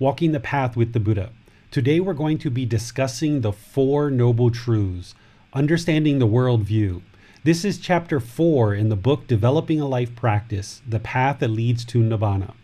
Walking 0.00 0.32
the 0.32 0.40
Path 0.40 0.78
with 0.78 0.94
the 0.94 0.98
Buddha. 0.98 1.28
Today 1.70 2.00
we're 2.00 2.14
going 2.14 2.38
to 2.38 2.48
be 2.48 2.64
discussing 2.64 3.42
the 3.42 3.52
Four 3.52 4.10
Noble 4.10 4.50
Truths, 4.50 5.14
understanding 5.52 6.18
the 6.18 6.26
worldview. 6.26 7.02
This 7.44 7.66
is 7.66 7.76
chapter 7.76 8.18
four 8.18 8.74
in 8.74 8.88
the 8.88 8.96
book 8.96 9.26
Developing 9.26 9.78
a 9.78 9.86
Life 9.86 10.16
Practice 10.16 10.80
The 10.88 11.00
Path 11.00 11.40
That 11.40 11.48
Leads 11.48 11.84
to 11.84 11.98
Nibbana. 11.98 12.54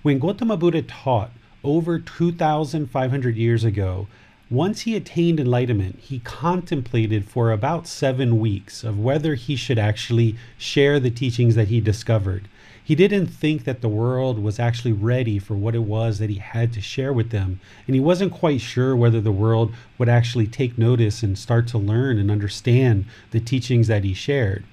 When 0.00 0.18
Gautama 0.18 0.56
Buddha 0.56 0.80
taught 0.80 1.32
over 1.62 1.98
2,500 1.98 3.36
years 3.36 3.62
ago, 3.62 4.08
once 4.48 4.80
he 4.80 4.96
attained 4.96 5.38
enlightenment, 5.38 5.98
he 5.98 6.20
contemplated 6.20 7.26
for 7.26 7.52
about 7.52 7.86
seven 7.86 8.38
weeks 8.38 8.84
of 8.84 8.98
whether 8.98 9.34
he 9.34 9.54
should 9.54 9.78
actually 9.78 10.34
share 10.56 10.98
the 10.98 11.10
teachings 11.10 11.56
that 11.56 11.68
he 11.68 11.78
discovered. 11.78 12.48
He 12.90 12.96
didn't 12.96 13.28
think 13.28 13.62
that 13.62 13.82
the 13.82 13.88
world 13.88 14.42
was 14.42 14.58
actually 14.58 14.90
ready 14.90 15.38
for 15.38 15.54
what 15.54 15.76
it 15.76 15.84
was 15.84 16.18
that 16.18 16.28
he 16.28 16.38
had 16.38 16.72
to 16.72 16.80
share 16.80 17.12
with 17.12 17.30
them. 17.30 17.60
And 17.86 17.94
he 17.94 18.00
wasn't 18.00 18.32
quite 18.32 18.60
sure 18.60 18.96
whether 18.96 19.20
the 19.20 19.30
world 19.30 19.72
would 19.96 20.08
actually 20.08 20.48
take 20.48 20.76
notice 20.76 21.22
and 21.22 21.38
start 21.38 21.68
to 21.68 21.78
learn 21.78 22.18
and 22.18 22.32
understand 22.32 23.04
the 23.30 23.38
teachings 23.38 23.86
that 23.86 24.02
he 24.02 24.12
shared. 24.12 24.64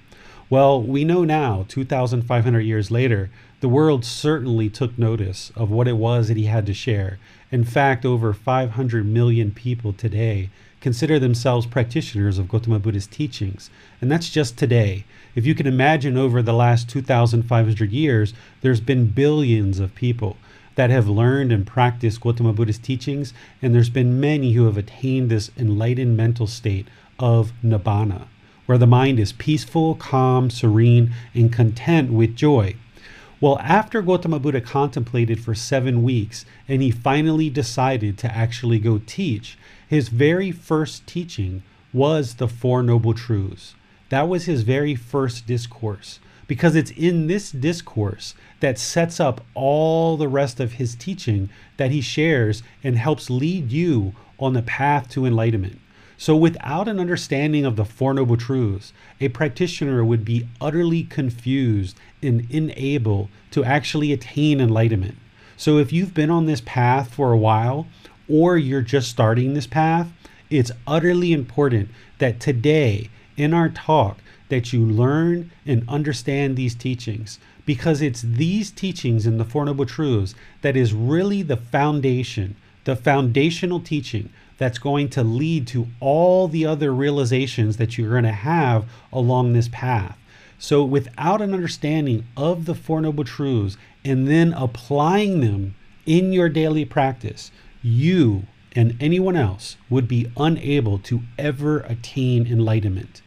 Well, 0.50 0.82
we 0.82 1.04
know 1.04 1.22
now, 1.22 1.64
2,500 1.68 2.58
years 2.58 2.90
later, 2.90 3.30
the 3.60 3.68
world 3.68 4.04
certainly 4.04 4.68
took 4.68 4.98
notice 4.98 5.52
of 5.54 5.70
what 5.70 5.86
it 5.86 5.96
was 5.96 6.26
that 6.26 6.36
he 6.36 6.46
had 6.46 6.66
to 6.66 6.74
share. 6.74 7.20
In 7.52 7.62
fact, 7.62 8.04
over 8.04 8.32
500 8.32 9.06
million 9.06 9.52
people 9.52 9.92
today 9.92 10.50
consider 10.80 11.20
themselves 11.20 11.66
practitioners 11.66 12.36
of 12.36 12.48
Gautama 12.48 12.80
Buddha's 12.80 13.06
teachings. 13.06 13.70
And 14.00 14.10
that's 14.10 14.28
just 14.28 14.58
today. 14.58 15.04
If 15.34 15.46
you 15.46 15.54
can 15.54 15.66
imagine 15.66 16.16
over 16.16 16.42
the 16.42 16.52
last 16.52 16.88
2,500 16.88 17.92
years, 17.92 18.34
there's 18.60 18.80
been 18.80 19.06
billions 19.06 19.78
of 19.78 19.94
people 19.94 20.36
that 20.74 20.90
have 20.90 21.08
learned 21.08 21.50
and 21.50 21.66
practiced 21.66 22.20
Gautama 22.20 22.52
Buddha's 22.52 22.78
teachings, 22.78 23.34
and 23.60 23.74
there's 23.74 23.90
been 23.90 24.20
many 24.20 24.52
who 24.52 24.66
have 24.66 24.76
attained 24.76 25.28
this 25.28 25.50
enlightened 25.58 26.16
mental 26.16 26.46
state 26.46 26.86
of 27.18 27.52
nibbana, 27.64 28.28
where 28.66 28.78
the 28.78 28.86
mind 28.86 29.18
is 29.18 29.32
peaceful, 29.32 29.96
calm, 29.96 30.50
serene, 30.50 31.12
and 31.34 31.52
content 31.52 32.12
with 32.12 32.36
joy. 32.36 32.76
Well, 33.40 33.58
after 33.60 34.02
Gautama 34.02 34.40
Buddha 34.40 34.60
contemplated 34.60 35.40
for 35.40 35.54
seven 35.54 36.02
weeks 36.02 36.44
and 36.66 36.82
he 36.82 36.90
finally 36.90 37.50
decided 37.50 38.18
to 38.18 38.36
actually 38.36 38.78
go 38.78 39.00
teach, 39.04 39.56
his 39.86 40.08
very 40.08 40.50
first 40.50 41.06
teaching 41.06 41.62
was 41.92 42.34
the 42.34 42.48
Four 42.48 42.82
Noble 42.82 43.14
Truths. 43.14 43.74
That 44.08 44.28
was 44.28 44.46
his 44.46 44.62
very 44.62 44.94
first 44.94 45.46
discourse 45.46 46.18
because 46.46 46.74
it's 46.74 46.90
in 46.92 47.26
this 47.26 47.52
discourse 47.52 48.34
that 48.60 48.78
sets 48.78 49.20
up 49.20 49.44
all 49.54 50.16
the 50.16 50.28
rest 50.28 50.58
of 50.58 50.72
his 50.72 50.94
teaching 50.94 51.50
that 51.76 51.90
he 51.90 52.00
shares 52.00 52.62
and 52.82 52.96
helps 52.96 53.30
lead 53.30 53.70
you 53.70 54.14
on 54.38 54.54
the 54.54 54.62
path 54.62 55.08
to 55.10 55.26
enlightenment. 55.26 55.78
So, 56.20 56.34
without 56.34 56.88
an 56.88 56.98
understanding 56.98 57.64
of 57.64 57.76
the 57.76 57.84
Four 57.84 58.14
Noble 58.14 58.36
Truths, 58.36 58.92
a 59.20 59.28
practitioner 59.28 60.04
would 60.04 60.24
be 60.24 60.48
utterly 60.60 61.04
confused 61.04 61.96
and 62.20 62.50
unable 62.50 63.30
to 63.52 63.62
actually 63.62 64.12
attain 64.12 64.60
enlightenment. 64.60 65.16
So, 65.56 65.78
if 65.78 65.92
you've 65.92 66.14
been 66.14 66.30
on 66.30 66.46
this 66.46 66.62
path 66.64 67.14
for 67.14 67.32
a 67.32 67.38
while, 67.38 67.86
or 68.28 68.58
you're 68.58 68.82
just 68.82 69.08
starting 69.08 69.54
this 69.54 69.68
path, 69.68 70.10
it's 70.50 70.72
utterly 70.88 71.32
important 71.32 71.90
that 72.18 72.40
today 72.40 73.10
in 73.38 73.54
our 73.54 73.68
talk 73.68 74.18
that 74.48 74.72
you 74.72 74.84
learn 74.84 75.50
and 75.64 75.88
understand 75.88 76.56
these 76.56 76.74
teachings 76.74 77.38
because 77.64 78.00
it's 78.00 78.22
these 78.22 78.70
teachings 78.70 79.26
in 79.26 79.38
the 79.38 79.44
Four 79.44 79.66
Noble 79.66 79.86
Truths 79.86 80.34
that 80.62 80.76
is 80.76 80.94
really 80.94 81.42
the 81.42 81.56
foundation, 81.56 82.56
the 82.84 82.96
foundational 82.96 83.80
teaching 83.80 84.30
that's 84.56 84.78
going 84.78 85.08
to 85.10 85.22
lead 85.22 85.66
to 85.68 85.86
all 86.00 86.48
the 86.48 86.66
other 86.66 86.92
realizations 86.92 87.76
that 87.76 87.96
you're 87.96 88.10
going 88.10 88.24
to 88.24 88.32
have 88.32 88.86
along 89.12 89.52
this 89.52 89.68
path. 89.68 90.18
So, 90.58 90.82
without 90.82 91.40
an 91.40 91.54
understanding 91.54 92.26
of 92.36 92.64
the 92.64 92.74
Four 92.74 93.02
Noble 93.02 93.24
Truths 93.24 93.76
and 94.04 94.26
then 94.26 94.52
applying 94.54 95.40
them 95.40 95.76
in 96.06 96.32
your 96.32 96.48
daily 96.48 96.84
practice, 96.84 97.52
you 97.82 98.44
and 98.72 98.96
anyone 98.98 99.36
else 99.36 99.76
would 99.88 100.08
be 100.08 100.32
unable 100.36 100.98
to 101.00 101.20
ever 101.38 101.80
attain 101.80 102.46
enlightenment. 102.46 103.22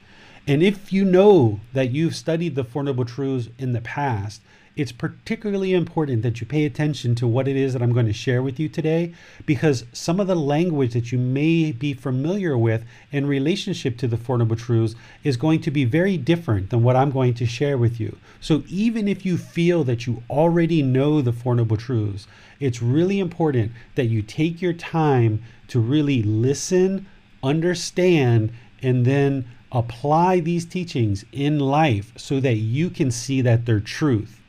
And 0.52 0.62
if 0.62 0.92
you 0.92 1.06
know 1.06 1.62
that 1.72 1.92
you've 1.92 2.14
studied 2.14 2.56
the 2.56 2.66
Four 2.66 2.84
Noble 2.84 3.06
Truths 3.06 3.48
in 3.58 3.72
the 3.72 3.80
past, 3.80 4.42
it's 4.76 4.92
particularly 4.92 5.74
important 5.74 6.24
that 6.24 6.42
you 6.42 6.46
pay 6.46 6.66
attention 6.66 7.16
to 7.16 7.26
what 7.26 7.48
it 7.48 7.56
is 7.56 7.72
that 7.72 7.82
I'm 7.82 7.94
going 7.94 8.08
to 8.08 8.12
share 8.12 8.44
with 8.44 8.60
you 8.60 8.68
today 8.68 9.14
because 9.46 9.86
some 9.94 10.20
of 10.20 10.28
the 10.28 10.36
language 10.36 10.92
that 10.92 11.10
you 11.10 11.18
may 11.18 11.72
be 11.72 11.94
familiar 11.94 12.58
with 12.58 12.84
in 13.14 13.28
relationship 13.28 13.98
to 14.00 14.10
the 14.10 14.18
Four 14.18 14.40
Noble 14.40 14.58
Truths 14.58 14.94
is 15.24 15.38
going 15.38 15.62
to 15.62 15.72
be 15.72 15.86
very 15.86 16.18
different 16.18 16.70
than 16.70 16.84
what 16.84 16.98
I'm 16.98 17.12
going 17.12 17.34
to 17.36 17.46
share 17.46 17.78
with 17.78 17.98
you. 17.98 18.18
So 18.42 18.64
even 18.68 19.08
if 19.08 19.26
you 19.26 19.38
feel 19.38 19.86
that 19.86 20.06
you 20.06 20.22
already 20.30 20.82
know 20.82 21.22
the 21.22 21.32
Four 21.32 21.56
Noble 21.56 21.78
Truths, 21.78 22.28
it's 22.60 22.82
really 22.82 23.22
important 23.22 23.72
that 23.96 24.08
you 24.08 24.22
take 24.22 24.62
your 24.62 24.74
time 24.74 25.44
to 25.70 25.80
really 25.80 26.22
listen, 26.22 27.06
understand, 27.42 28.52
and 28.82 29.06
then 29.06 29.46
apply 29.72 30.40
these 30.40 30.66
teachings 30.66 31.24
in 31.32 31.60
life 31.60 32.12
so 32.18 32.40
that 32.40 32.56
you 32.56 32.90
can 32.90 33.12
see 33.12 33.42
that 33.42 33.66
they're 33.66 33.80
truth. 33.80 34.42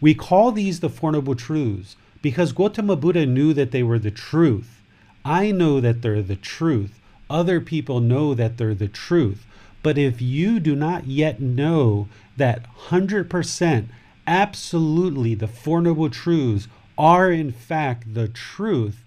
We 0.00 0.14
call 0.14 0.52
these 0.52 0.80
the 0.80 0.88
Four 0.88 1.12
Noble 1.12 1.34
Truths 1.34 1.96
because 2.22 2.52
Gautama 2.52 2.96
Buddha 2.96 3.26
knew 3.26 3.52
that 3.52 3.70
they 3.70 3.82
were 3.82 3.98
the 3.98 4.10
truth. 4.10 4.80
I 5.24 5.50
know 5.50 5.80
that 5.80 6.02
they're 6.02 6.22
the 6.22 6.36
truth. 6.36 7.00
Other 7.28 7.60
people 7.60 8.00
know 8.00 8.34
that 8.34 8.56
they're 8.56 8.74
the 8.74 8.88
truth. 8.88 9.46
But 9.82 9.98
if 9.98 10.20
you 10.20 10.60
do 10.60 10.76
not 10.76 11.06
yet 11.06 11.40
know 11.40 12.08
that 12.36 12.66
100% 12.88 13.86
absolutely 14.26 15.34
the 15.34 15.48
Four 15.48 15.82
Noble 15.82 16.10
Truths 16.10 16.68
are 16.96 17.30
in 17.30 17.50
fact 17.50 18.14
the 18.14 18.28
truth, 18.28 19.04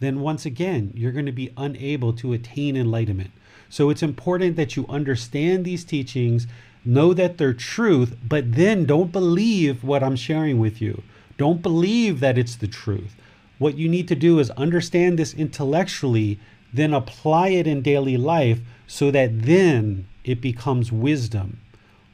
then 0.00 0.20
once 0.20 0.44
again, 0.44 0.92
you're 0.94 1.12
going 1.12 1.26
to 1.26 1.32
be 1.32 1.52
unable 1.56 2.12
to 2.14 2.32
attain 2.32 2.76
enlightenment. 2.76 3.30
So 3.68 3.90
it's 3.90 4.02
important 4.02 4.56
that 4.56 4.76
you 4.76 4.86
understand 4.88 5.64
these 5.64 5.84
teachings, 5.84 6.46
know 6.84 7.12
that 7.14 7.38
they're 7.38 7.52
truth, 7.52 8.16
but 8.26 8.54
then 8.54 8.84
don't 8.84 9.12
believe 9.12 9.84
what 9.84 10.02
I'm 10.02 10.16
sharing 10.16 10.58
with 10.58 10.80
you. 10.80 11.02
Don't 11.36 11.62
believe 11.62 12.20
that 12.20 12.38
it's 12.38 12.56
the 12.56 12.66
truth. 12.66 13.14
What 13.58 13.76
you 13.76 13.88
need 13.88 14.08
to 14.08 14.14
do 14.14 14.38
is 14.38 14.50
understand 14.50 15.18
this 15.18 15.34
intellectually, 15.34 16.38
then 16.72 16.94
apply 16.94 17.48
it 17.48 17.66
in 17.66 17.82
daily 17.82 18.16
life 18.16 18.60
so 18.86 19.10
that 19.10 19.42
then 19.42 20.06
it 20.24 20.40
becomes 20.40 20.92
wisdom. 20.92 21.60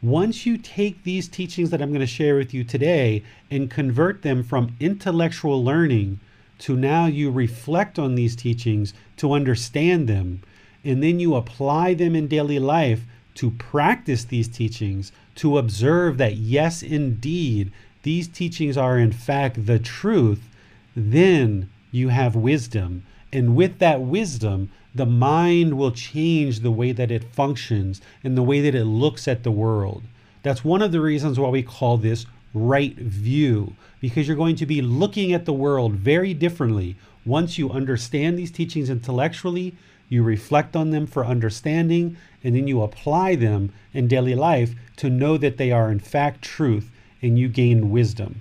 Once 0.02 0.44
you 0.44 0.58
take 0.58 1.02
these 1.02 1.28
teachings 1.28 1.70
that 1.70 1.80
I'm 1.80 1.88
going 1.90 2.00
to 2.00 2.06
share 2.06 2.36
with 2.36 2.52
you 2.52 2.64
today 2.64 3.22
and 3.50 3.70
convert 3.70 4.22
them 4.22 4.42
from 4.42 4.76
intellectual 4.78 5.64
learning 5.64 6.20
to 6.58 6.76
now 6.76 7.06
you 7.06 7.30
reflect 7.30 7.98
on 7.98 8.14
these 8.14 8.36
teachings 8.36 8.92
to 9.16 9.32
understand 9.32 10.06
them, 10.08 10.42
and 10.84 11.02
then 11.02 11.18
you 11.18 11.34
apply 11.34 11.94
them 11.94 12.14
in 12.14 12.28
daily 12.28 12.58
life 12.58 13.04
to 13.34 13.50
practice 13.52 14.24
these 14.24 14.48
teachings, 14.48 15.10
to 15.36 15.58
observe 15.58 16.18
that, 16.18 16.36
yes, 16.36 16.82
indeed, 16.82 17.72
these 18.02 18.28
teachings 18.28 18.76
are 18.76 18.98
in 18.98 19.12
fact 19.12 19.66
the 19.66 19.78
truth, 19.78 20.48
then 20.94 21.70
you 21.90 22.08
have 22.08 22.36
wisdom. 22.36 23.04
And 23.32 23.56
with 23.56 23.78
that 23.78 24.00
wisdom, 24.00 24.70
the 24.94 25.06
mind 25.06 25.76
will 25.76 25.90
change 25.90 26.60
the 26.60 26.70
way 26.70 26.92
that 26.92 27.10
it 27.10 27.24
functions 27.24 28.00
and 28.22 28.36
the 28.36 28.42
way 28.42 28.60
that 28.60 28.74
it 28.74 28.84
looks 28.84 29.26
at 29.26 29.42
the 29.42 29.50
world. 29.50 30.04
That's 30.44 30.64
one 30.64 30.82
of 30.82 30.92
the 30.92 31.00
reasons 31.00 31.40
why 31.40 31.48
we 31.48 31.62
call 31.62 31.96
this 31.96 32.26
right 32.52 32.94
view, 32.96 33.74
because 34.00 34.28
you're 34.28 34.36
going 34.36 34.56
to 34.56 34.66
be 34.66 34.80
looking 34.82 35.32
at 35.32 35.46
the 35.46 35.52
world 35.52 35.94
very 35.94 36.34
differently. 36.34 36.94
Once 37.26 37.58
you 37.58 37.70
understand 37.70 38.38
these 38.38 38.52
teachings 38.52 38.90
intellectually, 38.90 39.74
you 40.08 40.22
reflect 40.22 40.76
on 40.76 40.90
them 40.90 41.06
for 41.06 41.24
understanding, 41.24 42.16
and 42.42 42.54
then 42.54 42.66
you 42.66 42.82
apply 42.82 43.34
them 43.34 43.72
in 43.92 44.08
daily 44.08 44.34
life 44.34 44.74
to 44.96 45.10
know 45.10 45.36
that 45.36 45.56
they 45.56 45.70
are 45.70 45.90
in 45.90 45.98
fact 45.98 46.42
truth 46.42 46.90
and 47.22 47.38
you 47.38 47.48
gain 47.48 47.90
wisdom. 47.90 48.40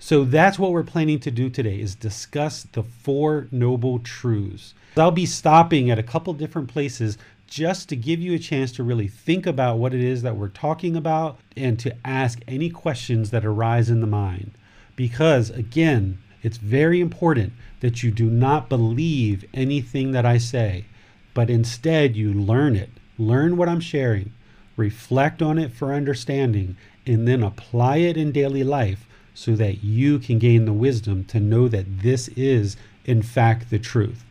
So 0.00 0.24
that's 0.24 0.58
what 0.58 0.72
we're 0.72 0.84
planning 0.84 1.18
to 1.20 1.30
do 1.30 1.50
today 1.50 1.80
is 1.80 1.94
discuss 1.94 2.62
the 2.62 2.82
four 2.82 3.48
noble 3.50 3.98
truths. 3.98 4.74
I'll 4.96 5.10
be 5.10 5.26
stopping 5.26 5.90
at 5.90 5.98
a 5.98 6.04
couple 6.04 6.32
different 6.34 6.68
places 6.68 7.18
just 7.46 7.88
to 7.88 7.96
give 7.96 8.20
you 8.20 8.34
a 8.34 8.38
chance 8.38 8.72
to 8.72 8.82
really 8.82 9.08
think 9.08 9.46
about 9.46 9.78
what 9.78 9.94
it 9.94 10.02
is 10.02 10.22
that 10.22 10.36
we're 10.36 10.48
talking 10.48 10.96
about 10.96 11.38
and 11.56 11.78
to 11.80 11.96
ask 12.04 12.40
any 12.46 12.68
questions 12.68 13.30
that 13.30 13.44
arise 13.44 13.90
in 13.90 14.00
the 14.00 14.06
mind. 14.06 14.52
Because 14.96 15.50
again, 15.50 16.18
it's 16.42 16.58
very 16.58 17.00
important 17.00 17.52
that 17.80 18.02
you 18.02 18.10
do 18.10 18.30
not 18.30 18.68
believe 18.68 19.44
anything 19.52 20.12
that 20.12 20.26
I 20.26 20.38
say, 20.38 20.84
but 21.34 21.50
instead 21.50 22.16
you 22.16 22.32
learn 22.32 22.76
it. 22.76 22.90
Learn 23.18 23.56
what 23.56 23.68
I'm 23.68 23.80
sharing, 23.80 24.32
reflect 24.76 25.42
on 25.42 25.58
it 25.58 25.72
for 25.72 25.92
understanding, 25.92 26.76
and 27.06 27.26
then 27.26 27.42
apply 27.42 27.98
it 27.98 28.16
in 28.16 28.32
daily 28.32 28.62
life 28.62 29.06
so 29.34 29.54
that 29.56 29.84
you 29.84 30.18
can 30.18 30.38
gain 30.38 30.64
the 30.64 30.72
wisdom 30.72 31.24
to 31.24 31.40
know 31.40 31.68
that 31.68 32.00
this 32.02 32.28
is, 32.28 32.76
in 33.04 33.22
fact, 33.22 33.70
the 33.70 33.78
truth. 33.78 34.24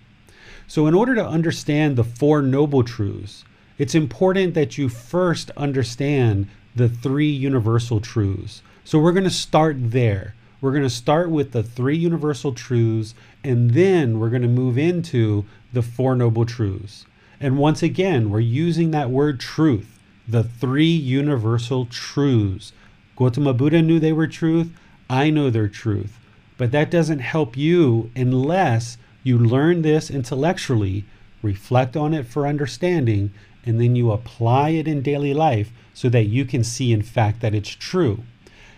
So, 0.68 0.86
in 0.86 0.94
order 0.94 1.16
to 1.16 1.26
understand 1.26 1.96
the 1.96 2.04
Four 2.04 2.42
Noble 2.42 2.84
Truths, 2.84 3.46
it's 3.78 3.96
important 3.96 4.54
that 4.54 4.78
you 4.78 4.90
first 4.90 5.50
understand 5.52 6.48
the 6.76 6.90
three 6.90 7.30
universal 7.30 8.02
truths. 8.02 8.62
So, 8.84 9.00
we're 9.00 9.14
going 9.14 9.24
to 9.24 9.30
start 9.30 9.78
there. 9.92 10.36
We're 10.60 10.72
going 10.72 10.84
to 10.84 10.90
start 10.90 11.30
with 11.30 11.52
the 11.52 11.62
three 11.62 11.98
universal 11.98 12.52
truths, 12.52 13.14
and 13.44 13.72
then 13.72 14.20
we're 14.20 14.32
going 14.32 14.42
to 14.42 14.48
move 14.48 14.76
into 14.76 15.46
the 15.72 15.84
Four 15.84 16.16
Noble 16.16 16.46
Truths. 16.46 17.06
And 17.40 17.60
once 17.60 17.84
again, 17.84 18.32
we're 18.32 18.40
using 18.40 18.90
that 18.90 19.12
word 19.12 19.40
truth, 19.40 20.00
the 20.28 20.44
three 20.44 20.90
universal 20.90 21.86
truths. 21.86 22.74
Gautama 23.16 23.54
Buddha 23.54 23.84
knew 23.84 24.00
they 24.00 24.12
were 24.12 24.26
truth. 24.26 24.72
I 25.08 25.30
know 25.30 25.52
their 25.52 25.68
truth. 25.68 26.18
But 26.58 26.72
that 26.72 26.90
doesn't 26.90 27.20
help 27.20 27.56
you 27.56 28.10
unless 28.16 28.98
you 29.22 29.38
learn 29.38 29.84
this 29.84 30.10
intellectually, 30.10 31.06
reflect 31.44 31.96
on 31.96 32.16
it 32.16 32.26
for 32.26 32.48
understanding, 32.48 33.32
and 33.64 33.80
then 33.80 33.96
you 33.96 34.12
apply 34.12 34.70
it 34.70 34.88
in 34.88 35.04
daily 35.04 35.36
life 35.36 35.72
so 35.94 36.10
that 36.10 36.26
you 36.26 36.46
can 36.46 36.64
see, 36.64 36.92
in 36.92 37.04
fact, 37.04 37.42
that 37.42 37.54
it's 37.54 37.70
true. 37.70 38.24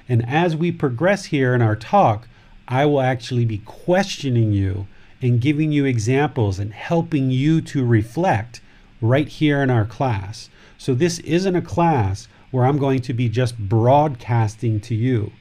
And 0.10 0.28
as 0.28 0.56
we 0.56 0.72
progress 0.72 1.26
here 1.26 1.54
in 1.54 1.62
our 1.62 1.76
talk, 1.76 2.28
I 2.68 2.86
will 2.86 3.02
actually 3.02 3.46
be 3.46 3.60
questioning 3.60 4.52
you 4.52 4.88
and 5.22 5.40
giving 5.40 5.72
you 5.72 5.86
examples 5.86 6.60
and 6.60 6.74
helping 6.74 7.30
you 7.30 7.62
to 7.62 7.86
reflect 7.86 8.60
right 9.02 9.28
here 9.28 9.62
in 9.62 9.70
our 9.70 9.86
class. 9.86 10.50
So, 10.78 10.94
this 10.94 11.20
isn't 11.20 11.56
a 11.56 11.62
class 11.62 12.28
where 12.52 12.66
I'm 12.66 12.80
going 12.80 13.02
to 13.02 13.14
be 13.14 13.30
just 13.30 13.58
broadcasting 13.58 14.80
to 14.82 14.96
you 14.96 15.32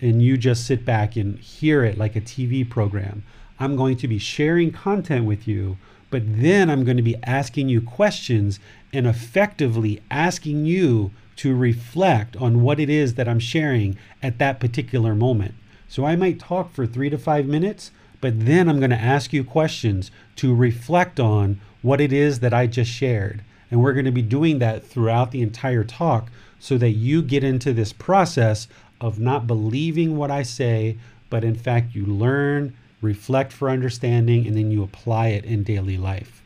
and 0.00 0.20
you 0.20 0.36
just 0.36 0.66
sit 0.66 0.84
back 0.84 1.16
and 1.16 1.38
hear 1.38 1.84
it 1.84 1.98
like 1.98 2.16
a 2.16 2.20
TV 2.20 2.68
program. 2.68 3.24
I'm 3.58 3.76
going 3.76 3.96
to 3.98 4.08
be 4.08 4.18
sharing 4.18 4.72
content 4.72 5.24
with 5.24 5.46
you, 5.46 5.78
but 6.10 6.22
then 6.26 6.68
I'm 6.68 6.84
going 6.84 6.96
to 6.96 7.02
be 7.02 7.16
asking 7.22 7.68
you 7.68 7.80
questions 7.80 8.58
and 8.92 9.06
effectively 9.06 10.02
asking 10.10 10.66
you 10.66 11.12
to 11.36 11.54
reflect 11.54 12.36
on 12.36 12.62
what 12.62 12.78
it 12.78 12.90
is 12.90 13.14
that 13.14 13.28
I'm 13.28 13.40
sharing 13.40 13.96
at 14.22 14.38
that 14.38 14.60
particular 14.60 15.14
moment. 15.14 15.54
So 15.88 16.04
I 16.04 16.16
might 16.16 16.38
talk 16.38 16.72
for 16.72 16.86
three 16.86 17.10
to 17.10 17.18
five 17.18 17.46
minutes, 17.46 17.90
but 18.20 18.46
then 18.46 18.68
I'm 18.68 18.78
going 18.78 18.90
to 18.90 18.96
ask 18.96 19.32
you 19.32 19.44
questions 19.44 20.10
to 20.36 20.54
reflect 20.54 21.20
on 21.20 21.60
what 21.82 22.00
it 22.00 22.12
is 22.12 22.40
that 22.40 22.54
I 22.54 22.66
just 22.66 22.90
shared. 22.90 23.42
And 23.70 23.82
we're 23.82 23.92
going 23.92 24.04
to 24.04 24.12
be 24.12 24.22
doing 24.22 24.58
that 24.60 24.84
throughout 24.84 25.30
the 25.30 25.42
entire 25.42 25.84
talk 25.84 26.30
so 26.58 26.78
that 26.78 26.90
you 26.90 27.22
get 27.22 27.42
into 27.42 27.72
this 27.72 27.92
process 27.92 28.68
of 29.00 29.18
not 29.18 29.46
believing 29.46 30.16
what 30.16 30.30
I 30.30 30.44
say, 30.44 30.96
but 31.28 31.42
in 31.42 31.56
fact, 31.56 31.94
you 31.94 32.06
learn, 32.06 32.76
reflect 33.00 33.52
for 33.52 33.68
understanding, 33.68 34.46
and 34.46 34.56
then 34.56 34.70
you 34.70 34.82
apply 34.82 35.28
it 35.28 35.44
in 35.44 35.64
daily 35.64 35.96
life. 35.96 36.42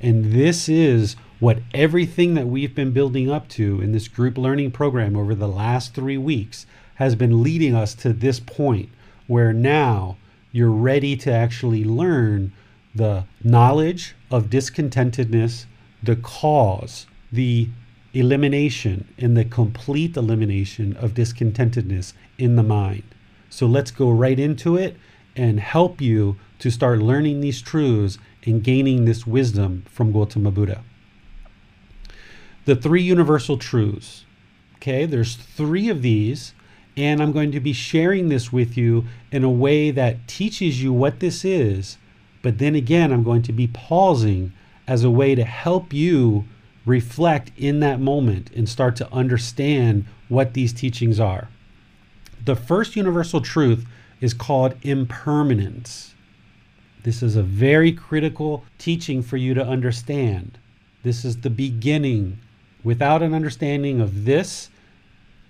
And 0.00 0.32
this 0.32 0.68
is 0.68 1.16
what 1.40 1.58
everything 1.72 2.34
that 2.34 2.46
we've 2.46 2.74
been 2.74 2.92
building 2.92 3.30
up 3.30 3.48
to 3.48 3.80
in 3.80 3.92
this 3.92 4.08
group 4.08 4.38
learning 4.38 4.70
program 4.70 5.16
over 5.16 5.34
the 5.34 5.48
last 5.48 5.94
three 5.94 6.18
weeks 6.18 6.66
has 6.96 7.14
been 7.14 7.42
leading 7.42 7.74
us 7.74 7.94
to 7.94 8.12
this 8.12 8.38
point 8.38 8.88
where 9.26 9.52
now 9.52 10.16
you're 10.52 10.70
ready 10.70 11.16
to 11.16 11.32
actually 11.32 11.84
learn 11.84 12.52
the 12.94 13.24
knowledge 13.42 14.14
of 14.30 14.50
discontentedness, 14.50 15.66
the 16.02 16.16
cause, 16.16 17.06
the 17.32 17.68
elimination 18.12 19.08
and 19.18 19.36
the 19.36 19.44
complete 19.44 20.16
elimination 20.16 20.96
of 20.96 21.14
discontentedness 21.14 22.12
in 22.38 22.54
the 22.54 22.62
mind. 22.62 23.02
So 23.50 23.66
let's 23.66 23.90
go 23.90 24.10
right 24.10 24.38
into 24.38 24.76
it 24.76 24.96
and 25.34 25.58
help 25.58 26.00
you 26.00 26.36
to 26.60 26.70
start 26.70 27.00
learning 27.00 27.40
these 27.40 27.60
truths 27.60 28.18
and 28.46 28.62
gaining 28.62 29.04
this 29.04 29.26
wisdom 29.26 29.84
from 29.88 30.12
Gautama 30.12 30.52
Buddha. 30.52 30.84
The 32.64 32.76
three 32.76 33.02
universal 33.02 33.58
truths. 33.58 34.24
Okay, 34.76 35.06
there's 35.06 35.36
three 35.36 35.88
of 35.88 36.02
these, 36.02 36.54
and 36.96 37.22
I'm 37.22 37.32
going 37.32 37.52
to 37.52 37.60
be 37.60 37.72
sharing 37.72 38.28
this 38.28 38.52
with 38.52 38.76
you 38.76 39.04
in 39.30 39.44
a 39.44 39.50
way 39.50 39.90
that 39.90 40.28
teaches 40.28 40.82
you 40.82 40.92
what 40.92 41.20
this 41.20 41.44
is, 41.44 41.98
but 42.42 42.58
then 42.58 42.74
again, 42.74 43.12
I'm 43.12 43.22
going 43.22 43.42
to 43.42 43.52
be 43.52 43.66
pausing 43.66 44.52
as 44.86 45.04
a 45.04 45.10
way 45.10 45.34
to 45.34 45.44
help 45.44 45.92
you 45.92 46.44
reflect 46.84 47.50
in 47.56 47.80
that 47.80 48.00
moment 48.00 48.50
and 48.54 48.68
start 48.68 48.96
to 48.96 49.12
understand 49.12 50.04
what 50.28 50.52
these 50.54 50.72
teachings 50.72 51.18
are. 51.18 51.48
The 52.44 52.56
first 52.56 52.96
universal 52.96 53.40
truth 53.40 53.86
is 54.20 54.34
called 54.34 54.74
impermanence. 54.82 56.14
This 57.02 57.22
is 57.22 57.36
a 57.36 57.42
very 57.42 57.92
critical 57.92 58.64
teaching 58.78 59.22
for 59.22 59.36
you 59.36 59.54
to 59.54 59.66
understand. 59.66 60.58
This 61.02 61.24
is 61.24 61.38
the 61.38 61.50
beginning. 61.50 62.38
Without 62.84 63.22
an 63.22 63.34
understanding 63.34 64.00
of 64.00 64.26
this, 64.26 64.68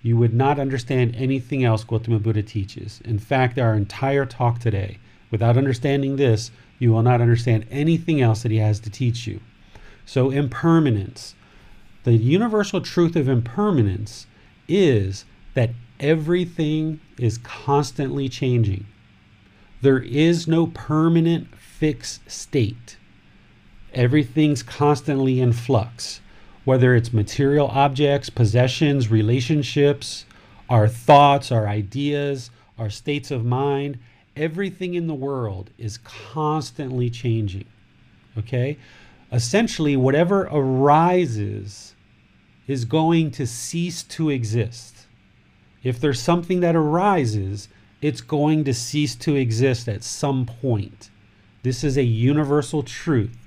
you 0.01 0.15
would 0.17 0.33
not 0.33 0.57
understand 0.57 1.15
anything 1.15 1.63
else 1.63 1.83
Gautama 1.83 2.19
Buddha 2.19 2.41
teaches. 2.41 3.01
In 3.03 3.19
fact, 3.19 3.59
our 3.59 3.75
entire 3.75 4.25
talk 4.25 4.59
today, 4.59 4.97
without 5.31 5.57
understanding 5.57 6.15
this, 6.15 6.49
you 6.79 6.91
will 6.91 7.03
not 7.03 7.21
understand 7.21 7.65
anything 7.69 8.21
else 8.21 8.43
that 8.43 8.51
he 8.51 8.57
has 8.59 8.79
to 8.79 8.89
teach 8.89 9.27
you. 9.27 9.41
So, 10.05 10.29
impermanence. 10.31 11.35
The 12.03 12.13
universal 12.13 12.81
truth 12.81 13.15
of 13.15 13.27
impermanence 13.27 14.27
is 14.67 15.25
that 15.55 15.71
everything 15.99 16.99
is 17.17 17.39
constantly 17.39 18.29
changing. 18.29 18.85
There 19.81 19.99
is 19.99 20.47
no 20.47 20.67
permanent 20.67 21.55
fixed 21.57 22.29
state. 22.29 22.97
Everything's 23.93 24.63
constantly 24.63 25.39
in 25.39 25.53
flux, 25.53 26.21
whether 26.65 26.95
it's 26.95 27.13
material 27.13 27.67
objects, 27.67 28.29
possessions, 28.29 29.09
relationships, 29.09 30.25
our 30.69 30.87
thoughts, 30.87 31.51
our 31.51 31.67
ideas, 31.67 32.49
our 32.77 32.89
states 32.89 33.31
of 33.31 33.45
mind. 33.45 33.97
Everything 34.35 34.95
in 34.95 35.07
the 35.07 35.13
world 35.13 35.69
is 35.77 35.99
constantly 35.99 37.09
changing. 37.09 37.65
Okay? 38.37 38.77
essentially 39.31 39.97
whatever 39.97 40.47
arises 40.51 41.93
is 42.67 42.85
going 42.85 43.31
to 43.31 43.45
cease 43.45 44.03
to 44.03 44.29
exist. 44.29 45.07
If 45.83 45.99
there's 45.99 46.19
something 46.19 46.61
that 46.61 46.75
arises, 46.75 47.67
it's 48.01 48.21
going 48.21 48.63
to 48.63 48.73
cease 48.73 49.15
to 49.15 49.35
exist 49.35 49.87
at 49.87 50.03
some 50.03 50.45
point. 50.45 51.09
This 51.63 51.83
is 51.83 51.97
a 51.97 52.03
universal 52.03 52.81
truth. 52.81 53.37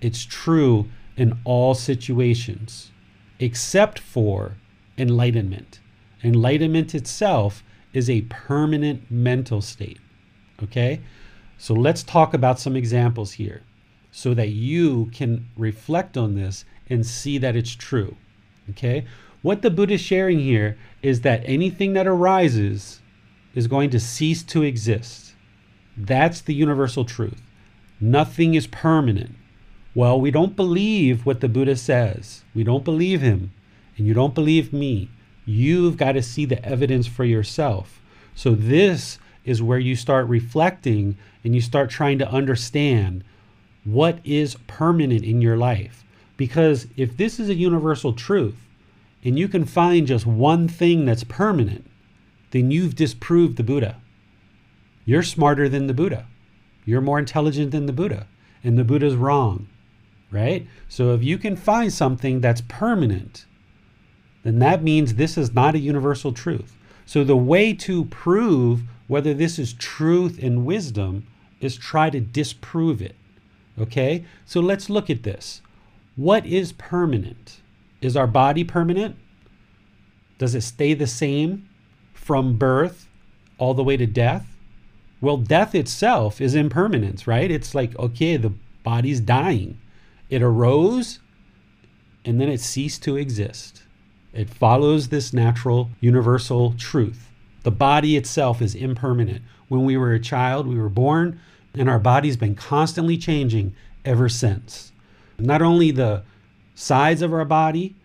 It's 0.00 0.24
true 0.24 0.88
in 1.16 1.38
all 1.44 1.74
situations, 1.74 2.90
except 3.38 3.98
for 3.98 4.56
enlightenment. 4.96 5.80
Enlightenment 6.22 6.94
itself 6.94 7.62
is 7.92 8.08
a 8.08 8.22
permanent 8.22 9.10
mental 9.10 9.60
state. 9.60 9.98
Okay? 10.62 11.00
So 11.58 11.74
let's 11.74 12.02
talk 12.02 12.34
about 12.34 12.58
some 12.58 12.76
examples 12.76 13.32
here 13.32 13.62
so 14.12 14.34
that 14.34 14.48
you 14.48 15.06
can 15.12 15.48
reflect 15.56 16.16
on 16.16 16.34
this 16.34 16.64
and 16.88 17.06
see 17.06 17.38
that 17.38 17.56
it's 17.56 17.74
true. 17.74 18.16
Okay? 18.70 19.06
What 19.42 19.62
the 19.62 19.70
Buddha 19.70 19.94
is 19.94 20.00
sharing 20.00 20.40
here 20.40 20.76
is 21.02 21.22
that 21.22 21.42
anything 21.44 21.94
that 21.94 22.06
arises 22.06 23.00
is 23.54 23.66
going 23.66 23.90
to 23.90 24.00
cease 24.00 24.42
to 24.44 24.62
exist. 24.62 25.34
That's 25.96 26.40
the 26.40 26.54
universal 26.54 27.04
truth. 27.04 27.42
Nothing 28.00 28.54
is 28.54 28.66
permanent. 28.66 29.34
Well, 29.94 30.20
we 30.20 30.30
don't 30.30 30.54
believe 30.54 31.26
what 31.26 31.40
the 31.40 31.48
Buddha 31.48 31.74
says. 31.76 32.44
We 32.54 32.62
don't 32.62 32.84
believe 32.84 33.22
him, 33.22 33.52
and 33.96 34.06
you 34.06 34.14
don't 34.14 34.34
believe 34.34 34.72
me. 34.72 35.10
You've 35.44 35.96
got 35.96 36.12
to 36.12 36.22
see 36.22 36.44
the 36.44 36.64
evidence 36.64 37.08
for 37.08 37.24
yourself. 37.24 38.00
So, 38.34 38.54
this 38.54 39.18
is 39.44 39.62
where 39.62 39.78
you 39.78 39.96
start 39.96 40.28
reflecting 40.28 41.16
and 41.42 41.54
you 41.54 41.60
start 41.60 41.90
trying 41.90 42.18
to 42.18 42.30
understand 42.30 43.24
what 43.84 44.18
is 44.24 44.56
permanent 44.66 45.24
in 45.24 45.40
your 45.40 45.56
life. 45.56 46.04
Because 46.36 46.86
if 46.96 47.16
this 47.16 47.40
is 47.40 47.48
a 47.48 47.54
universal 47.54 48.12
truth 48.12 48.66
and 49.24 49.38
you 49.38 49.48
can 49.48 49.64
find 49.64 50.06
just 50.06 50.26
one 50.26 50.68
thing 50.68 51.04
that's 51.04 51.24
permanent, 51.24 51.86
then 52.50 52.70
you've 52.70 52.94
disproved 52.94 53.56
the 53.56 53.62
Buddha. 53.62 54.00
You're 55.04 55.22
smarter 55.22 55.68
than 55.68 55.86
the 55.86 55.94
Buddha. 55.94 56.26
You're 56.84 57.00
more 57.00 57.18
intelligent 57.18 57.72
than 57.72 57.86
the 57.86 57.92
Buddha. 57.92 58.26
And 58.62 58.78
the 58.78 58.84
Buddha's 58.84 59.16
wrong, 59.16 59.68
right? 60.30 60.66
So 60.88 61.14
if 61.14 61.22
you 61.22 61.38
can 61.38 61.56
find 61.56 61.92
something 61.92 62.40
that's 62.40 62.62
permanent, 62.62 63.46
then 64.42 64.58
that 64.60 64.82
means 64.82 65.14
this 65.14 65.36
is 65.36 65.54
not 65.54 65.74
a 65.74 65.78
universal 65.78 66.32
truth. 66.32 66.76
So 67.04 67.24
the 67.24 67.36
way 67.36 67.74
to 67.74 68.04
prove 68.06 68.82
whether 69.08 69.34
this 69.34 69.58
is 69.58 69.72
truth 69.72 70.38
and 70.40 70.64
wisdom 70.64 71.26
is 71.60 71.76
try 71.76 72.10
to 72.10 72.20
disprove 72.20 73.02
it. 73.02 73.16
Okay? 73.78 74.24
So 74.46 74.60
let's 74.60 74.88
look 74.88 75.10
at 75.10 75.24
this. 75.24 75.60
What 76.14 76.46
is 76.46 76.72
permanent? 76.72 77.60
Is 78.00 78.16
our 78.16 78.28
body 78.28 78.62
permanent? 78.62 79.16
Does 80.38 80.54
it 80.54 80.62
stay 80.62 80.94
the 80.94 81.06
same 81.06 81.68
from 82.14 82.56
birth 82.56 83.08
all 83.58 83.74
the 83.74 83.84
way 83.84 83.96
to 83.96 84.06
death? 84.06 84.56
Well, 85.20 85.36
death 85.36 85.74
itself 85.74 86.40
is 86.40 86.54
impermanence, 86.54 87.26
right? 87.26 87.50
It's 87.50 87.74
like, 87.74 87.98
okay, 87.98 88.36
the 88.36 88.52
body's 88.84 89.20
dying. 89.20 89.79
It 90.30 90.42
arose 90.42 91.18
and 92.24 92.40
then 92.40 92.48
it 92.48 92.60
ceased 92.60 93.02
to 93.02 93.16
exist. 93.16 93.82
It 94.32 94.48
follows 94.48 95.08
this 95.08 95.32
natural, 95.32 95.90
universal 96.00 96.74
truth. 96.74 97.30
The 97.62 97.70
body 97.70 98.16
itself 98.16 98.62
is 98.62 98.74
impermanent. 98.74 99.42
When 99.68 99.84
we 99.84 99.96
were 99.96 100.12
a 100.12 100.20
child, 100.20 100.66
we 100.66 100.78
were 100.78 100.88
born, 100.88 101.40
and 101.74 101.88
our 101.88 101.98
body's 101.98 102.36
been 102.36 102.54
constantly 102.54 103.16
changing 103.16 103.74
ever 104.04 104.28
since. 104.28 104.92
Not 105.38 105.62
only 105.62 105.90
the 105.90 106.22
size 106.74 107.22
of 107.22 107.32
our 107.32 107.44
body, 107.44 107.96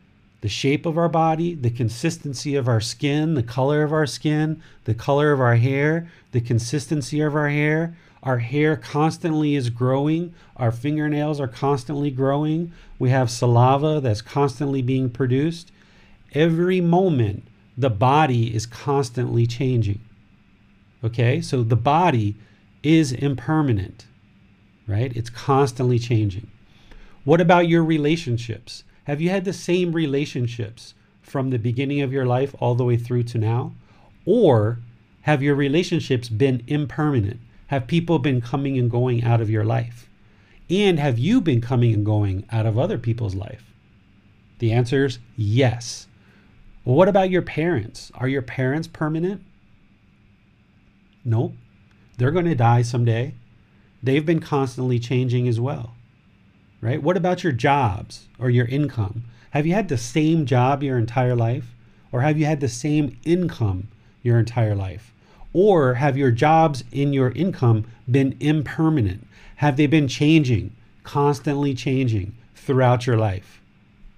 the 0.41 0.50
shape 0.50 0.86
of 0.86 0.98
our 0.98 1.10
body, 1.10 1.55
the 1.55 1.70
consistency 1.70 2.55
of 2.55 2.67
our 2.67 2.82
skin, 2.82 3.34
the 3.34 3.44
color 3.44 3.84
of 3.84 3.91
our 3.91 4.05
skin, 4.05 4.62
the 4.84 4.94
color 4.94 5.32
of 5.32 5.39
our 5.39 5.55
hair, 5.55 6.10
the 6.32 6.41
consistency 6.41 7.20
of 7.22 7.36
our 7.36 7.50
hair. 7.50 7.98
Our 8.25 8.39
hair 8.39 8.75
constantly 8.75 9.53
is 9.55 9.70
growing. 9.70 10.34
Our 10.58 10.72
fingernails 10.72 11.39
are 11.39 11.48
constantly 11.48 12.10
growing. 12.10 12.72
We 12.98 13.12
have 13.12 13.29
saliva 13.29 14.01
that's 14.01 14.24
constantly 14.24 14.82
being 14.82 15.12
produced. 15.12 15.72
Every 16.34 16.82
moment, 16.82 17.44
the 17.77 17.91
body 17.91 18.53
is 18.53 18.65
constantly 18.65 19.46
changing. 19.46 20.00
Okay, 21.03 21.39
so 21.39 21.62
the 21.62 21.75
body 21.75 22.36
is 22.82 23.12
impermanent, 23.12 24.08
right? 24.88 25.15
It's 25.15 25.29
constantly 25.29 26.00
changing. 26.00 26.50
What 27.25 27.41
about 27.41 27.67
your 27.67 27.84
relationships? 27.84 28.84
Have 29.03 29.22
you 29.22 29.29
had 29.29 29.46
the 29.46 29.53
same 29.53 29.91
relationships 29.91 30.96
from 31.22 31.51
the 31.51 31.60
beginning 31.60 32.01
of 32.01 32.12
your 32.12 32.25
life 32.25 32.55
all 32.60 32.74
the 32.74 32.84
way 32.84 32.98
through 32.98 33.24
to 33.24 33.38
now? 33.38 33.74
Or 34.25 34.79
have 35.22 35.44
your 35.44 35.55
relationships 35.55 36.27
been 36.27 36.63
impermanent? 36.65 37.39
Have 37.75 37.88
people 37.88 38.20
been 38.20 38.39
coming 38.39 38.77
and 38.77 38.89
going 38.89 39.25
out 39.25 39.41
of 39.41 39.50
your 39.50 39.65
life? 39.65 40.10
And 40.70 40.98
have 40.98 41.20
you 41.20 41.41
been 41.41 41.60
coming 41.60 41.94
and 41.94 42.05
going 42.05 42.46
out 42.50 42.65
of 42.65 42.79
other 42.79 42.98
people's 42.98 43.36
life? 43.36 43.74
The 44.60 44.72
answer 44.72 45.03
is 45.03 45.20
yes. 45.36 46.08
Well, 46.86 46.96
what 46.96 47.10
about 47.10 47.32
your 47.32 47.41
parents? 47.41 48.13
Are 48.15 48.29
your 48.29 48.41
parents 48.41 48.88
permanent? 48.88 49.41
Nope. 51.25 51.55
They're 52.17 52.32
going 52.32 52.46
to 52.46 52.55
die 52.55 52.82
someday. 52.82 53.34
They've 54.01 54.25
been 54.25 54.39
constantly 54.39 54.98
changing 54.98 55.46
as 55.46 55.60
well. 55.60 55.96
Right? 56.79 57.03
What 57.03 57.17
about 57.17 57.44
your 57.44 57.51
jobs 57.51 58.29
or 58.39 58.50
your 58.50 58.67
income? 58.67 59.25
Have 59.50 59.67
you 59.67 59.74
had 59.74 59.89
the 59.89 59.98
same 59.98 60.46
job 60.46 60.82
your 60.82 60.98
entire 60.98 61.36
life? 61.36 61.75
Or 62.13 62.22
have 62.22 62.38
you 62.38 62.46
had 62.46 62.62
the 62.62 62.70
same 62.70 63.20
income 63.25 63.89
your 64.24 64.39
entire 64.39 64.75
life? 64.75 65.12
Or 65.58 65.94
have 65.94 66.18
your 66.18 66.32
jobs 66.32 66.84
in 66.92 67.14
your 67.14 67.32
income 67.32 67.86
been 68.12 68.36
impermanent? 68.42 69.26
Have 69.56 69.78
they 69.78 69.88
been 69.88 70.10
changing, 70.10 70.76
constantly 71.04 71.74
changing 71.74 72.36
throughout 72.56 73.08
your 73.08 73.16
life? 73.16 73.62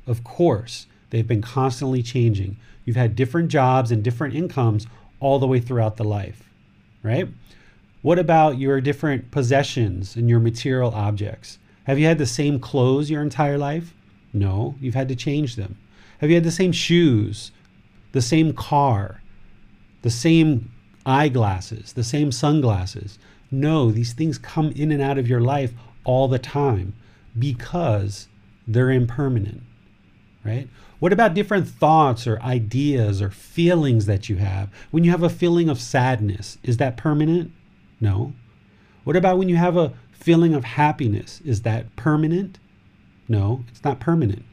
Of 0.08 0.24
course. 0.24 0.88
They've 1.12 1.28
been 1.28 1.44
constantly 1.44 2.02
changing. 2.02 2.58
You've 2.86 2.96
had 2.96 3.16
different 3.16 3.50
jobs 3.50 3.92
and 3.92 4.04
different 4.04 4.34
incomes 4.34 4.88
all 5.20 5.38
the 5.38 5.46
way 5.46 5.60
throughout 5.60 5.98
the 5.98 6.04
life, 6.04 6.50
right? 7.04 7.28
What 8.02 8.18
about 8.18 8.58
your 8.58 8.82
different 8.82 9.30
possessions 9.30 10.16
and 10.16 10.28
your 10.28 10.40
material 10.40 10.90
objects? 10.90 11.60
Have 11.84 12.00
you 12.00 12.08
had 12.08 12.18
the 12.18 12.26
same 12.26 12.60
clothes 12.60 13.12
your 13.12 13.22
entire 13.22 13.60
life? 13.60 13.94
No, 14.34 14.74
you've 14.82 14.96
had 14.96 15.08
to 15.10 15.16
change 15.16 15.56
them. 15.56 15.78
Have 16.18 16.32
you 16.32 16.36
had 16.36 16.44
the 16.44 16.52
same 16.52 16.72
shoes, 16.72 17.52
the 18.12 18.24
same 18.24 18.54
car, 18.54 19.22
the 20.02 20.10
same 20.10 20.72
eyeglasses, 21.08 21.94
the 21.94 22.04
same 22.04 22.32
sunglasses? 22.32 23.18
No, 23.50 23.92
these 23.92 24.14
things 24.14 24.38
come 24.38 24.72
in 24.72 24.92
and 24.92 25.02
out 25.02 25.18
of 25.18 25.28
your 25.28 25.42
life 25.42 25.74
all 26.04 26.28
the 26.28 26.40
time 26.40 26.94
because 27.38 28.28
they're 28.68 28.92
impermanent, 28.92 29.64
right? 30.44 30.68
What 31.00 31.14
about 31.14 31.34
different 31.34 31.68
thoughts 31.68 32.28
or 32.28 32.42
ideas 32.42 33.22
or 33.22 33.30
feelings 33.30 34.06
that 34.08 34.30
you 34.30 34.38
have? 34.38 34.70
When 34.92 35.04
you 35.04 35.12
have 35.12 35.24
a 35.24 35.30
feeling 35.30 35.70
of 35.70 35.80
sadness, 35.80 36.58
is 36.64 36.78
that 36.78 36.98
permanent? 36.98 37.52
No. 38.02 38.34
What 39.04 39.16
about 39.16 39.38
when 39.38 39.48
you 39.48 39.56
have 39.56 39.78
a 39.78 39.94
feeling 40.12 40.54
of 40.54 40.64
happiness? 40.64 41.40
Is 41.46 41.62
that 41.62 41.96
permanent? 41.96 42.60
No, 43.30 43.64
it's 43.70 43.84
not 43.84 44.00
permanent. 44.00 44.44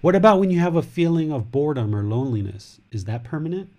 What 0.00 0.14
about 0.14 0.40
when 0.40 0.50
you 0.50 0.60
have 0.60 0.76
a 0.76 0.82
feeling 0.82 1.30
of 1.32 1.50
boredom 1.50 1.94
or 1.94 2.02
loneliness? 2.02 2.80
Is 2.90 3.04
that 3.04 3.24
permanent? 3.24 3.70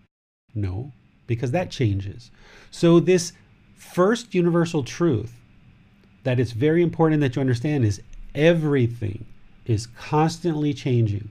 No, 0.54 0.92
because 1.28 1.52
that 1.52 1.70
changes. 1.70 2.32
So, 2.72 3.00
this 3.00 3.34
first 3.76 4.34
universal 4.34 4.84
truth 4.84 5.34
that 6.24 6.40
it's 6.40 6.52
very 6.52 6.82
important 6.82 7.22
that 7.22 7.36
you 7.36 7.40
understand 7.40 7.86
is 7.86 8.02
everything 8.36 9.26
is 9.66 9.88
constantly 9.88 10.74
changing 10.74 11.30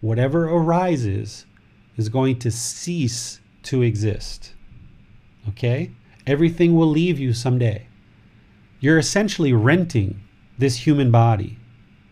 whatever 0.00 0.48
arises 0.48 1.46
is 1.96 2.08
going 2.08 2.38
to 2.38 2.50
cease 2.50 3.40
to 3.62 3.82
exist. 3.82 4.52
Okay? 5.48 5.90
Everything 6.26 6.74
will 6.74 6.86
leave 6.86 7.18
you 7.18 7.32
someday. 7.32 7.86
You're 8.80 8.98
essentially 8.98 9.52
renting 9.52 10.20
this 10.58 10.86
human 10.86 11.10
body, 11.10 11.58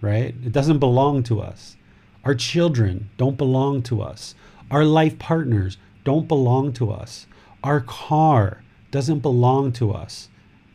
right? 0.00 0.34
It 0.44 0.52
doesn't 0.52 0.78
belong 0.78 1.22
to 1.24 1.40
us. 1.40 1.76
Our 2.24 2.34
children 2.34 3.10
don't 3.16 3.36
belong 3.36 3.82
to 3.84 4.00
us. 4.00 4.34
Our 4.70 4.84
life 4.84 5.18
partners 5.18 5.76
don't 6.04 6.28
belong 6.28 6.72
to 6.74 6.90
us. 6.90 7.26
Our 7.62 7.80
car 7.80 8.62
doesn't 8.90 9.20
belong 9.20 9.72
to 9.72 9.92
us. 9.92 10.28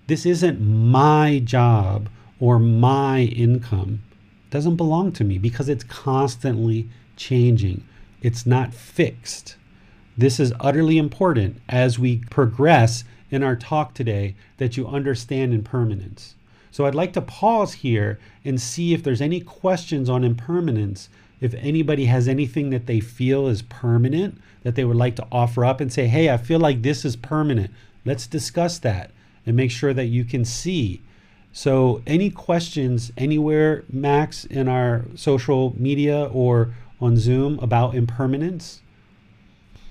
This 0.07 0.25
isn't 0.25 0.62
my 0.62 1.41
job 1.43 2.10
or 2.39 2.60
my 2.60 3.22
income. 3.22 4.01
It 4.48 4.51
doesn't 4.51 4.77
belong 4.77 5.12
to 5.13 5.24
me 5.24 5.38
because 5.38 5.67
it's 5.67 5.84
constantly 5.84 6.88
changing, 7.15 7.84
it's 8.22 8.46
not 8.46 8.74
fixed. 8.74 9.55
This 10.17 10.39
is 10.39 10.53
utterly 10.60 10.98
important 10.98 11.62
as 11.67 12.00
we 12.00 12.17
progress 12.29 13.03
in 13.29 13.43
our 13.43 13.55
talk 13.55 13.93
today 13.93 14.36
that 14.57 14.77
you 14.77 14.88
understand 14.88 15.53
impermanence. 15.53 16.36
So 16.72 16.86
I'd 16.86 16.96
like 16.96 17.13
to 17.13 17.22
pause 17.22 17.74
here 17.74 18.19
and 18.46 18.62
see 18.62 18.93
if 18.93 19.03
there's 19.03 19.22
any 19.22 19.41
questions 19.41 20.10
on 20.10 20.24
impermanence. 20.24 21.10
If 21.41 21.53
anybody 21.55 22.05
has 22.05 22.27
anything 22.27 22.69
that 22.69 22.86
they 22.86 23.00
feel 23.00 23.48
is 23.48 23.62
permanent 23.62 24.39
that 24.63 24.75
they 24.75 24.85
would 24.85 24.97
like 24.97 25.15
to 25.17 25.27
offer 25.31 25.63
up 25.63 25.79
and 25.79 25.91
say, 25.91 26.07
hey, 26.07 26.29
I 26.29 26.37
feel 26.37 26.59
like 26.59 26.81
this 26.81 27.05
is 27.05 27.15
permanent. 27.15 27.71
Let's 28.05 28.27
discuss 28.27 28.79
that 28.79 29.11
and 29.45 29.55
make 29.55 29.71
sure 29.71 29.93
that 29.93 30.05
you 30.05 30.25
can 30.25 30.45
see. 30.45 31.01
So, 31.51 32.01
any 32.05 32.29
questions 32.29 33.11
anywhere, 33.17 33.83
Max, 33.89 34.45
in 34.45 34.67
our 34.67 35.05
social 35.15 35.73
media 35.77 36.25
or 36.25 36.73
on 37.01 37.17
Zoom 37.17 37.57
about 37.59 37.95
impermanence? 37.95 38.81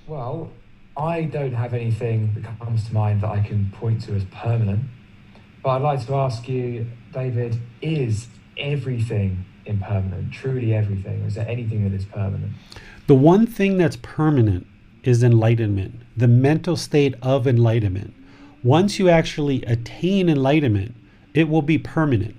Well, 0.07 0.51
I 0.95 1.23
don't 1.23 1.53
have 1.53 1.73
anything 1.73 2.33
that 2.37 2.59
comes 2.59 2.87
to 2.87 2.93
mind 2.93 3.21
that 3.21 3.29
I 3.29 3.41
can 3.41 3.69
point 3.71 4.01
to 4.03 4.15
as 4.15 4.23
permanent. 4.25 4.85
But 5.61 5.69
I'd 5.69 5.81
like 5.81 6.05
to 6.07 6.15
ask 6.15 6.47
you, 6.47 6.87
David, 7.11 7.59
is 7.81 8.27
everything 8.57 9.45
impermanent? 9.65 10.31
Truly 10.31 10.73
everything? 10.73 11.23
Or 11.23 11.27
is 11.27 11.35
there 11.35 11.47
anything 11.47 11.83
that 11.83 11.93
is 11.93 12.05
permanent? 12.05 12.53
The 13.07 13.15
one 13.15 13.47
thing 13.47 13.77
that's 13.77 13.95
permanent 13.95 14.67
is 15.01 15.23
enlightenment, 15.23 16.01
the 16.17 16.27
mental 16.27 16.75
state 16.75 17.15
of 17.21 17.47
enlightenment. 17.47 18.13
Once 18.63 18.99
you 18.99 19.07
actually 19.07 19.63
attain 19.63 20.27
enlightenment, 20.27 20.93
it 21.33 21.47
will 21.47 21.61
be 21.61 21.77
permanent. 21.77 22.35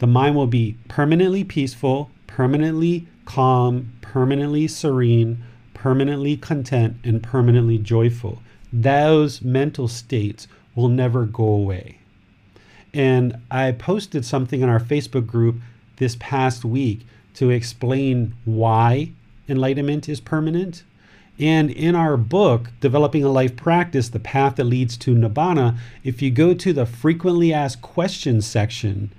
The 0.00 0.08
mind 0.08 0.34
will 0.34 0.48
be 0.48 0.76
permanently 0.88 1.44
peaceful, 1.44 2.10
permanently 2.26 3.06
calm, 3.26 3.92
permanently 4.00 4.66
serene, 4.66 5.44
permanently 5.72 6.36
content, 6.36 6.96
and 7.04 7.22
permanently 7.22 7.78
joyful. 7.78 8.42
Those 8.72 9.40
mental 9.40 9.86
states 9.86 10.48
will 10.74 10.88
never 10.88 11.26
go 11.26 11.44
away. 11.44 12.00
And 12.92 13.36
I 13.52 13.70
posted 13.70 14.24
something 14.24 14.62
in 14.62 14.68
our 14.68 14.80
Facebook 14.80 15.28
group 15.28 15.60
this 15.98 16.16
past 16.18 16.64
week 16.64 17.06
to 17.34 17.50
explain 17.50 18.34
why 18.44 19.12
enlightenment 19.48 20.08
is 20.08 20.20
permanent. 20.20 20.82
And 21.38 21.70
in 21.70 21.94
our 21.94 22.16
book, 22.16 22.70
Developing 22.80 23.22
a 23.22 23.28
Life 23.28 23.54
Practice 23.54 24.08
The 24.08 24.18
Path 24.18 24.56
That 24.56 24.64
Leads 24.64 24.96
to 24.98 25.14
Nibbana, 25.14 25.78
if 26.02 26.20
you 26.20 26.30
go 26.30 26.52
to 26.54 26.72
the 26.72 26.84
frequently 26.84 27.52
asked 27.52 27.80
questions 27.80 28.44
section, 28.44 29.12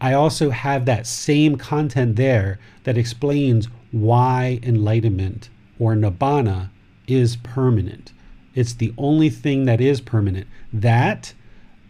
I 0.00 0.12
also 0.12 0.50
have 0.50 0.84
that 0.84 1.06
same 1.06 1.56
content 1.56 2.16
there 2.16 2.60
that 2.84 2.98
explains 2.98 3.68
why 3.90 4.60
enlightenment 4.62 5.48
or 5.78 5.94
Nibbana 5.94 6.70
is 7.08 7.36
permanent. 7.36 8.12
It's 8.54 8.74
the 8.74 8.94
only 8.96 9.30
thing 9.30 9.64
that 9.64 9.80
is 9.80 10.00
permanent. 10.00 10.46
That, 10.72 11.34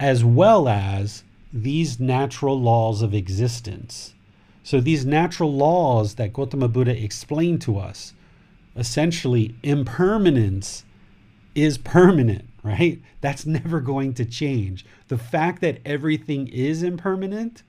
as 0.00 0.24
well 0.24 0.68
as 0.68 1.24
these 1.52 2.00
natural 2.00 2.58
laws 2.58 3.02
of 3.02 3.14
existence. 3.14 4.13
So, 4.64 4.80
these 4.80 5.04
natural 5.04 5.52
laws 5.52 6.14
that 6.14 6.32
Gautama 6.32 6.68
Buddha 6.68 7.00
explained 7.00 7.60
to 7.62 7.78
us, 7.78 8.14
essentially, 8.74 9.54
impermanence 9.62 10.84
is 11.54 11.78
permanent, 11.78 12.46
right? 12.62 13.00
That's 13.20 13.46
never 13.46 13.80
going 13.80 14.14
to 14.14 14.24
change. 14.24 14.84
The 15.08 15.18
fact 15.18 15.60
that 15.60 15.80
everything 15.84 16.48
is 16.48 16.82
impermanent 16.82 17.62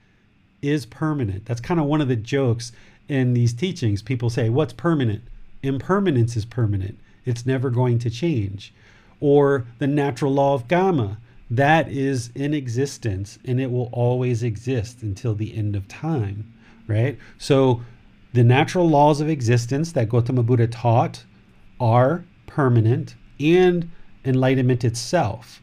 is 0.61 0.85
permanent. 0.85 1.45
That's 1.45 1.61
kind 1.61 1.79
of 1.79 1.85
one 1.85 2.01
of 2.01 2.07
the 2.07 2.15
jokes 2.15 2.71
in 3.07 3.33
these 3.33 3.53
teachings. 3.53 4.01
People 4.01 4.29
say, 4.29 4.49
What's 4.49 4.73
permanent? 4.73 5.23
Impermanence 5.61 6.35
is 6.37 6.45
permanent, 6.45 6.97
it's 7.25 7.45
never 7.45 7.69
going 7.69 7.99
to 7.99 8.09
change. 8.09 8.73
Or 9.19 9.67
the 9.79 9.87
natural 9.87 10.33
law 10.33 10.53
of 10.53 10.67
Karma, 10.67 11.17
that 11.49 11.89
is 11.89 12.31
in 12.35 12.53
existence 12.53 13.37
and 13.45 13.59
it 13.59 13.69
will 13.69 13.89
always 13.91 14.43
exist 14.43 15.01
until 15.01 15.35
the 15.35 15.55
end 15.55 15.75
of 15.75 15.87
time, 15.87 16.51
right? 16.87 17.17
So 17.37 17.81
the 18.33 18.43
natural 18.43 18.89
laws 18.89 19.21
of 19.21 19.29
existence 19.29 19.91
that 19.93 20.09
Gautama 20.09 20.43
Buddha 20.43 20.67
taught 20.67 21.23
are 21.79 22.25
permanent 22.47 23.15
and 23.39 23.89
enlightenment 24.23 24.83
itself. 24.83 25.61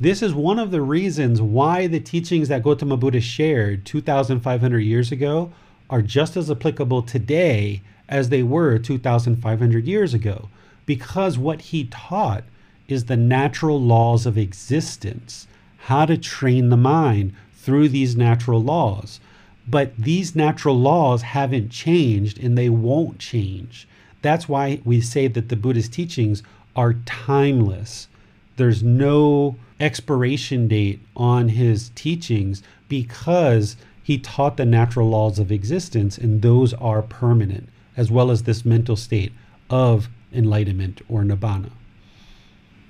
This 0.00 0.22
is 0.22 0.34
one 0.34 0.58
of 0.58 0.70
the 0.70 0.82
reasons 0.82 1.40
why 1.40 1.86
the 1.86 2.00
teachings 2.00 2.48
that 2.48 2.62
Gautama 2.62 2.96
Buddha 2.96 3.20
shared 3.20 3.86
2,500 3.86 4.78
years 4.80 5.12
ago 5.12 5.52
are 5.88 6.02
just 6.02 6.36
as 6.36 6.50
applicable 6.50 7.02
today 7.02 7.82
as 8.08 8.28
they 8.28 8.42
were 8.42 8.78
2,500 8.78 9.86
years 9.86 10.12
ago, 10.12 10.48
because 10.86 11.38
what 11.38 11.60
he 11.60 11.84
taught 11.84 12.44
is 12.88 13.04
the 13.04 13.16
natural 13.16 13.80
laws 13.80 14.26
of 14.26 14.36
existence, 14.36 15.46
how 15.78 16.04
to 16.04 16.18
train 16.18 16.68
the 16.68 16.76
mind 16.76 17.32
through 17.54 17.88
these 17.88 18.16
natural 18.16 18.62
laws. 18.62 19.20
But 19.66 19.96
these 19.96 20.36
natural 20.36 20.78
laws 20.78 21.22
haven't 21.22 21.70
changed 21.70 22.42
and 22.42 22.56
they 22.56 22.68
won't 22.68 23.18
change. 23.18 23.88
That's 24.22 24.48
why 24.48 24.80
we 24.84 25.00
say 25.00 25.26
that 25.28 25.48
the 25.48 25.56
Buddhist 25.56 25.92
teachings 25.92 26.42
are 26.76 26.94
timeless. 27.06 28.08
There's 28.56 28.82
no 28.82 29.56
expiration 29.80 30.68
date 30.68 31.00
on 31.16 31.50
his 31.50 31.90
teachings 31.94 32.62
because 32.88 33.76
he 34.02 34.18
taught 34.18 34.56
the 34.56 34.66
natural 34.66 35.08
laws 35.08 35.38
of 35.38 35.50
existence, 35.50 36.18
and 36.18 36.42
those 36.42 36.74
are 36.74 37.00
permanent, 37.02 37.68
as 37.96 38.10
well 38.10 38.30
as 38.30 38.42
this 38.42 38.64
mental 38.64 38.96
state 38.96 39.32
of 39.70 40.08
enlightenment 40.32 41.00
or 41.08 41.22
nibbana. 41.22 41.70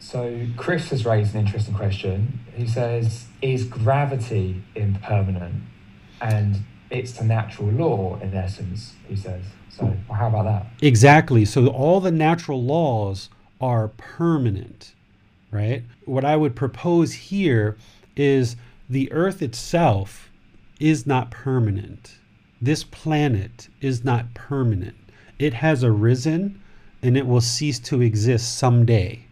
So, 0.01 0.47
Chris 0.57 0.91
has 0.91 1.07
raised 1.07 1.35
an 1.35 1.47
interesting 1.47 1.75
question. 1.75 2.41
He 2.55 2.67
says, 2.67 3.27
Is 3.41 3.65
gravity 3.65 4.63
impermanent? 4.75 5.63
And 6.25 6.65
it's 6.91 7.13
the 7.13 7.25
natural 7.25 7.69
law, 7.71 8.19
in 8.21 8.35
essence, 8.35 8.95
he 9.09 9.17
says. 9.17 9.43
So, 9.71 9.95
how 10.13 10.29
about 10.29 10.45
that? 10.45 10.67
Exactly. 10.83 11.45
So, 11.45 11.67
all 11.69 12.01
the 12.01 12.11
natural 12.11 12.63
laws 12.63 13.31
are 13.61 13.89
permanent 13.89 14.95
right? 15.55 15.85
What 16.05 16.25
I 16.25 16.37
would 16.37 16.57
propose 16.57 17.13
here 17.13 17.77
is 18.17 18.57
the 18.91 19.11
earth 19.13 19.41
itself 19.41 20.29
is 20.81 21.07
not 21.07 21.31
permanent. 21.31 22.17
This 22.61 22.83
planet 22.83 23.69
is 23.81 24.05
not 24.05 24.35
permanent. 24.35 24.97
It 25.39 25.55
has 25.55 25.85
arisen 25.85 26.61
and 27.03 27.17
it 27.17 27.27
will 27.27 27.41
cease 27.41 27.79
to 27.81 28.03
exist 28.03 28.57
someday. 28.59 29.27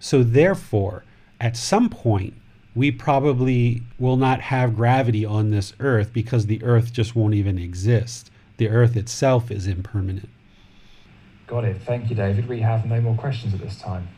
So, 0.00 0.22
therefore, 0.22 1.04
at 1.40 1.56
some 1.56 1.90
point, 1.90 2.34
we 2.76 2.90
probably 2.90 3.82
will 3.98 4.18
not 4.18 4.42
have 4.42 4.76
gravity 4.76 5.24
on 5.24 5.50
this 5.50 5.72
earth 5.80 6.12
because 6.12 6.44
the 6.44 6.62
earth 6.62 6.92
just 6.92 7.16
won't 7.16 7.32
even 7.32 7.58
exist. 7.58 8.30
The 8.58 8.68
earth 8.68 8.96
itself 8.96 9.50
is 9.50 9.66
impermanent. 9.66 10.28
Got 11.46 11.64
it. 11.64 11.80
Thank 11.80 12.10
you, 12.10 12.16
David. 12.16 12.46
We 12.46 12.60
have 12.60 12.84
no 12.84 13.00
more 13.00 13.16
questions 13.16 13.54
at 13.54 13.60
this 13.60 13.78
time. 13.80 14.08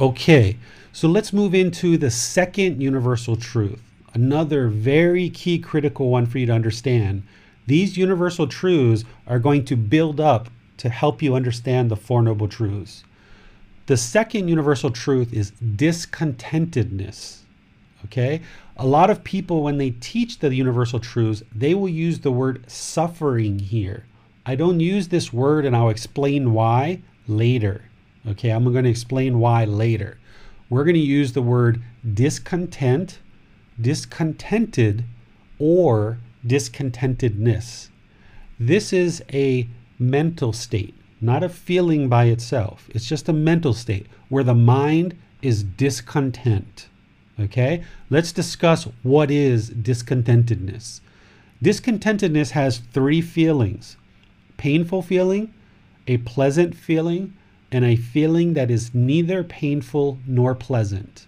Okay, 0.00 0.58
so 0.92 1.08
let's 1.08 1.32
move 1.32 1.54
into 1.54 1.96
the 1.96 2.10
second 2.10 2.80
universal 2.80 3.34
truth, 3.34 3.82
another 4.12 4.68
very 4.68 5.28
key 5.28 5.58
critical 5.58 6.08
one 6.08 6.26
for 6.26 6.38
you 6.38 6.46
to 6.46 6.52
understand. 6.52 7.24
These 7.66 7.96
universal 7.96 8.46
truths 8.46 9.04
are 9.26 9.38
going 9.40 9.64
to 9.66 9.76
build 9.76 10.20
up 10.20 10.48
to 10.76 10.88
help 10.88 11.20
you 11.20 11.34
understand 11.34 11.90
the 11.90 11.96
Four 11.96 12.22
Noble 12.22 12.48
Truths. 12.48 13.02
The 13.86 13.96
second 13.96 14.48
universal 14.48 14.90
truth 14.90 15.32
is 15.32 15.52
discontentedness. 15.52 17.43
Okay? 18.04 18.42
A 18.76 18.86
lot 18.86 19.10
of 19.10 19.24
people, 19.24 19.62
when 19.62 19.78
they 19.78 19.90
teach 19.90 20.38
the 20.38 20.54
universal 20.54 20.98
truths, 20.98 21.42
they 21.54 21.74
will 21.74 21.88
use 21.88 22.20
the 22.20 22.32
word 22.32 22.64
suffering 22.70 23.58
here. 23.58 24.06
I 24.46 24.56
don't 24.56 24.80
use 24.80 25.08
this 25.08 25.32
word 25.32 25.64
and 25.64 25.74
I'll 25.74 25.88
explain 25.88 26.52
why 26.52 27.02
later. 27.26 27.84
Okay, 28.26 28.50
I'm 28.50 28.64
going 28.64 28.84
to 28.84 28.90
explain 28.90 29.38
why 29.38 29.64
later. 29.64 30.18
We're 30.68 30.84
going 30.84 30.94
to 30.94 31.00
use 31.00 31.32
the 31.32 31.42
word 31.42 31.82
discontent, 32.12 33.18
discontented, 33.80 35.04
or 35.58 36.18
discontentedness. 36.46 37.88
This 38.58 38.92
is 38.92 39.22
a 39.32 39.68
mental 39.98 40.52
state, 40.52 40.94
not 41.20 41.42
a 41.42 41.48
feeling 41.48 42.08
by 42.08 42.26
itself. 42.26 42.88
It's 42.94 43.08
just 43.08 43.28
a 43.28 43.32
mental 43.32 43.72
state 43.72 44.06
where 44.28 44.44
the 44.44 44.54
mind 44.54 45.16
is 45.42 45.62
discontent. 45.62 46.88
Okay, 47.38 47.82
let's 48.10 48.32
discuss 48.32 48.84
what 49.02 49.30
is 49.30 49.70
discontentedness. 49.70 51.00
Discontentedness 51.62 52.50
has 52.50 52.78
three 52.78 53.20
feelings 53.20 53.96
painful 54.56 55.02
feeling, 55.02 55.52
a 56.06 56.18
pleasant 56.18 56.76
feeling, 56.76 57.34
and 57.72 57.84
a 57.84 57.96
feeling 57.96 58.54
that 58.54 58.70
is 58.70 58.94
neither 58.94 59.42
painful 59.42 60.18
nor 60.26 60.54
pleasant. 60.54 61.26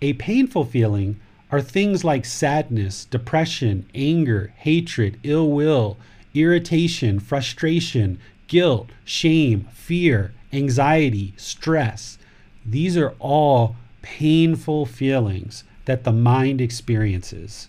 A 0.00 0.14
painful 0.14 0.64
feeling 0.64 1.20
are 1.52 1.60
things 1.60 2.02
like 2.02 2.24
sadness, 2.24 3.04
depression, 3.04 3.86
anger, 3.94 4.52
hatred, 4.56 5.20
ill 5.22 5.50
will, 5.50 5.98
irritation, 6.34 7.20
frustration, 7.20 8.18
guilt, 8.48 8.90
shame, 9.04 9.68
fear, 9.72 10.32
anxiety, 10.52 11.34
stress. 11.36 12.18
These 12.66 12.96
are 12.96 13.14
all 13.20 13.76
painful 14.02 14.86
feelings 14.86 15.64
that 15.84 16.04
the 16.04 16.12
mind 16.12 16.60
experiences, 16.60 17.68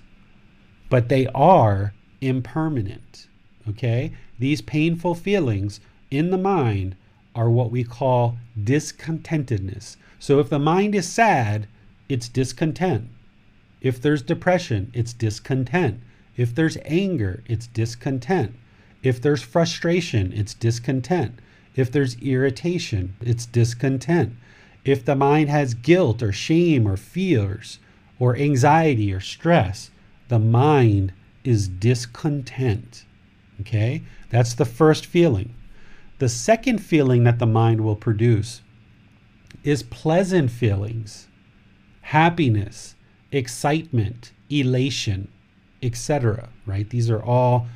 but 0.89 1.09
they 1.09 1.27
are 1.27 1.93
impermanent. 2.21 3.27
Okay? 3.69 4.13
These 4.39 4.61
painful 4.61 5.15
feelings 5.15 5.79
in 6.11 6.31
the 6.31 6.37
mind 6.37 6.95
are 7.35 7.49
what 7.49 7.71
we 7.71 7.83
call 7.83 8.37
discontentedness. 8.61 9.97
So 10.19 10.39
if 10.39 10.49
the 10.49 10.59
mind 10.59 10.93
is 10.95 11.07
sad, 11.07 11.67
it's 12.09 12.29
discontent. 12.29 13.09
If 13.81 14.01
there's 14.01 14.21
depression, 14.21 14.91
it's 14.93 15.13
discontent. 15.13 15.99
If 16.37 16.53
there's 16.53 16.77
anger, 16.85 17.43
it's 17.47 17.67
discontent. 17.67 18.55
If 19.01 19.21
there's 19.21 19.41
frustration, 19.41 20.31
it's 20.33 20.53
discontent. 20.53 21.39
If 21.75 21.91
there's 21.91 22.15
irritation, 22.21 23.15
it's 23.19 23.45
discontent. 23.45 24.33
If 24.85 25.05
the 25.05 25.15
mind 25.15 25.49
has 25.49 25.73
guilt 25.73 26.21
or 26.21 26.31
shame 26.31 26.87
or 26.87 26.97
fears 26.97 27.79
or 28.19 28.35
anxiety 28.35 29.13
or 29.13 29.19
stress, 29.19 29.91
the 30.27 30.39
mind 30.39 31.13
is 31.43 31.67
discontent. 31.67 33.05
Okay? 33.61 34.03
That's 34.29 34.53
the 34.53 34.65
first 34.65 35.05
feeling. 35.05 35.53
The 36.19 36.29
second 36.29 36.79
feeling 36.79 37.23
that 37.23 37.39
the 37.39 37.45
mind 37.45 37.81
will 37.81 37.95
produce 37.95 38.61
is 39.63 39.83
pleasant 39.83 40.51
feelings, 40.51 41.27
happiness, 42.01 42.95
excitement, 43.31 44.31
elation. 44.49 45.29
etc. 45.81 46.49
Right? 46.65 46.89
These 46.89 47.09
are 47.09 47.21
all 47.21 47.67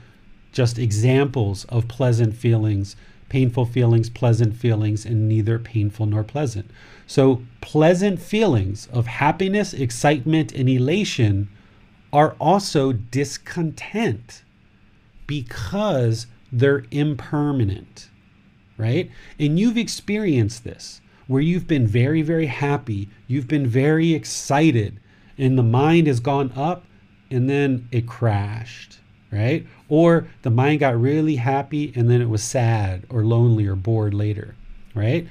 just 0.52 0.80
examples 0.80 1.65
of 1.65 1.88
pleasant 1.88 2.36
feelings, 2.36 2.96
painful 3.30 3.65
feelings, 3.65 4.10
pleasant 4.10 4.56
feelings, 4.56 5.06
and 5.06 5.28
neither 5.28 5.60
painful 5.60 6.06
nor 6.06 6.24
pleasant. 6.24 6.72
So, 7.08 7.41
pleasant 7.62 8.20
feelings 8.20 8.88
of 8.91 9.08
happiness, 9.08 9.74
excitement, 9.74 10.52
and 10.52 10.67
elation 10.67 11.48
are 12.12 12.36
also 12.39 12.91
discontent 12.91 14.43
because 15.26 16.28
they're 16.52 16.84
impermanent, 16.91 18.10
right? 18.78 19.10
And 19.39 19.58
you've 19.58 19.78
experienced 19.78 20.63
this 20.63 21.02
where 21.28 21.41
you've 21.41 21.67
been 21.67 21.88
very, 21.88 22.22
very 22.22 22.46
happy, 22.46 23.10
you've 23.28 23.48
been 23.48 23.67
very 23.67 24.13
excited, 24.13 25.00
and 25.38 25.58
the 25.58 25.63
mind 25.63 26.08
has 26.08 26.20
gone 26.20 26.52
up 26.56 26.86
and 27.30 27.50
then 27.50 27.88
it 27.91 28.08
crashed, 28.08 29.00
right? 29.32 29.65
Or 29.89 30.28
the 30.41 30.50
mind 30.50 30.80
got 30.80 31.00
really 31.00 31.36
happy 31.36 31.91
and 31.96 32.10
then 32.10 32.22
it 32.22 32.30
was 32.30 32.43
sad 32.43 33.06
or 33.10 33.24
lonely 33.26 33.65
or 33.65 33.76
bored 33.76 34.13
later, 34.13 34.56
right? 34.96 35.28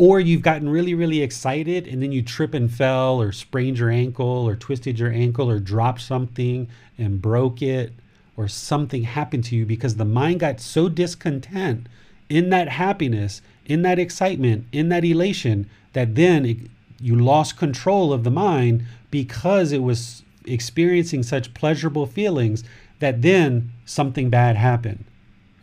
Or 0.00 0.18
you've 0.18 0.40
gotten 0.40 0.70
really, 0.70 0.94
really 0.94 1.20
excited 1.20 1.86
and 1.86 2.02
then 2.02 2.10
you 2.10 2.22
trip 2.22 2.54
and 2.54 2.72
fell 2.72 3.20
or 3.20 3.32
sprained 3.32 3.78
your 3.78 3.90
ankle 3.90 4.48
or 4.48 4.56
twisted 4.56 4.98
your 4.98 5.12
ankle 5.12 5.50
or 5.50 5.58
dropped 5.58 6.00
something 6.00 6.68
and 6.96 7.20
broke 7.20 7.60
it 7.60 7.92
or 8.34 8.48
something 8.48 9.02
happened 9.02 9.44
to 9.44 9.56
you 9.56 9.66
because 9.66 9.96
the 9.96 10.06
mind 10.06 10.40
got 10.40 10.58
so 10.58 10.88
discontent 10.88 11.86
in 12.30 12.48
that 12.48 12.70
happiness, 12.70 13.42
in 13.66 13.82
that 13.82 13.98
excitement, 13.98 14.64
in 14.72 14.88
that 14.88 15.04
elation 15.04 15.68
that 15.92 16.14
then 16.14 16.46
it, 16.46 16.56
you 16.98 17.14
lost 17.14 17.58
control 17.58 18.10
of 18.10 18.24
the 18.24 18.30
mind 18.30 18.86
because 19.10 19.70
it 19.70 19.82
was 19.82 20.22
experiencing 20.46 21.22
such 21.22 21.52
pleasurable 21.52 22.06
feelings 22.06 22.64
that 23.00 23.20
then 23.20 23.70
something 23.84 24.30
bad 24.30 24.56
happened, 24.56 25.04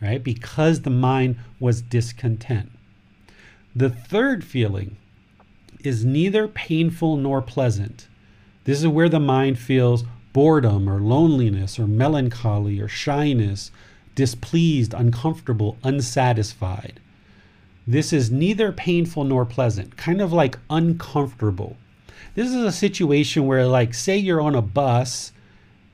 right? 0.00 0.22
Because 0.22 0.82
the 0.82 0.90
mind 0.90 1.34
was 1.58 1.82
discontent. 1.82 2.70
The 3.78 3.90
third 3.90 4.42
feeling 4.42 4.96
is 5.84 6.04
neither 6.04 6.48
painful 6.48 7.16
nor 7.16 7.40
pleasant. 7.40 8.08
This 8.64 8.80
is 8.80 8.88
where 8.88 9.08
the 9.08 9.20
mind 9.20 9.56
feels 9.60 10.02
boredom 10.32 10.90
or 10.90 10.98
loneliness 10.98 11.78
or 11.78 11.86
melancholy 11.86 12.80
or 12.80 12.88
shyness, 12.88 13.70
displeased, 14.16 14.94
uncomfortable, 14.94 15.78
unsatisfied. 15.84 16.98
This 17.86 18.12
is 18.12 18.32
neither 18.32 18.72
painful 18.72 19.22
nor 19.22 19.46
pleasant, 19.46 19.96
kind 19.96 20.20
of 20.20 20.32
like 20.32 20.58
uncomfortable. 20.68 21.76
This 22.34 22.48
is 22.48 22.64
a 22.64 22.72
situation 22.72 23.46
where, 23.46 23.64
like, 23.64 23.94
say 23.94 24.16
you're 24.16 24.40
on 24.40 24.56
a 24.56 24.60
bus 24.60 25.30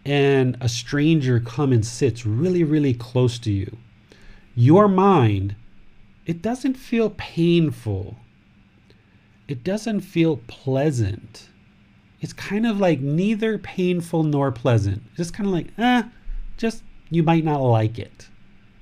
and 0.06 0.56
a 0.58 0.70
stranger 0.70 1.38
come 1.38 1.70
and 1.70 1.84
sits 1.84 2.24
really, 2.24 2.64
really 2.64 2.94
close 2.94 3.38
to 3.40 3.52
you. 3.52 3.76
Your 4.54 4.88
mind, 4.88 5.54
it 6.26 6.42
doesn't 6.42 6.74
feel 6.74 7.10
painful. 7.10 8.16
It 9.46 9.62
doesn't 9.62 10.00
feel 10.00 10.38
pleasant. 10.46 11.48
It's 12.20 12.32
kind 12.32 12.66
of 12.66 12.80
like 12.80 13.00
neither 13.00 13.58
painful 13.58 14.22
nor 14.24 14.50
pleasant. 14.50 15.02
Just 15.14 15.34
kind 15.34 15.46
of 15.46 15.52
like, 15.52 15.66
eh, 15.76 16.04
just 16.56 16.82
you 17.10 17.22
might 17.22 17.44
not 17.44 17.60
like 17.60 17.98
it. 17.98 18.28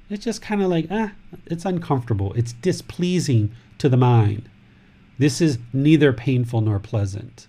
It's 0.09 0.25
just 0.25 0.43
kind 0.43 0.63
of 0.63 0.71
like, 0.71 0.87
ah, 0.91 1.13
it's 1.47 1.65
uncomfortable. 1.65 2.33
It's 2.35 2.53
displeasing 2.53 3.53
to 3.79 3.89
the 3.89 3.97
mind. 3.97 4.49
This 5.19 5.41
is 5.41 5.59
neither 5.73 6.13
painful 6.13 6.61
nor 6.61 6.79
pleasant. 6.79 7.49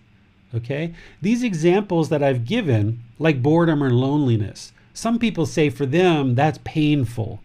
Okay? 0.55 0.93
These 1.21 1.43
examples 1.43 2.09
that 2.09 2.23
I've 2.23 2.45
given, 2.45 3.03
like 3.19 3.43
boredom 3.43 3.83
or 3.83 3.91
loneliness, 3.91 4.71
some 4.93 5.19
people 5.19 5.45
say 5.45 5.69
for 5.69 5.85
them 5.85 6.35
that's 6.35 6.59
painful. 6.63 7.41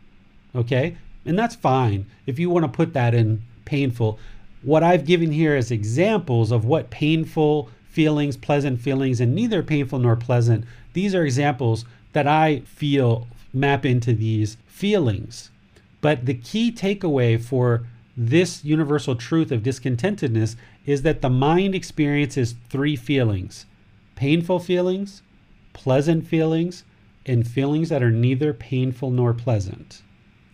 Okay? 0.54 0.96
And 1.24 1.38
that's 1.38 1.54
fine 1.54 2.06
if 2.26 2.38
you 2.38 2.50
want 2.50 2.64
to 2.64 2.68
put 2.68 2.92
that 2.94 3.14
in 3.14 3.42
painful. 3.64 4.18
What 4.62 4.82
I've 4.82 5.04
given 5.04 5.32
here 5.32 5.56
is 5.56 5.70
examples 5.70 6.50
of 6.50 6.64
what 6.64 6.90
painful 6.90 7.70
feelings, 7.88 8.36
pleasant 8.36 8.80
feelings, 8.80 9.20
and 9.20 9.34
neither 9.34 9.62
painful 9.62 9.98
nor 9.98 10.16
pleasant. 10.16 10.64
These 10.92 11.14
are 11.14 11.24
examples 11.24 11.84
that 12.12 12.26
I 12.26 12.60
feel 12.60 13.28
map 13.52 13.84
into 13.84 14.12
these 14.14 14.56
feelings. 14.66 15.50
But 16.00 16.26
the 16.26 16.34
key 16.34 16.70
takeaway 16.72 17.40
for 17.40 17.86
this 18.16 18.64
universal 18.64 19.14
truth 19.14 19.52
of 19.52 19.62
discontentedness 19.62 20.56
is 20.86 21.02
that 21.02 21.22
the 21.22 21.30
mind 21.30 21.74
experiences 21.74 22.54
three 22.68 22.96
feelings 22.96 23.66
painful 24.16 24.58
feelings, 24.58 25.22
pleasant 25.72 26.26
feelings, 26.26 26.82
and 27.24 27.46
feelings 27.46 27.88
that 27.88 28.02
are 28.02 28.10
neither 28.10 28.52
painful 28.52 29.12
nor 29.12 29.32
pleasant. 29.32 30.02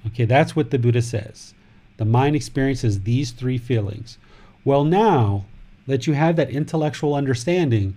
Okay, 0.06 0.24
that's 0.24 0.54
what 0.54 0.70
the 0.70 0.78
Buddha 0.78 1.02
says. 1.02 1.54
The 1.96 2.04
mind 2.04 2.36
experiences 2.36 3.00
these 3.00 3.30
three 3.30 3.58
feelings. 3.58 4.18
Well, 4.64 4.84
now 4.84 5.44
that 5.86 6.06
you 6.06 6.14
have 6.14 6.36
that 6.36 6.50
intellectual 6.50 7.14
understanding, 7.14 7.96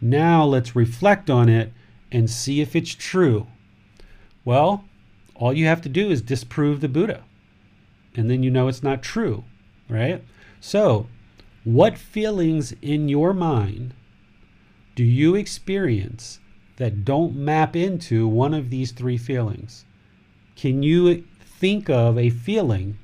now 0.00 0.44
let's 0.44 0.76
reflect 0.76 1.30
on 1.30 1.48
it 1.48 1.72
and 2.10 2.28
see 2.28 2.60
if 2.60 2.74
it's 2.74 2.94
true. 2.94 3.46
Well, 4.44 4.84
all 5.34 5.52
you 5.52 5.66
have 5.66 5.82
to 5.82 5.88
do 5.88 6.10
is 6.10 6.22
disprove 6.22 6.80
the 6.80 6.88
Buddha. 6.88 7.22
And 8.14 8.30
then 8.30 8.42
you 8.42 8.50
know 8.50 8.68
it's 8.68 8.82
not 8.82 9.02
true, 9.02 9.44
right? 9.88 10.24
So, 10.60 11.06
what 11.64 11.98
feelings 11.98 12.72
in 12.80 13.08
your 13.08 13.34
mind 13.34 13.92
do 14.94 15.04
you 15.04 15.34
experience 15.34 16.40
that 16.76 17.04
don't 17.04 17.36
map 17.36 17.76
into 17.76 18.26
one 18.26 18.54
of 18.54 18.70
these 18.70 18.92
three 18.92 19.18
feelings? 19.18 19.84
Can 20.54 20.82
you 20.82 21.24
think 21.58 21.88
of 21.88 22.18
a 22.18 22.30
feeling 22.30 22.98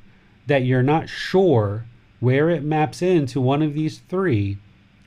that 0.47 0.65
you're 0.65 0.83
not 0.83 1.09
sure 1.09 1.87
where 2.21 2.51
it 2.51 2.63
maps 2.63 3.03
into 3.03 3.41
one 3.41 3.63
of 3.63 3.75
these 3.75 3.99
three, 4.09 4.59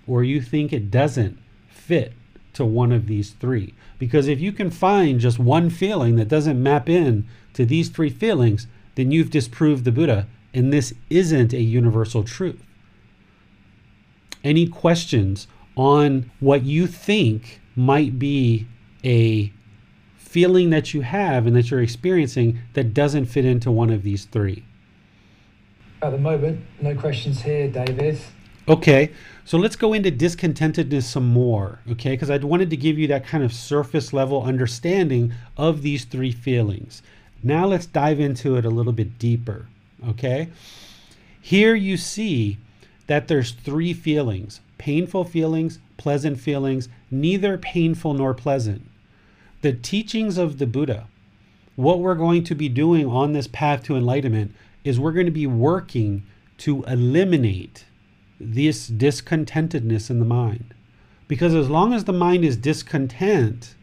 or 0.08 0.24
you 0.24 0.42
think 0.42 0.74
it 0.74 0.92
doesn't 0.92 1.38
fit 1.70 2.14
to 2.54 2.66
one 2.66 2.92
of 2.92 3.08
these 3.08 3.32
three? 3.32 3.74
Because 4.00 4.28
if 4.28 4.40
you 4.40 4.52
can 4.52 4.70
find 4.70 5.20
just 5.20 5.40
one 5.40 5.70
feeling 5.70 6.16
that 6.16 6.28
doesn't 6.28 6.62
map 6.62 6.90
in 6.90 7.26
to 7.54 7.66
these 7.66 7.90
three 7.90 8.10
feelings, 8.10 8.68
then 8.96 9.12
you've 9.12 9.30
disproved 9.30 9.84
the 9.84 9.92
Buddha, 9.92 10.28
and 10.54 10.72
this 10.72 10.94
isn't 11.10 11.54
a 11.54 11.62
universal 11.62 12.24
truth. 12.24 12.64
Any 14.44 14.68
questions 14.68 15.48
on 15.76 16.32
what 16.40 16.64
you 16.64 16.88
think 16.88 17.60
might 17.76 18.18
be 18.18 18.68
a 19.04 19.52
feeling 20.36 20.70
that 20.70 20.94
you 20.94 21.00
have 21.00 21.48
and 21.48 21.56
that 21.56 21.72
you're 21.72 21.82
experiencing 21.82 22.60
that 22.74 22.94
doesn't 22.94 23.26
fit 23.26 23.46
into 23.46 23.72
one 23.72 23.90
of 23.90 24.04
these 24.04 24.26
three? 24.26 24.66
At 26.02 26.10
the 26.10 26.18
moment, 26.18 26.60
no 26.82 26.94
questions 26.94 27.42
here, 27.42 27.70
David. 27.70 28.20
Okay, 28.68 29.12
so 29.46 29.58
let's 29.58 29.78
go 29.78 29.94
into 29.94 30.12
discontentedness 30.12 31.04
some 31.04 31.26
more, 31.26 31.80
okay? 31.90 32.10
Because 32.10 32.30
I 32.30 32.36
wanted 32.40 32.70
to 32.72 32.76
give 32.76 33.00
you 33.00 33.08
that 33.08 33.26
kind 33.26 33.46
of 33.46 33.54
surface 33.54 34.12
level 34.12 34.44
understanding 34.44 35.32
of 35.56 35.84
these 35.84 36.04
three 36.04 36.34
feelings. 36.34 37.02
Now 37.42 37.66
let's 37.68 37.86
dive 37.86 38.20
into 38.20 38.58
it 38.58 38.66
a 38.66 38.70
little 38.70 38.92
bit 38.92 39.18
deeper, 39.18 39.68
okay? 40.06 40.50
Here 41.40 41.76
you 41.76 41.96
see 41.96 42.58
that 43.08 43.30
there's 43.30 43.52
three 43.52 43.94
feelings 43.94 44.60
painful 44.78 45.24
feelings, 45.24 45.80
pleasant 45.96 46.42
feelings, 46.42 46.90
neither 47.10 47.58
painful 47.58 48.14
nor 48.14 48.34
pleasant. 48.34 48.82
The 49.66 49.74
teachings 49.74 50.38
of 50.38 50.60
the 50.60 50.68
Buddha, 50.68 51.08
what 51.76 51.98
we're 51.98 52.14
going 52.14 52.44
to 52.44 52.54
be 52.54 52.70
doing 52.70 53.08
on 53.08 53.34
this 53.34 53.48
path 53.48 53.82
to 53.86 53.96
enlightenment 53.96 54.54
is 54.84 55.00
we're 55.00 55.12
going 55.12 55.26
to 55.26 55.32
be 55.32 55.48
working 55.48 56.22
to 56.60 56.84
eliminate 56.84 57.86
this 58.40 58.88
discontentedness 58.88 60.12
in 60.12 60.20
the 60.20 60.24
mind. 60.24 60.76
Because 61.28 61.56
as 61.56 61.68
long 61.68 61.94
as 61.94 62.04
the 62.04 62.14
mind 62.14 62.46
is 62.46 62.58
discontent, 62.58 63.74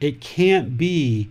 it 0.00 0.22
can't 0.22 0.78
be 0.78 1.28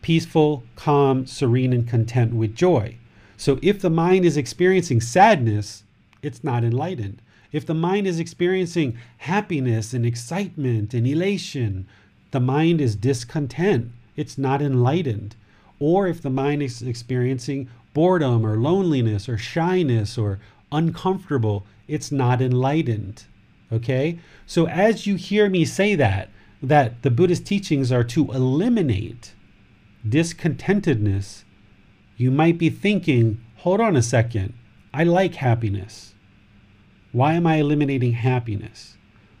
peaceful, 0.00 0.64
calm, 0.74 1.26
serene, 1.26 1.74
and 1.74 1.86
content 1.86 2.32
with 2.32 2.54
joy. 2.54 2.96
So 3.36 3.58
if 3.60 3.82
the 3.82 3.90
mind 3.90 4.24
is 4.24 4.38
experiencing 4.38 5.02
sadness, 5.02 5.84
it's 6.22 6.42
not 6.42 6.64
enlightened. 6.64 7.20
If 7.52 7.66
the 7.66 7.74
mind 7.74 8.06
is 8.06 8.18
experiencing 8.18 8.96
happiness 9.18 9.92
and 9.92 10.06
excitement 10.06 10.94
and 10.94 11.06
elation, 11.06 11.86
the 12.30 12.40
mind 12.40 12.80
is 12.80 12.96
discontent. 12.96 13.90
It's 14.16 14.38
not 14.38 14.62
enlightened. 14.62 15.36
Or 15.78 16.06
if 16.06 16.20
the 16.20 16.30
mind 16.30 16.62
is 16.62 16.82
experiencing 16.82 17.68
boredom 17.94 18.46
or 18.46 18.56
loneliness 18.56 19.28
or 19.28 19.38
shyness 19.38 20.16
or 20.16 20.38
uncomfortable, 20.70 21.66
it's 21.88 22.12
not 22.12 22.40
enlightened. 22.40 23.24
Okay? 23.72 24.18
So 24.46 24.68
as 24.68 25.06
you 25.06 25.16
hear 25.16 25.48
me 25.48 25.64
say 25.64 25.94
that, 25.96 26.28
that 26.62 27.02
the 27.02 27.10
Buddhist 27.10 27.46
teachings 27.46 27.90
are 27.90 28.04
to 28.04 28.30
eliminate 28.32 29.34
discontentedness, 30.06 31.44
you 32.16 32.30
might 32.30 32.58
be 32.58 32.70
thinking, 32.70 33.42
hold 33.56 33.80
on 33.80 33.96
a 33.96 34.02
second, 34.02 34.54
I 34.92 35.04
like 35.04 35.36
happiness. 35.36 36.14
Why 37.12 37.34
am 37.34 37.46
I 37.46 37.56
eliminating 37.56 38.12
happiness? 38.12 38.96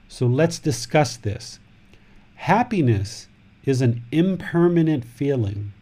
So 0.08 0.26
let's 0.26 0.58
discuss 0.58 1.16
this. 1.16 1.59
Happiness 2.44 3.28
is 3.66 3.82
an 3.82 4.02
impermanent 4.10 5.04
feeling. 5.04 5.74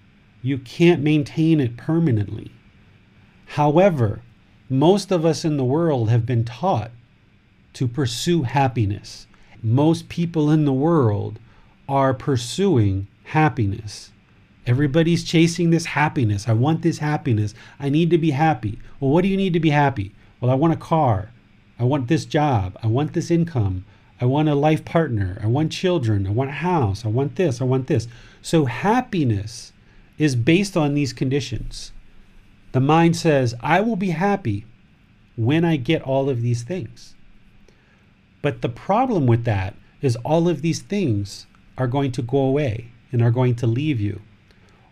You 0.42 0.58
can't 0.58 1.04
maintain 1.04 1.60
it 1.60 1.76
permanently. 1.76 2.50
However, 3.46 4.22
most 4.68 5.12
of 5.12 5.24
us 5.24 5.44
in 5.44 5.56
the 5.56 5.64
world 5.64 6.10
have 6.10 6.26
been 6.26 6.44
taught 6.44 6.90
to 7.74 7.86
pursue 7.86 8.42
happiness. 8.42 9.28
Most 9.62 10.08
people 10.08 10.50
in 10.50 10.64
the 10.64 10.72
world 10.72 11.38
are 11.88 12.12
pursuing 12.12 13.06
happiness. 13.22 14.10
Everybody's 14.66 15.22
chasing 15.22 15.70
this 15.70 15.86
happiness. 15.86 16.48
I 16.48 16.54
want 16.54 16.82
this 16.82 16.98
happiness. 16.98 17.54
I 17.78 17.88
need 17.88 18.10
to 18.10 18.18
be 18.18 18.32
happy. 18.32 18.80
Well, 18.98 19.12
what 19.12 19.22
do 19.22 19.28
you 19.28 19.36
need 19.36 19.52
to 19.52 19.60
be 19.60 19.70
happy? 19.70 20.12
Well, 20.40 20.50
I 20.50 20.54
want 20.54 20.72
a 20.72 20.76
car. 20.76 21.30
I 21.78 21.84
want 21.84 22.08
this 22.08 22.24
job. 22.24 22.76
I 22.82 22.88
want 22.88 23.12
this 23.12 23.30
income. 23.30 23.84
I 24.20 24.24
want 24.24 24.48
a 24.48 24.54
life 24.54 24.84
partner. 24.84 25.38
I 25.42 25.46
want 25.46 25.72
children. 25.72 26.26
I 26.26 26.30
want 26.30 26.50
a 26.50 26.54
house. 26.54 27.04
I 27.04 27.08
want 27.08 27.36
this. 27.36 27.60
I 27.60 27.64
want 27.64 27.86
this. 27.86 28.08
So 28.42 28.64
happiness 28.64 29.72
is 30.18 30.34
based 30.34 30.76
on 30.76 30.94
these 30.94 31.12
conditions. 31.12 31.92
The 32.72 32.80
mind 32.80 33.16
says, 33.16 33.54
I 33.60 33.80
will 33.80 33.96
be 33.96 34.10
happy 34.10 34.66
when 35.36 35.64
I 35.64 35.76
get 35.76 36.02
all 36.02 36.28
of 36.28 36.42
these 36.42 36.62
things. 36.62 37.14
But 38.42 38.62
the 38.62 38.68
problem 38.68 39.26
with 39.26 39.44
that 39.44 39.74
is 40.02 40.16
all 40.16 40.48
of 40.48 40.62
these 40.62 40.82
things 40.82 41.46
are 41.76 41.86
going 41.86 42.12
to 42.12 42.22
go 42.22 42.38
away 42.38 42.90
and 43.12 43.22
are 43.22 43.30
going 43.30 43.54
to 43.56 43.66
leave 43.66 44.00
you. 44.00 44.20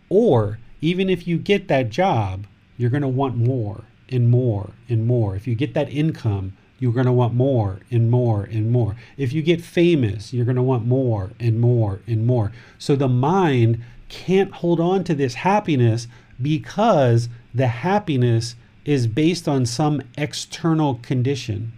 Or 0.09 0.59
even 0.81 1.11
if 1.11 1.27
you 1.27 1.39
get 1.39 1.69
that 1.69 1.91
job, 1.91 2.47
you're 2.77 2.91
going 2.91 3.03
to 3.03 3.09
want 3.09 3.37
more 3.37 3.85
and 4.09 4.29
more 4.29 4.71
and 4.89 5.07
more. 5.07 5.35
If 5.35 5.47
you 5.47 5.55
get 5.55 5.75
that 5.75 5.91
income, 5.91 6.57
you're 6.79 6.93
going 6.93 7.07
to 7.07 7.13
want 7.13 7.35
more 7.35 7.81
and 7.91 8.11
more 8.11 8.45
and 8.45 8.71
more. 8.71 8.97
If 9.17 9.33
you 9.33 9.43
get 9.43 9.61
famous, 9.61 10.33
you're 10.33 10.45
going 10.45 10.57
to 10.57 10.63
want 10.63 10.87
more 10.87 11.33
and 11.41 11.59
more 11.61 12.01
and 12.07 12.27
more. 12.27 12.53
So 12.79 12.97
the 12.97 13.09
mind 13.09 13.83
can't 14.09 14.53
hold 14.53 14.79
on 14.81 15.05
to 15.05 15.15
this 15.15 15.35
happiness 15.35 16.07
because 16.41 17.29
the 17.55 17.69
happiness 17.69 18.55
is 18.85 19.07
based 19.07 19.49
on 19.49 19.67
some 19.67 20.03
external 20.17 20.97
condition. 20.97 21.73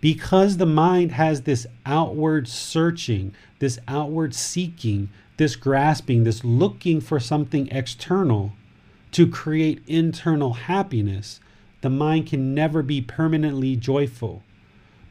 Because 0.00 0.56
the 0.56 0.66
mind 0.66 1.12
has 1.12 1.42
this 1.42 1.66
outward 1.86 2.48
searching, 2.48 3.32
this 3.60 3.78
outward 3.86 4.34
seeking, 4.34 5.08
this 5.36 5.54
grasping, 5.54 6.24
this 6.24 6.44
looking 6.44 7.00
for 7.00 7.20
something 7.20 7.68
external 7.68 8.52
to 9.12 9.26
create 9.26 9.82
internal 9.86 10.54
happiness, 10.54 11.38
the 11.82 11.90
mind 11.90 12.26
can 12.26 12.54
never 12.54 12.82
be 12.82 13.00
permanently 13.00 13.76
joyful 13.76 14.42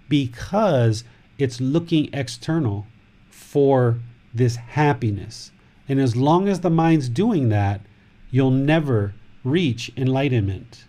because 0.10 1.04
it's 1.38 1.62
looking 1.62 2.10
external 2.14 2.88
for 3.30 4.00
this 4.34 4.56
happiness. 4.56 5.52
And 5.88 6.00
as 6.00 6.16
long 6.16 6.48
as 6.48 6.62
the 6.62 6.70
mind's 6.70 7.10
doing 7.10 7.50
that, 7.50 7.82
you'll 8.30 8.52
never 8.52 9.14
reach 9.44 9.92
enlightenment. 9.98 10.86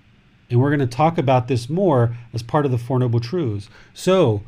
And 0.48 0.60
we're 0.60 0.70
going 0.70 0.80
to 0.80 0.86
talk 0.86 1.18
about 1.18 1.48
this 1.48 1.68
more 1.68 2.16
as 2.32 2.42
part 2.42 2.64
of 2.64 2.70
the 2.70 2.78
Four 2.78 2.98
Noble 2.98 3.20
Truths. 3.20 3.68
So, 3.94 4.42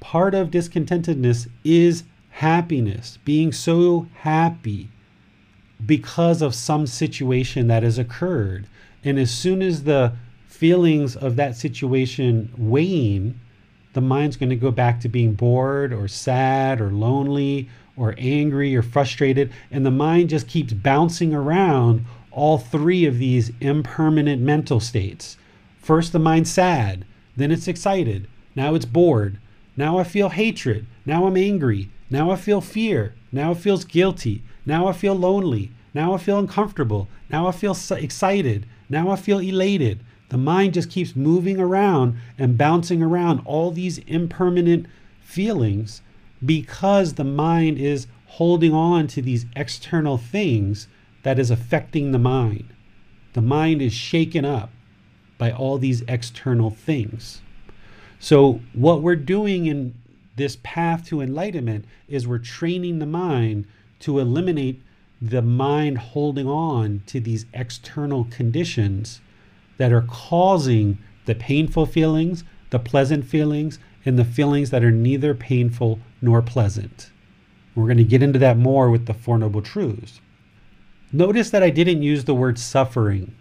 part 0.00 0.34
of 0.34 0.50
discontentedness 0.50 1.48
is 1.62 2.04
happiness, 2.30 3.18
being 3.24 3.52
so 3.52 4.08
happy 4.20 4.88
because 5.84 6.42
of 6.42 6.54
some 6.54 6.86
situation 6.86 7.66
that 7.68 7.82
has 7.82 7.98
occurred. 7.98 8.66
And 9.04 9.18
as 9.18 9.30
soon 9.30 9.62
as 9.62 9.84
the 9.84 10.14
feelings 10.62 11.16
of 11.16 11.34
that 11.34 11.56
situation 11.56 12.48
wane, 12.56 13.34
the 13.94 14.00
mind's 14.00 14.36
going 14.36 14.48
to 14.48 14.54
go 14.54 14.70
back 14.70 15.00
to 15.00 15.08
being 15.08 15.32
bored 15.32 15.92
or 15.92 16.06
sad 16.06 16.80
or 16.80 16.92
lonely 16.92 17.68
or 17.96 18.14
angry 18.16 18.76
or 18.76 18.80
frustrated. 18.80 19.52
And 19.72 19.84
the 19.84 19.90
mind 19.90 20.30
just 20.30 20.46
keeps 20.46 20.72
bouncing 20.72 21.34
around 21.34 22.06
all 22.30 22.58
three 22.58 23.06
of 23.06 23.18
these 23.18 23.50
impermanent 23.60 24.40
mental 24.40 24.78
states. 24.78 25.36
First, 25.80 26.12
the 26.12 26.20
mind's 26.20 26.52
sad, 26.52 27.04
then 27.36 27.50
it's 27.50 27.66
excited, 27.66 28.28
now 28.54 28.76
it's 28.76 28.84
bored, 28.84 29.38
now 29.76 29.98
I 29.98 30.04
feel 30.04 30.28
hatred, 30.28 30.86
now 31.04 31.26
I'm 31.26 31.36
angry, 31.36 31.90
now 32.08 32.30
I 32.30 32.36
feel 32.36 32.60
fear, 32.60 33.16
now 33.32 33.50
it 33.50 33.58
feels 33.58 33.84
guilty, 33.84 34.44
now 34.64 34.86
I 34.86 34.92
feel 34.92 35.16
lonely, 35.16 35.72
now 35.92 36.14
I 36.14 36.18
feel 36.18 36.38
uncomfortable, 36.38 37.08
now 37.28 37.48
I 37.48 37.50
feel 37.50 37.76
excited, 37.90 38.64
now 38.88 39.10
I 39.10 39.16
feel 39.16 39.40
elated. 39.40 39.98
The 40.32 40.38
mind 40.38 40.72
just 40.72 40.88
keeps 40.88 41.14
moving 41.14 41.60
around 41.60 42.16
and 42.38 42.56
bouncing 42.56 43.02
around 43.02 43.42
all 43.44 43.70
these 43.70 43.98
impermanent 43.98 44.86
feelings 45.20 46.00
because 46.42 47.14
the 47.14 47.24
mind 47.24 47.76
is 47.76 48.06
holding 48.28 48.72
on 48.72 49.08
to 49.08 49.20
these 49.20 49.44
external 49.54 50.16
things 50.16 50.88
that 51.22 51.38
is 51.38 51.50
affecting 51.50 52.12
the 52.12 52.18
mind. 52.18 52.70
The 53.34 53.42
mind 53.42 53.82
is 53.82 53.92
shaken 53.92 54.46
up 54.46 54.70
by 55.36 55.52
all 55.52 55.76
these 55.76 56.00
external 56.08 56.70
things. 56.70 57.42
So, 58.18 58.62
what 58.72 59.02
we're 59.02 59.16
doing 59.16 59.66
in 59.66 59.94
this 60.36 60.56
path 60.62 61.04
to 61.08 61.20
enlightenment 61.20 61.84
is 62.08 62.26
we're 62.26 62.38
training 62.38 63.00
the 63.00 63.06
mind 63.06 63.66
to 64.00 64.18
eliminate 64.18 64.80
the 65.20 65.42
mind 65.42 65.98
holding 65.98 66.48
on 66.48 67.02
to 67.08 67.20
these 67.20 67.44
external 67.52 68.24
conditions 68.24 69.20
that 69.78 69.92
are 69.92 70.04
causing 70.08 70.98
the 71.24 71.34
painful 71.34 71.86
feelings, 71.86 72.44
the 72.70 72.78
pleasant 72.78 73.24
feelings, 73.24 73.78
and 74.04 74.18
the 74.18 74.24
feelings 74.24 74.70
that 74.70 74.84
are 74.84 74.90
neither 74.90 75.34
painful 75.34 76.00
nor 76.20 76.42
pleasant. 76.42 77.10
We're 77.74 77.86
going 77.86 77.98
to 77.98 78.04
get 78.04 78.22
into 78.22 78.38
that 78.40 78.58
more 78.58 78.90
with 78.90 79.06
the 79.06 79.14
Four 79.14 79.38
Noble 79.38 79.62
Truths. 79.62 80.20
Notice 81.12 81.50
that 81.50 81.62
I 81.62 81.70
didn't 81.70 82.02
use 82.02 82.24
the 82.24 82.34
word 82.34 82.58
suffering. 82.58 83.34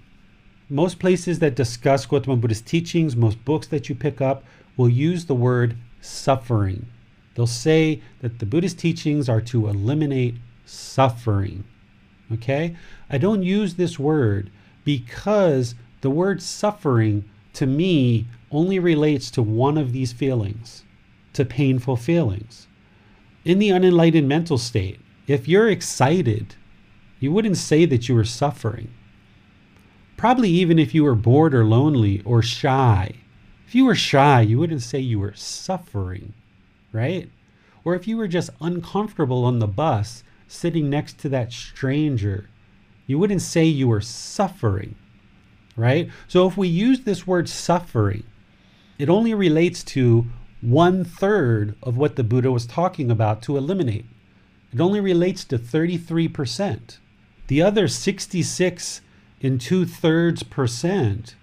Most 0.69 0.99
places 0.99 1.39
that 1.39 1.55
discuss 1.55 2.05
Gautama 2.05 2.37
Buddha's 2.37 2.61
teachings, 2.61 3.15
most 3.15 3.43
books 3.43 3.67
that 3.67 3.89
you 3.89 3.95
pick 3.95 4.21
up, 4.21 4.43
will 4.77 4.89
use 4.89 5.25
the 5.25 5.35
word 5.35 5.75
suffering. 5.99 6.87
They'll 7.35 7.47
say 7.47 8.01
that 8.21 8.39
the 8.39 8.45
Buddhist 8.45 8.77
teachings 8.79 9.27
are 9.27 9.41
to 9.41 9.67
eliminate 9.67 10.35
suffering. 10.65 11.63
Okay? 12.31 12.75
I 13.09 13.17
don't 13.17 13.43
use 13.43 13.75
this 13.75 13.99
word 13.99 14.49
because 14.83 15.75
the 16.01 16.09
word 16.09 16.41
suffering 16.41 17.29
to 17.53 17.65
me 17.65 18.27
only 18.51 18.79
relates 18.79 19.31
to 19.31 19.41
one 19.41 19.77
of 19.77 19.93
these 19.93 20.11
feelings, 20.11 20.83
to 21.33 21.45
painful 21.45 21.95
feelings. 21.95 22.67
In 23.45 23.59
the 23.59 23.71
unenlightened 23.71 24.27
mental 24.27 24.57
state, 24.57 24.99
if 25.27 25.47
you're 25.47 25.69
excited, 25.69 26.55
you 27.19 27.31
wouldn't 27.31 27.57
say 27.57 27.85
that 27.85 28.09
you 28.09 28.15
were 28.15 28.25
suffering. 28.25 28.89
Probably 30.17 30.49
even 30.49 30.79
if 30.79 30.93
you 30.93 31.03
were 31.03 31.15
bored 31.15 31.53
or 31.53 31.65
lonely 31.65 32.21
or 32.25 32.41
shy. 32.41 33.15
If 33.67 33.75
you 33.75 33.85
were 33.85 33.95
shy, 33.95 34.41
you 34.41 34.59
wouldn't 34.59 34.81
say 34.81 34.99
you 34.99 35.19
were 35.19 35.33
suffering, 35.33 36.33
right? 36.91 37.29
Or 37.83 37.95
if 37.95 38.07
you 38.07 38.17
were 38.17 38.27
just 38.27 38.49
uncomfortable 38.59 39.45
on 39.45 39.59
the 39.59 39.67
bus 39.67 40.23
sitting 40.47 40.89
next 40.89 41.17
to 41.19 41.29
that 41.29 41.53
stranger, 41.53 42.49
you 43.07 43.17
wouldn't 43.17 43.41
say 43.41 43.65
you 43.65 43.87
were 43.87 44.01
suffering 44.01 44.95
right? 45.75 46.09
So 46.27 46.47
if 46.47 46.57
we 46.57 46.67
use 46.67 47.01
this 47.01 47.25
word 47.25 47.49
suffering, 47.49 48.23
it 48.97 49.09
only 49.09 49.33
relates 49.33 49.83
to 49.85 50.27
one 50.61 51.03
third 51.03 51.75
of 51.81 51.97
what 51.97 52.15
the 52.15 52.23
Buddha 52.23 52.51
was 52.51 52.65
talking 52.65 53.09
about 53.09 53.41
to 53.43 53.57
eliminate. 53.57 54.05
It 54.73 54.79
only 54.79 54.99
relates 54.99 55.43
to 55.45 55.57
33%. 55.57 56.97
The 57.47 57.61
other 57.61 57.87
66 57.87 59.01
and 59.41 59.59
two 59.59 59.85
thirds 59.85 60.43
percent, 60.43 61.35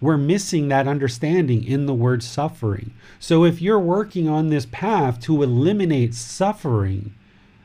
we're 0.00 0.18
missing 0.18 0.68
that 0.68 0.86
understanding 0.86 1.64
in 1.64 1.86
the 1.86 1.94
word 1.94 2.22
suffering. 2.22 2.92
So 3.18 3.44
if 3.44 3.60
you're 3.60 3.80
working 3.80 4.28
on 4.28 4.48
this 4.48 4.66
path 4.70 5.18
to 5.22 5.42
eliminate 5.42 6.14
suffering, 6.14 7.14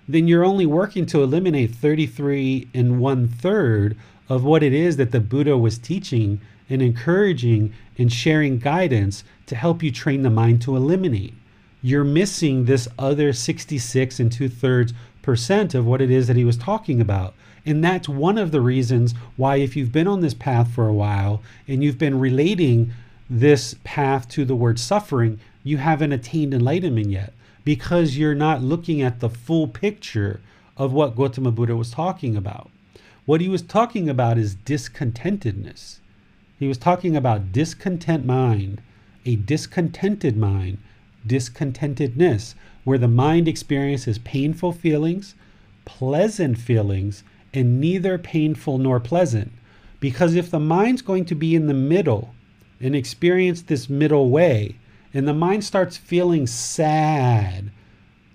then 0.07 0.27
you're 0.27 0.45
only 0.45 0.65
working 0.65 1.05
to 1.07 1.21
eliminate 1.21 1.75
33 1.75 2.69
and 2.73 2.99
one 2.99 3.27
third 3.27 3.97
of 4.29 4.43
what 4.43 4.63
it 4.63 4.73
is 4.73 4.97
that 4.97 5.11
the 5.11 5.19
Buddha 5.19 5.57
was 5.57 5.77
teaching 5.77 6.41
and 6.69 6.81
encouraging 6.81 7.73
and 7.97 8.11
sharing 8.11 8.59
guidance 8.59 9.23
to 9.45 9.55
help 9.55 9.83
you 9.83 9.91
train 9.91 10.23
the 10.23 10.29
mind 10.29 10.61
to 10.61 10.75
eliminate. 10.75 11.33
You're 11.81 12.03
missing 12.03 12.65
this 12.65 12.87
other 12.97 13.33
66 13.33 14.19
and 14.19 14.31
two 14.31 14.47
thirds 14.49 14.93
percent 15.21 15.73
of 15.73 15.85
what 15.85 16.01
it 16.01 16.11
is 16.11 16.27
that 16.27 16.35
he 16.35 16.45
was 16.45 16.57
talking 16.57 17.01
about. 17.01 17.33
And 17.65 17.83
that's 17.83 18.09
one 18.09 18.37
of 18.37 18.51
the 18.51 18.61
reasons 18.61 19.13
why, 19.37 19.57
if 19.57 19.75
you've 19.75 19.91
been 19.91 20.07
on 20.07 20.21
this 20.21 20.33
path 20.33 20.71
for 20.71 20.87
a 20.87 20.93
while 20.93 21.41
and 21.67 21.83
you've 21.83 21.97
been 21.97 22.19
relating 22.19 22.93
this 23.29 23.75
path 23.83 24.27
to 24.29 24.45
the 24.45 24.55
word 24.55 24.79
suffering, 24.79 25.39
you 25.63 25.77
haven't 25.77 26.11
attained 26.11 26.53
enlightenment 26.53 27.09
yet 27.09 27.33
because 27.63 28.17
you're 28.17 28.35
not 28.35 28.61
looking 28.61 29.01
at 29.01 29.21
the 29.21 29.29
full 29.29 29.67
picture 29.67 30.41
of 30.75 30.91
what 30.91 31.15
Gautama 31.15 31.51
Buddha 31.51 31.75
was 31.75 31.91
talking 31.91 32.35
about. 32.35 32.69
What 33.25 33.41
he 33.41 33.49
was 33.49 33.61
talking 33.61 34.09
about 34.09 34.37
is 34.37 34.55
discontentedness. 34.55 35.99
He 36.59 36.67
was 36.67 36.77
talking 36.77 37.15
about 37.15 37.51
discontent 37.51 38.25
mind, 38.25 38.81
a 39.25 39.35
discontented 39.35 40.37
mind 40.37 40.77
discontentedness, 41.25 42.55
where 42.83 42.97
the 42.97 43.07
mind 43.07 43.47
experiences 43.47 44.17
painful 44.19 44.73
feelings, 44.73 45.35
pleasant 45.85 46.57
feelings, 46.57 47.23
and 47.53 47.79
neither 47.79 48.17
painful 48.17 48.77
nor 48.77 48.99
pleasant. 48.99 49.51
Because 49.99 50.35
if 50.35 50.51
the 50.51 50.59
mind's 50.59 51.01
going 51.01 51.25
to 51.25 51.35
be 51.35 51.55
in 51.55 51.67
the 51.67 51.73
middle 51.73 52.33
and 52.81 52.95
experience 52.95 53.61
this 53.61 53.89
middle 53.89 54.29
way, 54.29 54.75
and 55.13 55.27
the 55.27 55.33
mind 55.33 55.63
starts 55.63 55.95
feeling 55.95 56.47
sad, 56.47 57.71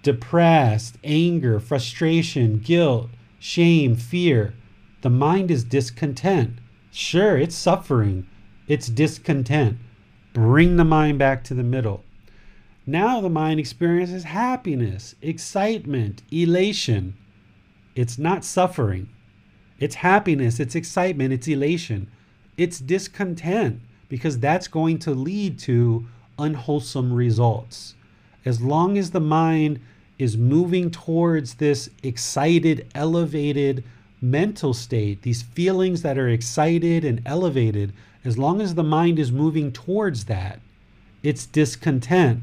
depressed, 0.03 0.97
anger, 1.05 1.61
frustration, 1.61 2.59
guilt, 2.59 3.11
shame, 3.39 3.97
fear, 3.97 4.55
the 5.03 5.11
mind 5.11 5.51
is 5.51 5.65
discontent. 5.65 6.59
Sure, 6.91 7.37
it's 7.37 7.55
suffering, 7.55 8.27
it's 8.67 8.89
discontent. 8.89 9.79
Bring 10.33 10.77
the 10.77 10.85
mind 10.85 11.19
back 11.19 11.45
to 11.45 11.55
the 11.55 11.63
middle. 11.63 12.05
Now 12.87 13.21
the 13.21 13.29
mind 13.29 13.61
experiences 13.61 14.25
happiness, 14.25 15.15
excitement, 15.21 16.23
elation. 16.31 17.17
It's 17.95 18.19
not 18.19 18.45
suffering. 18.45 19.09
It's 19.79 19.97
happiness, 19.97 20.59
it's 20.59 20.75
excitement, 20.75 21.33
it's 21.33 21.47
elation. 21.47 22.11
It's 22.57 22.81
discontent 22.81 23.81
because 24.09 24.39
that's 24.39 24.69
going 24.69 24.99
to 25.01 25.13
lead 25.13 25.59
to 25.61 26.07
unwholesome 26.39 27.13
results. 27.13 27.95
As 28.45 28.61
long 28.61 28.97
as 28.97 29.11
the 29.11 29.21
mind 29.21 29.81
is 30.19 30.37
moving 30.37 30.91
towards 30.91 31.55
this 31.55 31.91
excited, 32.03 32.91
elevated 32.95 33.85
mental 34.21 34.75
state, 34.75 35.23
these 35.23 35.43
feelings 35.43 36.03
that 36.03 36.19
are 36.19 36.29
excited 36.29 37.05
and 37.05 37.23
elevated, 37.25 37.93
as 38.25 38.39
long 38.39 38.61
as 38.61 38.75
the 38.75 38.83
mind 38.83 39.19
is 39.19 39.31
moving 39.33 39.73
towards 39.73 40.25
that, 40.25 40.61
it's 41.23 41.47
discontent 41.47 42.43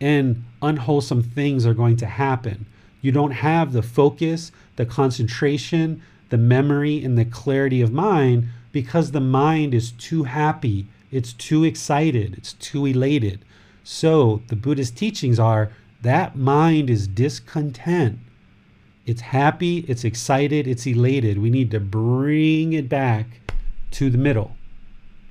and 0.00 0.44
unwholesome 0.62 1.22
things 1.22 1.66
are 1.66 1.74
going 1.74 1.96
to 1.96 2.06
happen. 2.06 2.66
You 3.00 3.12
don't 3.12 3.32
have 3.32 3.72
the 3.72 3.82
focus, 3.82 4.52
the 4.76 4.86
concentration, 4.86 6.02
the 6.28 6.38
memory, 6.38 7.04
and 7.04 7.16
the 7.16 7.24
clarity 7.24 7.80
of 7.80 7.92
mind 7.92 8.48
because 8.72 9.10
the 9.10 9.20
mind 9.20 9.74
is 9.74 9.92
too 9.92 10.24
happy, 10.24 10.86
it's 11.10 11.32
too 11.32 11.64
excited, 11.64 12.34
it's 12.36 12.52
too 12.54 12.84
elated. 12.84 13.44
So 13.84 14.42
the 14.48 14.56
Buddhist 14.56 14.96
teachings 14.96 15.38
are 15.38 15.70
that 16.02 16.36
mind 16.36 16.90
is 16.90 17.08
discontent. 17.08 18.18
It's 19.06 19.20
happy, 19.20 19.84
it's 19.86 20.04
excited, 20.04 20.66
it's 20.66 20.84
elated. 20.84 21.38
We 21.38 21.48
need 21.48 21.70
to 21.70 21.78
bring 21.78 22.72
it 22.72 22.88
back 22.88 23.40
to 23.92 24.10
the 24.10 24.18
middle, 24.18 24.56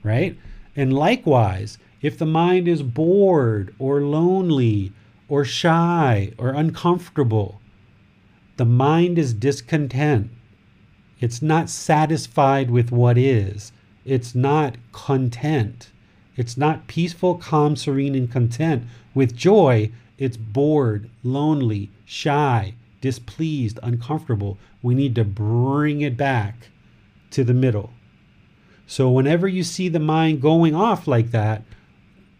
right? 0.02 0.38
And 0.78 0.94
likewise, 0.94 1.78
if 2.02 2.18
the 2.18 2.26
mind 2.26 2.70
is 2.70 2.82
bored 2.82 3.76
or 3.78 4.02
lonely 4.02 4.94
or 5.28 5.44
shy 5.44 6.32
or 6.38 6.50
uncomfortable, 6.50 7.60
the 8.56 8.66
mind 8.66 9.20
is 9.20 9.34
discontent. 9.34 10.32
It's 11.20 11.42
not 11.42 11.70
satisfied 11.70 12.72
with 12.72 12.94
what 12.94 13.18
is. 13.18 13.74
It's 14.06 14.34
not 14.34 14.78
content. 14.94 15.92
It's 16.38 16.56
not 16.56 16.88
peaceful, 16.88 17.36
calm, 17.36 17.76
serene, 17.76 18.16
and 18.16 18.32
content 18.32 18.86
with 19.14 19.36
joy. 19.36 19.92
It's 20.18 20.38
bored, 20.38 21.10
lonely, 21.24 21.90
shy, 22.06 22.76
displeased, 23.06 23.78
uncomfortable. 23.84 24.58
We 24.82 24.96
need 24.96 25.14
to 25.14 25.24
bring 25.24 26.02
it 26.02 26.18
back 26.18 26.70
to 27.30 27.44
the 27.44 27.54
middle. 27.54 27.94
So, 28.88 29.12
whenever 29.12 29.48
you 29.48 29.62
see 29.62 29.90
the 29.90 30.00
mind 30.00 30.42
going 30.42 30.74
off 30.74 31.08
like 31.08 31.30
that, 31.30 31.62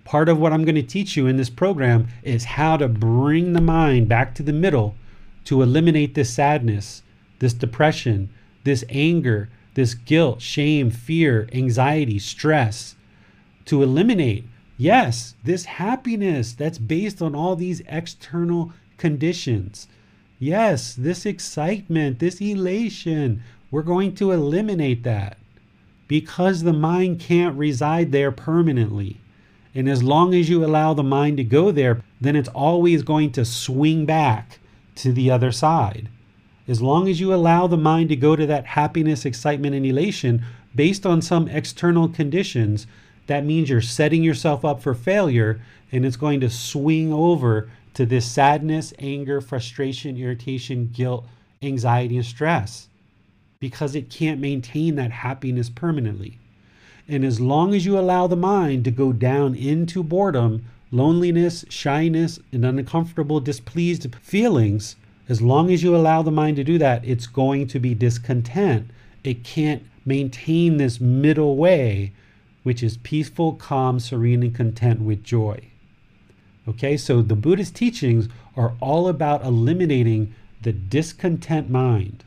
part 0.06 0.28
of 0.28 0.40
what 0.40 0.52
I'm 0.52 0.66
going 0.66 0.74
to 0.74 0.82
teach 0.82 1.16
you 1.16 1.28
in 1.28 1.38
this 1.38 1.52
program 1.52 2.08
is 2.24 2.46
how 2.46 2.78
to 2.78 2.88
bring 2.88 3.54
the 3.54 3.62
mind 3.62 4.10
back 4.10 4.34
to 4.36 4.44
the 4.44 4.54
middle 4.54 4.96
to 5.44 5.62
eliminate 5.62 6.16
this 6.16 6.34
sadness, 6.34 7.04
this 7.38 7.54
depression, 7.54 8.30
this 8.64 8.84
anger, 8.90 9.50
this 9.76 9.94
guilt, 9.94 10.42
shame, 10.42 10.90
fear, 10.90 11.48
anxiety, 11.54 12.18
stress, 12.18 12.96
to 13.66 13.84
eliminate, 13.84 14.46
yes, 14.80 15.36
this 15.44 15.66
happiness 15.66 16.54
that's 16.54 16.80
based 16.80 17.22
on 17.22 17.36
all 17.36 17.56
these 17.56 17.84
external 17.88 18.74
conditions. 18.98 19.88
Yes, 20.40 20.94
this 20.94 21.26
excitement, 21.26 22.20
this 22.20 22.42
elation, 22.42 23.42
we're 23.72 23.84
going 23.84 24.16
to 24.16 24.32
eliminate 24.32 25.04
that 25.04 25.38
because 26.08 26.62
the 26.62 26.74
mind 26.74 27.20
can't 27.20 27.58
reside 27.58 28.12
there 28.12 28.32
permanently. 28.32 29.22
And 29.74 29.90
as 29.90 30.04
long 30.04 30.34
as 30.34 30.50
you 30.50 30.64
allow 30.64 30.94
the 30.94 31.04
mind 31.04 31.38
to 31.38 31.44
go 31.44 31.72
there, 31.72 32.02
then 32.22 32.36
it's 32.36 32.50
always 32.50 33.02
going 33.02 33.32
to 33.34 33.46
swing 33.46 34.06
back 34.06 34.60
to 34.96 35.12
the 35.12 35.32
other 35.32 35.52
side. 35.52 36.10
As 36.68 36.82
long 36.82 37.08
as 37.08 37.20
you 37.20 37.34
allow 37.34 37.68
the 37.68 37.78
mind 37.78 38.10
to 38.10 38.16
go 38.16 38.36
to 38.36 38.46
that 38.46 38.66
happiness, 38.66 39.26
excitement, 39.26 39.76
and 39.76 39.86
elation 39.86 40.44
based 40.74 41.06
on 41.06 41.22
some 41.22 41.48
external 41.48 42.10
conditions, 42.10 42.88
that 43.28 43.46
means 43.46 43.70
you're 43.70 43.82
setting 43.82 44.24
yourself 44.24 44.66
up 44.66 44.82
for 44.82 44.94
failure 44.94 45.62
and 45.92 46.06
it's 46.06 46.18
going 46.18 46.40
to 46.42 46.50
swing 46.50 47.14
over 47.14 47.70
to 47.96 48.06
this 48.06 48.26
sadness, 48.26 48.94
anger, 49.00 49.42
frustration, 49.42 50.18
irritation, 50.18 50.90
guilt, 50.94 51.26
anxiety, 51.62 52.18
and 52.18 52.26
stress 52.26 52.88
because 53.60 53.96
it 53.96 54.10
can't 54.10 54.40
maintain 54.40 54.96
that 54.96 55.12
happiness 55.12 55.70
permanently. 55.70 56.38
And 57.08 57.24
as 57.24 57.40
long 57.40 57.74
as 57.74 57.86
you 57.86 57.98
allow 57.98 58.28
the 58.28 58.36
mind 58.36 58.84
to 58.86 58.92
go 58.92 59.14
down 59.14 59.56
into 59.56 60.04
boredom, 60.04 60.66
loneliness, 60.92 61.66
shyness, 61.70 62.40
and 62.52 62.66
uncomfortable, 62.66 63.40
displeased 63.40 64.14
feelings, 64.16 64.96
as 65.28 65.42
long 65.42 65.72
as 65.72 65.82
you 65.82 65.96
allow 65.96 66.22
the 66.22 66.32
mind 66.32 66.58
to 66.58 66.64
do 66.64 66.78
that, 66.78 67.04
it's 67.06 67.28
going 67.28 67.68
to 67.68 67.80
be 67.80 67.96
discontent. 67.96 68.90
It 69.24 69.44
can't 69.44 69.84
maintain 70.06 70.78
this 70.78 71.00
middle 71.00 71.56
way, 71.56 72.12
which 72.64 72.84
is 72.84 72.98
peaceful, 72.98 73.54
calm, 73.54 74.00
serene, 74.00 74.44
and 74.44 74.54
content 74.54 75.02
with 75.02 75.24
joy. 75.24 75.60
Okay, 76.68 76.98
so 76.98 77.22
the 77.22 77.36
Buddhist 77.36 77.76
teachings 77.76 78.28
are 78.56 78.74
all 78.80 79.08
about 79.08 79.44
eliminating 79.46 80.34
the 80.62 80.74
discontent 80.74 81.70
mind, 81.70 82.24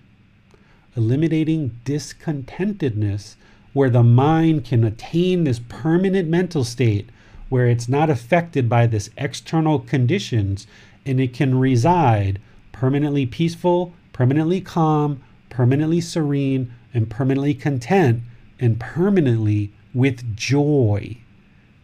eliminating 0.97 1.79
discontentedness, 1.85 3.35
where 3.73 3.91
the 3.91 4.05
mind 4.05 4.65
can 4.65 4.85
attain 4.85 5.45
this 5.45 5.61
permanent 5.69 6.29
mental 6.29 6.63
state 6.65 7.11
where 7.49 7.67
it's 7.67 7.89
not 7.89 8.11
affected 8.11 8.69
by 8.69 8.87
this 8.87 9.11
external 9.17 9.79
conditions 9.79 10.67
and 11.05 11.21
it 11.21 11.33
can 11.33 11.59
reside 11.59 12.41
permanently 12.73 13.27
peaceful, 13.27 13.93
permanently 14.13 14.61
calm, 14.61 15.23
permanently 15.51 16.01
serene, 16.01 16.73
and 16.95 17.11
permanently 17.11 17.55
content, 17.55 18.23
and 18.61 18.79
permanently 18.79 19.73
with 19.95 20.37
joy. 20.37 21.17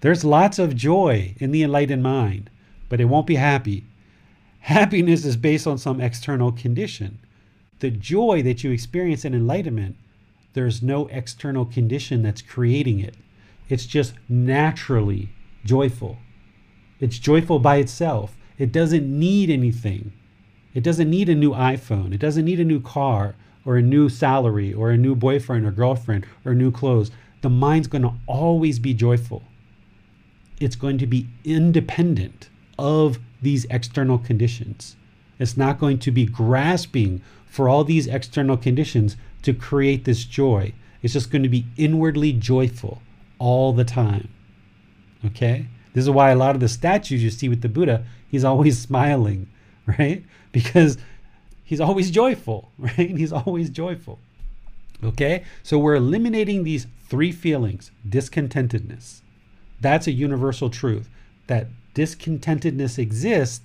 There's 0.04 0.22
lots 0.22 0.58
of 0.58 0.76
joy 0.76 1.34
in 1.38 1.50
the 1.50 1.62
enlightened 1.62 2.02
mind, 2.02 2.50
but 2.90 3.00
it 3.00 3.06
won't 3.06 3.26
be 3.26 3.36
happy. 3.36 3.86
Happiness 4.60 5.24
is 5.24 5.38
based 5.38 5.66
on 5.66 5.78
some 5.78 5.98
external 5.98 6.52
condition. 6.52 7.20
The 7.78 7.90
joy 7.90 8.42
that 8.42 8.62
you 8.62 8.70
experience 8.70 9.24
in 9.24 9.32
enlightenment, 9.32 9.96
there's 10.52 10.82
no 10.82 11.06
external 11.06 11.64
condition 11.64 12.20
that's 12.20 12.42
creating 12.42 13.00
it. 13.00 13.14
It's 13.70 13.86
just 13.86 14.12
naturally 14.28 15.30
joyful. 15.64 16.18
It's 17.00 17.18
joyful 17.18 17.58
by 17.58 17.76
itself. 17.76 18.36
It 18.58 18.72
doesn't 18.72 19.06
need 19.06 19.48
anything. 19.48 20.12
It 20.74 20.84
doesn't 20.84 21.08
need 21.08 21.30
a 21.30 21.34
new 21.34 21.52
iPhone. 21.52 22.12
It 22.12 22.20
doesn't 22.20 22.44
need 22.44 22.60
a 22.60 22.64
new 22.64 22.82
car 22.82 23.36
or 23.64 23.78
a 23.78 23.82
new 23.82 24.10
salary 24.10 24.74
or 24.74 24.90
a 24.90 24.98
new 24.98 25.16
boyfriend 25.16 25.64
or 25.64 25.70
girlfriend 25.70 26.26
or 26.44 26.54
new 26.54 26.70
clothes. 26.70 27.10
The 27.40 27.48
mind's 27.48 27.88
going 27.88 28.02
to 28.02 28.12
always 28.26 28.78
be 28.78 28.92
joyful. 28.92 29.42
It's 30.60 30.76
going 30.76 30.98
to 30.98 31.06
be 31.06 31.28
independent 31.44 32.48
of 32.78 33.18
these 33.42 33.66
external 33.70 34.18
conditions. 34.18 34.96
It's 35.38 35.56
not 35.56 35.78
going 35.78 35.98
to 36.00 36.10
be 36.10 36.26
grasping 36.26 37.22
for 37.46 37.68
all 37.68 37.84
these 37.84 38.06
external 38.06 38.56
conditions 38.56 39.16
to 39.42 39.52
create 39.52 40.04
this 40.04 40.24
joy. 40.24 40.72
It's 41.02 41.12
just 41.12 41.30
going 41.30 41.42
to 41.42 41.48
be 41.48 41.66
inwardly 41.76 42.32
joyful 42.32 43.02
all 43.38 43.72
the 43.72 43.84
time. 43.84 44.28
Okay? 45.26 45.66
This 45.92 46.04
is 46.04 46.10
why 46.10 46.30
a 46.30 46.36
lot 46.36 46.54
of 46.54 46.60
the 46.60 46.68
statues 46.68 47.22
you 47.22 47.30
see 47.30 47.48
with 47.48 47.60
the 47.60 47.68
Buddha, 47.68 48.04
he's 48.28 48.44
always 48.44 48.78
smiling, 48.78 49.48
right? 49.86 50.24
because 50.54 50.96
he's 51.64 51.80
always 51.80 52.10
joyful, 52.10 52.70
right? 52.78 53.10
He's 53.10 53.32
always 53.32 53.68
joyful. 53.68 54.18
Okay? 55.02 55.44
So 55.62 55.78
we're 55.78 55.96
eliminating 55.96 56.64
these 56.64 56.86
three 57.06 57.32
feelings 57.32 57.90
discontentedness. 58.08 59.20
That's 59.84 60.06
a 60.06 60.12
universal 60.12 60.70
truth 60.70 61.10
that 61.46 61.66
discontentedness 61.94 62.98
exists 62.98 63.60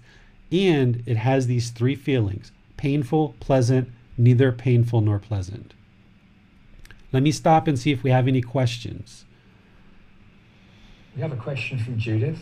and 0.52 1.02
it 1.06 1.16
has 1.16 1.48
these 1.48 1.70
three 1.70 1.96
feelings 1.96 2.52
painful, 2.76 3.36
pleasant, 3.40 3.90
neither 4.18 4.52
painful 4.52 5.00
nor 5.00 5.18
pleasant. 5.18 5.74
Let 7.14 7.24
me 7.24 7.32
stop 7.32 7.70
and 7.70 7.80
see 7.80 7.94
if 7.94 8.04
we 8.04 8.12
have 8.12 8.28
any 8.28 8.42
questions. 8.42 9.24
We 11.16 11.22
have 11.22 11.32
a 11.32 11.38
question 11.38 11.80
from 11.80 11.98
Judith. 11.98 12.42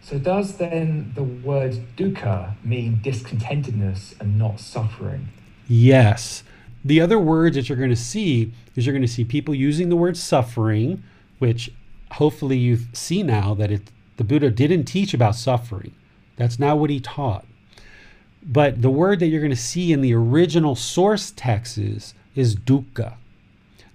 So, 0.00 0.18
does 0.18 0.56
then 0.56 1.12
the 1.14 1.22
word 1.22 1.82
dukkha 1.98 2.54
mean 2.64 3.00
discontentedness 3.04 4.18
and 4.22 4.38
not 4.38 4.58
suffering? 4.58 5.28
Yes. 5.68 6.44
The 6.82 7.02
other 7.02 7.18
words 7.18 7.56
that 7.56 7.68
you're 7.68 7.76
going 7.76 7.90
to 7.90 7.96
see 7.96 8.54
is 8.74 8.86
you're 8.86 8.94
going 8.94 9.02
to 9.02 9.08
see 9.08 9.24
people 9.24 9.54
using 9.54 9.90
the 9.90 9.96
word 9.96 10.16
suffering, 10.16 11.02
which 11.38 11.70
hopefully 12.14 12.58
you 12.58 12.78
see 12.92 13.22
now 13.22 13.54
that 13.54 13.70
it, 13.70 13.90
the 14.16 14.24
Buddha 14.24 14.50
didn't 14.50 14.84
teach 14.84 15.14
about 15.14 15.34
suffering. 15.34 15.94
That's 16.36 16.58
not 16.58 16.78
what 16.78 16.90
he 16.90 17.00
taught. 17.00 17.46
But 18.42 18.82
the 18.82 18.90
word 18.90 19.20
that 19.20 19.26
you're 19.26 19.40
going 19.40 19.50
to 19.50 19.56
see 19.56 19.92
in 19.92 20.00
the 20.00 20.14
original 20.14 20.74
source 20.74 21.32
texts 21.34 21.78
is, 21.78 22.14
is 22.34 22.56
dukkha. 22.56 23.14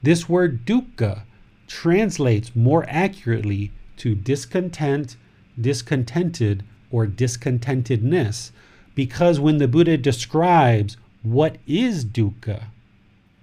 This 0.01 0.29
word 0.29 0.65
dukkha 0.65 1.23
translates 1.67 2.55
more 2.55 2.85
accurately 2.87 3.71
to 3.97 4.15
discontent, 4.15 5.17
discontented, 5.59 6.63
or 6.91 7.05
discontentedness 7.05 8.51
because 8.95 9.39
when 9.39 9.57
the 9.57 9.67
Buddha 9.67 9.97
describes 9.97 10.97
what 11.21 11.57
is 11.67 12.03
dukkha, 12.03 12.63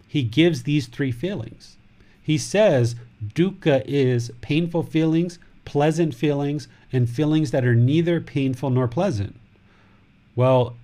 he 0.08 0.22
gives 0.22 0.62
these 0.62 0.86
three 0.86 1.12
feelings. 1.12 1.76
He 2.24 2.38
says 2.38 2.96
dukkha 3.22 3.84
is 3.86 4.32
painful 4.40 4.82
feelings, 4.82 5.38
pleasant 5.66 6.14
feelings, 6.14 6.68
and 6.90 7.08
feelings 7.08 7.50
that 7.50 7.64
are 7.64 7.74
neither 7.74 8.20
painful 8.20 8.70
nor 8.70 8.88
pleasant. 8.88 9.38
Well, 10.34 10.74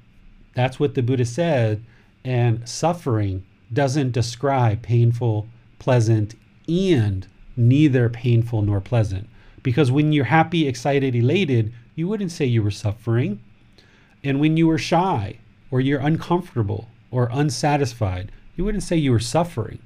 that's 0.55 0.79
what 0.79 0.95
the 0.95 1.03
Buddha 1.03 1.25
said, 1.25 1.83
and 2.25 2.69
suffering 2.69 3.45
doesn't 3.73 4.13
describe 4.13 4.83
painful, 4.83 5.49
pleasant, 5.79 6.35
and 6.69 7.27
neither 7.57 8.11
painful 8.11 8.61
nor 8.63 8.81
pleasant. 8.81 9.27
Because 9.63 9.91
when 9.91 10.13
you're 10.13 10.27
happy, 10.27 10.69
excited, 10.69 11.15
elated, 11.15 11.73
you 11.95 12.07
wouldn't 12.07 12.33
say 12.33 12.45
you 12.45 12.63
were 12.63 12.71
suffering. 12.71 13.41
And 14.23 14.41
when 14.41 14.59
you 14.59 14.67
were 14.67 14.79
shy, 14.79 15.39
or 15.71 15.81
you're 15.81 16.01
uncomfortable, 16.01 16.89
or 17.11 17.31
unsatisfied, 17.33 18.31
you 18.57 18.65
wouldn't 18.65 18.83
say 18.83 18.97
you 18.97 19.13
were 19.13 19.21
suffering. 19.21 19.79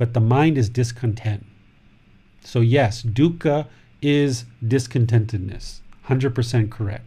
But 0.00 0.14
the 0.14 0.20
mind 0.20 0.56
is 0.56 0.70
discontent. 0.70 1.44
So, 2.40 2.60
yes, 2.60 3.02
dukkha 3.02 3.66
is 4.00 4.46
discontentedness. 4.64 5.80
100% 6.08 6.70
correct. 6.70 7.04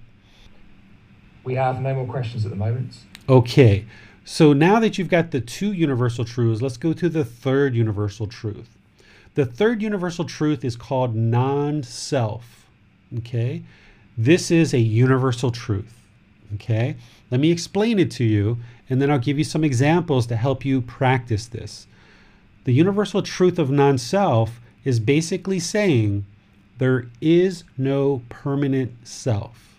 We 1.44 1.56
have 1.56 1.82
no 1.82 1.96
more 1.96 2.06
questions 2.06 2.46
at 2.46 2.52
the 2.52 2.56
moment. 2.56 2.96
Okay. 3.28 3.88
So 4.26 4.54
now 4.54 4.80
that 4.80 5.00
you've 5.00 5.10
got 5.10 5.32
the 5.32 5.42
two 5.42 5.74
universal 5.74 6.24
truths, 6.24 6.62
let's 6.62 6.78
go 6.78 6.94
to 6.94 7.10
the 7.10 7.26
third 7.26 7.74
universal 7.74 8.28
truth. 8.28 8.78
The 9.34 9.48
third 9.48 9.82
universal 9.82 10.26
truth 10.26 10.64
is 10.64 10.76
called 10.76 11.16
non 11.16 11.82
self. 11.82 12.70
Okay. 13.18 13.64
This 14.16 14.52
is 14.52 14.72
a 14.72 14.80
universal 14.80 15.50
truth. 15.50 16.00
Okay. 16.54 16.96
Let 17.32 17.42
me 17.42 17.50
explain 17.50 17.98
it 17.98 18.12
to 18.12 18.24
you, 18.24 18.60
and 18.88 19.02
then 19.02 19.10
I'll 19.10 19.18
give 19.18 19.40
you 19.40 19.44
some 19.44 19.64
examples 19.64 20.28
to 20.28 20.36
help 20.36 20.64
you 20.64 20.80
practice 20.80 21.48
this. 21.48 21.88
The 22.66 22.74
universal 22.74 23.22
truth 23.22 23.60
of 23.60 23.70
non 23.70 23.98
self 23.98 24.62
is 24.84 25.00
basically 25.00 25.60
saying 25.60 26.26
there 26.78 27.08
is 27.22 27.64
no 27.78 28.22
permanent 28.30 29.08
self, 29.08 29.78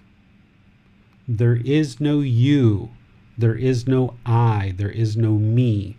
there 1.27 1.57
is 1.57 2.01
no 2.01 2.21
you, 2.21 2.91
there 3.37 3.55
is 3.55 3.87
no 3.87 4.15
I, 4.25 4.75
there 4.77 4.91
is 4.91 5.17
no 5.17 5.33
me. 5.33 5.97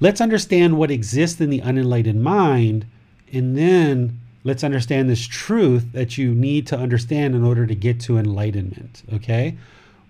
Let's 0.00 0.20
understand 0.20 0.78
what 0.78 0.90
exists 0.90 1.40
in 1.40 1.50
the 1.50 1.62
unenlightened 1.62 2.22
mind, 2.22 2.86
and 3.32 3.56
then 3.56 4.18
let's 4.44 4.64
understand 4.64 5.08
this 5.08 5.26
truth 5.26 5.92
that 5.92 6.18
you 6.18 6.34
need 6.34 6.66
to 6.68 6.76
understand 6.78 7.34
in 7.34 7.44
order 7.44 7.66
to 7.66 7.74
get 7.74 8.00
to 8.00 8.18
enlightenment. 8.18 9.02
Okay? 9.12 9.56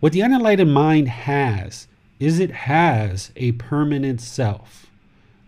What 0.01 0.13
the 0.13 0.23
unenlightened 0.23 0.73
mind 0.73 1.09
has 1.09 1.89
is 2.19 2.39
it 2.39 2.53
has 2.53 3.33
a 3.37 3.53
permanent 3.53 4.21
self. 4.21 4.82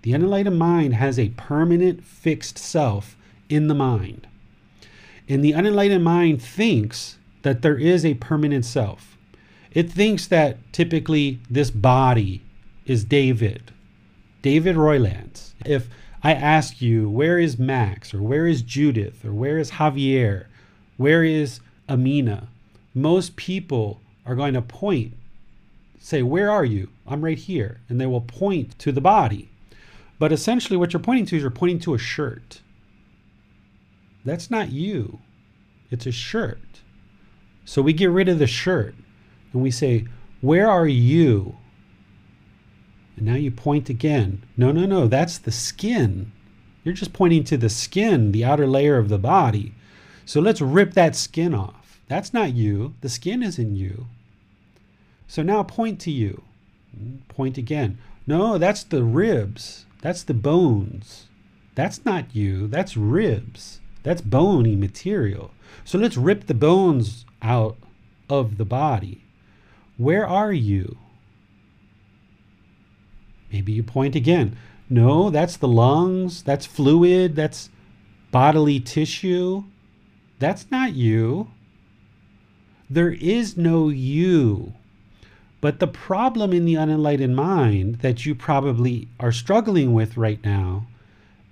The 0.05 0.13
unenlightened 0.13 0.59
mind 0.59 0.93
has 0.97 1.19
a 1.19 1.31
permanent 1.31 2.05
fixed 2.05 2.59
self 2.59 3.17
in 3.49 3.69
the 3.69 3.75
mind. 3.75 4.27
And 5.31 5.43
the 5.43 5.55
unenlightened 5.55 6.05
mind 6.05 6.43
thinks 6.43 7.17
that 7.41 7.63
there 7.63 7.79
is 7.79 8.05
a 8.05 8.13
permanent 8.13 8.67
self. 8.67 9.17
It 9.73 9.91
thinks 9.91 10.27
that 10.27 10.59
typically 10.75 11.41
this 11.49 11.71
body 11.71 12.43
is 12.85 13.03
David, 13.03 13.73
David 14.43 14.77
Roylance. 14.77 15.55
If 15.65 15.89
I 16.23 16.35
ask 16.35 16.83
you, 16.83 17.09
where 17.09 17.39
is 17.39 17.59
Max, 17.59 18.13
or 18.13 18.21
where 18.21 18.47
is 18.47 18.61
Judith, 18.61 19.25
or 19.25 19.33
where 19.33 19.57
is 19.57 19.71
Javier, 19.71 20.45
where 20.99 21.25
is 21.25 21.61
Amina, 21.89 22.49
most 22.93 23.37
people 23.37 24.03
are 24.27 24.35
going 24.35 24.53
to 24.53 24.61
point, 24.61 25.15
say, 25.99 26.23
Where 26.23 26.51
are 26.51 26.67
you? 26.67 26.91
I'm 27.07 27.25
right 27.25 27.39
here. 27.39 27.81
And 27.89 27.99
they 27.99 28.07
will 28.07 28.21
point 28.21 28.79
to 28.81 28.93
the 28.93 29.01
body. 29.01 29.49
But 30.19 30.33
essentially, 30.33 30.77
what 30.77 30.93
you're 30.93 31.01
pointing 31.01 31.27
to 31.27 31.37
is 31.37 31.43
you're 31.43 31.51
pointing 31.51 31.81
to 31.81 31.95
a 31.95 31.99
shirt. 31.99 32.61
That's 34.25 34.51
not 34.51 34.73
you, 34.73 35.21
it's 35.91 36.07
a 36.07 36.13
shirt. 36.13 36.61
So 37.65 37.83
we 37.83 37.93
get 37.93 38.11
rid 38.11 38.29
of 38.29 38.39
the 38.39 38.47
shirt 38.47 38.95
and 39.53 39.63
we 39.63 39.71
say, 39.71 40.07
Where 40.41 40.69
are 40.69 40.87
you? 40.87 41.57
And 43.17 43.27
now 43.27 43.35
you 43.35 43.51
point 43.51 43.89
again. 43.89 44.43
No, 44.57 44.73
no, 44.73 44.87
no, 44.87 45.07
that's 45.07 45.39
the 45.39 45.53
skin. 45.53 46.33
You're 46.83 46.95
just 46.95 47.13
pointing 47.13 47.45
to 47.45 47.57
the 47.57 47.71
skin, 47.71 48.33
the 48.33 48.45
outer 48.45 48.67
layer 48.67 48.99
of 48.99 49.09
the 49.09 49.19
body. 49.19 49.73
So 50.27 50.41
let's 50.41 50.61
rip 50.61 50.95
that 50.95 51.17
skin 51.17 51.55
off. 51.55 52.01
That's 52.09 52.35
not 52.35 52.55
you. 52.55 52.95
The 53.01 53.09
skin 53.09 53.43
isn't 53.43 53.77
you. 53.77 54.07
So 55.27 55.43
now 55.43 55.63
point 55.63 56.01
to 56.01 56.11
you. 56.11 56.43
Hmm, 56.97 57.17
point 57.29 57.57
again. 57.57 57.99
No, 58.27 58.59
that's 58.59 58.85
the 58.85 59.03
ribs. 59.03 59.87
That's 60.05 60.23
the 60.23 60.35
bones. 60.35 61.29
That's 61.75 62.05
not 62.05 62.37
you. 62.37 62.67
That's 62.67 62.95
ribs. 62.95 63.81
That's 64.03 64.21
bony 64.21 64.77
material. 64.77 65.53
So 65.83 65.97
let's 65.97 66.19
rip 66.19 66.47
the 66.47 66.53
bones 66.53 67.25
out 67.41 67.79
of 68.29 68.59
the 68.59 68.67
body. 68.67 69.25
Where 69.97 70.27
are 70.27 70.53
you? 70.53 70.99
Maybe 73.51 73.73
you 73.73 73.83
point 73.83 74.15
again. 74.15 74.59
No, 74.91 75.31
that's 75.31 75.57
the 75.57 75.69
lungs. 75.69 76.43
That's 76.43 76.67
fluid. 76.67 77.35
That's 77.35 77.71
bodily 78.31 78.81
tissue. 78.81 79.65
That's 80.39 80.71
not 80.71 80.93
you. 80.93 81.51
There 82.91 83.13
is 83.13 83.57
no 83.57 83.89
you. 83.89 84.75
But 85.65 85.81
the 85.81 85.87
problem 85.87 86.53
in 86.53 86.67
the 86.67 86.77
unenlightened 86.77 87.37
mind 87.37 88.01
that 88.01 88.27
you 88.27 88.35
probably 88.35 89.09
are 89.19 89.33
struggling 89.33 89.95
with 89.95 90.19
right 90.19 90.39
now 90.45 90.89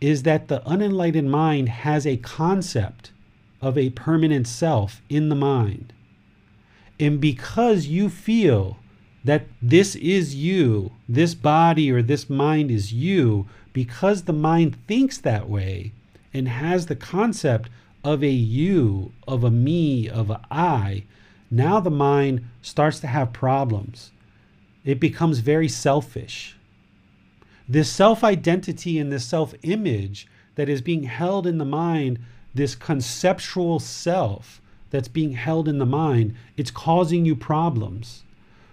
is 0.03 0.25
that 0.25 0.49
the 0.49 0.63
unenlightened 0.69 1.31
mind 1.31 1.71
has 1.71 2.07
a 2.07 2.19
concept 2.19 3.11
of 3.63 3.79
a 3.79 3.89
permanent 3.89 4.47
self 4.47 5.01
in 5.09 5.31
the 5.31 5.35
mind. 5.35 5.95
And 7.01 7.23
because 7.23 7.87
you 7.87 8.11
feel 8.11 8.77
that 9.25 9.47
this 9.63 9.95
is 9.95 10.35
you, 10.35 10.93
this 11.09 11.35
body 11.35 11.91
or 11.91 12.03
this 12.03 12.29
mind 12.29 12.71
is 12.71 12.93
you, 12.93 13.49
because 13.73 14.25
the 14.25 14.35
mind 14.35 14.77
thinks 14.87 15.17
that 15.17 15.49
way 15.49 15.95
and 16.35 16.49
has 16.49 16.85
the 16.85 16.97
concept 16.97 17.71
of 18.05 18.23
a 18.23 18.29
you, 18.29 19.15
of 19.27 19.43
a 19.43 19.51
me, 19.51 20.07
of 20.07 20.29
a 20.29 20.43
I, 20.51 21.05
now 21.53 21.81
the 21.81 21.91
mind 21.91 22.49
starts 22.63 22.99
to 23.01 23.07
have 23.07 23.35
problems. 23.35 24.11
It 24.87 24.99
becomes 24.99 25.41
very 25.41 25.69
selfish. 25.69 26.57
This 27.69 27.91
self 27.91 28.25
identity 28.25 28.99
and 28.99 29.13
this 29.13 29.27
self 29.27 29.55
image 29.63 30.27
that 30.55 30.71
is 30.71 30.81
being 30.81 31.03
held 31.03 31.47
in 31.47 31.59
the 31.59 31.67
mind, 31.67 32.21
this 32.55 32.75
conceptual 32.75 33.79
self 33.79 34.63
that's 34.89 35.09
being 35.09 35.33
held 35.33 35.69
in 35.69 35.79
the 35.79 35.85
mind, 35.85 36.35
it's 36.57 36.71
causing 36.71 37.27
you 37.27 37.37
problems 37.37 38.25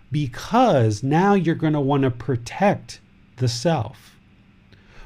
because 0.10 1.04
now 1.04 1.34
you're 1.34 1.56
going 1.56 1.74
to 1.74 1.82
want 1.82 2.04
to 2.04 2.12
protect 2.12 3.02
the 3.38 3.50
self. 3.50 4.18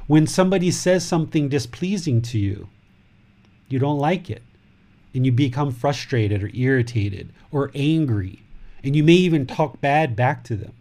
When 0.06 0.28
somebody 0.28 0.70
says 0.70 1.04
something 1.04 1.50
displeasing 1.50 2.22
to 2.22 2.38
you, 2.38 2.70
you 3.68 3.80
don't 3.80 4.00
like 4.00 4.30
it 4.30 4.44
and 5.14 5.26
you 5.26 5.32
become 5.32 5.72
frustrated 5.72 6.44
or 6.44 6.50
irritated 6.54 7.32
or 7.52 7.72
angry, 7.76 8.40
and 8.84 8.96
you 8.96 9.04
may 9.04 9.14
even 9.14 9.46
talk 9.46 9.80
bad 9.80 10.16
back 10.16 10.44
to 10.46 10.56
them. 10.56 10.74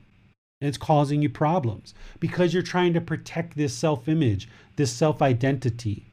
And 0.60 0.68
it's 0.68 0.78
causing 0.78 1.22
you 1.22 1.28
problems 1.28 1.92
because 2.20 2.54
you're 2.54 2.62
trying 2.62 2.94
to 2.94 3.00
protect 3.00 3.56
this 3.56 3.74
self 3.74 4.08
image, 4.08 4.48
this 4.76 4.92
self 4.92 5.20
identity. 5.20 6.04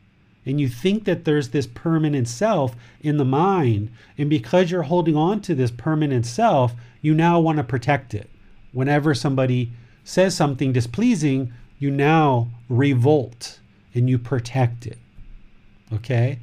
And 0.45 0.59
you 0.59 0.67
think 0.67 1.03
that 1.03 1.26
there's 1.26 1.49
this 1.49 1.67
permanent 1.67 2.28
self 2.28 2.76
in 3.01 3.17
the 3.17 3.26
mind. 3.26 3.91
And 4.17 4.30
because 4.30 4.72
you're 4.72 4.84
holding 4.84 5.15
on 5.15 5.41
to 5.41 5.53
this 5.53 5.70
permanent 5.70 6.26
self, 6.26 6.74
you 7.01 7.13
now 7.13 7.39
want 7.39 7.57
to 7.57 7.63
protect 7.63 8.13
it. 8.13 8.30
Whenever 8.72 9.13
somebody 9.13 9.72
says 10.03 10.36
something 10.36 10.74
displeasing, 10.74 11.53
you 11.78 11.91
now 11.91 12.49
revolt 12.67 13.59
and 13.93 14.09
you 14.09 14.17
protect 14.17 14.88
it. 14.88 14.97
Okay? 15.93 16.39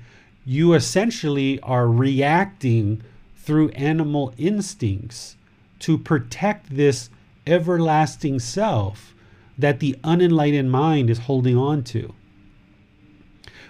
You 0.46 0.74
essentially 0.74 1.58
are 1.60 1.88
reacting 1.88 3.02
through 3.36 3.68
animal 3.70 4.32
instincts 4.38 5.36
to 5.80 5.98
protect 5.98 6.74
this 6.74 7.10
everlasting 7.46 8.38
self 8.38 9.12
that 9.58 9.80
the 9.80 9.96
unenlightened 10.04 10.70
mind 10.70 11.10
is 11.10 11.18
holding 11.18 11.56
on 11.56 11.82
to. 11.82 12.14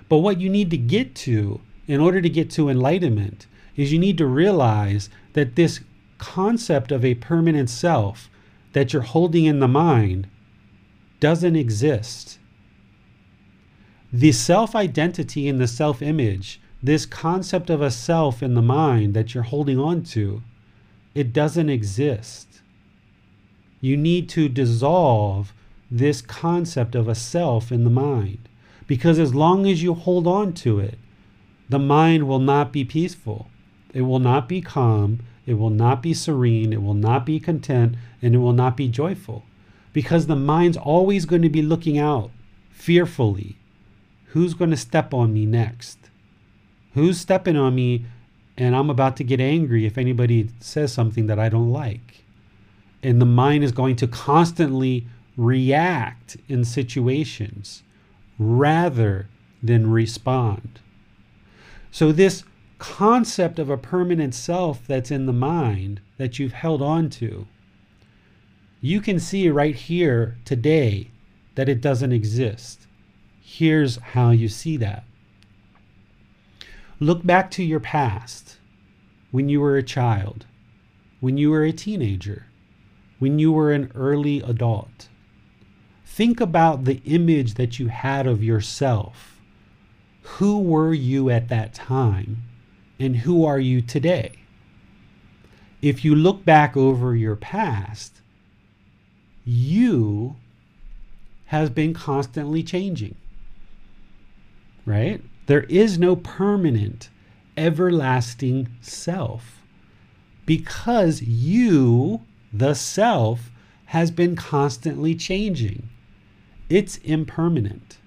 But 0.09 0.19
what 0.19 0.41
you 0.41 0.51
need 0.51 0.71
to 0.71 0.77
get 0.77 1.15
to 1.17 1.61
in 1.89 2.01
order 2.01 2.21
to 2.21 2.29
get 2.29 2.51
to 2.51 2.69
enlightenment 2.69 3.47
is 3.75 3.93
you 3.93 3.99
need 3.99 4.19
to 4.19 4.27
realize 4.27 5.09
that 5.33 5.57
this 5.57 5.81
concept 6.19 6.93
of 6.93 7.05
a 7.05 7.15
permanent 7.15 7.71
self 7.71 8.29
that 8.73 8.93
you're 8.93 9.03
holding 9.03 9.47
in 9.47 9.61
the 9.61 9.69
mind 9.69 10.29
doesn't 11.21 11.57
exist. 11.57 12.39
The 14.13 14.33
self 14.33 14.75
identity 14.75 15.49
and 15.49 15.61
the 15.61 15.67
self 15.67 16.03
image, 16.03 16.61
this 16.87 17.07
concept 17.07 17.69
of 17.69 17.81
a 17.81 17.91
self 17.91 18.43
in 18.43 18.55
the 18.55 18.63
mind 18.63 19.15
that 19.15 19.35
you're 19.35 19.43
holding 19.43 19.79
on 19.79 20.03
to, 20.03 20.43
it 21.15 21.33
doesn't 21.33 21.69
exist. 21.69 22.61
You 23.81 23.97
need 23.97 24.29
to 24.31 24.49
dissolve 24.49 25.53
this 25.91 26.23
concept 26.23 26.95
of 26.95 27.09
a 27.09 27.15
self 27.15 27.71
in 27.71 27.85
the 27.85 27.91
mind. 27.91 28.49
Because 28.87 29.19
as 29.19 29.35
long 29.35 29.67
as 29.67 29.83
you 29.83 29.95
hold 29.95 30.27
on 30.27 30.53
to 30.55 30.79
it, 30.79 30.99
the 31.69 31.79
mind 31.79 32.29
will 32.29 32.39
not 32.39 32.73
be 32.73 32.85
peaceful. 32.85 33.49
It 33.93 34.03
will 34.03 34.19
not 34.19 34.49
be 34.49 34.61
calm. 34.61 35.21
It 35.47 35.55
will 35.55 35.71
not 35.71 36.03
be 36.03 36.15
serene. 36.15 36.73
It 36.73 36.83
will 36.83 36.95
not 36.95 37.27
be 37.27 37.41
content. 37.41 37.97
And 38.23 38.35
it 38.35 38.39
will 38.39 38.53
not 38.53 38.77
be 38.77 38.89
joyful. 38.89 39.45
Because 39.93 40.27
the 40.27 40.37
mind's 40.37 40.77
always 40.77 41.25
going 41.25 41.43
to 41.43 41.49
be 41.49 41.63
looking 41.63 41.99
out 41.99 42.31
fearfully. 42.71 43.57
Who's 44.27 44.55
going 44.55 44.71
to 44.71 44.77
step 44.77 45.15
on 45.15 45.33
me 45.33 45.47
next? 45.47 46.06
Who's 46.97 47.21
stepping 47.21 47.59
on 47.59 47.75
me 47.75 48.07
and 48.57 48.75
I'm 48.75 48.89
about 48.89 49.19
to 49.19 49.25
get 49.25 49.39
angry 49.39 49.85
if 49.85 49.99
anybody 49.99 50.49
says 50.61 50.95
something 50.95 51.27
that 51.27 51.39
I 51.39 51.51
don't 51.51 51.71
like? 51.71 52.25
And 53.03 53.21
the 53.21 53.27
mind 53.27 53.65
is 53.65 53.71
going 53.71 53.97
to 53.97 54.07
constantly 54.07 55.07
react 55.37 56.39
in 56.49 56.65
situations 56.65 57.83
rather 58.39 59.29
than 59.63 59.91
respond. 59.91 60.81
So, 61.91 62.13
this 62.13 62.45
concept 62.79 63.59
of 63.59 63.69
a 63.69 63.77
permanent 63.77 64.35
self 64.35 64.87
that's 64.87 65.11
in 65.11 65.27
the 65.27 65.35
mind 65.35 66.01
that 66.17 66.39
you've 66.39 66.55
held 66.55 66.81
on 66.81 67.11
to, 67.11 67.47
you 68.81 69.03
can 69.03 69.21
see 69.21 69.51
right 69.51 69.75
here 69.75 70.39
today 70.47 71.11
that 71.57 71.69
it 71.69 71.83
doesn't 71.83 72.13
exist. 72.13 72.87
Here's 73.43 73.97
how 73.97 74.31
you 74.31 74.49
see 74.49 74.79
that. 74.79 75.05
Look 76.99 77.27
back 77.27 77.51
to 77.53 77.63
your 77.63 77.81
past 77.81 78.57
when 79.31 79.51
you 79.51 79.61
were 79.61 79.77
a 79.77 79.83
child, 79.83 80.47
when 81.21 81.37
you 81.37 81.51
were 81.51 81.63
a 81.63 81.73
teenager, 81.73 82.47
when 83.19 83.39
you 83.39 83.53
were 83.53 83.71
an 83.71 83.93
early 83.95 84.41
adult. 84.41 85.09
Think 86.07 86.41
about 86.41 86.85
the 86.85 87.03
image 87.05 87.55
that 87.55 87.79
you 87.79 87.89
had 87.89 88.27
of 88.27 88.43
yourself. 88.43 89.39
Who 90.23 90.59
were 90.59 90.95
you 90.95 91.29
at 91.29 91.49
that 91.49 91.75
time? 91.75 92.45
And 92.99 93.19
who 93.19 93.45
are 93.45 93.61
you 93.61 93.83
today? 93.83 94.33
If 95.83 96.03
you 96.03 96.15
look 96.15 96.47
back 96.47 96.79
over 96.79 97.15
your 97.15 97.37
past, 97.37 98.23
you 99.45 100.37
has 101.47 101.69
been 101.69 101.93
constantly 101.93 102.63
changing. 102.63 103.17
Right? 104.87 105.23
There 105.47 105.65
is 105.65 105.99
no 105.99 106.17
permanent, 106.17 107.09
everlasting 107.57 108.69
self 108.81 109.63
because 110.45 111.23
you, 111.23 112.23
the 112.53 112.75
self, 112.75 113.51
has 113.87 114.11
been 114.11 114.37
constantly 114.37 115.15
changing 115.15 115.89
it's 116.69 116.97
impermanent. 116.99 117.99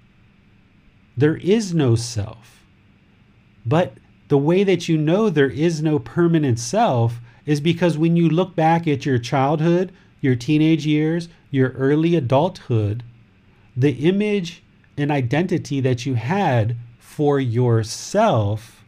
There 1.16 1.38
is 1.38 1.74
no 1.74 1.96
self. 1.96 2.66
But 3.66 3.94
the 4.28 4.38
way 4.38 4.64
that 4.64 4.88
you 4.88 4.98
know 4.98 5.30
there 5.30 5.50
is 5.50 5.82
no 5.82 6.00
permanent 6.00 6.60
self 6.60 7.20
is 7.46 7.62
because 7.62 7.98
when 7.98 8.16
you 8.16 8.30
look 8.30 8.56
back 8.56 8.88
at 8.88 9.06
your 9.06 9.18
childhood, 9.18 9.92
your 10.22 10.36
teenage 10.36 10.86
years, 10.86 11.30
your 11.52 11.70
early 11.72 12.16
adulthood, 12.16 13.04
the 13.76 13.92
image 14.08 14.62
and 14.98 15.10
identity 15.10 15.80
that 15.80 16.06
you 16.06 16.16
had 16.16 16.76
for 17.20 17.38
yourself 17.38 18.86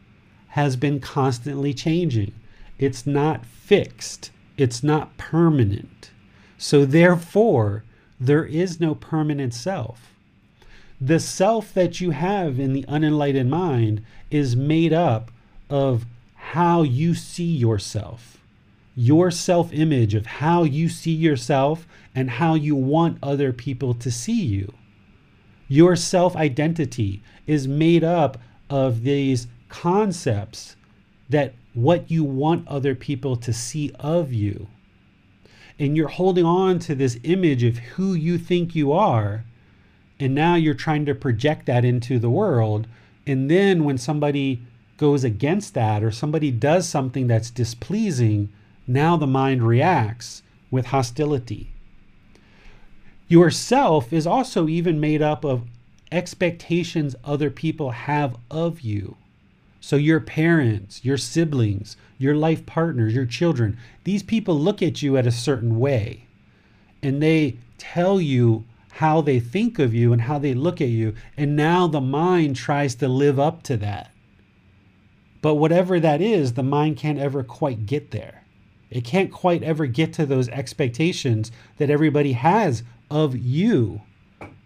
has 0.47 0.77
been 0.77 1.01
constantly 1.01 1.73
changing. 1.73 2.31
It's 2.79 3.05
not 3.05 3.45
fixed, 3.45 4.31
it's 4.55 4.81
not 4.81 5.17
permanent. 5.17 6.11
So, 6.57 6.85
therefore, 6.85 7.83
there 8.21 8.45
is 8.45 8.79
no 8.79 8.95
permanent 8.95 9.53
self. 9.53 10.13
The 11.01 11.19
self 11.19 11.73
that 11.73 11.99
you 11.99 12.11
have 12.11 12.57
in 12.57 12.71
the 12.71 12.85
unenlightened 12.87 13.49
mind 13.49 14.01
is 14.29 14.55
made 14.55 14.93
up 14.93 15.29
of 15.69 16.05
how 16.35 16.83
you 16.83 17.13
see 17.13 17.43
yourself, 17.43 18.37
your 18.95 19.29
self 19.29 19.73
image 19.73 20.15
of 20.15 20.25
how 20.25 20.63
you 20.63 20.87
see 20.87 21.11
yourself 21.11 21.85
and 22.15 22.29
how 22.29 22.53
you 22.53 22.77
want 22.77 23.17
other 23.21 23.51
people 23.51 23.93
to 23.95 24.09
see 24.09 24.41
you. 24.41 24.73
Your 25.71 25.95
self 25.95 26.35
identity 26.35 27.23
is 27.47 27.65
made 27.65 28.03
up 28.03 28.37
of 28.69 29.03
these 29.03 29.47
concepts 29.69 30.75
that 31.29 31.53
what 31.73 32.11
you 32.11 32.25
want 32.25 32.67
other 32.67 32.93
people 32.93 33.37
to 33.37 33.53
see 33.53 33.93
of 33.97 34.33
you. 34.33 34.67
And 35.79 35.95
you're 35.95 36.09
holding 36.09 36.43
on 36.43 36.79
to 36.79 36.93
this 36.93 37.17
image 37.23 37.63
of 37.63 37.77
who 37.77 38.13
you 38.13 38.37
think 38.37 38.75
you 38.75 38.91
are 38.91 39.45
and 40.19 40.35
now 40.35 40.55
you're 40.55 40.73
trying 40.73 41.05
to 41.05 41.15
project 41.15 41.67
that 41.67 41.85
into 41.85 42.19
the 42.19 42.29
world. 42.29 42.85
And 43.25 43.49
then 43.49 43.85
when 43.85 43.97
somebody 43.97 44.61
goes 44.97 45.23
against 45.23 45.73
that 45.75 46.03
or 46.03 46.11
somebody 46.11 46.51
does 46.51 46.85
something 46.85 47.27
that's 47.27 47.49
displeasing 47.49 48.49
now 48.87 49.15
the 49.15 49.25
mind 49.25 49.63
reacts 49.63 50.43
with 50.69 50.87
hostility 50.87 51.71
yourself 53.31 54.11
is 54.11 54.27
also 54.27 54.67
even 54.67 54.99
made 54.99 55.21
up 55.21 55.43
of 55.43 55.63
expectations 56.11 57.15
other 57.23 57.49
people 57.49 57.91
have 57.91 58.35
of 58.49 58.81
you 58.81 59.15
so 59.83 59.95
your 59.95 60.19
parents, 60.19 61.03
your 61.03 61.17
siblings, 61.17 61.97
your 62.19 62.35
life 62.35 62.65
partners, 62.67 63.15
your 63.15 63.25
children, 63.25 63.77
these 64.03 64.21
people 64.21 64.57
look 64.57 64.81
at 64.83 65.01
you 65.01 65.17
at 65.17 65.25
a 65.25 65.31
certain 65.31 65.79
way 65.79 66.25
and 67.01 67.21
they 67.21 67.57
tell 67.79 68.21
you 68.21 68.63
how 68.91 69.21
they 69.21 69.39
think 69.39 69.79
of 69.79 69.93
you 69.93 70.13
and 70.13 70.21
how 70.21 70.37
they 70.37 70.53
look 70.53 70.79
at 70.79 70.89
you. 70.89 71.15
And 71.35 71.55
now 71.55 71.87
the 71.87 71.99
mind 71.99 72.55
tries 72.55 72.93
to 72.95 73.07
live 73.07 73.39
up 73.39 73.63
to 73.63 73.77
that. 73.77 74.11
But 75.41 75.55
whatever 75.55 75.99
that 75.99 76.21
is, 76.21 76.53
the 76.53 76.61
mind 76.61 76.97
can't 76.97 77.17
ever 77.17 77.41
quite 77.41 77.87
get 77.87 78.11
there. 78.11 78.43
It 78.91 79.03
can't 79.03 79.31
quite 79.31 79.63
ever 79.63 79.87
get 79.87 80.13
to 80.13 80.27
those 80.27 80.49
expectations 80.49 81.51
that 81.77 81.89
everybody 81.89 82.33
has 82.33 82.83
of 83.11 83.37
you 83.37 84.01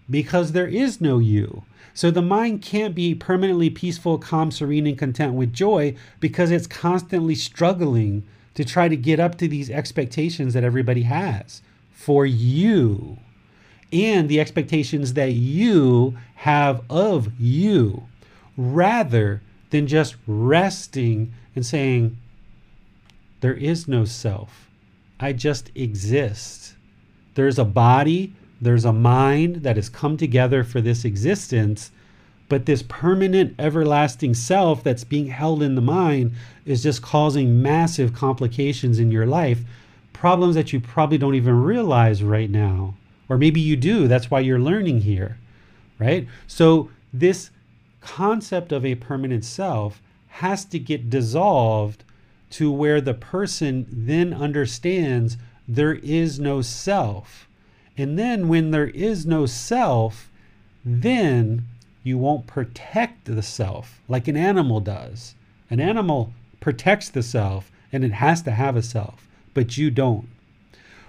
because 0.10 0.52
there 0.52 0.68
is 0.68 1.02
no 1.02 1.20
you. 1.20 1.64
So 1.94 2.12
the 2.12 2.22
mind 2.22 2.62
can't 2.62 2.94
be 2.94 3.16
permanently 3.16 3.70
peaceful, 3.70 4.18
calm, 4.18 4.52
serene, 4.52 4.86
and 4.86 4.98
content 4.98 5.34
with 5.34 5.54
joy 5.54 5.96
because 6.20 6.52
it's 6.52 6.68
constantly 6.68 7.36
struggling 7.36 8.24
to 8.54 8.64
try 8.64 8.88
to 8.88 8.98
get 8.98 9.20
up 9.20 9.38
to 9.38 9.48
these 9.48 9.70
expectations 9.70 10.54
that 10.54 10.64
everybody 10.64 11.04
has 11.04 11.62
for 11.92 12.26
you 12.26 13.18
and 13.94 14.28
the 14.28 14.40
expectations 14.40 15.14
that 15.14 15.32
you 15.32 16.18
have 16.36 16.84
of 16.90 17.30
you 17.40 18.08
rather 18.58 19.42
than 19.70 19.88
just 19.88 20.16
resting 20.28 21.34
and 21.56 21.66
saying, 21.66 22.18
There 23.42 23.54
is 23.54 23.88
no 23.88 24.06
self. 24.06 24.70
I 25.20 25.34
just 25.34 25.72
exist. 25.76 26.65
There's 27.36 27.60
a 27.60 27.66
body, 27.66 28.34
there's 28.60 28.86
a 28.86 28.94
mind 28.94 29.58
that 29.58 29.76
has 29.76 29.90
come 29.90 30.18
together 30.18 30.64
for 30.64 30.82
this 30.82 31.06
existence, 31.06 31.92
but 32.48 32.66
this 32.66 32.84
permanent, 32.84 33.56
everlasting 33.60 34.34
self 34.34 34.84
that's 34.84 35.04
being 35.04 35.28
held 35.28 35.62
in 35.62 35.76
the 35.76 35.82
mind 35.82 36.32
is 36.66 36.84
just 36.84 37.02
causing 37.02 37.62
massive 37.62 38.14
complications 38.14 39.00
in 39.00 39.12
your 39.12 39.26
life, 39.26 39.62
problems 40.14 40.56
that 40.56 40.72
you 40.72 40.80
probably 40.80 41.18
don't 41.18 41.36
even 41.36 41.62
realize 41.62 42.24
right 42.24 42.50
now. 42.50 42.96
Or 43.28 43.38
maybe 43.38 43.60
you 43.60 43.76
do, 43.76 44.08
that's 44.08 44.30
why 44.30 44.40
you're 44.40 44.60
learning 44.60 45.02
here, 45.02 45.38
right? 46.00 46.28
So, 46.48 46.90
this 47.12 47.50
concept 48.02 48.72
of 48.72 48.86
a 48.86 48.96
permanent 48.96 49.44
self 49.44 50.02
has 50.28 50.66
to 50.66 50.78
get 50.78 51.10
dissolved 51.10 52.04
to 52.52 52.72
where 52.72 53.02
the 53.02 53.14
person 53.14 53.88
then 53.90 54.34
understands 54.34 55.38
there 55.68 55.94
is 55.94 56.40
no 56.40 56.62
self 56.62 57.46
and 57.98 58.20
then 58.20 58.48
when 58.48 58.72
there 58.72 58.88
is 58.88 59.26
no 59.26 59.46
self, 59.46 60.30
then 60.84 61.66
you 62.04 62.18
won't 62.18 62.48
protect 62.48 63.26
the 63.26 63.42
self 63.42 64.02
like 64.08 64.28
an 64.28 64.38
animal 64.38 64.80
does. 64.80 65.36
An 65.70 65.80
animal 65.80 66.34
protects 66.60 67.10
the 67.10 67.24
self 67.24 67.72
and 67.92 68.04
it 68.04 68.12
has 68.12 68.42
to 68.44 68.52
have 68.52 68.76
a 68.76 68.82
self, 68.82 69.28
but 69.54 69.78
you 69.78 69.90
don't. 69.90 70.28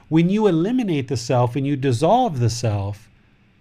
When 0.09 0.31
you 0.31 0.47
eliminate 0.47 1.09
the 1.09 1.17
self 1.17 1.57
and 1.57 1.67
you 1.67 1.77
dissolve 1.77 2.39
the 2.39 2.51
self, 2.51 3.11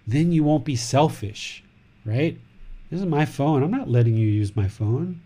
then 0.06 0.32
you 0.32 0.44
won't 0.44 0.64
be 0.64 0.76
selfish, 0.76 1.64
right? 2.06 2.38
This 2.92 3.00
is 3.00 3.08
my 3.08 3.26
phone. 3.26 3.64
I'm 3.64 3.72
not 3.72 3.90
letting 3.90 4.16
you 4.16 4.28
use 4.28 4.56
my 4.56 4.68
phone. 4.68 5.22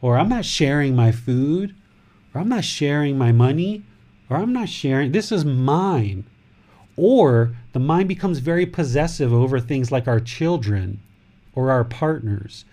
Or 0.00 0.16
I'm 0.18 0.30
not 0.30 0.46
sharing 0.46 0.96
my 0.96 1.12
food. 1.12 1.74
Or 2.32 2.40
I'm 2.40 2.48
not 2.48 2.64
sharing 2.64 3.18
my 3.18 3.32
money. 3.32 3.82
Or 4.28 4.36
I'm 4.38 4.52
not 4.52 4.68
sharing. 4.68 5.12
This 5.12 5.30
is 5.30 5.44
mine. 5.44 6.24
Or 6.96 7.54
the 7.72 7.78
mind 7.78 8.08
becomes 8.08 8.38
very 8.38 8.66
possessive 8.66 9.32
over 9.32 9.60
things 9.60 9.92
like 9.92 10.08
our 10.08 10.20
children 10.20 11.00
or 11.54 11.70
our 11.70 11.84
partners. 11.84 12.64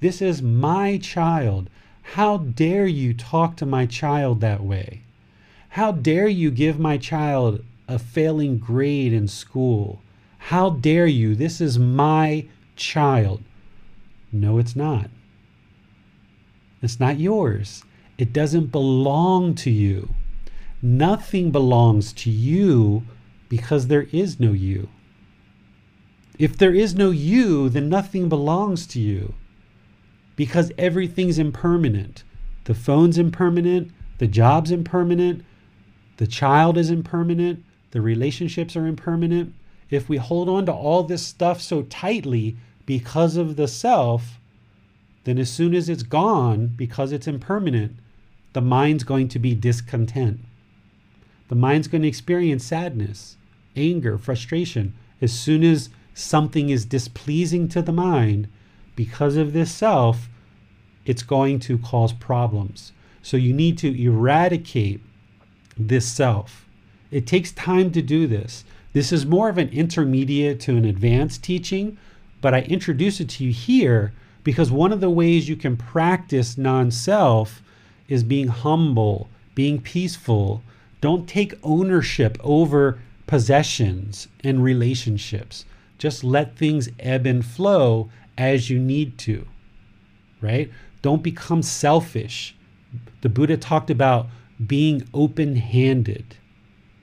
This 0.00 0.20
is 0.20 0.42
my 0.42 0.98
child. 0.98 1.70
How 2.02 2.38
dare 2.38 2.86
you 2.86 3.14
talk 3.14 3.56
to 3.56 3.66
my 3.66 3.86
child 3.86 4.40
that 4.40 4.62
way? 4.62 5.02
How 5.70 5.92
dare 5.92 6.28
you 6.28 6.50
give 6.50 6.78
my 6.78 6.98
child 6.98 7.64
a 7.88 7.98
failing 7.98 8.58
grade 8.58 9.12
in 9.12 9.28
school? 9.28 10.02
How 10.38 10.70
dare 10.70 11.06
you? 11.06 11.34
This 11.34 11.60
is 11.60 11.78
my 11.78 12.46
child. 12.76 13.42
No, 14.32 14.58
it's 14.58 14.76
not. 14.76 15.08
It's 16.82 16.98
not 16.98 17.20
yours. 17.20 17.84
It 18.18 18.32
doesn't 18.32 18.66
belong 18.66 19.54
to 19.56 19.70
you. 19.70 20.10
Nothing 20.82 21.52
belongs 21.52 22.12
to 22.14 22.30
you 22.30 23.04
because 23.48 23.86
there 23.86 24.08
is 24.10 24.40
no 24.40 24.50
you. 24.52 24.88
If 26.38 26.58
there 26.58 26.74
is 26.74 26.96
no 26.96 27.12
you, 27.12 27.68
then 27.68 27.88
nothing 27.88 28.28
belongs 28.28 28.86
to 28.88 29.00
you 29.00 29.34
because 30.34 30.72
everything's 30.76 31.38
impermanent. 31.38 32.24
The 32.64 32.74
phone's 32.74 33.16
impermanent, 33.16 33.92
the 34.18 34.26
job's 34.26 34.72
impermanent, 34.72 35.44
the 36.16 36.26
child 36.26 36.76
is 36.76 36.90
impermanent, 36.90 37.64
the 37.92 38.00
relationships 38.00 38.74
are 38.74 38.86
impermanent. 38.86 39.54
If 39.88 40.08
we 40.08 40.16
hold 40.16 40.48
on 40.48 40.66
to 40.66 40.72
all 40.72 41.04
this 41.04 41.24
stuff 41.24 41.60
so 41.60 41.82
tightly 41.82 42.56
because 42.86 43.36
of 43.36 43.54
the 43.54 43.68
self, 43.68 44.40
then 45.24 45.38
as 45.38 45.50
soon 45.50 45.74
as 45.74 45.88
it's 45.88 46.02
gone, 46.02 46.68
because 46.68 47.12
it's 47.12 47.28
impermanent, 47.28 47.96
the 48.52 48.60
mind's 48.60 49.04
going 49.04 49.28
to 49.28 49.38
be 49.38 49.54
discontent. 49.54 50.40
The 51.52 51.56
mind's 51.56 51.86
going 51.86 52.00
to 52.00 52.08
experience 52.08 52.64
sadness, 52.64 53.36
anger, 53.76 54.16
frustration. 54.16 54.94
As 55.20 55.38
soon 55.38 55.62
as 55.62 55.90
something 56.14 56.70
is 56.70 56.86
displeasing 56.86 57.68
to 57.68 57.82
the 57.82 57.92
mind, 57.92 58.48
because 58.96 59.36
of 59.36 59.52
this 59.52 59.70
self, 59.70 60.30
it's 61.04 61.22
going 61.22 61.58
to 61.58 61.76
cause 61.76 62.14
problems. 62.14 62.92
So 63.20 63.36
you 63.36 63.52
need 63.52 63.76
to 63.78 64.02
eradicate 64.02 65.02
this 65.76 66.10
self. 66.10 66.66
It 67.10 67.26
takes 67.26 67.52
time 67.52 67.90
to 67.90 68.00
do 68.00 68.26
this. 68.26 68.64
This 68.94 69.12
is 69.12 69.26
more 69.26 69.50
of 69.50 69.58
an 69.58 69.68
intermediate 69.68 70.58
to 70.60 70.78
an 70.78 70.86
advanced 70.86 71.44
teaching, 71.44 71.98
but 72.40 72.54
I 72.54 72.62
introduce 72.62 73.20
it 73.20 73.28
to 73.28 73.44
you 73.44 73.52
here 73.52 74.14
because 74.42 74.70
one 74.70 74.90
of 74.90 75.02
the 75.02 75.10
ways 75.10 75.50
you 75.50 75.56
can 75.56 75.76
practice 75.76 76.56
non 76.56 76.90
self 76.90 77.60
is 78.08 78.24
being 78.24 78.48
humble, 78.48 79.28
being 79.54 79.82
peaceful. 79.82 80.62
Don't 81.02 81.28
take 81.28 81.54
ownership 81.64 82.38
over 82.44 83.00
possessions 83.26 84.28
and 84.44 84.62
relationships. 84.62 85.64
Just 85.98 86.22
let 86.22 86.56
things 86.56 86.88
ebb 87.00 87.26
and 87.26 87.44
flow 87.44 88.08
as 88.38 88.70
you 88.70 88.78
need 88.78 89.18
to, 89.18 89.46
right? 90.40 90.70
Don't 91.02 91.22
become 91.22 91.60
selfish. 91.60 92.54
The 93.20 93.28
Buddha 93.28 93.56
talked 93.56 93.90
about 93.90 94.28
being 94.64 95.02
open 95.12 95.56
handed, 95.56 96.36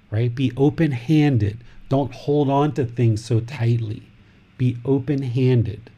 right? 0.10 0.34
Be 0.34 0.54
open 0.56 0.91
handed. 0.91 1.58
Don't 1.89 2.14
hold 2.14 2.50
on 2.50 2.72
to 2.74 2.86
things 2.86 3.24
so 3.24 3.41
tightly. 3.41 4.04
Be 4.58 4.78
open 4.86 5.24
handed. 5.24 5.89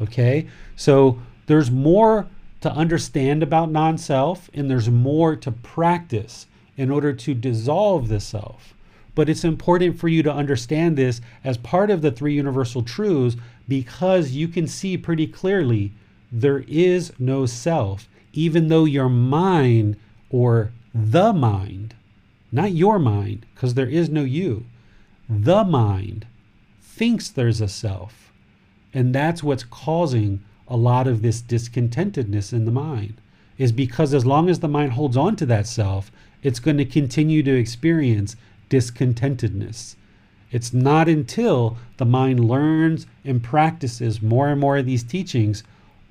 Okay? 0.00 0.48
So 0.74 1.20
there's 1.46 1.70
more 1.70 2.26
to 2.62 2.72
understand 2.72 3.44
about 3.44 3.70
non 3.70 3.96
self, 3.96 4.50
and 4.52 4.68
there's 4.68 4.88
more 4.90 5.36
to 5.36 5.52
practice 5.52 6.46
in 6.76 6.90
order 6.90 7.12
to 7.12 7.34
dissolve 7.34 8.08
the 8.08 8.20
self. 8.20 8.74
But 9.14 9.28
it's 9.28 9.44
important 9.44 9.98
for 9.98 10.08
you 10.08 10.22
to 10.24 10.32
understand 10.32 10.96
this 10.96 11.20
as 11.44 11.56
part 11.56 11.90
of 11.90 12.02
the 12.02 12.10
three 12.10 12.34
universal 12.34 12.82
truths 12.82 13.36
because 13.68 14.32
you 14.32 14.48
can 14.48 14.66
see 14.66 14.96
pretty 14.96 15.26
clearly 15.26 15.92
there 16.32 16.64
is 16.66 17.12
no 17.18 17.46
self, 17.46 18.08
even 18.32 18.68
though 18.68 18.84
your 18.84 19.08
mind 19.08 19.96
or 20.30 20.72
the 20.92 21.32
mind, 21.32 21.94
not 22.50 22.72
your 22.72 22.98
mind, 22.98 23.46
because 23.54 23.74
there 23.74 23.88
is 23.88 24.08
no 24.08 24.22
you, 24.22 24.64
the 25.28 25.64
mind 25.64 26.26
thinks 26.82 27.28
there's 27.28 27.60
a 27.60 27.68
self. 27.68 28.32
And 28.92 29.14
that's 29.14 29.42
what's 29.42 29.64
causing 29.64 30.42
a 30.68 30.76
lot 30.76 31.06
of 31.06 31.22
this 31.22 31.40
discontentedness 31.40 32.52
in 32.52 32.64
the 32.64 32.70
mind, 32.70 33.14
is 33.58 33.72
because 33.72 34.14
as 34.14 34.26
long 34.26 34.48
as 34.48 34.60
the 34.60 34.68
mind 34.68 34.92
holds 34.92 35.16
on 35.16 35.36
to 35.36 35.46
that 35.46 35.66
self, 35.66 36.10
it's 36.44 36.60
going 36.60 36.76
to 36.76 36.84
continue 36.84 37.42
to 37.42 37.58
experience 37.58 38.36
discontentedness. 38.70 39.96
It's 40.52 40.72
not 40.72 41.08
until 41.08 41.78
the 41.96 42.04
mind 42.04 42.44
learns 42.44 43.06
and 43.24 43.42
practices 43.42 44.22
more 44.22 44.48
and 44.48 44.60
more 44.60 44.76
of 44.76 44.86
these 44.86 45.02
teachings, 45.02 45.64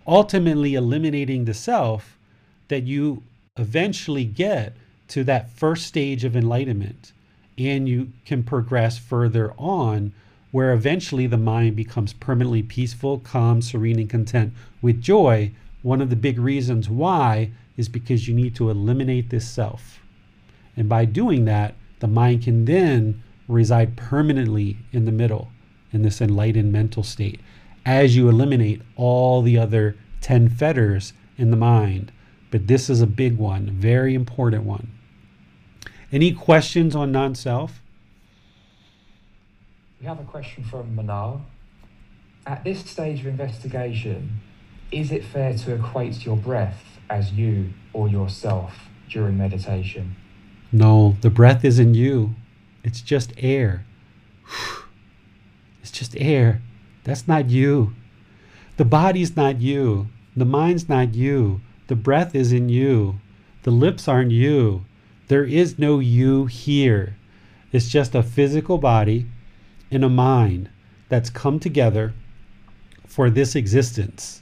ultimately 0.06 0.76
eliminating 0.76 1.46
the 1.46 1.54
self, 1.54 2.18
that 2.68 2.84
you 2.84 3.24
eventually 3.56 4.26
get 4.26 4.76
to 5.10 5.24
that 5.24 5.50
first 5.52 5.86
stage 5.86 6.26
of 6.26 6.36
enlightenment 6.36 7.14
and 7.58 7.88
you 7.88 8.12
can 8.26 8.44
progress 8.44 8.98
further 8.98 9.54
on 9.58 10.12
where 10.52 10.74
eventually 10.74 11.28
the 11.28 11.38
mind 11.38 11.76
becomes 11.76 12.14
permanently 12.14 12.64
peaceful, 12.64 13.20
calm, 13.20 13.62
serene, 13.62 14.00
and 14.00 14.10
content 14.10 14.54
with 14.82 15.02
joy. 15.02 15.52
One 15.84 16.02
of 16.02 16.10
the 16.10 16.16
big 16.16 16.40
reasons 16.40 16.90
why 16.90 17.52
is 17.78 17.90
because 17.90 18.28
you 18.28 18.34
need 18.34 18.56
to 18.56 18.70
eliminate 18.70 19.30
this 19.30 19.48
self. 19.48 20.03
And 20.76 20.90
by 20.90 21.06
doing 21.06 21.46
that, 21.46 21.76
the 22.00 22.08
mind 22.08 22.44
can 22.44 22.66
then 22.66 23.24
reside 23.48 23.96
permanently 23.96 24.78
in 24.92 25.06
the 25.06 25.12
middle 25.12 25.52
in 25.92 26.02
this 26.02 26.22
enlightened 26.22 26.72
mental 26.72 27.04
state 27.04 27.40
as 27.86 28.16
you 28.16 28.30
eliminate 28.30 28.82
all 28.96 29.42
the 29.42 29.58
other 29.58 29.96
10 30.22 30.50
fetters 30.50 31.14
in 31.38 31.52
the 31.52 31.58
mind. 31.58 32.12
But 32.52 32.68
this 32.68 32.90
is 32.90 33.02
a 33.02 33.08
big 33.08 33.38
one, 33.38 33.70
very 33.70 34.14
important 34.14 34.64
one. 34.64 34.92
Any 36.12 36.32
questions 36.32 36.96
on 36.96 37.12
non 37.12 37.36
self? 37.36 37.82
We 40.00 40.08
have 40.08 40.20
a 40.20 40.24
question 40.24 40.64
from 40.64 40.96
Manal. 40.96 41.42
At 42.46 42.64
this 42.64 42.86
stage 42.90 43.22
of 43.22 43.28
investigation, 43.28 44.42
is 44.92 45.12
it 45.12 45.24
fair 45.24 45.54
to 45.58 45.76
equate 45.76 46.26
your 46.26 46.38
breath 46.38 46.84
as 47.10 47.32
you 47.32 47.74
or 47.94 48.08
yourself 48.08 48.90
during 49.10 49.38
meditation? 49.38 50.16
No, 50.74 51.16
the 51.22 51.30
breath 51.30 51.64
isn't 51.64 51.94
you. 51.94 52.34
It's 52.84 53.02
just 53.02 53.32
air. 53.38 53.86
It's 55.82 55.92
just 55.92 56.16
air. 56.18 56.62
That's 57.04 57.28
not 57.28 57.50
you. 57.50 57.94
The 58.78 58.86
body's 58.86 59.36
not 59.36 59.60
you. 59.60 60.08
The 60.34 60.46
mind's 60.46 60.88
not 60.88 61.14
you. 61.14 61.60
The 61.88 61.96
breath 61.98 62.34
isn't 62.34 62.70
you. 62.70 63.20
The 63.64 63.72
lips 63.72 64.08
aren't 64.08 64.32
you. 64.32 64.86
There 65.28 65.44
is 65.44 65.78
no 65.78 66.00
you 66.00 66.46
here. 66.46 67.18
It's 67.74 67.90
just 67.90 68.16
a 68.16 68.24
physical 68.24 68.78
body 68.78 69.28
and 69.92 70.06
a 70.06 70.10
mind 70.10 70.70
that's 71.10 71.30
come 71.30 71.60
together 71.60 72.14
for 73.06 73.30
this 73.30 73.56
existence. 73.56 74.42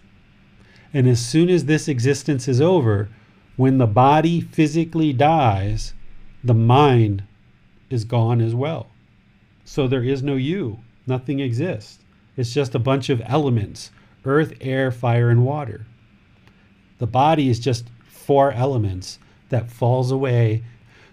And 0.94 1.08
as 1.08 1.20
soon 1.26 1.50
as 1.50 1.66
this 1.66 1.88
existence 1.88 2.48
is 2.48 2.62
over, 2.62 3.10
when 3.58 3.80
the 3.80 3.88
body 3.88 4.42
physically 4.42 5.12
dies, 5.12 5.94
the 6.44 6.54
mind 6.54 7.24
is 7.90 8.04
gone 8.06 8.42
as 8.42 8.56
well. 8.56 8.90
So 9.64 9.88
there 9.88 10.04
is 10.04 10.24
no 10.24 10.36
you. 10.36 10.80
Nothing 11.06 11.40
exists. 11.40 12.00
It's 12.38 12.54
just 12.54 12.76
a 12.76 12.80
bunch 12.80 13.10
of 13.10 13.22
elements 13.26 13.92
earth, 14.24 14.54
air, 14.62 14.92
fire, 14.92 15.30
and 15.30 15.44
water. 15.46 15.86
The 17.00 17.08
body 17.08 17.50
is 17.50 17.60
just 17.60 17.90
four 18.08 18.52
elements 18.52 19.18
that 19.50 19.72
falls 19.72 20.12
away. 20.12 20.64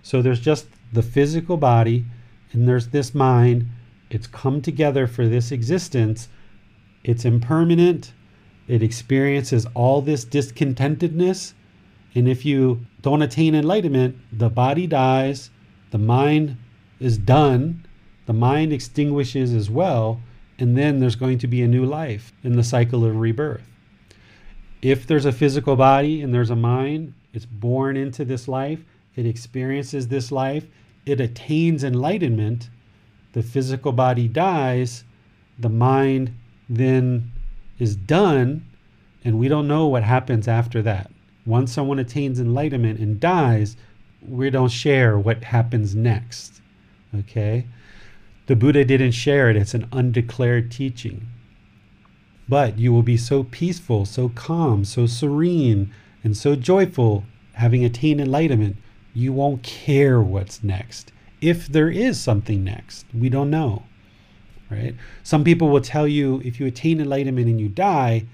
So 0.03 0.21
there's 0.21 0.41
just 0.41 0.67
the 0.93 1.03
physical 1.03 1.57
body 1.57 2.05
and 2.53 2.69
there's 2.69 2.89
this 2.89 3.15
mind. 3.15 3.69
It's 4.11 4.27
come 4.27 4.61
together 4.63 5.07
for 5.07 5.27
this 5.27 5.51
existence. 5.51 6.29
It's 7.05 7.25
impermanent. 7.25 8.13
It 8.67 8.83
experiences 8.83 9.67
all 9.75 10.03
this 10.03 10.25
discontentedness. 10.25 11.55
And 12.19 12.29
if 12.29 12.45
you 12.45 12.85
don't 13.01 13.23
attain 13.23 13.55
enlightenment, 13.55 14.17
the 14.33 14.51
body 14.51 14.89
dies, 14.89 15.51
the 15.93 15.99
mind 15.99 16.57
is 16.99 17.17
done, 17.17 17.87
the 18.27 18.33
mind 18.33 18.73
extinguishes 18.73 19.55
as 19.55 19.71
well, 19.71 20.21
and 20.59 20.77
then 20.77 20.99
there's 20.99 21.15
going 21.15 21.39
to 21.39 21.47
be 21.47 21.63
a 21.63 21.69
new 21.69 21.85
life 21.85 22.33
in 22.43 22.57
the 22.57 22.65
cycle 22.65 23.05
of 23.05 23.15
rebirth. 23.15 23.63
If 24.83 25.07
there's 25.07 25.27
a 25.27 25.33
physical 25.33 25.77
body 25.77 26.21
and 26.21 26.35
there's 26.35 26.51
a 26.51 26.57
mind, 26.57 27.15
It's 27.33 27.47
born 27.47 27.97
into 27.97 28.25
this 28.25 28.49
life, 28.49 28.81
it 29.15 29.27
experiences 29.27 30.09
this 30.09 30.33
life, 30.33 30.67
it 31.05 31.21
attains 31.21 31.85
enlightenment. 31.85 32.71
The 33.33 33.43
physical 33.43 33.93
body 33.93 34.29
dies, 34.29 35.05
the 35.59 35.69
mind 35.69 36.35
then 36.69 37.31
is 37.79 37.95
done, 37.95 38.67
and 39.25 39.39
we 39.39 39.49
don't 39.49 39.69
know 39.69 39.87
what 39.87 40.03
happens 40.03 40.49
after 40.49 40.83
that. 40.83 41.11
Once 41.49 41.73
someone 41.73 41.99
attains 41.99 42.39
enlightenment 42.39 43.01
and 43.01 43.19
dies, 43.19 43.75
we 44.21 44.51
don't 44.51 44.69
share 44.69 45.19
what 45.19 45.45
happens 45.45 45.95
next. 45.95 46.61
Okay? 47.19 47.65
The 48.49 48.55
Buddha 48.55 48.85
didn't 48.85 49.13
share 49.13 49.49
it, 49.49 49.57
it's 49.57 49.73
an 49.73 49.89
undeclared 49.91 50.71
teaching. 50.71 51.27
But 52.51 52.79
you 52.79 52.93
will 52.93 53.03
be 53.03 53.17
so 53.17 53.45
peaceful, 53.45 54.05
so 54.05 54.29
calm, 54.29 54.85
so 54.85 55.07
serene, 55.07 55.91
and 56.23 56.37
so 56.37 56.55
joyful, 56.55 57.25
having 57.55 57.83
attained 57.83 58.21
enlightenment, 58.21 58.77
you 59.15 59.33
won't 59.33 59.63
care 59.63 60.21
what's 60.21 60.63
next. 60.63 61.13
If 61.41 61.67
there 61.67 61.89
is 61.89 62.21
something 62.21 62.63
next, 62.63 63.07
we 63.15 63.31
don't 63.31 63.49
know. 63.49 63.85
Right? 64.71 64.95
Some 65.23 65.45
people 65.45 65.71
will 65.71 65.81
tell 65.81 66.07
you 66.07 66.43
if 66.45 66.61
you 66.61 66.67
attain 66.67 67.01
enlightenment 67.01 67.47
and 67.47 67.59
you 67.59 67.71
die, 67.71 68.27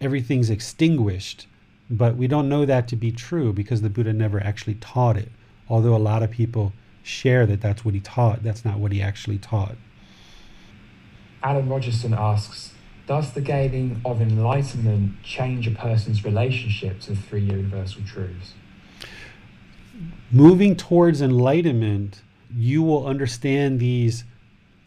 everything's 0.00 0.48
extinguished. 0.48 1.46
But 1.88 2.16
we 2.16 2.26
don't 2.26 2.48
know 2.48 2.64
that 2.64 2.88
to 2.88 2.96
be 2.96 3.12
true 3.12 3.52
because 3.52 3.82
the 3.82 3.90
Buddha 3.90 4.12
never 4.12 4.42
actually 4.42 4.74
taught 4.74 5.16
it. 5.16 5.30
Although 5.68 5.94
a 5.94 5.98
lot 5.98 6.22
of 6.22 6.30
people 6.30 6.72
share 7.02 7.46
that 7.46 7.60
that's 7.60 7.84
what 7.84 7.94
he 7.94 8.00
taught, 8.00 8.42
that's 8.42 8.64
not 8.64 8.78
what 8.78 8.92
he 8.92 9.00
actually 9.00 9.38
taught. 9.38 9.76
Alan 11.42 11.68
Rogerson 11.68 12.12
asks 12.12 12.72
Does 13.06 13.32
the 13.32 13.40
gaining 13.40 14.00
of 14.04 14.20
enlightenment 14.20 15.22
change 15.22 15.68
a 15.68 15.70
person's 15.70 16.24
relationship 16.24 17.00
to 17.02 17.10
the 17.10 17.22
three 17.22 17.42
universal 17.42 18.02
truths? 18.02 18.54
Moving 20.30 20.74
towards 20.76 21.22
enlightenment, 21.22 22.22
you 22.54 22.82
will 22.82 23.06
understand 23.06 23.78
these 23.78 24.24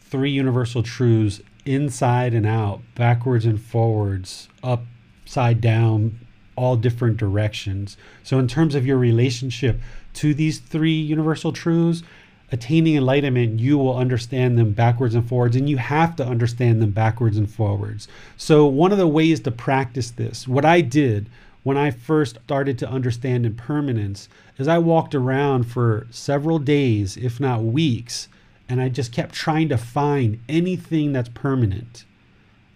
three 0.02 0.32
universal 0.32 0.84
truths 0.84 1.42
inside 1.66 2.34
and 2.34 2.46
out, 2.46 2.82
backwards 2.96 3.46
and 3.46 3.62
forwards, 3.62 4.50
upside 4.64 5.62
down, 5.62 6.20
all 6.60 6.76
different 6.76 7.16
directions. 7.16 7.96
So, 8.22 8.38
in 8.38 8.48
terms 8.48 8.76
of 8.76 8.86
your 8.86 8.98
relationship 8.98 9.80
to 10.16 10.34
these 10.34 10.60
three 10.60 11.00
universal 11.00 11.54
truths, 11.54 12.04
attaining 12.52 12.98
enlightenment, 12.98 13.60
you 13.60 13.78
will 13.78 13.96
understand 13.96 14.58
them 14.58 14.74
backwards 14.74 15.16
and 15.16 15.28
forwards, 15.28 15.56
and 15.56 15.70
you 15.70 15.78
have 15.78 16.16
to 16.18 16.26
understand 16.26 16.82
them 16.82 16.92
backwards 16.92 17.38
and 17.38 17.50
forwards. 17.50 18.08
So, 18.36 18.66
one 18.66 18.92
of 18.92 18.98
the 18.98 19.08
ways 19.08 19.40
to 19.42 19.52
practice 19.52 20.12
this, 20.12 20.48
what 20.48 20.66
I 20.66 20.82
did 20.82 21.30
when 21.64 21.78
I 21.78 21.92
first 21.92 22.38
started 22.44 22.78
to 22.80 22.90
understand 22.90 23.46
impermanence, 23.46 24.28
is 24.58 24.68
I 24.68 24.80
walked 24.80 25.16
around 25.16 25.64
for 25.64 26.08
several 26.10 26.60
days, 26.60 27.16
if 27.16 27.40
not 27.40 27.64
weeks, 27.64 28.28
and 28.68 28.82
I 28.82 28.90
just 28.90 29.14
kept 29.14 29.34
trying 29.34 29.70
to 29.70 29.78
find 29.78 30.40
anything 30.50 31.14
that's 31.14 31.30
permanent. 31.30 32.04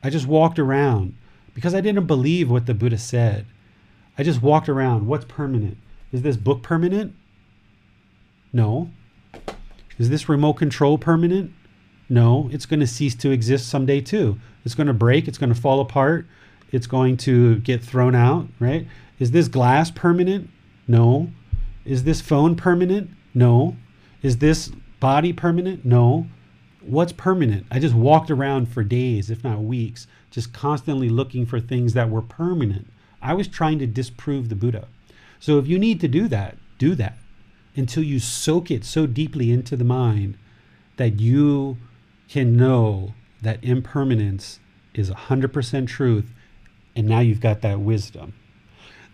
I 0.04 0.10
just 0.10 0.28
walked 0.28 0.60
around 0.60 1.16
because 1.54 1.74
I 1.74 1.82
didn't 1.82 2.08
believe 2.08 2.50
what 2.50 2.66
the 2.66 2.74
Buddha 2.74 2.98
said. 2.98 3.46
I 4.18 4.24
just 4.24 4.42
walked 4.42 4.70
around. 4.70 5.08
What's 5.08 5.26
permanent? 5.26 5.78
Is 6.12 6.22
this 6.22 6.38
book 6.38 6.62
permanent? 6.62 7.16
No. 8.52 8.92
Is 9.98 10.10
this 10.10 10.30
remote 10.30 10.54
control 10.54 10.98
permanent? 10.98 11.52
No. 12.10 12.50
It's 12.52 12.66
going 12.66 12.80
to 12.80 12.88
cease 12.88 13.16
to 13.16 13.32
exist 13.32 13.68
someday 13.68 14.02
too. 14.02 14.40
It's 14.66 14.76
going 14.76 14.88
to 14.88 14.94
break. 14.94 15.28
It's 15.28 15.38
going 15.38 15.54
to 15.54 15.60
fall 15.60 15.80
apart. 15.80 16.28
It's 16.72 16.88
going 16.88 17.18
to 17.18 17.58
get 17.58 17.84
thrown 17.84 18.16
out, 18.16 18.48
right? 18.60 18.88
Is 19.20 19.32
this 19.32 19.48
glass 19.48 19.92
permanent? 19.92 20.50
No. 20.88 21.30
Is 21.86 22.04
this 22.04 22.22
phone 22.22 22.56
permanent? 22.56 23.10
No. 23.34 23.76
Is 24.22 24.38
this 24.38 24.72
body 25.00 25.34
permanent? 25.34 25.86
No. 25.86 26.28
What's 26.82 27.14
permanent? 27.14 27.66
I 27.72 27.80
just 27.80 27.96
walked 27.96 28.30
around 28.30 28.68
for 28.68 28.84
days, 28.84 29.30
if 29.30 29.44
not 29.44 29.62
weeks, 29.62 30.08
just 30.32 30.54
constantly 30.54 31.10
looking 31.10 31.46
for 31.46 31.60
things 31.60 31.94
that 31.94 32.10
were 32.10 32.22
permanent. 32.22 32.88
I 33.24 33.34
was 33.34 33.48
trying 33.48 33.80
to 33.80 33.88
disprove 33.88 34.50
the 34.50 34.56
Buddha. 34.56 34.88
So 35.40 35.58
if 35.58 35.68
you 35.68 35.80
need 35.80 36.00
to 36.02 36.08
do 36.08 36.28
that, 36.28 36.58
do 36.78 36.96
that 36.96 37.18
until 37.76 38.04
you 38.04 38.20
soak 38.20 38.70
it 38.70 38.86
so 38.86 39.08
deeply 39.08 39.52
into 39.52 39.76
the 39.76 39.84
mind 39.84 40.38
that 40.98 41.20
you 41.20 41.78
can 42.30 42.56
know 42.56 43.14
that 43.42 43.64
impermanence 43.64 44.60
is 44.94 45.10
100% 45.10 45.88
truth 45.88 46.32
and 46.96 47.08
now 47.08 47.20
you've 47.20 47.42
got 47.42 47.62
that 47.62 47.80
wisdom. 47.80 48.34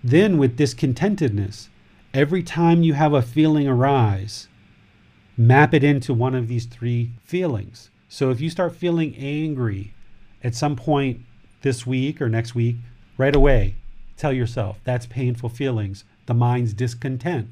Then 0.03 0.37
with 0.37 0.57
discontentedness, 0.57 1.69
every 2.13 2.43
time 2.43 2.83
you 2.83 2.93
have 2.93 3.13
a 3.13 3.21
feeling 3.21 3.67
arise, 3.67 4.47
map 5.37 5.73
it 5.73 5.83
into 5.83 6.13
one 6.13 6.35
of 6.35 6.47
these 6.47 6.65
three 6.65 7.11
feelings. 7.23 7.89
So 8.09 8.29
if 8.29 8.41
you 8.41 8.49
start 8.49 8.75
feeling 8.75 9.15
angry 9.15 9.93
at 10.43 10.55
some 10.55 10.75
point 10.75 11.21
this 11.61 11.85
week 11.85 12.21
or 12.21 12.29
next 12.29 12.55
week, 12.55 12.77
right 13.17 13.35
away, 13.35 13.75
Tell 14.19 14.33
yourself 14.33 14.81
that's 14.83 15.05
painful 15.05 15.47
feelings, 15.47 16.03
the 16.25 16.33
mind's 16.33 16.73
discontent. 16.73 17.47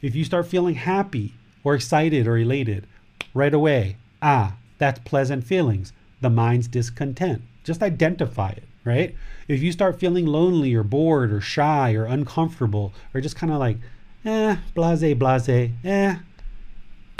If 0.00 0.14
you 0.14 0.24
start 0.24 0.46
feeling 0.46 0.76
happy 0.76 1.34
or 1.64 1.74
excited 1.74 2.28
or 2.28 2.38
elated, 2.38 2.86
right 3.34 3.52
away, 3.52 3.96
ah, 4.22 4.54
that's 4.78 5.00
pleasant 5.00 5.42
feelings, 5.42 5.92
the 6.20 6.30
mind's 6.30 6.68
discontent. 6.68 7.42
Just 7.64 7.82
identify 7.82 8.50
it, 8.50 8.62
right? 8.84 9.16
If 9.48 9.60
you 9.60 9.72
start 9.72 9.98
feeling 9.98 10.24
lonely 10.24 10.72
or 10.72 10.84
bored 10.84 11.32
or 11.32 11.40
shy 11.40 11.94
or 11.94 12.04
uncomfortable 12.04 12.92
or 13.12 13.20
just 13.20 13.34
kind 13.34 13.52
of 13.52 13.58
like, 13.58 13.78
eh, 14.24 14.58
blase, 14.76 15.14
blase, 15.14 15.72
eh, 15.84 16.16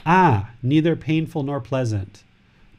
ah, 0.07 0.51
neither 0.63 0.95
painful 0.95 1.43
nor 1.43 1.61
pleasant. 1.61 2.23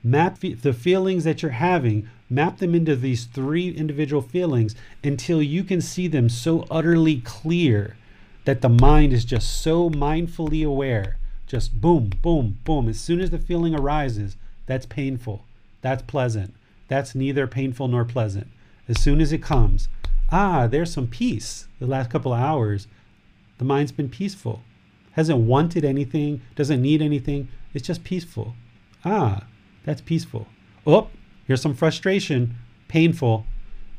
Map 0.02 0.40
the 0.40 0.72
feelings 0.72 1.26
that 1.26 1.42
you're 1.42 1.52
having 1.52 2.10
map 2.34 2.58
them 2.58 2.74
into 2.74 2.96
these 2.96 3.26
three 3.26 3.70
individual 3.70 4.22
feelings 4.22 4.76
until 5.04 5.42
you 5.42 5.64
can 5.64 5.82
see 5.82 6.08
them 6.08 6.30
so 6.30 6.66
utterly 6.72 7.22
clear 7.22 7.96
that 8.46 8.62
the 8.62 8.70
mind 8.70 9.14
is 9.14 9.26
just 9.26 9.62
so 9.62 9.90
mindfully 9.90 10.66
aware. 10.66 11.18
Just 11.48 11.80
boom, 11.80 12.12
boom, 12.22 12.58
boom. 12.64 12.90
As 12.90 13.00
soon 13.00 13.22
as 13.22 13.30
the 13.30 13.40
feeling 13.40 13.76
arises, 13.76 14.38
that's 14.66 14.86
painful. 14.86 15.46
That's 15.82 16.02
pleasant. 16.04 16.56
That's 16.88 17.16
neither 17.16 17.48
painful 17.48 17.88
nor 17.88 18.06
pleasant. 18.06 18.48
As 18.88 19.02
soon 19.02 19.22
as 19.22 19.32
it 19.32 19.42
comes, 19.42 19.88
ah, 20.32 20.68
there's 20.68 20.92
some 20.92 21.08
peace. 21.08 21.68
The 21.80 21.88
last 21.88 22.10
couple 22.10 22.34
of 22.34 22.40
hours, 22.40 22.88
the 23.58 23.66
mind's 23.66 23.92
been 23.92 24.10
peaceful. 24.10 24.64
Hasn't 25.12 25.40
wanted 25.40 25.86
anything, 25.86 26.42
doesn't 26.56 26.82
need 26.82 27.02
anything. 27.02 27.50
It's 27.74 27.88
just 27.88 28.04
peaceful. 28.04 28.56
Ah, 29.06 29.44
that's 29.86 30.02
peaceful. 30.02 30.48
Oh, 30.88 31.10
Here's 31.46 31.62
some 31.62 31.74
frustration, 31.74 32.56
painful. 32.88 33.46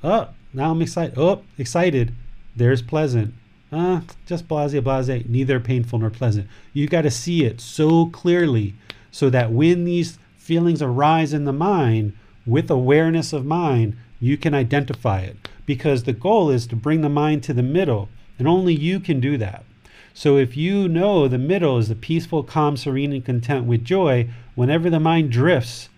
Oh, 0.02 0.28
now 0.52 0.70
I'm 0.70 0.82
excited. 0.82 1.18
Oh, 1.18 1.42
excited. 1.58 2.14
There's 2.56 2.82
pleasant. 2.82 3.34
Uh, 3.72 4.02
just 4.26 4.46
blase, 4.46 4.78
blase. 4.80 5.24
Neither 5.28 5.60
painful 5.60 5.98
nor 5.98 6.10
pleasant. 6.10 6.48
You 6.72 6.86
got 6.86 7.02
to 7.02 7.10
see 7.10 7.44
it 7.44 7.60
so 7.60 8.06
clearly 8.06 8.74
so 9.10 9.30
that 9.30 9.52
when 9.52 9.84
these 9.84 10.18
feelings 10.36 10.82
arise 10.82 11.32
in 11.32 11.44
the 11.44 11.52
mind 11.52 12.12
with 12.46 12.70
awareness 12.70 13.32
of 13.32 13.44
mind, 13.44 13.96
you 14.20 14.36
can 14.36 14.54
identify 14.54 15.20
it. 15.20 15.48
Because 15.66 16.04
the 16.04 16.12
goal 16.12 16.50
is 16.50 16.66
to 16.68 16.76
bring 16.76 17.00
the 17.00 17.08
mind 17.08 17.42
to 17.44 17.54
the 17.54 17.62
middle, 17.62 18.08
and 18.38 18.46
only 18.46 18.74
you 18.74 19.00
can 19.00 19.20
do 19.20 19.36
that. 19.38 19.64
So 20.12 20.36
if 20.36 20.56
you 20.56 20.88
know 20.88 21.26
the 21.26 21.38
middle 21.38 21.78
is 21.78 21.88
the 21.88 21.94
peaceful, 21.94 22.42
calm, 22.42 22.76
serene, 22.76 23.12
and 23.12 23.24
content 23.24 23.64
with 23.64 23.84
joy, 23.84 24.28
whenever 24.54 24.88
the 24.88 25.00
mind 25.00 25.32
drifts 25.32 25.88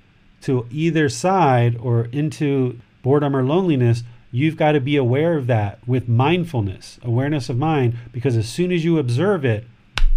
to 0.47 0.65
either 0.71 1.09
side 1.09 1.77
or 1.77 2.05
into 2.13 2.79
boredom 3.03 3.35
or 3.35 3.43
loneliness, 3.43 4.05
you've 4.31 4.57
got 4.57 4.73
to 4.73 4.81
be 4.81 4.97
aware 4.97 5.37
of 5.37 5.49
that 5.49 5.81
with 5.89 6.09
mindfulness, 6.09 7.01
awareness 7.03 7.49
of 7.49 7.59
mind, 7.59 7.97
because 8.13 8.37
as 8.37 8.49
soon 8.49 8.71
as 8.71 8.85
you 8.85 8.99
observe 8.99 9.45
it, 9.45 9.67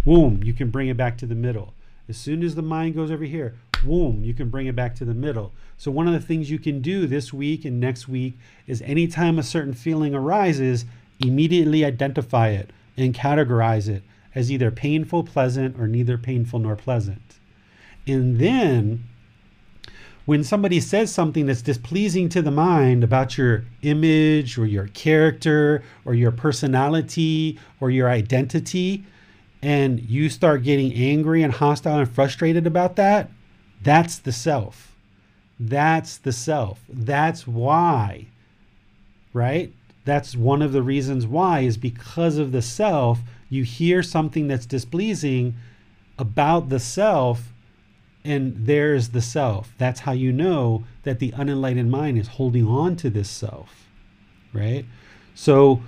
boom, 0.04 0.40
you 0.44 0.52
can 0.52 0.70
bring 0.70 0.86
it 0.86 0.96
back 0.96 1.18
to 1.18 1.26
the 1.26 1.34
middle. 1.34 1.74
As 2.08 2.16
soon 2.16 2.44
as 2.44 2.54
the 2.54 2.62
mind 2.62 2.94
goes 2.94 3.10
over 3.10 3.24
here, 3.24 3.56
boom, 3.82 4.22
you 4.22 4.32
can 4.32 4.50
bring 4.50 4.68
it 4.68 4.76
back 4.76 4.94
to 4.96 5.04
the 5.04 5.14
middle. 5.14 5.52
So, 5.76 5.90
one 5.90 6.06
of 6.06 6.12
the 6.12 6.20
things 6.20 6.48
you 6.48 6.60
can 6.60 6.80
do 6.80 7.08
this 7.08 7.32
week 7.32 7.64
and 7.64 7.80
next 7.80 8.08
week 8.08 8.38
is 8.68 8.82
anytime 8.82 9.36
a 9.36 9.42
certain 9.42 9.74
feeling 9.74 10.14
arises, 10.14 10.84
immediately 11.18 11.84
identify 11.84 12.50
it 12.50 12.70
and 12.96 13.14
categorize 13.14 13.88
it 13.88 14.04
as 14.32 14.52
either 14.52 14.70
painful, 14.70 15.24
pleasant, 15.24 15.76
or 15.76 15.88
neither 15.88 16.16
painful 16.16 16.60
nor 16.60 16.76
pleasant. 16.76 17.40
And 18.06 18.38
then 18.38 19.04
when 20.30 20.44
somebody 20.44 20.78
says 20.78 21.12
something 21.12 21.46
that's 21.46 21.60
displeasing 21.60 22.28
to 22.28 22.40
the 22.40 22.52
mind 22.52 23.02
about 23.02 23.36
your 23.36 23.64
image 23.82 24.56
or 24.56 24.64
your 24.64 24.86
character 24.86 25.82
or 26.04 26.14
your 26.14 26.30
personality 26.30 27.58
or 27.80 27.90
your 27.90 28.08
identity, 28.08 29.04
and 29.60 29.98
you 30.08 30.28
start 30.28 30.62
getting 30.62 30.94
angry 30.94 31.42
and 31.42 31.54
hostile 31.54 31.98
and 31.98 32.08
frustrated 32.08 32.64
about 32.64 32.94
that, 32.94 33.28
that's 33.82 34.20
the 34.20 34.30
self. 34.30 34.94
That's 35.58 36.18
the 36.18 36.30
self. 36.30 36.78
That's 36.88 37.44
why, 37.44 38.28
right? 39.32 39.72
That's 40.04 40.36
one 40.36 40.62
of 40.62 40.70
the 40.70 40.82
reasons 40.82 41.26
why, 41.26 41.62
is 41.62 41.76
because 41.76 42.38
of 42.38 42.52
the 42.52 42.62
self. 42.62 43.18
You 43.48 43.64
hear 43.64 44.00
something 44.04 44.46
that's 44.46 44.64
displeasing 44.64 45.56
about 46.20 46.68
the 46.68 46.78
self, 46.78 47.52
and 48.24 48.54
there's 48.66 49.10
the 49.10 49.22
self. 49.22 49.74
That's 49.78 50.00
how 50.00 50.12
you 50.12 50.32
know 50.32 50.84
that 51.04 51.18
the 51.18 51.32
unenlightened 51.32 51.90
mind 51.90 52.18
is 52.18 52.28
holding 52.28 52.66
on 52.66 52.96
to 52.96 53.10
this 53.10 53.30
self, 53.30 53.86
right? 54.52 54.84
So, 55.34 55.82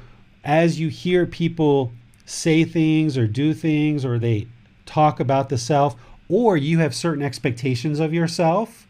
as 0.45 0.81
you 0.81 0.89
hear 0.89 1.27
people 1.27 1.93
say 2.25 2.65
things 2.65 3.19
or 3.19 3.27
do 3.27 3.53
things, 3.53 4.05
or 4.05 4.19
they 4.19 4.49
talk 4.87 5.21
about 5.21 5.49
the 5.49 5.59
self, 5.59 5.97
or 6.29 6.57
you 6.57 6.79
have 6.79 6.95
certain 6.95 7.23
expectations 7.23 8.01
of 8.01 8.15
yourself, 8.15 8.87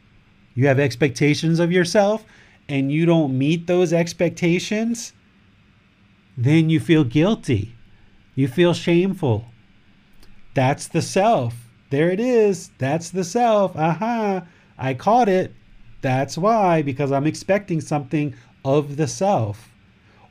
you 0.55 0.67
have 0.67 0.79
expectations 0.79 1.59
of 1.59 1.73
yourself, 1.73 2.25
and 2.69 2.93
you 2.93 3.05
don't 3.05 3.37
meet 3.37 3.67
those 3.67 3.93
expectations, 3.93 5.13
then 6.37 6.71
you 6.71 6.81
feel 6.81 7.05
guilty. 7.05 7.75
You 8.35 8.49
feel 8.49 8.73
shameful. 8.73 9.47
That's 10.55 10.89
the 10.89 11.03
self. 11.03 11.69
There 11.93 12.11
it 12.11 12.21
is. 12.21 12.71
That's 12.79 13.11
the 13.11 13.23
self. 13.23 13.77
Aha. 13.77 14.47
I 14.79 14.95
caught 14.95 15.29
it. 15.29 15.53
That's 16.01 16.39
why, 16.39 16.81
because 16.81 17.13
I'm 17.13 17.27
expecting 17.27 17.83
something 17.83 18.35
of 18.65 18.97
the 18.97 19.07
self. 19.07 19.69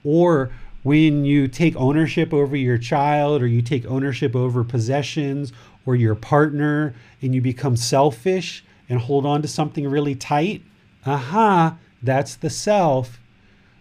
Or 0.03 0.51
when 0.81 1.23
you 1.23 1.47
take 1.47 1.75
ownership 1.75 2.33
over 2.33 2.55
your 2.55 2.79
child, 2.79 3.43
or 3.43 3.47
you 3.47 3.61
take 3.61 3.85
ownership 3.85 4.35
over 4.35 4.63
possessions, 4.63 5.53
or 5.85 5.95
your 5.95 6.15
partner, 6.15 6.95
and 7.21 7.35
you 7.35 7.41
become 7.41 7.77
selfish 7.77 8.65
and 8.89 8.99
hold 8.99 9.27
on 9.27 9.43
to 9.43 9.47
something 9.47 9.87
really 9.87 10.15
tight, 10.15 10.63
aha, 11.05 11.77
that's 12.01 12.37
the 12.37 12.49
self. 12.49 13.19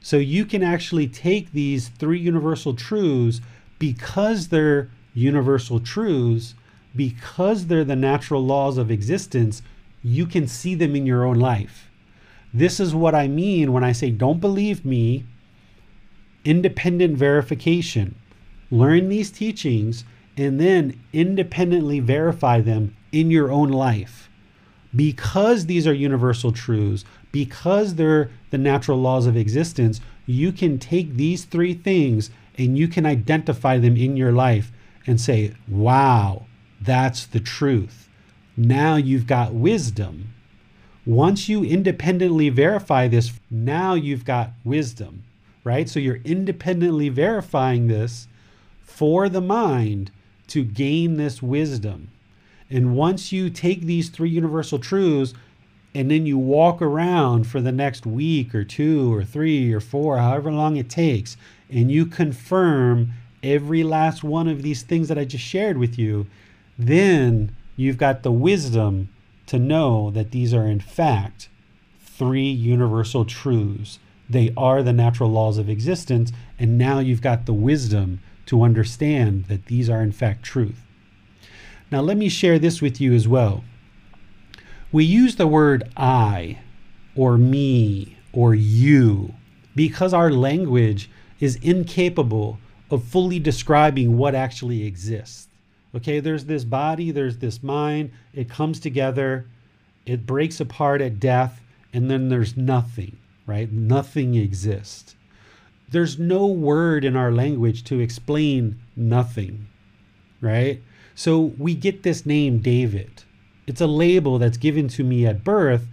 So 0.03 0.19
you 0.19 0.45
can 0.45 0.63
actually 0.63 1.09
take 1.09 1.53
these 1.53 1.89
three 1.89 2.21
universal 2.21 2.75
truths 2.75 3.41
because 3.79 4.49
they're 4.49 4.91
universal 5.15 5.81
truths, 5.81 6.55
because 6.95 7.67
they're 7.67 7.85
the 7.85 7.97
natural 7.97 8.45
laws 8.45 8.79
of 8.79 8.91
existence, 8.91 9.63
you 10.03 10.27
can 10.27 10.49
see 10.49 10.75
them 10.75 10.97
in 10.97 11.07
your 11.07 11.25
own 11.25 11.39
life. 11.39 11.91
This 12.53 12.81
is 12.81 12.95
what 12.95 13.15
I 13.15 13.29
mean 13.29 13.73
when 13.73 13.85
I 13.85 13.93
say, 13.93 14.11
don't 14.11 14.41
believe 14.41 14.85
me, 14.85 15.25
independent 16.45 17.17
verification. 17.17 18.15
Learn 18.71 19.09
these 19.09 19.31
teachings 19.31 20.05
and 20.37 20.61
then 20.61 21.01
independently 21.13 22.01
verify 22.01 22.61
them 22.61 22.97
in 23.13 23.31
your 23.31 23.51
own 23.51 23.69
life. 23.69 24.29
Because 24.95 25.67
these 25.67 25.87
are 25.87 25.93
universal 25.93 26.51
truths, 26.51 27.05
because 27.31 27.95
they're 27.95 28.31
the 28.51 28.59
natural 28.59 28.99
laws 28.99 29.27
of 29.27 29.37
existence, 29.37 30.01
you 30.27 30.51
can 30.51 30.79
take 30.79 31.15
these 31.17 31.45
three 31.45 31.75
things 31.75 32.31
and 32.59 32.77
you 32.77 32.89
can 32.89 33.07
identify 33.07 33.79
them 33.79 33.97
in 33.97 34.17
your 34.17 34.33
life 34.33 34.73
and 35.07 35.21
say, 35.21 35.55
wow, 35.69 36.47
that's 36.81 37.27
the 37.27 37.41
truth. 37.41 38.09
Now 38.57 38.97
you've 38.97 39.27
got 39.27 39.55
wisdom. 39.55 40.35
Once 41.07 41.49
you 41.49 41.65
independently 41.65 42.49
verify 42.49 43.09
this, 43.09 43.33
now 43.51 43.95
you've 43.95 44.25
got 44.25 44.53
wisdom, 44.65 45.25
right? 45.65 45.89
So 45.89 45.99
you're 45.99 46.21
independently 46.25 47.09
verifying 47.09 47.89
this 47.89 48.29
for 48.83 49.29
the 49.29 49.41
mind 49.41 50.11
to 50.49 50.65
gain 50.65 51.17
this 51.17 51.43
wisdom. 51.43 52.11
And 52.69 52.95
once 52.95 53.33
you 53.33 53.51
take 53.51 53.83
these 53.83 54.11
three 54.11 54.31
universal 54.31 54.79
truths 54.79 55.35
and 55.95 56.11
then 56.11 56.27
you 56.27 56.39
walk 56.39 56.81
around 56.81 57.47
for 57.47 57.61
the 57.61 57.73
next 57.73 58.07
week 58.07 58.55
or 58.55 58.63
two 58.63 59.13
or 59.13 59.25
three 59.25 59.73
or 59.73 59.81
four, 59.81 60.19
however 60.19 60.53
long 60.53 60.77
it 60.77 60.89
takes, 60.89 61.37
and 61.69 61.91
you 61.91 62.07
confirm 62.07 63.13
every 63.43 63.83
last 63.83 64.23
one 64.23 64.47
of 64.47 64.63
these 64.63 64.83
things 64.83 65.09
that 65.09 65.19
I 65.19 65.25
just 65.25 65.45
shared 65.45 65.79
with 65.79 65.99
you, 65.99 66.27
then 66.87 67.55
you've 67.77 67.99
got 67.99 68.23
the 68.23 68.33
wisdom 68.33 69.09
to 69.47 69.59
know 69.59 70.11
that 70.11 70.31
these 70.31 70.55
are, 70.55 70.67
in 70.67 70.81
fact, 70.81 71.49
three 72.01 72.51
universal 72.51 73.25
truths. 73.25 73.99
They 74.29 74.53
are 74.57 74.83
the 74.83 74.93
natural 74.93 75.31
laws 75.31 75.59
of 75.59 75.69
existence, 75.69 76.33
and 76.59 76.79
now 76.79 77.01
you've 77.01 77.23
got 77.23 77.47
the 77.47 77.53
wisdom 77.53 78.21
to 78.47 78.63
understand 78.63 79.47
that 79.47 79.67
these 79.67 79.91
are, 79.91 80.03
in 80.03 80.13
fact, 80.13 80.43
truth. 80.43 80.83
Now, 81.91 82.01
let 82.01 82.17
me 82.17 82.29
share 82.29 82.59
this 82.59 82.81
with 82.81 83.01
you 83.01 83.13
as 83.13 83.27
well. 83.27 83.65
We 84.93 85.05
use 85.05 85.37
the 85.37 85.47
word 85.47 85.91
I 85.97 86.61
or 87.17 87.37
me 87.37 88.17
or 88.33 88.55
you 88.55 89.35
because 89.75 90.15
our 90.15 90.31
language 90.31 91.11
is 91.41 91.57
incapable 91.57 92.59
of 92.91 93.05
fully 93.05 93.39
describing 93.39 94.17
what 94.17 94.35
actually 94.35 94.85
exists. 94.85 95.49
Okay, 95.95 96.21
there's 96.21 96.45
this 96.45 96.65
body, 96.65 97.11
there's 97.11 97.39
this 97.39 97.63
mind, 97.63 98.13
it 98.33 98.49
comes 98.49 98.79
together, 98.79 99.47
it 100.07 100.27
breaks 100.27 100.61
apart 100.61 101.01
at 101.01 101.19
death, 101.19 101.61
and 101.93 102.11
then 102.11 102.29
there's 102.29 102.57
nothing, 102.57 103.17
right? 103.47 103.71
Nothing 103.73 104.37
exists. 104.37 105.17
There's 105.91 106.19
no 106.19 106.47
word 106.47 107.05
in 107.05 107.17
our 107.17 107.33
language 107.33 107.83
to 107.85 107.99
explain 107.99 108.81
nothing, 108.95 109.67
right? 110.41 110.81
So 111.17 111.53
we 111.59 111.75
get 111.75 112.05
this 112.05 112.25
name 112.25 112.61
David. 112.61 113.25
It's 113.67 113.81
a 113.81 113.89
label 113.89 114.39
that's 114.39 114.57
given 114.57 114.87
to 114.89 115.05
me 115.05 115.27
at 115.27 115.43
birth 115.43 115.87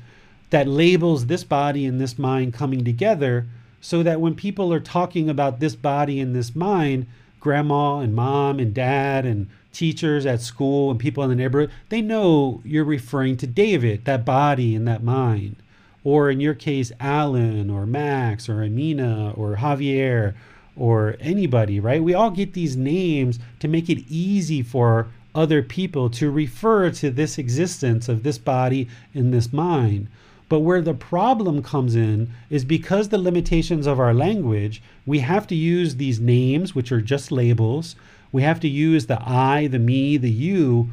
that 0.52 0.68
labels 0.68 1.26
this 1.26 1.44
body 1.44 1.86
and 1.86 2.00
this 2.00 2.18
mind 2.18 2.54
coming 2.54 2.86
together 2.86 3.48
so 3.82 4.04
that 4.04 4.22
when 4.22 4.36
people 4.36 4.72
are 4.72 4.80
talking 4.80 5.30
about 5.30 5.60
this 5.60 5.76
body 5.76 6.20
and 6.20 6.36
this 6.36 6.56
mind, 6.56 7.08
grandma 7.40 8.00
and 8.00 8.16
mom 8.16 8.60
and 8.60 8.74
dad 8.74 9.26
and 9.26 9.48
teachers 9.78 10.26
at 10.26 10.42
school 10.42 10.90
and 10.90 11.00
people 11.00 11.24
in 11.24 11.30
the 11.30 11.36
neighborhood, 11.36 11.72
they 11.90 12.02
know 12.02 12.62
you're 12.66 12.84
referring 12.84 13.38
to 13.38 13.46
David, 13.46 14.06
that 14.06 14.26
body 14.26 14.76
and 14.76 14.88
that 14.88 15.04
mind. 15.04 15.56
Or 16.04 16.32
in 16.32 16.40
your 16.40 16.56
case, 16.56 16.92
Alan 17.00 17.70
or 17.70 17.86
Max 17.86 18.50
or 18.50 18.64
Amina 18.64 19.34
or 19.36 19.58
Javier 19.58 20.34
or 20.76 21.16
anybody, 21.20 21.80
right? 21.80 22.04
We 22.04 22.14
all 22.14 22.32
get 22.32 22.54
these 22.54 22.76
names 22.76 23.40
to 23.60 23.68
make 23.68 23.90
it 23.90 24.04
easy 24.10 24.64
for 24.64 25.08
other 25.36 25.62
people 25.62 26.10
to 26.10 26.32
refer 26.32 26.90
to 26.90 27.12
this 27.12 27.38
existence 27.38 28.10
of 28.10 28.24
this 28.24 28.40
body 28.40 28.88
and 29.14 29.32
this 29.32 29.54
mind. 29.54 30.08
But 30.50 30.62
where 30.62 30.82
the 30.82 30.94
problem 30.94 31.62
comes 31.62 31.96
in 31.96 32.32
is 32.50 32.64
because 32.64 33.10
the 33.10 33.18
limitations 33.18 33.86
of 33.86 34.00
our 34.00 34.14
language, 34.14 34.82
we 35.06 35.20
have 35.20 35.46
to 35.48 35.56
use 35.56 35.98
these 35.98 36.20
names, 36.20 36.74
which 36.74 36.92
are 36.92 37.02
just 37.02 37.32
labels. 37.32 37.96
We 38.32 38.42
have 38.44 38.60
to 38.62 38.68
use 38.68 39.08
the 39.08 39.22
I, 39.22 39.68
the 39.68 39.80
me, 39.80 40.18
the 40.18 40.30
you. 40.30 40.90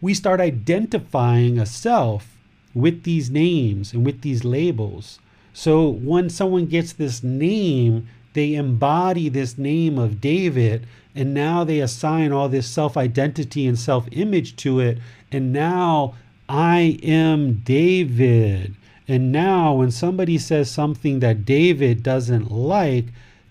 We 0.00 0.14
start 0.14 0.40
identifying 0.40 1.58
a 1.58 1.66
self 1.66 2.36
with 2.74 3.02
these 3.02 3.30
names 3.30 3.92
and 3.92 4.04
with 4.04 4.22
these 4.22 4.44
labels. 4.44 5.18
So 5.52 5.88
when 5.88 6.30
someone 6.30 6.66
gets 6.66 6.92
this 6.92 7.22
name, 7.22 8.08
they 8.32 8.54
embody 8.54 9.28
this 9.28 9.58
name 9.58 9.98
of 9.98 10.20
David, 10.20 10.86
and 11.14 11.34
now 11.34 11.64
they 11.64 11.80
assign 11.80 12.32
all 12.32 12.48
this 12.48 12.66
self 12.66 12.96
identity 12.96 13.66
and 13.66 13.78
self 13.78 14.08
image 14.12 14.56
to 14.56 14.80
it. 14.80 14.98
And 15.30 15.52
now 15.52 16.14
I 16.48 16.98
am 17.02 17.62
David. 17.64 18.74
And 19.08 19.32
now, 19.32 19.74
when 19.74 19.90
somebody 19.90 20.38
says 20.38 20.70
something 20.70 21.20
that 21.20 21.44
David 21.44 22.02
doesn't 22.02 22.50
like, 22.50 23.06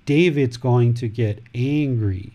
David's 0.05 0.57
going 0.57 0.93
to 0.95 1.07
get 1.07 1.43
angry. 1.53 2.32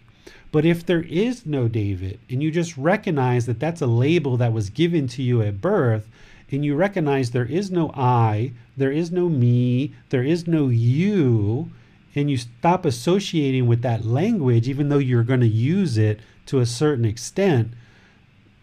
But 0.56 0.64
if 0.64 0.86
there 0.86 1.02
is 1.02 1.44
no 1.44 1.68
David, 1.68 2.18
and 2.30 2.42
you 2.42 2.50
just 2.50 2.78
recognize 2.78 3.44
that 3.44 3.60
that's 3.60 3.82
a 3.82 3.86
label 3.86 4.38
that 4.38 4.54
was 4.54 4.70
given 4.70 5.06
to 5.08 5.22
you 5.22 5.42
at 5.42 5.60
birth, 5.60 6.08
and 6.50 6.64
you 6.64 6.74
recognize 6.74 7.30
there 7.30 7.44
is 7.44 7.70
no 7.70 7.90
I, 7.92 8.52
there 8.74 8.90
is 8.90 9.12
no 9.12 9.28
me, 9.28 9.92
there 10.08 10.22
is 10.22 10.46
no 10.46 10.68
you, 10.68 11.72
and 12.14 12.30
you 12.30 12.38
stop 12.38 12.86
associating 12.86 13.66
with 13.66 13.82
that 13.82 14.06
language, 14.06 14.66
even 14.66 14.88
though 14.88 14.96
you're 14.96 15.24
going 15.24 15.40
to 15.40 15.46
use 15.46 15.98
it 15.98 16.20
to 16.46 16.60
a 16.60 16.64
certain 16.64 17.04
extent, 17.04 17.74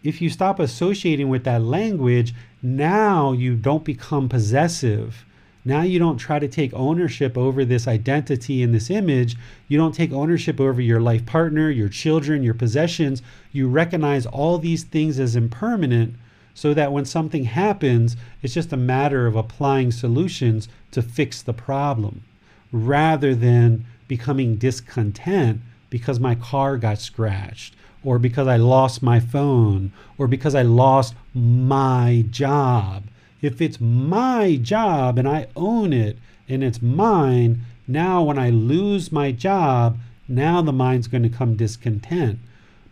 if 0.02 0.20
you 0.20 0.28
stop 0.28 0.58
associating 0.58 1.28
with 1.28 1.44
that 1.44 1.62
language, 1.62 2.34
now 2.60 3.30
you 3.30 3.54
don't 3.54 3.84
become 3.84 4.28
possessive. 4.28 5.24
Now 5.64 5.82
you 5.82 5.98
don't 5.98 6.18
try 6.18 6.38
to 6.38 6.48
take 6.48 6.74
ownership 6.74 7.38
over 7.38 7.64
this 7.64 7.88
identity 7.88 8.62
and 8.62 8.74
this 8.74 8.90
image. 8.90 9.36
You 9.66 9.78
don't 9.78 9.94
take 9.94 10.12
ownership 10.12 10.60
over 10.60 10.80
your 10.80 11.00
life 11.00 11.24
partner, 11.24 11.70
your 11.70 11.88
children, 11.88 12.42
your 12.42 12.54
possessions. 12.54 13.22
You 13.52 13.68
recognize 13.68 14.26
all 14.26 14.58
these 14.58 14.84
things 14.84 15.18
as 15.18 15.36
impermanent 15.36 16.14
so 16.52 16.74
that 16.74 16.92
when 16.92 17.04
something 17.04 17.44
happens, 17.44 18.16
it's 18.42 18.54
just 18.54 18.72
a 18.72 18.76
matter 18.76 19.26
of 19.26 19.36
applying 19.36 19.90
solutions 19.90 20.68
to 20.90 21.02
fix 21.02 21.40
the 21.40 21.54
problem 21.54 22.22
rather 22.70 23.34
than 23.34 23.86
becoming 24.06 24.56
discontent 24.56 25.60
because 25.88 26.20
my 26.20 26.34
car 26.34 26.76
got 26.76 26.98
scratched 26.98 27.74
or 28.04 28.18
because 28.18 28.46
I 28.46 28.56
lost 28.56 29.02
my 29.02 29.18
phone, 29.18 29.90
or 30.18 30.28
because 30.28 30.54
I 30.54 30.62
lost 30.62 31.14
my 31.32 32.24
job. 32.30 33.04
If 33.44 33.60
it's 33.60 33.78
my 33.78 34.56
job 34.56 35.18
and 35.18 35.28
I 35.28 35.48
own 35.54 35.92
it 35.92 36.16
and 36.48 36.64
it's 36.64 36.80
mine, 36.80 37.60
now 37.86 38.22
when 38.22 38.38
I 38.38 38.48
lose 38.48 39.12
my 39.12 39.32
job, 39.32 39.98
now 40.26 40.62
the 40.62 40.72
mind's 40.72 41.08
going 41.08 41.24
to 41.24 41.28
come 41.28 41.54
discontent. 41.54 42.38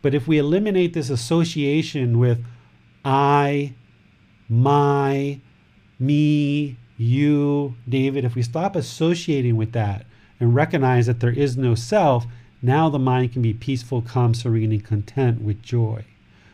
But 0.02 0.14
if 0.14 0.28
we 0.28 0.36
eliminate 0.36 0.92
this 0.92 1.08
association 1.08 2.18
with 2.18 2.44
I, 3.02 3.72
my, 4.46 5.40
me, 5.98 6.76
you, 6.98 7.74
David, 7.88 8.26
if 8.26 8.34
we 8.34 8.42
stop 8.42 8.76
associating 8.76 9.56
with 9.56 9.72
that 9.72 10.04
and 10.38 10.54
recognize 10.54 11.06
that 11.06 11.20
there 11.20 11.30
is 11.30 11.56
no 11.56 11.74
self, 11.74 12.26
now 12.60 12.90
the 12.90 12.98
mind 12.98 13.32
can 13.32 13.40
be 13.40 13.54
peaceful, 13.54 14.02
calm, 14.02 14.34
serene, 14.34 14.72
and 14.72 14.84
content 14.84 15.40
with 15.40 15.62
joy. 15.62 16.04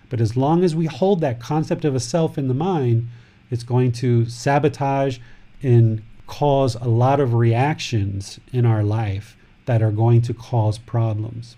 But 0.09 0.21
as 0.21 0.37
long 0.37 0.63
as 0.63 0.77
we 0.77 0.87
hold 0.87 1.21
that 1.21 1.41
concept 1.41 1.85
of 1.85 1.97
a 1.97 2.01
self 2.01 2.39
in 2.39 2.47
the 2.47 2.55
mind, 2.55 3.09
it's 3.51 3.63
going 3.63 3.93
to 3.93 4.27
sabotage 4.27 5.19
and 5.63 6.03
cause 6.27 6.75
a 6.77 6.89
lot 6.89 7.21
of 7.21 7.35
reactions 7.35 8.39
in 8.53 8.67
our 8.67 8.83
life 8.83 9.37
that 9.65 9.83
are 9.83 9.91
going 9.91 10.23
to 10.23 10.35
cause 10.35 10.79
problems. 10.79 11.57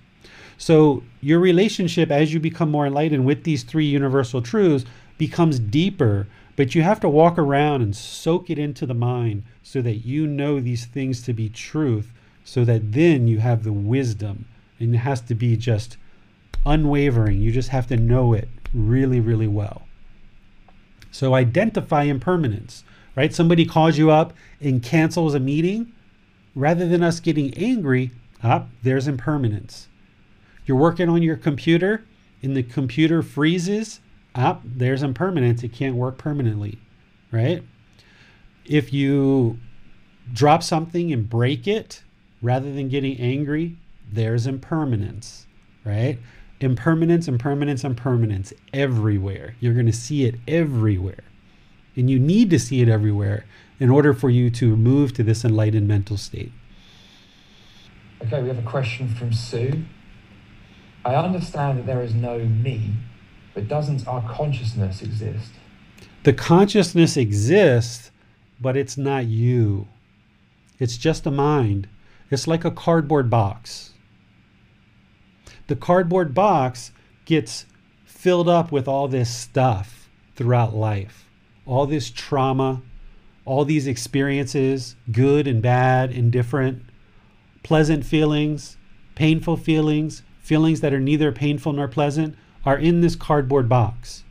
So, 0.58 1.02
your 1.22 1.38
relationship 1.38 2.10
as 2.10 2.34
you 2.34 2.40
become 2.40 2.70
more 2.70 2.86
enlightened 2.86 3.24
with 3.24 3.44
these 3.44 3.62
three 3.62 3.86
universal 3.86 4.42
truths 4.42 4.84
becomes 5.16 5.58
deeper, 5.58 6.26
but 6.56 6.74
you 6.74 6.82
have 6.82 7.00
to 7.00 7.08
walk 7.08 7.38
around 7.38 7.82
and 7.82 7.96
soak 7.96 8.50
it 8.50 8.58
into 8.58 8.84
the 8.84 8.94
mind 8.94 9.42
so 9.62 9.80
that 9.82 10.04
you 10.04 10.26
know 10.26 10.60
these 10.60 10.84
things 10.84 11.22
to 11.22 11.32
be 11.32 11.48
truth, 11.48 12.12
so 12.44 12.64
that 12.64 12.92
then 12.92 13.26
you 13.26 13.38
have 13.38 13.64
the 13.64 13.72
wisdom. 13.72 14.44
And 14.78 14.94
it 14.94 14.98
has 14.98 15.20
to 15.22 15.34
be 15.34 15.56
just 15.56 15.96
unwavering. 16.66 17.40
You 17.40 17.52
just 17.52 17.70
have 17.70 17.86
to 17.88 17.96
know 17.96 18.32
it 18.34 18.48
really, 18.74 19.20
really 19.20 19.48
well. 19.48 19.82
So, 21.10 21.34
identify 21.34 22.04
impermanence, 22.04 22.84
right? 23.16 23.34
Somebody 23.34 23.64
calls 23.66 23.98
you 23.98 24.10
up 24.10 24.32
and 24.60 24.82
cancels 24.82 25.34
a 25.34 25.40
meeting 25.40 25.92
rather 26.54 26.88
than 26.88 27.02
us 27.02 27.20
getting 27.20 27.54
angry, 27.54 28.12
up, 28.42 28.62
ah, 28.62 28.74
there's 28.82 29.06
impermanence. 29.06 29.88
You're 30.66 30.76
working 30.76 31.08
on 31.08 31.22
your 31.22 31.36
computer 31.36 32.04
and 32.42 32.56
the 32.56 32.62
computer 32.62 33.22
freezes, 33.22 34.00
up, 34.34 34.62
ah, 34.64 34.68
there's 34.76 35.02
impermanence. 35.02 35.62
It 35.62 35.72
can't 35.72 35.96
work 35.96 36.16
permanently, 36.18 36.78
right? 37.32 37.62
If 38.64 38.92
you 38.92 39.58
drop 40.32 40.62
something 40.62 41.12
and 41.12 41.28
break 41.28 41.66
it 41.66 42.02
rather 42.40 42.72
than 42.72 42.88
getting 42.88 43.18
angry, 43.18 43.76
there's 44.10 44.46
impermanence, 44.46 45.46
right? 45.84 46.18
Impermanence, 46.60 47.26
impermanence, 47.26 47.84
impermanence 47.84 48.52
everywhere. 48.74 49.56
You're 49.60 49.74
going 49.74 49.86
to 49.86 49.92
see 49.92 50.24
it 50.24 50.34
everywhere. 50.46 51.24
And 51.96 52.10
you 52.10 52.18
need 52.18 52.50
to 52.50 52.58
see 52.58 52.82
it 52.82 52.88
everywhere 52.88 53.46
in 53.78 53.90
order 53.90 54.12
for 54.12 54.28
you 54.28 54.50
to 54.50 54.76
move 54.76 55.12
to 55.14 55.22
this 55.22 55.44
enlightened 55.44 55.88
mental 55.88 56.16
state. 56.16 56.52
Okay, 58.22 58.42
we 58.42 58.48
have 58.48 58.58
a 58.58 58.62
question 58.62 59.08
from 59.08 59.32
Sue. 59.32 59.84
I 61.04 61.14
understand 61.14 61.78
that 61.78 61.86
there 61.86 62.02
is 62.02 62.14
no 62.14 62.38
me, 62.38 62.92
but 63.54 63.66
doesn't 63.66 64.06
our 64.06 64.22
consciousness 64.30 65.00
exist? 65.00 65.52
The 66.24 66.34
consciousness 66.34 67.16
exists, 67.16 68.10
but 68.60 68.76
it's 68.76 68.98
not 68.98 69.24
you. 69.24 69.88
It's 70.78 70.98
just 70.98 71.24
a 71.24 71.30
mind. 71.30 71.88
It's 72.30 72.46
like 72.46 72.66
a 72.66 72.70
cardboard 72.70 73.30
box. 73.30 73.89
The 75.70 75.76
cardboard 75.76 76.34
box 76.34 76.90
gets 77.26 77.64
filled 78.04 78.48
up 78.48 78.72
with 78.72 78.88
all 78.88 79.06
this 79.06 79.32
stuff 79.32 80.10
throughout 80.34 80.74
life, 80.74 81.28
all 81.64 81.86
this 81.86 82.10
trauma, 82.10 82.82
all 83.44 83.64
these 83.64 83.86
experiences, 83.86 84.96
good 85.12 85.46
and 85.46 85.62
bad, 85.62 86.10
indifferent, 86.10 86.82
pleasant 87.62 88.04
feelings, 88.04 88.78
painful 89.14 89.56
feelings, 89.58 90.24
feelings 90.40 90.80
that 90.80 90.92
are 90.92 90.98
neither 90.98 91.30
painful 91.30 91.72
nor 91.74 91.86
pleasant, 91.86 92.34
are 92.66 92.76
in 92.76 93.00
this 93.00 93.14
cardboard 93.14 93.68
box. 93.68 94.24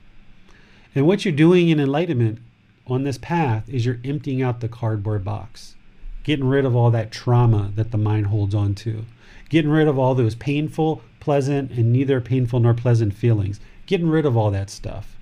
And 0.93 1.07
what 1.07 1.23
you're 1.23 1.33
doing 1.33 1.69
in 1.69 1.79
enlightenment 1.79 2.39
on 2.85 3.05
this 3.05 3.17
path 3.17 3.69
is 3.69 3.85
you're 3.85 4.01
emptying 4.03 4.41
out 4.41 4.59
the 4.59 4.67
cardboard 4.67 5.23
box, 5.23 5.77
getting 6.23 6.49
rid 6.49 6.65
of 6.65 6.75
all 6.75 6.91
that 6.91 7.11
trauma 7.11 7.71
that 7.75 7.91
the 7.91 7.97
mind 7.97 8.27
holds 8.27 8.53
on 8.53 8.75
to, 8.75 9.05
getting 9.49 9.71
rid 9.71 9.87
of 9.87 9.99
all 9.99 10.15
those 10.15 10.35
painful, 10.35 11.01
pleasant, 11.19 11.71
and 11.71 11.91
neither 11.91 12.21
painful 12.21 12.59
nor 12.59 12.73
pleasant 12.73 13.13
feelings, 13.13 13.59
getting 13.85 14.09
rid 14.09 14.25
of 14.25 14.37
all 14.37 14.51
that 14.51 14.69
stuff, 14.69 15.17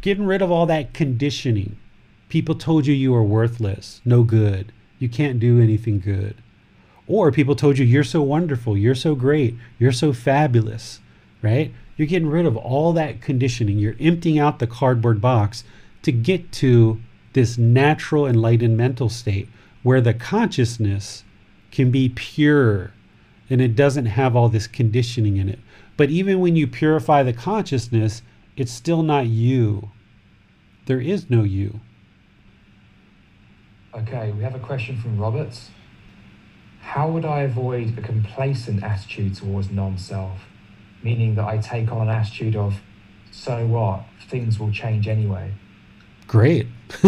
getting 0.00 0.26
rid 0.26 0.42
of 0.42 0.50
all 0.50 0.66
that 0.66 0.92
conditioning 0.92 1.76
People 2.28 2.56
told 2.56 2.86
you 2.86 2.94
you 2.94 3.12
were 3.12 3.22
worthless, 3.22 4.00
no 4.04 4.24
good, 4.24 4.72
you 4.98 5.08
can't 5.08 5.38
do 5.38 5.60
anything 5.60 6.00
good. 6.00 6.34
Or 7.06 7.30
people 7.30 7.54
told 7.54 7.78
you 7.78 7.86
you're 7.86 8.02
so 8.02 8.20
wonderful, 8.20 8.76
you're 8.76 8.96
so 8.96 9.14
great, 9.14 9.54
you're 9.78 9.92
so 9.92 10.12
fabulous, 10.12 10.98
right? 11.40 11.72
You're 11.96 12.08
getting 12.08 12.28
rid 12.28 12.44
of 12.44 12.56
all 12.56 12.92
that 12.94 13.20
conditioning. 13.20 13.78
You're 13.78 13.94
emptying 14.00 14.38
out 14.38 14.58
the 14.58 14.66
cardboard 14.66 15.20
box 15.20 15.62
to 16.02 16.10
get 16.10 16.50
to 16.52 17.00
this 17.32 17.56
natural 17.56 18.26
enlightened 18.26 18.76
mental 18.76 19.08
state 19.08 19.48
where 19.82 20.00
the 20.00 20.14
consciousness 20.14 21.22
can 21.70 21.92
be 21.92 22.08
pure 22.08 22.92
and 23.48 23.60
it 23.60 23.76
doesn't 23.76 24.06
have 24.06 24.34
all 24.34 24.48
this 24.48 24.66
conditioning 24.66 25.36
in 25.36 25.48
it. 25.48 25.58
But 25.96 26.10
even 26.10 26.40
when 26.40 26.56
you 26.56 26.66
purify 26.66 27.22
the 27.22 27.32
consciousness, 27.32 28.22
it's 28.56 28.72
still 28.72 29.02
not 29.02 29.26
you. 29.26 29.90
There 30.86 31.00
is 31.00 31.30
no 31.30 31.42
you. 31.42 31.80
Okay, 33.94 34.32
we 34.32 34.42
have 34.42 34.54
a 34.54 34.58
question 34.58 34.96
from 35.00 35.18
Roberts. 35.18 35.70
How 36.80 37.08
would 37.08 37.24
I 37.24 37.40
avoid 37.40 37.98
a 37.98 38.02
complacent 38.02 38.82
attitude 38.82 39.36
towards 39.36 39.70
non 39.70 39.98
self? 39.98 40.46
Meaning 41.02 41.34
that 41.36 41.46
I 41.46 41.58
take 41.58 41.90
on 41.90 42.08
an 42.08 42.14
attitude 42.14 42.56
of, 42.56 42.80
so 43.30 43.66
what, 43.66 44.04
things 44.28 44.58
will 44.58 44.72
change 44.72 45.08
anyway. 45.08 45.52
Great. 46.26 46.66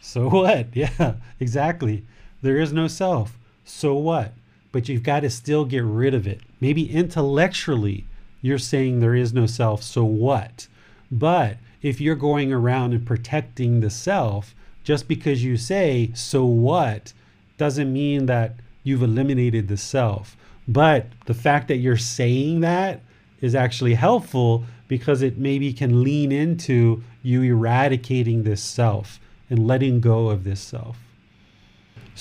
so 0.00 0.28
what? 0.28 0.74
Yeah, 0.74 1.14
exactly. 1.40 2.04
There 2.42 2.58
is 2.58 2.72
no 2.72 2.88
self. 2.88 3.38
So 3.64 3.94
what? 3.94 4.32
But 4.70 4.88
you've 4.88 5.02
got 5.02 5.20
to 5.20 5.30
still 5.30 5.64
get 5.64 5.84
rid 5.84 6.14
of 6.14 6.26
it. 6.26 6.40
Maybe 6.60 6.90
intellectually, 6.90 8.06
you're 8.40 8.58
saying 8.58 9.00
there 9.00 9.14
is 9.14 9.32
no 9.32 9.46
self. 9.46 9.82
So 9.82 10.04
what? 10.04 10.66
But 11.10 11.58
if 11.82 12.00
you're 12.00 12.14
going 12.14 12.52
around 12.52 12.92
and 12.92 13.06
protecting 13.06 13.80
the 13.80 13.90
self, 13.90 14.54
just 14.84 15.08
because 15.08 15.44
you 15.44 15.56
say, 15.56 16.10
so 16.14 16.44
what, 16.44 17.12
doesn't 17.58 17.92
mean 17.92 18.26
that 18.26 18.56
you've 18.82 19.02
eliminated 19.02 19.68
the 19.68 19.76
self. 19.76 20.36
But 20.66 21.06
the 21.26 21.34
fact 21.34 21.68
that 21.68 21.76
you're 21.76 21.96
saying 21.96 22.60
that 22.60 23.02
is 23.40 23.54
actually 23.54 23.94
helpful 23.94 24.64
because 24.88 25.22
it 25.22 25.38
maybe 25.38 25.72
can 25.72 26.02
lean 26.02 26.32
into 26.32 27.02
you 27.22 27.42
eradicating 27.42 28.42
this 28.42 28.62
self 28.62 29.20
and 29.50 29.66
letting 29.66 30.00
go 30.00 30.28
of 30.28 30.44
this 30.44 30.60
self. 30.60 30.98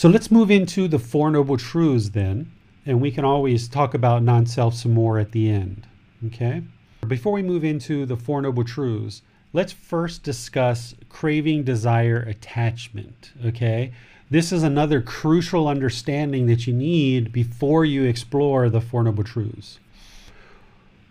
So 0.01 0.09
let's 0.09 0.31
move 0.31 0.49
into 0.49 0.87
the 0.87 0.97
Four 0.97 1.29
Noble 1.29 1.57
Truths 1.57 2.09
then, 2.09 2.51
and 2.87 2.99
we 2.99 3.11
can 3.11 3.23
always 3.23 3.67
talk 3.67 3.93
about 3.93 4.23
non 4.23 4.47
self 4.47 4.73
some 4.73 4.95
more 4.95 5.19
at 5.19 5.31
the 5.31 5.47
end. 5.47 5.85
Okay? 6.25 6.63
Before 7.07 7.33
we 7.33 7.43
move 7.43 7.63
into 7.63 8.07
the 8.07 8.17
Four 8.17 8.41
Noble 8.41 8.63
Truths, 8.63 9.21
let's 9.53 9.71
first 9.71 10.23
discuss 10.23 10.95
craving, 11.09 11.65
desire, 11.65 12.17
attachment. 12.17 13.31
Okay. 13.45 13.91
This 14.31 14.51
is 14.51 14.63
another 14.63 15.01
crucial 15.01 15.67
understanding 15.67 16.47
that 16.47 16.65
you 16.65 16.73
need 16.73 17.31
before 17.31 17.85
you 17.85 18.03
explore 18.03 18.71
the 18.71 18.81
Four 18.81 19.03
Noble 19.03 19.23
Truths. 19.23 19.77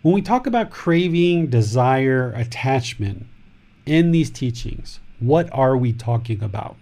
When 0.01 0.13
we 0.13 0.21
talk 0.21 0.45
about 0.45 0.69
craving, 0.69 1.47
desire, 1.47 2.33
attachment 2.35 3.27
in 3.85 4.11
these 4.11 4.29
teachings, 4.29 4.99
what 5.21 5.47
are 5.53 5.77
we 5.77 5.93
talking 5.93 6.43
about? 6.43 6.75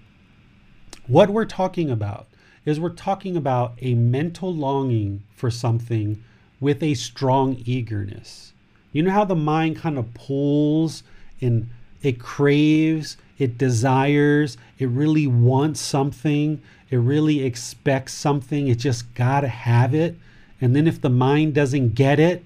What 1.10 1.32
we're 1.32 1.45
talking 1.45 1.89
about 1.89 2.28
is 2.66 2.80
we're 2.80 2.89
talking 2.89 3.36
about 3.36 3.74
a 3.82 3.95
mental 3.95 4.53
longing 4.53 5.24
for 5.34 5.49
something 5.49 6.24
with 6.60 6.84
a 6.84 6.93
strong 6.93 7.64
eagerness. 7.66 8.53
You 8.91 9.01
know 9.01 9.10
how 9.10 9.26
the 9.26 9.36
mind 9.36 9.78
kind 9.78 9.97
of 9.97 10.14
pulls 10.14 11.01
and 11.41 11.68
it 12.03 12.20
craves, 12.20 13.18
it 13.39 13.57
desires, 13.57 14.55
it 14.78 14.88
really 14.89 15.26
wants 15.26 15.80
something, 15.80 16.62
it 16.91 16.97
really 16.97 17.43
expects 17.43 18.14
something, 18.14 18.68
it 18.68 18.78
just 18.78 19.12
got 19.16 19.41
to 19.41 19.47
have 19.47 19.95
it. 19.95 20.16
And 20.62 20.76
then 20.76 20.86
if 20.86 21.01
the 21.01 21.10
mind 21.10 21.55
doesn't 21.55 21.95
get 21.95 22.20
it, 22.20 22.45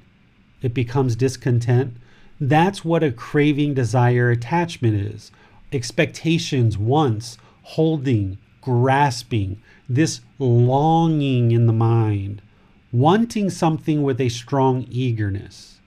it 0.61 0.73
becomes 0.73 1.17
discontent. 1.17 1.97
That's 2.39 2.85
what 2.85 3.03
a 3.03 3.11
craving, 3.11 3.73
desire, 3.73 4.31
attachment 4.31 4.95
is. 4.95 5.33
Expectations, 5.73 6.77
wants, 6.77 7.37
holding, 7.63 8.37
grasping, 8.63 9.61
this 9.89 10.21
longing 10.39 11.51
in 11.51 11.67
the 11.67 11.73
mind, 11.73 12.41
wanting 12.91 13.49
something 13.49 14.03
with 14.03 14.21
a 14.21 14.29
strong 14.29 14.85
eagerness. 14.89 15.79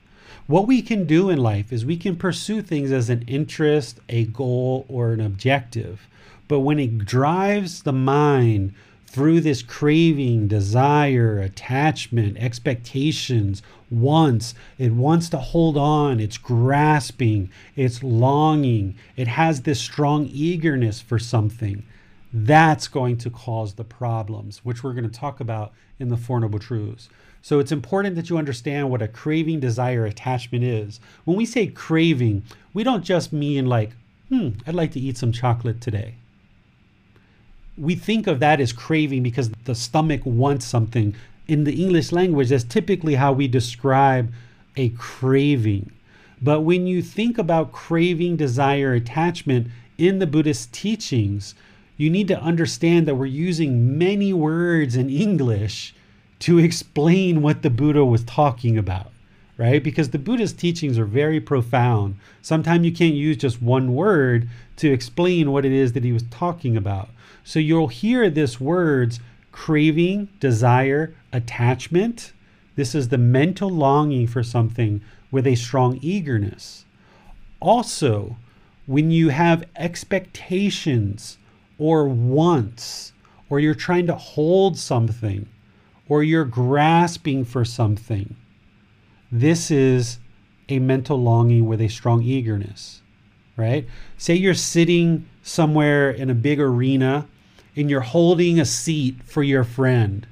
What 0.47 0.67
we 0.67 0.83
can 0.83 1.07
do 1.07 1.31
in 1.31 1.39
life 1.39 1.73
is 1.73 1.85
we 1.85 1.97
can 1.97 2.17
pursue 2.17 2.63
things 2.63 2.93
as 2.93 3.11
an 3.11 3.25
interest, 3.27 3.99
a 4.09 4.27
goal, 4.27 4.85
or 4.89 5.13
an 5.13 5.21
objective. 5.21 6.07
But 6.49 6.61
when 6.61 6.79
it 6.79 6.99
drives 6.99 7.83
the 7.83 7.93
mind 7.93 8.75
through 9.07 9.41
this 9.41 9.63
craving, 9.63 10.47
desire, 10.47 11.39
attachment, 11.39 12.37
expectations, 12.37 13.63
wants, 13.91 14.55
it 14.79 14.93
wants 14.93 15.29
to 15.31 15.39
hold 15.39 15.77
on, 15.77 16.21
it's 16.21 16.39
grasping, 16.39 17.51
it's 17.75 18.03
longing, 18.03 18.95
it 19.17 19.29
has 19.29 19.63
this 19.63 19.81
strong 19.81 20.29
eagerness 20.31 21.01
for 21.01 21.19
something. 21.19 21.83
That's 22.45 22.89
going 22.89 23.17
to 23.19 23.31
cause 23.31 23.75
the 23.75 23.85
problems, 23.85 24.59
which 24.65 24.83
we're 24.83 24.93
going 24.93 25.09
to 25.09 25.21
talk 25.21 25.41
about 25.41 25.73
in 25.99 26.09
the 26.09 26.17
Four 26.17 26.41
Noble 26.41 26.59
Truths. 26.59 27.09
So 27.41 27.61
it's 27.61 27.73
important 27.73 28.17
that 28.17 28.29
you 28.29 28.37
understand 28.37 28.91
what 28.91 29.03
a 29.03 29.09
craving, 29.09 29.61
desire, 29.61 30.05
attachment 30.05 30.65
is. 30.65 31.01
When 31.25 31.37
we 31.37 31.47
say 31.47 31.69
craving, 31.69 32.43
we 32.75 32.83
don't 32.85 33.05
just 33.05 33.33
mean 33.33 33.67
like, 33.67 33.93
hmm, 34.29 34.51
I'd 34.67 34.75
like 34.75 34.93
to 34.93 35.01
eat 35.01 35.17
some 35.17 35.33
chocolate 35.33 35.81
today 35.81 36.17
we 37.77 37.95
think 37.95 38.27
of 38.27 38.41
that 38.41 38.61
as 38.61 38.73
craving 38.73 39.23
because 39.23 39.51
the 39.65 39.75
stomach 39.75 40.23
wants 40.25 40.65
something. 40.65 41.15
In 41.47 41.65
the 41.65 41.83
English 41.83 42.11
language, 42.13 42.49
that's 42.49 42.65
typically 42.65 43.15
how 43.15 43.33
we 43.33 43.49
describe 43.49 44.33
a 44.77 44.89
craving. 44.91 45.93
But 46.41 46.63
when 46.63 46.87
you 46.87 47.03
think 47.03 47.39
about 47.39 47.73
craving, 47.73 48.37
desire, 48.37 48.93
attachment 48.93 49.69
in 49.99 50.19
the 50.19 50.27
Buddhist 50.27 50.73
teachings, 50.73 51.55
you 51.97 52.11
need 52.11 52.29
to 52.29 52.41
understand 52.41 53.07
that 53.07 53.15
we're 53.15 53.27
using 53.27 53.97
many 53.97 54.33
words 54.33 54.97
in 54.97 55.09
English 55.09 55.95
to 56.41 56.59
explain 56.59 57.41
what 57.41 57.63
the 57.63 57.71
Buddha 57.71 58.05
was 58.05 58.23
talking 58.25 58.77
about, 58.77 59.11
right? 59.57 59.83
Because 59.83 60.11
the 60.11 60.19
Buddha's 60.19 60.53
teachings 60.53 60.99
are 60.99 61.07
very 61.07 61.41
profound. 61.41 62.17
Sometimes 62.43 62.85
you 62.85 62.93
can't 62.93 63.15
use 63.15 63.39
just 63.39 63.63
one 63.63 63.95
word 63.95 64.49
to 64.77 64.93
explain 64.93 65.51
what 65.51 65.65
it 65.65 65.73
is 65.73 65.95
that 65.95 66.05
he 66.05 66.13
was 66.13 66.25
talking 66.25 66.77
about. 66.77 67.09
So 67.45 67.59
you'll 67.59 67.89
hear 67.89 68.29
this 68.29 68.61
words 68.61 69.21
craving, 69.53 70.29
desire, 70.39 71.15
attachment. 71.33 72.33
This 72.75 72.95
is 72.95 73.09
the 73.09 73.17
mental 73.17 73.71
longing 73.71 74.27
for 74.27 74.43
something 74.43 75.01
with 75.31 75.47
a 75.47 75.55
strong 75.55 75.99
eagerness. 76.03 76.85
Also, 77.59 78.37
when 78.85 79.11
you 79.11 79.31
have 79.31 79.65
expectations 79.77 81.39
or 81.79 82.09
wants, 82.09 83.13
or 83.51 83.61
you're 83.61 83.75
trying 83.75 84.07
to 84.07 84.15
hold 84.15 84.79
something, 84.79 85.49
or 86.09 86.23
you're 86.23 86.45
grasping 86.45 87.45
for 87.45 87.65
something, 87.65 88.37
this 89.31 89.71
is 89.71 90.19
a 90.69 90.79
mental 90.79 91.21
longing 91.21 91.67
with 91.67 91.81
a 91.81 91.89
strong 91.89 92.23
eagerness, 92.23 93.03
right? 93.57 93.87
Say 94.17 94.35
you're 94.35 94.55
sitting 94.55 95.29
somewhere 95.43 96.11
in 96.11 96.31
a 96.31 96.35
big 96.35 96.61
arena 96.61 97.27
and 97.77 97.91
you're 97.91 98.01
holding 98.01 98.59
a 98.59 98.65
seat 98.65 99.23
for 99.25 99.43
your 99.43 99.65
friend. 99.65 100.27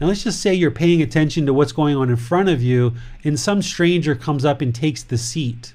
Now, 0.00 0.08
let's 0.08 0.24
just 0.24 0.40
say 0.40 0.52
you're 0.52 0.70
paying 0.70 1.00
attention 1.00 1.46
to 1.46 1.54
what's 1.54 1.72
going 1.72 1.96
on 1.96 2.10
in 2.10 2.16
front 2.16 2.48
of 2.48 2.60
you, 2.62 2.94
and 3.22 3.38
some 3.38 3.62
stranger 3.62 4.14
comes 4.14 4.44
up 4.44 4.60
and 4.60 4.74
takes 4.74 5.02
the 5.02 5.16
seat. 5.16 5.74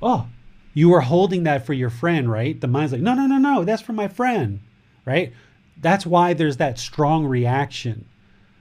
Oh, 0.00 0.28
you 0.74 0.88
were 0.88 1.00
holding 1.00 1.42
that 1.44 1.66
for 1.66 1.72
your 1.72 1.90
friend, 1.90 2.30
right? 2.30 2.60
The 2.60 2.66
mind's 2.66 2.92
like, 2.92 3.02
no, 3.02 3.14
no, 3.14 3.26
no, 3.26 3.38
no, 3.38 3.64
that's 3.64 3.82
for 3.82 3.92
my 3.92 4.08
friend, 4.08 4.60
right? 5.04 5.32
That's 5.80 6.06
why 6.06 6.32
there's 6.32 6.56
that 6.58 6.78
strong 6.78 7.26
reaction 7.26 8.06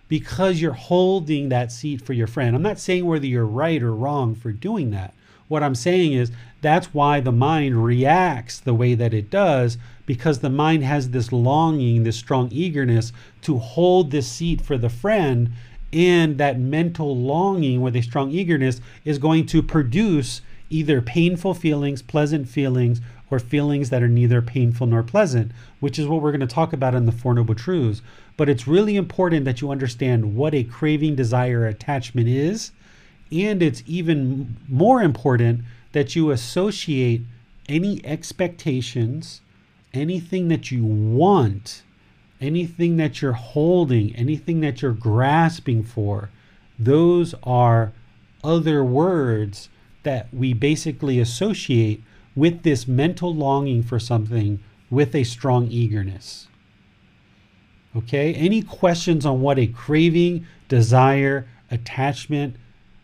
because 0.07 0.59
you're 0.59 0.73
holding 0.73 1.49
that 1.49 1.71
seat 1.71 2.01
for 2.01 2.11
your 2.11 2.27
friend. 2.27 2.53
I'm 2.53 2.61
not 2.61 2.79
saying 2.79 3.05
whether 3.05 3.25
you're 3.25 3.45
right 3.45 3.81
or 3.81 3.93
wrong 3.93 4.35
for 4.35 4.51
doing 4.51 4.91
that. 4.91 5.13
What 5.47 5.63
I'm 5.63 5.75
saying 5.75 6.13
is 6.13 6.31
that's 6.61 6.93
why 6.93 7.19
the 7.19 7.31
mind 7.31 7.83
reacts 7.83 8.59
the 8.59 8.73
way 8.73 8.93
that 8.93 9.13
it 9.13 9.29
does 9.29 9.77
because 10.05 10.39
the 10.39 10.49
mind 10.49 10.83
has 10.83 11.11
this 11.11 11.31
longing, 11.31 12.03
this 12.03 12.17
strong 12.17 12.49
eagerness 12.51 13.13
to 13.43 13.57
hold 13.57 14.11
this 14.11 14.27
seat 14.27 14.61
for 14.61 14.77
the 14.77 14.89
friend. 14.89 15.51
And 15.93 16.37
that 16.37 16.59
mental 16.59 17.17
longing 17.17 17.81
with 17.81 17.95
a 17.95 18.01
strong 18.01 18.31
eagerness 18.31 18.81
is 19.05 19.17
going 19.17 19.45
to 19.47 19.61
produce 19.61 20.41
either 20.71 21.01
painful 21.01 21.53
feelings, 21.53 22.01
pleasant 22.01 22.47
feelings, 22.47 23.01
or 23.29 23.39
feelings 23.39 23.89
that 23.89 24.03
are 24.03 24.07
neither 24.07 24.41
painful 24.41 24.87
nor 24.87 25.03
pleasant, 25.03 25.51
which 25.79 25.97
is 25.97 26.07
what 26.07 26.21
we're 26.21 26.31
going 26.31 26.41
to 26.41 26.47
talk 26.47 26.73
about 26.73 26.95
in 26.95 27.05
the 27.05 27.11
Four 27.11 27.33
Noble 27.33 27.55
Truths. 27.55 28.01
But 28.37 28.49
it's 28.49 28.67
really 28.67 28.95
important 28.95 29.45
that 29.45 29.61
you 29.61 29.71
understand 29.71 30.35
what 30.35 30.53
a 30.53 30.63
craving, 30.63 31.15
desire, 31.15 31.65
attachment 31.65 32.27
is 32.27 32.71
and 33.31 33.63
it's 33.63 33.83
even 33.87 34.57
more 34.67 35.01
important 35.01 35.61
that 35.93 36.15
you 36.15 36.31
associate 36.31 37.21
any 37.69 38.05
expectations, 38.05 39.41
anything 39.93 40.49
that 40.49 40.71
you 40.71 40.83
want, 40.83 41.83
anything 42.41 42.97
that 42.97 43.21
you're 43.21 43.31
holding, 43.33 44.15
anything 44.15 44.59
that 44.61 44.81
you're 44.81 44.91
grasping 44.91 45.83
for. 45.83 46.29
Those 46.77 47.33
are 47.43 47.93
other 48.43 48.83
words 48.83 49.69
that 50.03 50.33
we 50.33 50.53
basically 50.53 51.19
associate 51.19 52.03
with 52.35 52.63
this 52.63 52.87
mental 52.87 53.33
longing 53.33 53.83
for 53.83 53.99
something 53.99 54.59
with 54.89 55.15
a 55.15 55.23
strong 55.23 55.67
eagerness. 55.67 56.47
Okay, 57.95 58.33
any 58.33 58.61
questions 58.61 59.25
on 59.25 59.41
what 59.41 59.59
a 59.59 59.67
craving, 59.67 60.45
desire, 60.69 61.47
attachment, 61.69 62.55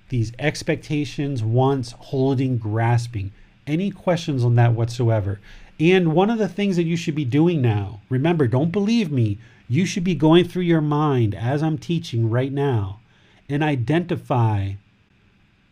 these 0.09 0.31
expectations, 0.39 1.43
wants, 1.43 1.91
holding, 1.91 2.57
grasping. 2.57 3.31
Any 3.65 3.91
questions 3.91 4.45
on 4.45 4.55
that 4.55 4.73
whatsoever? 4.73 5.41
And 5.79 6.13
one 6.13 6.29
of 6.29 6.37
the 6.37 6.47
things 6.47 6.77
that 6.77 6.83
you 6.85 6.95
should 6.95 7.15
be 7.15 7.25
doing 7.25 7.61
now, 7.61 8.01
remember, 8.09 8.47
don't 8.47 8.71
believe 8.71 9.11
me, 9.11 9.37
you 9.67 9.85
should 9.85 10.05
be 10.05 10.15
going 10.15 10.47
through 10.47 10.63
your 10.63 10.81
mind 10.81 11.35
as 11.35 11.61
I'm 11.61 11.77
teaching 11.77 12.29
right 12.29 12.51
now 12.51 13.01
and 13.49 13.61
identify 13.61 14.73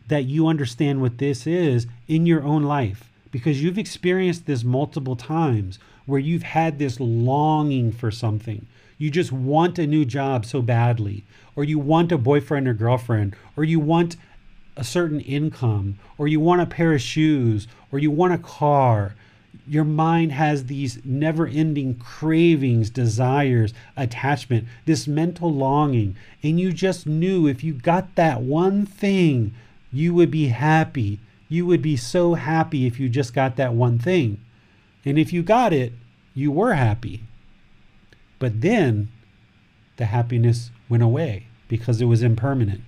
that 0.08 0.26
you 0.26 0.47
understand 0.47 1.01
what 1.01 1.18
this 1.18 1.47
is 1.47 1.88
in 2.08 2.26
your 2.26 2.43
own 2.43 2.64
life 2.64 3.12
because 3.36 3.62
you've 3.62 3.78
experienced 3.78 4.45
this 4.45 4.64
multiple 4.64 5.18
times 5.18 5.78
where 6.06 6.22
you've 6.22 6.43
had 6.43 6.80
this 6.80 7.01
longing 7.01 7.91
for 7.91 8.10
something. 8.10 8.66
You 8.97 9.12
just 9.12 9.30
want 9.30 9.78
a 9.78 9.86
new 9.86 10.06
job 10.06 10.45
so 10.45 10.62
badly, 10.62 11.26
or 11.53 11.66
you 11.66 11.78
want 11.78 12.14
a 12.14 12.18
boyfriend 12.18 12.66
or 12.66 12.74
girlfriend, 12.74 13.36
or 13.58 13.66
you 13.66 13.78
want 13.78 14.16
a 14.78 14.86
certain 14.86 15.20
income, 15.20 15.99
or 16.18 16.30
you 16.30 16.39
want 16.39 16.62
a 16.62 16.66
pair 16.66 16.93
of 16.93 17.01
shoes, 17.01 17.68
or 17.91 17.99
you 17.99 18.10
want 18.10 18.34
a 18.34 18.38
car. 18.38 19.16
Your 19.68 19.84
mind 19.84 20.32
has 20.32 20.68
these 20.68 21.03
never 21.03 21.45
ending 21.45 21.95
cravings, 21.95 22.89
desires, 22.89 23.74
attachment, 23.97 24.66
this 24.86 25.08
mental 25.08 25.51
longing. 25.51 26.16
And 26.42 26.58
you 26.58 26.71
just 26.71 27.05
knew 27.05 27.47
if 27.47 27.66
you 27.66 27.74
got 27.74 28.16
that 28.16 28.42
one 28.42 28.86
thing, 28.86 29.54
you 29.96 30.13
would 30.13 30.30
be 30.30 30.47
happy. 30.47 31.20
You 31.47 31.66
would 31.66 31.82
be 31.82 31.96
so 31.96 32.34
happy 32.34 32.86
if 32.86 33.00
you 33.00 33.08
just 33.08 33.34
got 33.34 33.55
that 33.55 33.74
one 33.74 33.97
thing. 33.97 34.43
And 35.05 35.17
if 35.17 35.32
you 35.32 35.43
got 35.43 35.72
it, 35.72 35.93
you 36.34 36.51
were 36.51 36.74
happy. 36.74 37.24
But 38.39 38.62
then 38.62 39.09
the 39.97 40.05
happiness 40.05 40.72
went 40.89 41.04
away 41.04 41.47
because 41.67 42.01
it 42.01 42.05
was 42.05 42.22
impermanent. 42.22 42.82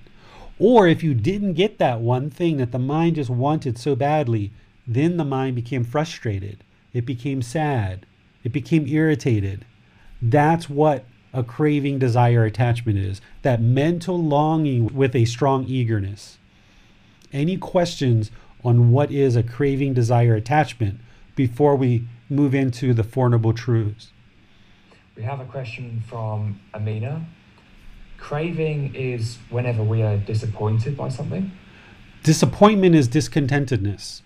Or 0.59 0.87
if 0.87 1.03
you 1.03 1.13
didn't 1.13 1.53
get 1.53 1.77
that 1.77 2.01
one 2.01 2.29
thing 2.29 2.57
that 2.57 2.71
the 2.71 2.79
mind 2.79 3.15
just 3.15 3.29
wanted 3.29 3.77
so 3.77 3.95
badly, 3.95 4.51
then 4.85 5.17
the 5.17 5.23
mind 5.23 5.55
became 5.55 5.83
frustrated. 5.83 6.63
It 6.93 7.05
became 7.05 7.41
sad. 7.41 8.05
It 8.43 8.51
became 8.51 8.87
irritated. 8.87 9.65
That's 10.21 10.69
what 10.69 11.05
a 11.33 11.43
craving, 11.43 11.99
desire, 11.99 12.43
attachment 12.43 12.97
is 12.97 13.21
that 13.43 13.61
mental 13.61 14.21
longing 14.21 14.87
with 14.87 15.15
a 15.15 15.25
strong 15.25 15.65
eagerness. 15.65 16.37
Any 17.33 17.57
questions 17.57 18.31
on 18.63 18.91
what 18.91 19.11
is 19.11 19.35
a 19.35 19.43
craving, 19.43 19.93
desire, 19.93 20.35
attachment 20.35 20.99
before 21.35 21.75
we 21.75 22.07
move 22.29 22.55
into 22.55 22.93
the 22.93 23.03
Four 23.03 23.29
Noble 23.29 23.53
Truths? 23.53 24.11
We 25.15 25.23
have 25.23 25.39
a 25.39 25.45
question 25.45 26.03
from 26.07 26.59
Amina. 26.73 27.25
Craving 28.17 28.95
is 28.95 29.37
whenever 29.49 29.83
we 29.83 30.03
are 30.03 30.17
disappointed 30.17 30.95
by 30.95 31.09
something. 31.09 31.51
Disappointment 32.23 32.95
is 32.95 33.07
discontentedness. 33.07 34.21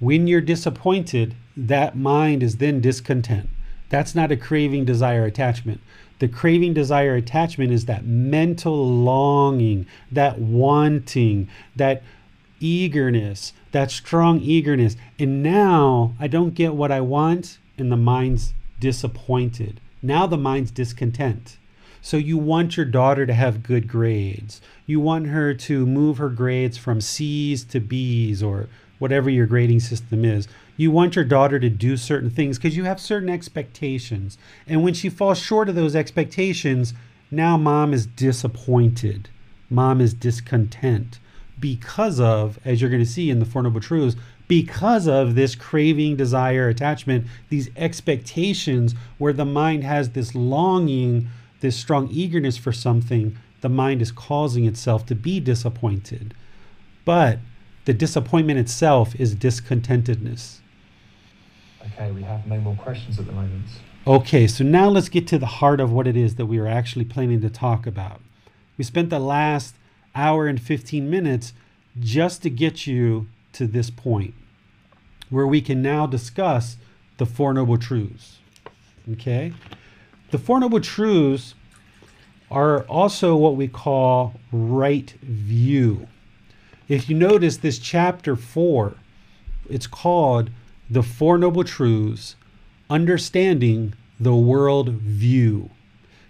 When 0.00 0.26
you're 0.26 0.40
disappointed, 0.40 1.34
that 1.56 1.96
mind 1.96 2.42
is 2.42 2.56
then 2.56 2.80
discontent. 2.80 3.48
That's 3.88 4.14
not 4.14 4.32
a 4.32 4.36
craving, 4.36 4.84
desire, 4.84 5.24
attachment. 5.24 5.80
The 6.24 6.28
craving, 6.28 6.72
desire, 6.72 7.16
attachment 7.16 7.70
is 7.70 7.84
that 7.84 8.06
mental 8.06 8.88
longing, 8.88 9.84
that 10.10 10.38
wanting, 10.38 11.50
that 11.76 12.02
eagerness, 12.60 13.52
that 13.72 13.90
strong 13.90 14.40
eagerness. 14.40 14.96
And 15.18 15.42
now 15.42 16.14
I 16.18 16.28
don't 16.28 16.54
get 16.54 16.74
what 16.74 16.90
I 16.90 17.02
want, 17.02 17.58
and 17.76 17.92
the 17.92 17.98
mind's 17.98 18.54
disappointed. 18.80 19.82
Now 20.00 20.26
the 20.26 20.38
mind's 20.38 20.70
discontent. 20.70 21.58
So 22.00 22.16
you 22.16 22.38
want 22.38 22.78
your 22.78 22.86
daughter 22.86 23.26
to 23.26 23.34
have 23.34 23.62
good 23.62 23.86
grades. 23.86 24.62
You 24.86 25.00
want 25.00 25.26
her 25.26 25.52
to 25.52 25.84
move 25.84 26.16
her 26.16 26.30
grades 26.30 26.78
from 26.78 27.02
C's 27.02 27.64
to 27.64 27.80
B's 27.80 28.42
or 28.42 28.70
whatever 28.98 29.28
your 29.28 29.44
grading 29.44 29.80
system 29.80 30.24
is. 30.24 30.48
You 30.76 30.90
want 30.90 31.16
your 31.16 31.24
daughter 31.24 31.58
to 31.60 31.70
do 31.70 31.96
certain 31.96 32.30
things 32.30 32.58
because 32.58 32.76
you 32.76 32.84
have 32.84 33.00
certain 33.00 33.28
expectations. 33.28 34.38
And 34.66 34.82
when 34.82 34.94
she 34.94 35.08
falls 35.08 35.38
short 35.38 35.68
of 35.68 35.74
those 35.74 35.94
expectations, 35.94 36.94
now 37.30 37.56
mom 37.56 37.92
is 37.92 38.06
disappointed. 38.06 39.28
Mom 39.70 40.00
is 40.00 40.14
discontent 40.14 41.18
because 41.60 42.18
of, 42.20 42.58
as 42.64 42.80
you're 42.80 42.90
going 42.90 43.02
to 43.02 43.08
see 43.08 43.30
in 43.30 43.38
the 43.38 43.46
Four 43.46 43.62
Noble 43.62 43.80
Truths, 43.80 44.16
because 44.48 45.06
of 45.06 45.34
this 45.34 45.54
craving, 45.54 46.16
desire, 46.16 46.68
attachment, 46.68 47.26
these 47.48 47.70
expectations 47.76 48.94
where 49.18 49.32
the 49.32 49.44
mind 49.44 49.84
has 49.84 50.10
this 50.10 50.34
longing 50.34 51.28
this 51.64 51.76
strong 51.76 52.08
eagerness 52.10 52.58
for 52.58 52.72
something, 52.72 53.38
the 53.62 53.70
mind 53.70 54.02
is 54.02 54.12
causing 54.12 54.66
itself 54.66 55.06
to 55.06 55.14
be 55.14 55.40
disappointed. 55.40 56.34
But 57.06 57.38
the 57.86 57.94
disappointment 57.94 58.58
itself 58.58 59.18
is 59.18 59.34
discontentedness. 59.34 60.60
Okay, 61.92 62.10
we 62.10 62.22
have 62.22 62.46
no 62.46 62.58
more 62.58 62.76
questions 62.76 63.18
at 63.18 63.26
the 63.26 63.32
moment. 63.32 63.64
Okay, 64.06 64.46
so 64.46 64.64
now 64.64 64.88
let's 64.88 65.08
get 65.08 65.26
to 65.28 65.38
the 65.38 65.46
heart 65.46 65.80
of 65.80 65.92
what 65.92 66.06
it 66.06 66.16
is 66.16 66.36
that 66.36 66.46
we 66.46 66.58
are 66.58 66.66
actually 66.66 67.04
planning 67.04 67.40
to 67.40 67.50
talk 67.50 67.86
about. 67.86 68.20
We 68.76 68.84
spent 68.84 69.10
the 69.10 69.18
last 69.18 69.76
hour 70.14 70.46
and 70.46 70.60
15 70.60 71.08
minutes 71.08 71.52
just 72.00 72.42
to 72.42 72.50
get 72.50 72.86
you 72.86 73.28
to 73.52 73.66
this 73.66 73.90
point 73.90 74.34
where 75.30 75.46
we 75.46 75.60
can 75.60 75.82
now 75.82 76.06
discuss 76.06 76.76
the 77.18 77.26
Four 77.26 77.54
Noble 77.54 77.78
Truths. 77.78 78.38
Okay? 79.12 79.52
The 80.30 80.38
Four 80.38 80.60
Noble 80.60 80.80
Truths 80.80 81.54
are 82.50 82.82
also 82.82 83.36
what 83.36 83.56
we 83.56 83.68
call 83.68 84.34
right 84.52 85.10
view. 85.22 86.08
If 86.88 87.08
you 87.08 87.16
notice 87.16 87.56
this 87.58 87.78
chapter 87.78 88.36
4, 88.36 88.94
it's 89.70 89.86
called 89.86 90.50
The 90.94 91.02
Four 91.02 91.38
Noble 91.38 91.64
Truths 91.64 92.36
Understanding 92.88 93.94
the 94.20 94.36
World 94.36 94.90
View. 94.90 95.70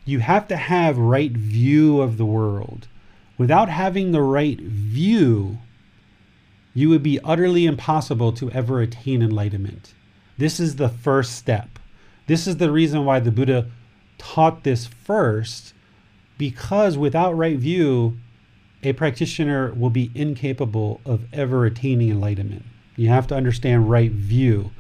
You 0.07 0.21
have 0.21 0.49
to 0.49 0.57
have 0.57 0.97
right 0.97 1.33
view 1.33 2.01
of 2.01 2.17
the 2.17 2.25
world. 2.25 2.89
Without 3.37 3.69
having 3.69 4.13
the 4.13 4.23
right 4.23 4.59
view, 4.59 5.59
you 6.73 6.89
would 6.89 7.03
be 7.03 7.21
utterly 7.23 7.67
impossible 7.67 8.33
to 8.33 8.51
ever 8.53 8.81
attain 8.81 9.21
enlightenment. 9.21 9.93
This 10.39 10.59
is 10.59 10.77
the 10.77 10.89
first 10.89 11.37
step. 11.37 11.79
This 12.27 12.47
is 12.47 12.57
the 12.57 12.73
reason 12.73 13.05
why 13.05 13.21
the 13.21 13.31
Buddha 13.31 13.71
taught 14.17 14.65
this 14.65 14.87
first 14.87 15.75
because 16.39 16.97
without 16.97 17.37
right 17.37 17.59
view, 17.59 18.17
a 18.83 18.95
practitioner 18.95 19.75
will 19.75 19.91
be 19.91 20.11
incapable 20.15 21.03
of 21.05 21.27
ever 21.35 21.67
attaining 21.67 22.09
enlightenment. 22.09 22.65
You 22.97 23.09
have 23.09 23.27
to 23.29 23.37
understand 23.37 23.91
right 23.91 24.11
view. 24.11 24.71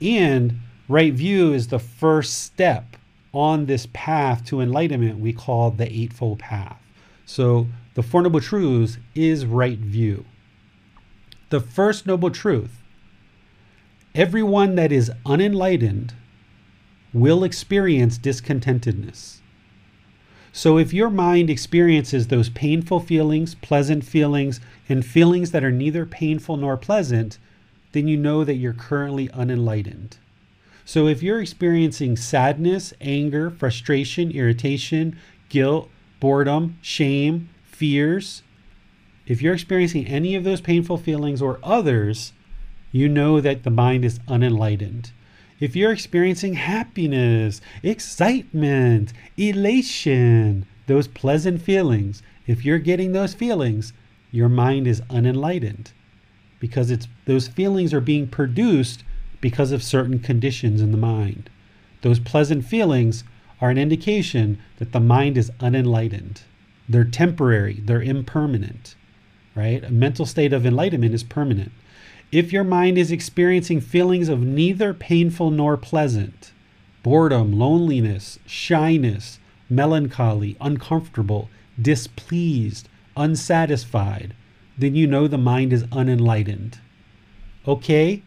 And 0.00 0.60
right 0.88 1.12
view 1.12 1.52
is 1.52 1.68
the 1.68 1.78
first 1.78 2.38
step 2.38 2.96
on 3.32 3.66
this 3.66 3.86
path 3.92 4.44
to 4.46 4.60
enlightenment 4.60 5.20
we 5.20 5.32
call 5.32 5.70
the 5.70 5.90
Eightfold 5.90 6.38
Path. 6.38 6.80
So 7.26 7.68
the 7.94 8.02
Four 8.02 8.22
Noble 8.22 8.40
Truths 8.40 8.98
is 9.14 9.46
right 9.46 9.78
view. 9.78 10.24
The 11.50 11.60
first 11.60 12.06
noble 12.06 12.30
truth 12.30 12.80
everyone 14.14 14.74
that 14.74 14.90
is 14.90 15.10
unenlightened 15.24 16.14
will 17.12 17.44
experience 17.44 18.18
discontentedness. 18.18 19.38
So, 20.52 20.78
if 20.78 20.92
your 20.92 21.10
mind 21.10 21.48
experiences 21.48 22.26
those 22.26 22.48
painful 22.50 23.00
feelings, 23.00 23.54
pleasant 23.54 24.04
feelings, 24.04 24.60
and 24.88 25.04
feelings 25.04 25.52
that 25.52 25.62
are 25.62 25.70
neither 25.70 26.04
painful 26.04 26.56
nor 26.56 26.76
pleasant, 26.76 27.38
then 27.92 28.06
you 28.06 28.16
know 28.16 28.44
that 28.44 28.54
you're 28.54 28.72
currently 28.72 29.28
unenlightened. 29.30 30.16
So, 30.84 31.06
if 31.06 31.22
you're 31.22 31.40
experiencing 31.40 32.16
sadness, 32.16 32.92
anger, 33.00 33.50
frustration, 33.50 34.30
irritation, 34.30 35.16
guilt, 35.48 35.88
boredom, 36.18 36.78
shame, 36.82 37.48
fears, 37.64 38.42
if 39.26 39.40
you're 39.40 39.54
experiencing 39.54 40.06
any 40.06 40.34
of 40.34 40.44
those 40.44 40.60
painful 40.60 40.96
feelings 40.96 41.40
or 41.40 41.60
others, 41.62 42.32
you 42.90 43.08
know 43.08 43.40
that 43.40 43.62
the 43.62 43.70
mind 43.70 44.04
is 44.04 44.18
unenlightened. 44.26 45.12
If 45.60 45.76
you're 45.76 45.92
experiencing 45.92 46.54
happiness, 46.54 47.60
excitement, 47.82 49.12
elation, 49.36 50.66
those 50.86 51.06
pleasant 51.06 51.62
feelings, 51.62 52.22
if 52.46 52.64
you're 52.64 52.78
getting 52.78 53.12
those 53.12 53.34
feelings, 53.34 53.92
your 54.32 54.48
mind 54.48 54.86
is 54.86 55.02
unenlightened 55.10 55.92
because 56.60 56.90
it's 56.90 57.08
those 57.24 57.48
feelings 57.48 57.92
are 57.92 58.00
being 58.00 58.28
produced 58.28 59.02
because 59.40 59.72
of 59.72 59.82
certain 59.82 60.20
conditions 60.20 60.80
in 60.80 60.92
the 60.92 60.98
mind. 60.98 61.50
Those 62.02 62.20
pleasant 62.20 62.64
feelings 62.64 63.24
are 63.60 63.70
an 63.70 63.78
indication 63.78 64.58
that 64.78 64.92
the 64.92 65.00
mind 65.00 65.36
is 65.36 65.50
unenlightened. 65.60 66.42
They're 66.88 67.04
temporary, 67.04 67.80
they're 67.84 68.02
impermanent, 68.02 68.94
right? 69.54 69.82
A 69.82 69.90
mental 69.90 70.26
state 70.26 70.52
of 70.52 70.64
enlightenment 70.64 71.14
is 71.14 71.22
permanent. 71.22 71.72
If 72.32 72.52
your 72.52 72.64
mind 72.64 72.96
is 72.96 73.10
experiencing 73.10 73.80
feelings 73.80 74.28
of 74.28 74.40
neither 74.40 74.94
painful 74.94 75.50
nor 75.50 75.76
pleasant, 75.76 76.52
boredom, 77.02 77.58
loneliness, 77.58 78.38
shyness, 78.46 79.40
melancholy, 79.68 80.56
uncomfortable, 80.60 81.48
displeased, 81.80 82.88
unsatisfied, 83.16 84.34
then 84.80 84.94
you 84.94 85.06
know 85.06 85.28
the 85.28 85.38
mind 85.38 85.72
is 85.72 85.84
unenlightened. 85.92 86.78
Okay? 87.66 88.22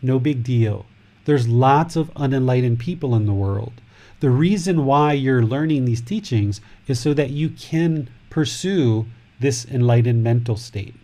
No 0.00 0.18
big 0.18 0.42
deal. 0.42 0.86
There's 1.24 1.48
lots 1.48 1.96
of 1.96 2.10
unenlightened 2.16 2.78
people 2.78 3.14
in 3.14 3.26
the 3.26 3.34
world. 3.34 3.80
The 4.20 4.30
reason 4.30 4.84
why 4.84 5.12
you're 5.12 5.44
learning 5.44 5.84
these 5.84 6.00
teachings 6.00 6.60
is 6.86 6.98
so 6.98 7.14
that 7.14 7.30
you 7.30 7.50
can 7.50 8.08
pursue 8.30 9.06
this 9.40 9.64
enlightened 9.66 10.24
mental 10.24 10.56
state. 10.56 10.94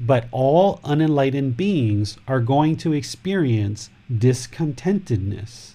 But 0.00 0.26
all 0.30 0.80
unenlightened 0.84 1.56
beings 1.56 2.18
are 2.28 2.40
going 2.40 2.76
to 2.78 2.92
experience 2.92 3.90
discontentedness. 4.12 5.74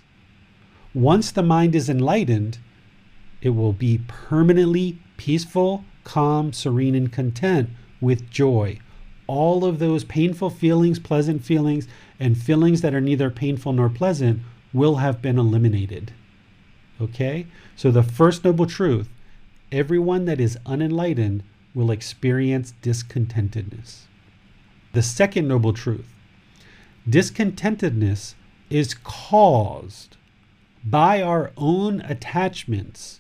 Once 0.94 1.32
the 1.32 1.44
mind 1.44 1.76
is 1.76 1.90
enlightened, 1.90 2.60
it 3.42 3.50
will 3.50 3.74
be 3.74 4.00
permanently 4.08 5.00
peaceful, 5.18 5.84
calm, 6.04 6.54
serene, 6.54 6.96
and 6.96 7.12
content 7.12 7.70
with 8.04 8.30
joy. 8.30 8.80
All 9.26 9.66
of 9.66 9.80
those 9.80 10.04
painful 10.04 10.50
feelings, 10.50 11.00
pleasant 11.00 11.44
feelings, 11.44 11.88
and 12.20 12.38
feelings 12.38 12.82
that 12.82 12.94
are 12.94 13.02
neither 13.02 13.30
painful 13.30 13.74
nor 13.74 13.90
pleasant 13.90 14.42
will 14.74 14.98
have 14.98 15.22
been 15.22 15.40
eliminated. 15.40 16.12
Okay? 17.02 17.48
So, 17.76 17.90
the 17.90 18.04
first 18.04 18.44
noble 18.44 18.68
truth 18.68 19.10
everyone 19.72 20.26
that 20.26 20.40
is 20.40 20.58
unenlightened 20.68 21.42
will 21.74 21.90
experience 21.90 22.74
discontentedness. 22.84 24.02
The 24.92 25.02
second 25.02 25.48
noble 25.48 25.74
truth 25.74 26.14
discontentedness 27.10 28.36
is 28.70 28.94
caused 29.04 30.18
by 30.86 31.22
our 31.22 31.52
own 31.58 32.02
attachments 32.02 33.20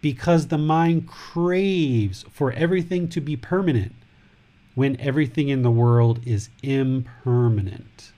because 0.00 0.48
the 0.48 0.58
mind 0.58 1.06
craves 1.06 2.24
for 2.30 2.52
everything 2.52 3.08
to 3.08 3.20
be 3.20 3.36
permanent 3.36 3.94
when 4.74 4.98
everything 5.00 5.48
in 5.48 5.62
the 5.62 5.70
world 5.70 6.20
is 6.26 6.48
impermanent. 6.62 8.12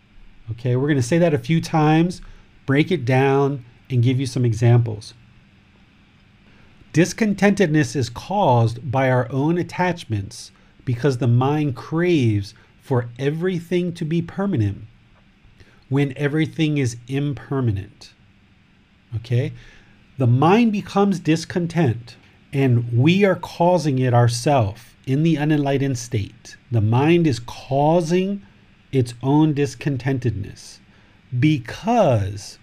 Okay, 0.52 0.76
we're 0.76 0.88
going 0.88 0.96
to 0.96 1.02
say 1.02 1.18
that 1.18 1.34
a 1.34 1.38
few 1.38 1.60
times, 1.60 2.20
break 2.66 2.90
it 2.90 3.04
down, 3.04 3.64
and 3.90 4.02
give 4.02 4.20
you 4.20 4.26
some 4.26 4.44
examples. 4.44 5.14
Discontentedness 6.92 7.96
is 7.96 8.08
caused 8.08 8.90
by 8.90 9.10
our 9.10 9.30
own 9.32 9.58
attachments 9.58 10.52
because 10.84 11.18
the 11.18 11.26
mind 11.26 11.74
craves 11.74 12.54
for 12.80 13.08
everything 13.18 13.92
to 13.94 14.04
be 14.04 14.22
permanent 14.22 14.84
when 15.88 16.16
everything 16.16 16.78
is 16.78 16.96
impermanent. 17.08 18.12
Okay? 19.16 19.52
The 20.18 20.26
mind 20.26 20.72
becomes 20.72 21.18
discontent, 21.18 22.16
and 22.52 22.92
we 22.96 23.24
are 23.24 23.34
causing 23.34 23.98
it 23.98 24.14
ourselves 24.14 24.93
in 25.06 25.22
the 25.22 25.36
unenlightened 25.36 25.98
state. 25.98 26.56
The 26.70 26.80
mind 26.80 27.26
is 27.26 27.38
causing 27.38 28.42
its 28.92 29.14
own 29.22 29.54
discontentedness 29.54 30.78
because 31.38 32.58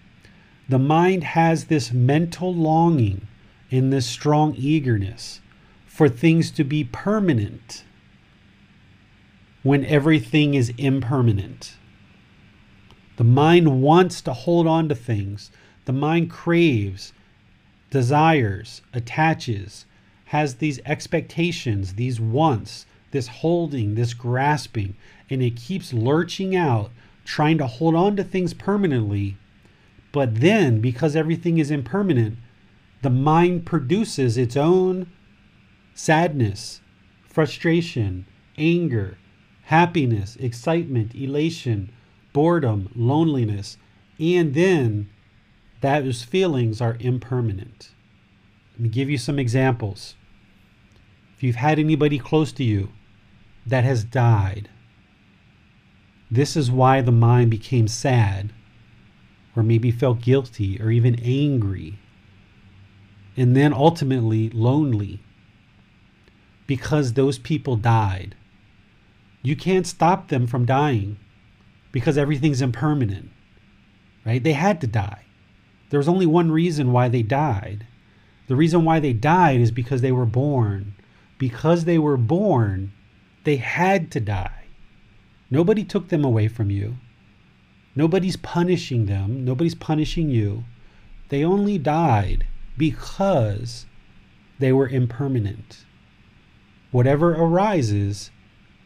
the 0.70 0.80
mind 0.80 1.24
has 1.24 1.66
this 1.66 1.92
mental 1.92 2.54
longing 2.54 3.28
and 3.70 3.92
this 3.92 4.06
strong 4.06 4.56
eagerness 4.56 5.42
for 5.86 6.08
things 6.08 6.52
to 6.52 6.64
be 6.64 6.84
permanent 6.84 7.84
when 9.64 9.86
everything 9.86 10.54
is 10.54 10.74
impermanent. 10.78 11.76
The 13.18 13.24
mind 13.24 13.82
wants 13.82 14.22
to 14.22 14.34
hold 14.34 14.66
on 14.66 14.90
to 14.90 14.96
things. 14.96 15.52
The 15.86 15.94
mind 15.94 16.30
craves 16.30 17.14
desires, 17.90 18.82
attaches, 18.94 19.86
has 20.32 20.56
these 20.56 20.80
expectations, 20.86 21.96
these 21.96 22.18
wants, 22.18 22.86
this 23.12 23.28
holding, 23.28 23.96
this 23.96 24.14
grasping, 24.14 24.96
and 25.30 25.44
it 25.44 25.58
keeps 25.58 25.92
lurching 25.92 26.56
out, 26.56 26.90
trying 27.26 27.58
to 27.58 27.68
hold 27.68 27.96
on 27.96 28.16
to 28.16 28.24
things 28.24 28.54
permanently. 28.54 29.36
But 30.14 30.36
then, 30.36 30.80
because 30.80 31.18
everything 31.18 31.58
is 31.58 31.70
impermanent, 31.70 32.38
the 33.02 33.10
mind 33.10 33.66
produces 33.66 34.38
its 34.38 34.56
own 34.56 35.12
sadness, 35.94 36.80
frustration, 37.28 38.26
anger, 38.58 39.18
happiness, 39.64 40.38
excitement, 40.38 41.14
elation, 41.14 41.92
boredom, 42.32 42.90
loneliness, 42.96 43.78
and 44.18 44.54
then 44.54 45.10
those 45.82 46.24
feelings 46.24 46.80
are 46.80 46.96
impermanent. 47.02 47.90
Let 48.76 48.80
me 48.80 48.88
give 48.88 49.10
you 49.10 49.18
some 49.18 49.38
examples. 49.38 50.16
If 51.42 51.46
you've 51.46 51.56
had 51.56 51.80
anybody 51.80 52.20
close 52.20 52.52
to 52.52 52.64
you 52.64 52.90
that 53.66 53.84
has 53.84 54.04
died, 54.04 54.70
this 56.30 56.56
is 56.56 56.70
why 56.70 57.02
the 57.02 57.12
mind 57.12 57.50
became 57.50 57.88
sad, 57.88 58.54
or 59.56 59.64
maybe 59.64 59.90
felt 59.90 60.22
guilty, 60.22 60.80
or 60.80 60.92
even 60.92 61.20
angry, 61.20 61.98
and 63.36 63.56
then 63.56 63.74
ultimately 63.74 64.52
lonely 64.52 65.20
because 66.68 67.14
those 67.14 67.40
people 67.40 67.76
died. 67.76 68.36
You 69.42 69.56
can't 69.56 69.88
stop 69.88 70.28
them 70.28 70.46
from 70.46 70.68
dying 70.68 71.18
because 71.92 72.20
everything's 72.20 72.62
impermanent, 72.62 73.32
right? 74.28 74.44
They 74.44 74.54
had 74.54 74.80
to 74.82 74.86
die. 74.86 75.24
There 75.90 75.98
was 75.98 76.08
only 76.08 76.28
one 76.28 76.52
reason 76.52 76.92
why 76.92 77.10
they 77.10 77.24
died. 77.24 77.88
The 78.46 78.56
reason 78.56 78.86
why 78.86 79.00
they 79.00 79.14
died 79.14 79.60
is 79.60 79.72
because 79.72 80.02
they 80.02 80.12
were 80.12 80.28
born 80.28 80.94
because 81.42 81.86
they 81.86 81.98
were 81.98 82.18
born, 82.18 82.92
they 83.46 83.56
had 83.56 84.12
to 84.12 84.20
die. 84.20 84.66
Nobody 85.50 85.84
took 85.84 86.10
them 86.10 86.24
away 86.24 86.48
from 86.48 86.70
you. 86.70 86.98
Nobody's 87.96 88.38
punishing 88.38 89.08
them. 89.08 89.44
Nobody's 89.44 89.74
punishing 89.74 90.30
you. 90.30 90.66
They 91.30 91.44
only 91.44 91.80
died 91.80 92.46
because 92.78 93.88
they 94.60 94.72
were 94.72 94.88
impermanent. 94.88 95.84
Whatever 96.92 97.32
arises 97.32 98.30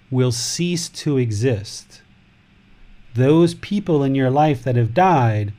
will 0.09 0.31
cease 0.31 0.87
to 1.03 1.17
exist. 1.17 2.03
Those 3.15 3.53
people 3.53 4.01
in 4.01 4.15
your 4.15 4.29
life 4.29 4.63
that 4.63 4.77
have 4.77 4.93
died, 4.93 5.51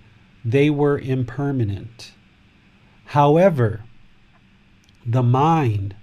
they 0.43 0.71
were 0.71 0.99
impermanent. 0.99 2.13
However, 3.05 3.85
the 5.05 5.23
mind 5.23 5.95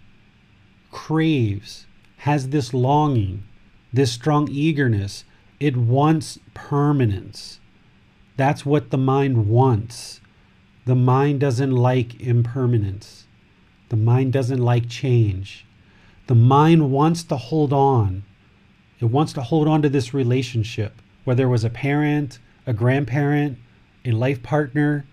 craves, 0.93 1.85
has 2.19 2.49
this 2.49 2.73
longing, 2.73 3.43
this 3.91 4.13
strong 4.13 4.47
eagerness. 4.49 5.25
It 5.59 5.75
wants 5.75 6.39
permanence. 6.53 7.59
That's 8.37 8.65
what 8.65 8.91
the 8.91 8.97
mind 8.97 9.49
wants. 9.49 10.21
The 10.85 10.95
mind 10.95 11.41
doesn't 11.41 11.71
like 11.71 12.21
impermanence. 12.21 13.25
The 13.89 13.97
mind 13.97 14.31
doesn't 14.31 14.61
like 14.61 14.87
change. 14.87 15.65
The 16.27 16.35
mind 16.35 16.91
wants 16.91 17.23
to 17.25 17.35
hold 17.35 17.73
on. 17.73 18.23
It 18.99 19.05
wants 19.05 19.33
to 19.33 19.41
hold 19.41 19.67
on 19.67 19.81
to 19.81 19.89
this 19.89 20.13
relationship, 20.13 21.01
whether 21.25 21.43
it 21.43 21.49
was 21.49 21.65
a 21.65 21.69
parent, 21.69 22.39
a 22.65 22.73
grandparent, 22.73 23.57
a 24.05 24.11
life 24.11 24.41
partner, 24.41 25.05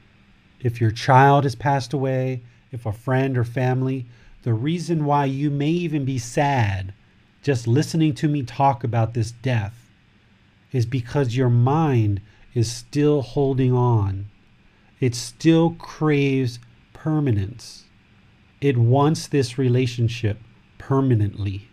if 0.60 0.80
your 0.80 0.90
child 0.90 1.44
has 1.44 1.54
passed 1.54 1.92
away, 1.92 2.42
if 2.70 2.86
a 2.86 2.92
friend 2.92 3.36
or 3.36 3.44
family 3.44 4.06
the 4.42 4.54
reason 4.54 5.04
why 5.04 5.26
you 5.26 5.50
may 5.50 5.70
even 5.70 6.04
be 6.04 6.18
sad 6.18 6.94
just 7.42 7.66
listening 7.66 8.14
to 8.14 8.28
me 8.28 8.42
talk 8.42 8.84
about 8.84 9.14
this 9.14 9.32
death 9.32 9.90
is 10.72 10.86
because 10.86 11.36
your 11.36 11.50
mind 11.50 12.20
is 12.54 12.70
still 12.70 13.22
holding 13.22 13.72
on. 13.72 14.30
It 14.98 15.14
still 15.14 15.70
craves 15.78 16.58
permanence. 16.92 17.84
It 18.60 18.76
wants 18.76 19.26
this 19.26 19.58
relationship 19.58 20.38
permanently 20.78 21.68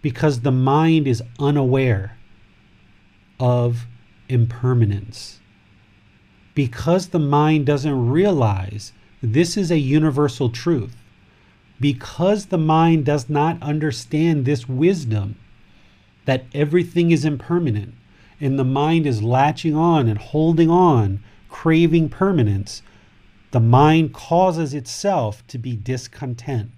because 0.00 0.40
the 0.40 0.52
mind 0.52 1.06
is 1.06 1.22
unaware 1.38 2.16
of 3.40 3.86
impermanence. 4.28 5.40
Because 6.54 7.08
the 7.08 7.18
mind 7.18 7.66
doesn't 7.66 8.08
realize 8.08 8.92
this 9.22 9.56
is 9.56 9.70
a 9.70 9.78
universal 9.78 10.50
truth 10.50 10.96
because 11.82 12.46
the 12.46 12.58
mind 12.58 13.04
does 13.04 13.28
not 13.28 13.60
understand 13.60 14.44
this 14.44 14.68
wisdom 14.68 15.34
that 16.26 16.44
everything 16.54 17.10
is 17.10 17.24
impermanent 17.24 17.92
and 18.40 18.56
the 18.56 18.64
mind 18.64 19.04
is 19.04 19.20
latching 19.20 19.74
on 19.74 20.08
and 20.08 20.18
holding 20.18 20.70
on, 20.70 21.22
craving 21.48 22.08
permanence, 22.08 22.82
the 23.50 23.58
mind 23.58 24.14
causes 24.14 24.72
itself 24.74 25.44
to 25.48 25.58
be 25.58 25.74
discontent. 25.74 26.70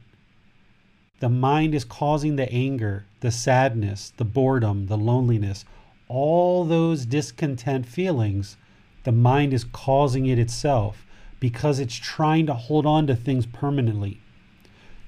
The 1.20 1.28
mind 1.28 1.74
is 1.74 1.84
causing 1.84 2.36
the 2.36 2.50
anger, 2.50 3.04
the 3.20 3.30
sadness, 3.30 4.10
the 4.16 4.24
boredom, 4.24 4.86
the 4.86 4.96
loneliness, 4.96 5.66
all 6.08 6.64
those 6.64 7.04
discontent 7.04 7.84
feelings. 7.84 8.56
The 9.04 9.12
mind 9.12 9.52
is 9.52 9.64
causing 9.64 10.24
it 10.24 10.38
itself 10.38 11.04
because 11.40 11.78
it's 11.78 11.94
trying 11.94 12.46
to 12.46 12.54
hold 12.54 12.86
on 12.86 13.06
to 13.06 13.14
things 13.14 13.44
permanently. 13.44 14.22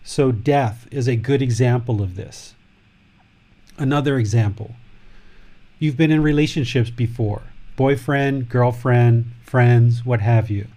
So, 0.09 0.31
death 0.31 0.87
is 0.93 1.09
a 1.09 1.17
good 1.17 1.43
example 1.43 2.01
of 2.01 2.15
this. 2.15 2.55
Another 3.77 4.19
example 4.19 4.77
you've 5.81 5.97
been 5.97 6.13
in 6.13 6.23
relationships 6.23 6.91
before 6.91 7.43
boyfriend, 7.75 8.49
girlfriend, 8.49 9.33
friends, 9.43 10.07
what 10.07 10.21
have 10.21 10.49
you. 10.49 10.69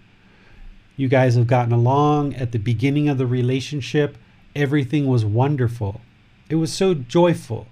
You 0.96 1.06
guys 1.06 1.36
have 1.36 1.46
gotten 1.46 1.72
along 1.72 2.34
at 2.34 2.50
the 2.50 2.58
beginning 2.58 3.08
of 3.08 3.18
the 3.18 3.26
relationship, 3.26 4.18
everything 4.56 5.06
was 5.06 5.24
wonderful. 5.24 6.00
It 6.48 6.56
was 6.56 6.72
so 6.72 6.92
joyful. 6.92 7.68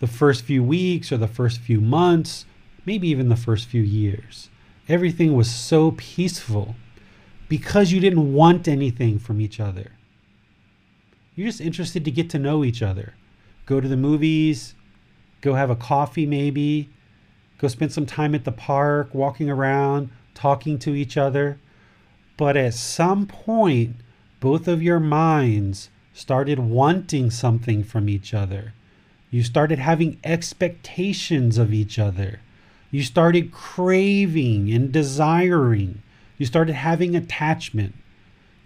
The 0.00 0.06
first 0.06 0.42
few 0.42 0.64
weeks 0.64 1.12
or 1.12 1.18
the 1.18 1.28
first 1.28 1.60
few 1.60 1.82
months, 1.82 2.46
maybe 2.86 3.08
even 3.08 3.28
the 3.28 3.36
first 3.36 3.68
few 3.68 3.82
years. 3.82 4.48
Everything 4.88 5.34
was 5.34 5.50
so 5.50 5.90
peaceful 5.90 6.76
because 7.46 7.92
you 7.92 8.00
didn't 8.00 8.32
want 8.32 8.66
anything 8.66 9.18
from 9.18 9.42
each 9.42 9.60
other. 9.60 9.92
You're 11.34 11.48
just 11.48 11.60
interested 11.60 12.04
to 12.04 12.10
get 12.10 12.30
to 12.30 12.38
know 12.38 12.64
each 12.64 12.82
other. 12.82 13.14
Go 13.66 13.80
to 13.80 13.88
the 13.88 13.96
movies, 13.96 14.74
go 15.40 15.54
have 15.54 15.70
a 15.70 15.76
coffee 15.76 16.26
maybe, 16.26 16.90
go 17.58 17.68
spend 17.68 17.92
some 17.92 18.06
time 18.06 18.34
at 18.34 18.44
the 18.44 18.52
park, 18.52 19.14
walking 19.14 19.50
around, 19.50 20.10
talking 20.34 20.78
to 20.80 20.94
each 20.94 21.16
other. 21.16 21.58
But 22.36 22.56
at 22.56 22.74
some 22.74 23.26
point, 23.26 23.96
both 24.40 24.68
of 24.68 24.82
your 24.82 25.00
minds 25.00 25.90
started 26.12 26.58
wanting 26.58 27.30
something 27.30 27.82
from 27.82 28.08
each 28.08 28.32
other. 28.32 28.74
You 29.30 29.42
started 29.42 29.80
having 29.80 30.20
expectations 30.22 31.58
of 31.58 31.72
each 31.72 31.98
other. 31.98 32.40
You 32.92 33.02
started 33.02 33.50
craving 33.50 34.72
and 34.72 34.92
desiring. 34.92 36.02
You 36.38 36.46
started 36.46 36.74
having 36.74 37.16
attachment. 37.16 37.94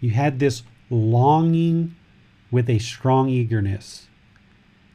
You 0.00 0.10
had 0.10 0.38
this 0.38 0.62
longing 0.90 1.94
with 2.50 2.68
a 2.68 2.78
strong 2.78 3.28
eagerness. 3.28 4.08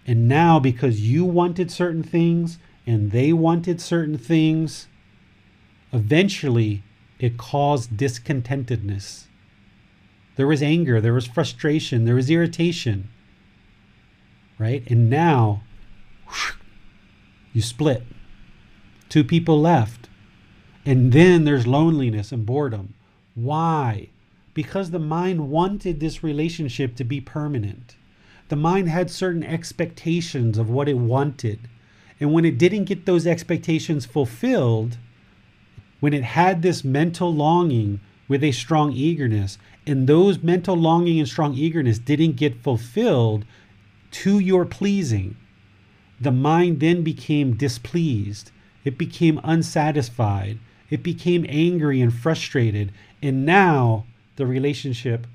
And 0.05 0.27
now, 0.27 0.59
because 0.59 1.01
you 1.01 1.23
wanted 1.23 1.71
certain 1.71 2.03
things 2.03 2.57
and 2.85 3.11
they 3.11 3.31
wanted 3.31 3.79
certain 3.79 4.17
things, 4.17 4.87
eventually 5.91 6.83
it 7.19 7.37
caused 7.37 7.95
discontentedness. 7.95 9.27
There 10.35 10.47
was 10.47 10.61
anger, 10.63 10.99
there 10.99 11.13
was 11.13 11.27
frustration, 11.27 12.05
there 12.05 12.15
was 12.15 12.29
irritation. 12.29 13.09
Right? 14.57 14.83
And 14.89 15.09
now, 15.09 15.63
you 17.53 17.61
split. 17.61 18.03
Two 19.09 19.23
people 19.23 19.61
left. 19.61 20.09
And 20.85 21.11
then 21.13 21.45
there's 21.45 21.65
loneliness 21.65 22.31
and 22.31 22.45
boredom. 22.45 22.93
Why? 23.35 24.09
Because 24.53 24.91
the 24.91 24.99
mind 24.99 25.49
wanted 25.49 25.99
this 25.99 26.23
relationship 26.23 26.95
to 26.95 27.03
be 27.03 27.19
permanent. 27.19 27.95
The 28.49 28.55
mind 28.55 28.89
had 28.89 29.09
certain 29.09 29.43
expectations 29.43 30.57
of 30.57 30.69
what 30.69 30.89
it 30.89 30.97
wanted. 30.97 31.67
And 32.19 32.33
when 32.33 32.45
it 32.45 32.57
didn't 32.57 32.85
get 32.85 33.05
those 33.05 33.25
expectations 33.25 34.05
fulfilled, 34.05 34.97
when 35.99 36.13
it 36.13 36.23
had 36.23 36.61
this 36.61 36.83
mental 36.83 37.33
longing 37.33 37.99
with 38.27 38.43
a 38.43 38.51
strong 38.51 38.91
eagerness, 38.93 39.57
and 39.87 40.07
those 40.07 40.43
mental 40.43 40.75
longing 40.75 41.19
and 41.19 41.27
strong 41.27 41.55
eagerness 41.55 41.99
didn't 41.99 42.35
get 42.35 42.61
fulfilled 42.61 43.45
to 44.11 44.39
your 44.39 44.65
pleasing, 44.65 45.35
the 46.21 46.31
mind 46.31 46.79
then 46.79 47.03
became 47.03 47.55
displeased. 47.55 48.51
It 48.85 48.97
became 48.97 49.41
unsatisfied. 49.43 50.59
It 50.89 51.03
became 51.03 51.45
angry 51.49 51.99
and 52.01 52.13
frustrated. 52.13 52.91
And 53.21 53.45
now 53.45 54.05
the 54.35 54.45
relationship 54.45 55.27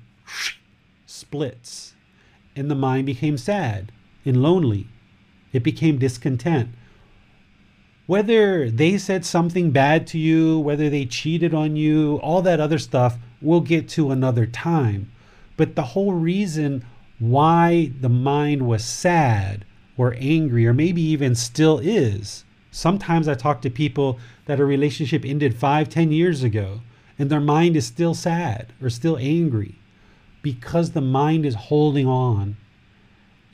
splits 1.05 1.93
and 2.55 2.69
the 2.69 2.75
mind 2.75 3.05
became 3.05 3.37
sad 3.37 3.91
and 4.25 4.41
lonely. 4.41 4.87
It 5.53 5.63
became 5.63 5.97
discontent. 5.97 6.69
Whether 8.05 8.69
they 8.69 8.97
said 8.97 9.23
something 9.23 9.71
bad 9.71 10.07
to 10.07 10.17
you, 10.17 10.59
whether 10.59 10.89
they 10.89 11.05
cheated 11.05 11.53
on 11.53 11.75
you, 11.75 12.17
all 12.23 12.41
that 12.41 12.59
other 12.59 12.79
stuff, 12.79 13.17
we'll 13.41 13.61
get 13.61 13.87
to 13.89 14.11
another 14.11 14.45
time. 14.45 15.11
But 15.57 15.75
the 15.75 15.83
whole 15.93 16.13
reason 16.13 16.85
why 17.19 17.91
the 17.99 18.09
mind 18.09 18.67
was 18.67 18.83
sad 18.83 19.65
or 19.97 20.15
angry, 20.17 20.65
or 20.65 20.73
maybe 20.73 21.01
even 21.01 21.35
still 21.35 21.79
is, 21.79 22.45
sometimes 22.71 23.27
I 23.27 23.33
talk 23.35 23.61
to 23.61 23.69
people 23.69 24.19
that 24.45 24.59
a 24.59 24.65
relationship 24.65 25.25
ended 25.25 25.55
five, 25.55 25.89
ten 25.89 26.11
years 26.11 26.41
ago, 26.41 26.81
and 27.19 27.29
their 27.29 27.41
mind 27.41 27.75
is 27.75 27.85
still 27.85 28.13
sad 28.13 28.71
or 28.81 28.89
still 28.89 29.17
angry 29.17 29.75
because 30.41 30.91
the 30.91 31.01
mind 31.01 31.45
is 31.45 31.55
holding 31.55 32.07
on. 32.07 32.55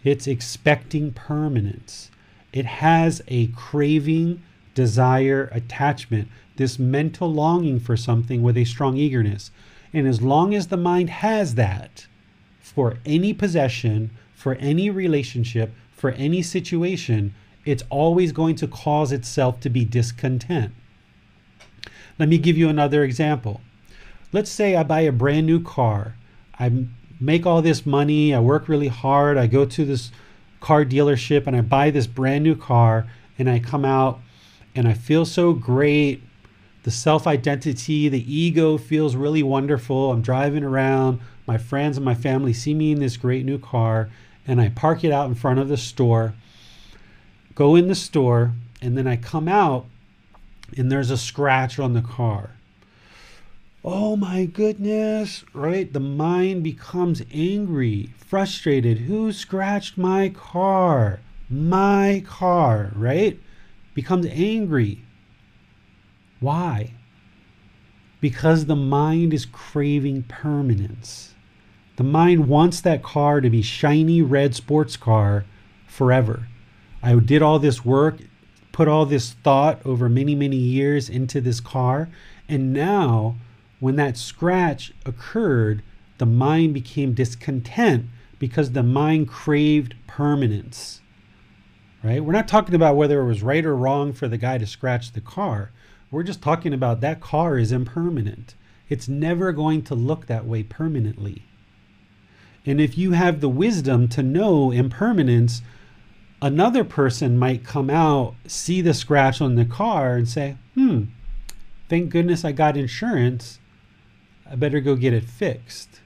It's 0.04 0.28
expecting 0.28 1.12
permanence. 1.12 2.12
It 2.54 2.66
has 2.66 3.24
a 3.28 3.48
craving, 3.48 4.44
desire, 4.76 5.50
attachment, 5.52 6.28
this 6.58 6.78
mental 6.78 7.34
longing 7.34 7.80
for 7.80 7.98
something 7.98 8.44
with 8.44 8.56
a 8.56 8.66
strong 8.66 8.98
eagerness. 8.98 9.50
And 9.92 10.08
as 10.08 10.22
long 10.22 10.54
as 10.54 10.68
the 10.68 10.78
mind 10.78 11.10
has 11.10 11.56
that 11.56 12.06
for 12.60 13.00
any 13.04 13.34
possession, 13.34 14.12
for 14.36 14.54
any 14.56 14.92
relationship, 14.92 15.74
for 15.92 16.12
any 16.12 16.44
situation, 16.44 17.34
it's 17.66 17.84
always 17.90 18.32
going 18.32 18.56
to 18.58 18.68
cause 18.68 19.12
itself 19.12 19.60
to 19.62 19.70
be 19.70 19.84
discontent. 19.84 20.72
Let 22.18 22.30
me 22.30 22.38
give 22.38 22.58
you 22.58 22.70
another 22.70 23.04
example. 23.04 23.62
Let's 24.32 24.50
say 24.50 24.76
I 24.76 24.84
buy 24.84 25.02
a 25.02 25.12
brand 25.12 25.46
new 25.46 25.62
car. 25.62 26.16
I 26.58 26.72
make 27.20 27.46
all 27.46 27.62
this 27.62 27.86
money, 27.86 28.34
I 28.34 28.40
work 28.40 28.70
really 28.70 28.88
hard, 28.88 29.38
I 29.38 29.48
go 29.48 29.66
to 29.66 29.86
this 29.86 30.12
car 30.60 30.86
dealership 30.86 31.48
and 31.48 31.56
I 31.56 31.62
buy 31.62 31.92
this 31.92 32.08
brand 32.08 32.44
new 32.44 32.56
car 32.56 33.08
and 33.38 33.50
I 33.50 33.60
come 33.60 33.86
out 33.86 34.20
and 34.74 34.88
I 34.88 34.94
feel 34.94 35.26
so 35.26 35.54
great. 35.54 36.24
The 36.84 36.92
self 36.92 37.28
identity, 37.28 38.10
the 38.10 38.34
ego 38.34 38.78
feels 38.78 39.16
really 39.16 39.44
wonderful. 39.44 40.12
I'm 40.12 40.22
driving 40.22 40.64
around, 40.64 41.20
my 41.48 41.58
friends 41.58 41.98
and 41.98 42.06
my 42.06 42.16
family 42.16 42.54
see 42.54 42.74
me 42.74 42.92
in 42.92 43.00
this 43.00 43.18
great 43.18 43.46
new 43.46 43.58
car, 43.58 44.10
and 44.48 44.62
I 44.62 44.70
park 44.70 45.04
it 45.04 45.12
out 45.12 45.28
in 45.28 45.36
front 45.36 45.60
of 45.60 45.68
the 45.68 45.78
store, 45.78 46.34
go 47.56 47.76
in 47.76 47.88
the 47.88 47.96
store, 47.96 48.54
and 48.82 48.98
then 48.98 49.08
I 49.08 49.16
come 49.16 49.48
out 49.48 49.88
and 50.78 50.92
there's 50.92 51.12
a 51.12 51.18
scratch 51.18 51.80
on 51.80 51.94
the 51.94 52.02
car. 52.02 52.52
Oh 53.84 54.16
my 54.16 54.46
goodness, 54.46 55.46
right? 55.54 55.92
The 55.92 56.00
mind 56.00 56.64
becomes 56.64 57.22
angry, 57.32 58.10
frustrated. 58.18 59.00
Who 59.00 59.32
scratched 59.32 59.98
my 59.98 60.30
car? 60.30 61.20
My 61.50 62.24
car, 62.26 62.92
right? 62.96 63.40
Becomes 63.94 64.26
angry. 64.26 65.04
Why? 66.40 66.94
Because 68.22 68.66
the 68.66 68.76
mind 68.76 69.34
is 69.34 69.46
craving 69.46 70.24
permanence. 70.24 71.36
The 71.98 72.04
mind 72.04 72.48
wants 72.48 72.82
that 72.82 73.04
car 73.04 73.40
to 73.40 73.50
be 73.50 73.62
shiny 73.62 74.22
red 74.22 74.56
sports 74.56 74.98
car 74.98 75.46
forever. 75.88 76.48
I 77.04 77.14
did 77.20 77.44
all 77.44 77.60
this 77.60 77.86
work, 77.86 78.18
put 78.76 78.90
all 78.90 79.06
this 79.06 79.32
thought 79.32 79.80
over 79.86 80.10
many, 80.10 80.36
many 80.36 80.58
years 80.58 81.10
into 81.10 81.40
this 81.40 81.62
car, 81.62 82.10
and 82.50 82.74
now 82.74 83.38
when 83.80 83.96
that 83.96 84.18
scratch 84.18 84.92
occurred, 85.06 85.82
the 86.18 86.26
mind 86.26 86.74
became 86.74 87.14
discontent 87.14 88.06
because 88.38 88.74
the 88.74 88.84
mind 88.84 89.30
craved 89.30 89.96
permanence. 90.08 91.00
Right? 92.04 92.22
We're 92.22 92.34
not 92.34 92.50
talking 92.50 92.76
about 92.76 92.98
whether 92.98 93.22
it 93.22 93.26
was 93.26 93.42
right 93.42 93.66
or 93.66 93.78
wrong 93.78 94.12
for 94.12 94.28
the 94.28 94.38
guy 94.38 94.58
to 94.58 94.68
scratch 94.68 95.14
the 95.14 95.22
car. 95.22 95.72
We're 96.12 96.24
just 96.24 96.42
talking 96.42 96.74
about 96.74 97.00
that 97.00 97.22
car 97.22 97.58
is 97.58 97.72
impermanent. 97.72 98.56
It's 98.90 99.08
never 99.08 99.54
going 99.54 99.84
to 99.84 99.96
look 99.96 100.26
that 100.26 100.46
way 100.46 100.64
permanently. 100.64 101.44
And 102.66 102.82
if 102.82 102.98
you 102.98 103.14
have 103.14 103.40
the 103.40 103.48
wisdom 103.48 104.10
to 104.10 104.22
know 104.22 104.72
impermanence, 104.72 105.62
another 106.46 106.84
person 106.84 107.40
might 107.40 107.64
come 107.64 107.90
out, 107.90 108.36
see 108.46 108.80
the 108.80 108.94
scratch 108.94 109.42
on 109.42 109.56
the 109.56 109.66
car, 109.66 110.16
and 110.16 110.30
say, 110.30 110.56
hmm, 110.76 111.06
thank 111.90 112.12
goodness 112.12 112.46
I 112.46 112.52
got 112.52 112.78
insurance. 112.78 113.58
I 114.48 114.56
better 114.56 114.80
go 114.80 114.96
get 114.96 115.12
it 115.12 115.24
fixed. 115.24 116.02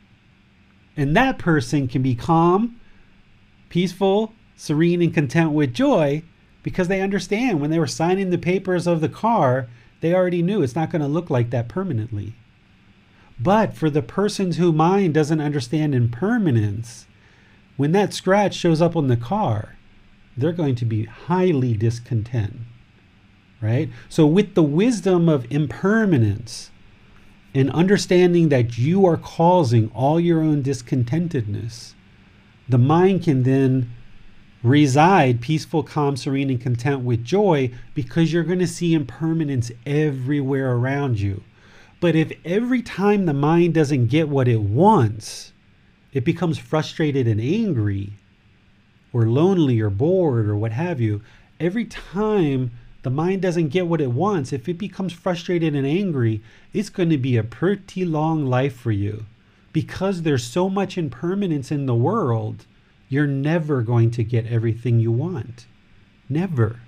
And 0.95 1.13
that 1.17 1.39
person 1.39 1.89
can 1.89 2.01
be 2.01 2.15
calm, 2.15 2.79
peaceful, 3.67 4.33
serene, 4.55 5.01
and 5.01 5.13
content 5.13 5.51
with 5.51 5.73
joy 5.73 6.23
because 6.63 6.87
they 6.87 7.01
understand 7.01 7.59
when 7.59 7.69
they 7.69 7.79
were 7.79 7.85
signing 7.85 8.29
the 8.29 8.37
papers 8.37 8.87
of 8.87 9.01
the 9.01 9.09
car, 9.09 9.67
they 9.99 10.13
already 10.13 10.41
knew 10.41 10.61
it's 10.63 10.75
not 10.75 10.89
going 10.89 11.01
to 11.01 11.07
look 11.07 11.29
like 11.29 11.49
that 11.49 11.67
permanently. 11.67 12.33
But 13.37 13.73
for 13.73 13.89
the 13.89 14.01
persons 14.01 14.55
whose 14.55 14.73
mind 14.73 15.15
doesn't 15.15 15.41
understand 15.41 15.93
impermanence, 15.93 17.07
when 17.75 17.91
that 17.91 18.13
scratch 18.13 18.55
shows 18.55 18.81
up 18.81 18.95
on 18.95 19.07
the 19.07 19.17
car, 19.17 19.75
they're 20.37 20.51
going 20.51 20.75
to 20.75 20.85
be 20.85 21.05
highly 21.05 21.75
discontent. 21.75 22.57
Right? 23.61 23.89
So, 24.07 24.25
with 24.25 24.55
the 24.55 24.63
wisdom 24.63 25.27
of 25.27 25.45
impermanence 25.51 26.71
and 27.53 27.69
understanding 27.71 28.49
that 28.49 28.77
you 28.77 29.05
are 29.05 29.17
causing 29.17 29.91
all 29.93 30.19
your 30.19 30.41
own 30.41 30.63
discontentedness, 30.63 31.93
the 32.69 32.77
mind 32.77 33.23
can 33.23 33.43
then 33.43 33.91
reside 34.63 35.41
peaceful, 35.41 35.83
calm, 35.83 36.15
serene, 36.15 36.49
and 36.49 36.61
content 36.61 37.01
with 37.01 37.23
joy 37.23 37.71
because 37.93 38.31
you're 38.31 38.43
going 38.43 38.59
to 38.59 38.67
see 38.67 38.93
impermanence 38.93 39.71
everywhere 39.85 40.73
around 40.73 41.19
you. 41.19 41.43
But 41.99 42.15
if 42.15 42.31
every 42.45 42.81
time 42.81 43.25
the 43.25 43.33
mind 43.33 43.73
doesn't 43.73 44.07
get 44.07 44.29
what 44.29 44.47
it 44.47 44.61
wants, 44.61 45.53
it 46.13 46.23
becomes 46.23 46.57
frustrated 46.57 47.27
and 47.27 47.41
angry, 47.41 48.13
or 49.13 49.25
lonely, 49.25 49.79
or 49.79 49.89
bored, 49.89 50.47
or 50.47 50.55
what 50.55 50.71
have 50.71 51.01
you, 51.01 51.21
every 51.59 51.85
time 51.85 52.71
the 53.01 53.09
mind 53.09 53.41
doesn't 53.41 53.69
get 53.69 53.87
what 53.87 54.01
it 54.01 54.11
wants, 54.11 54.51
if 54.51 54.67
it 54.67 54.77
becomes 54.77 55.13
frustrated 55.13 55.75
and 55.75 55.87
angry, 55.87 56.41
it's 56.73 56.89
going 56.89 57.09
to 57.09 57.17
be 57.17 57.37
a 57.37 57.43
pretty 57.43 58.03
long 58.03 58.45
life 58.45 58.75
for 58.75 58.91
you. 58.91 59.25
Because 59.71 60.21
there's 60.23 60.43
so 60.43 60.69
much 60.69 60.97
impermanence 60.97 61.71
in 61.71 61.85
the 61.85 61.95
world, 61.95 62.65
you're 63.07 63.27
never 63.27 63.81
going 63.81 64.11
to 64.11 64.23
get 64.23 64.45
everything 64.47 64.99
you 64.99 65.11
want. 65.11 65.65
Never. 66.27 66.81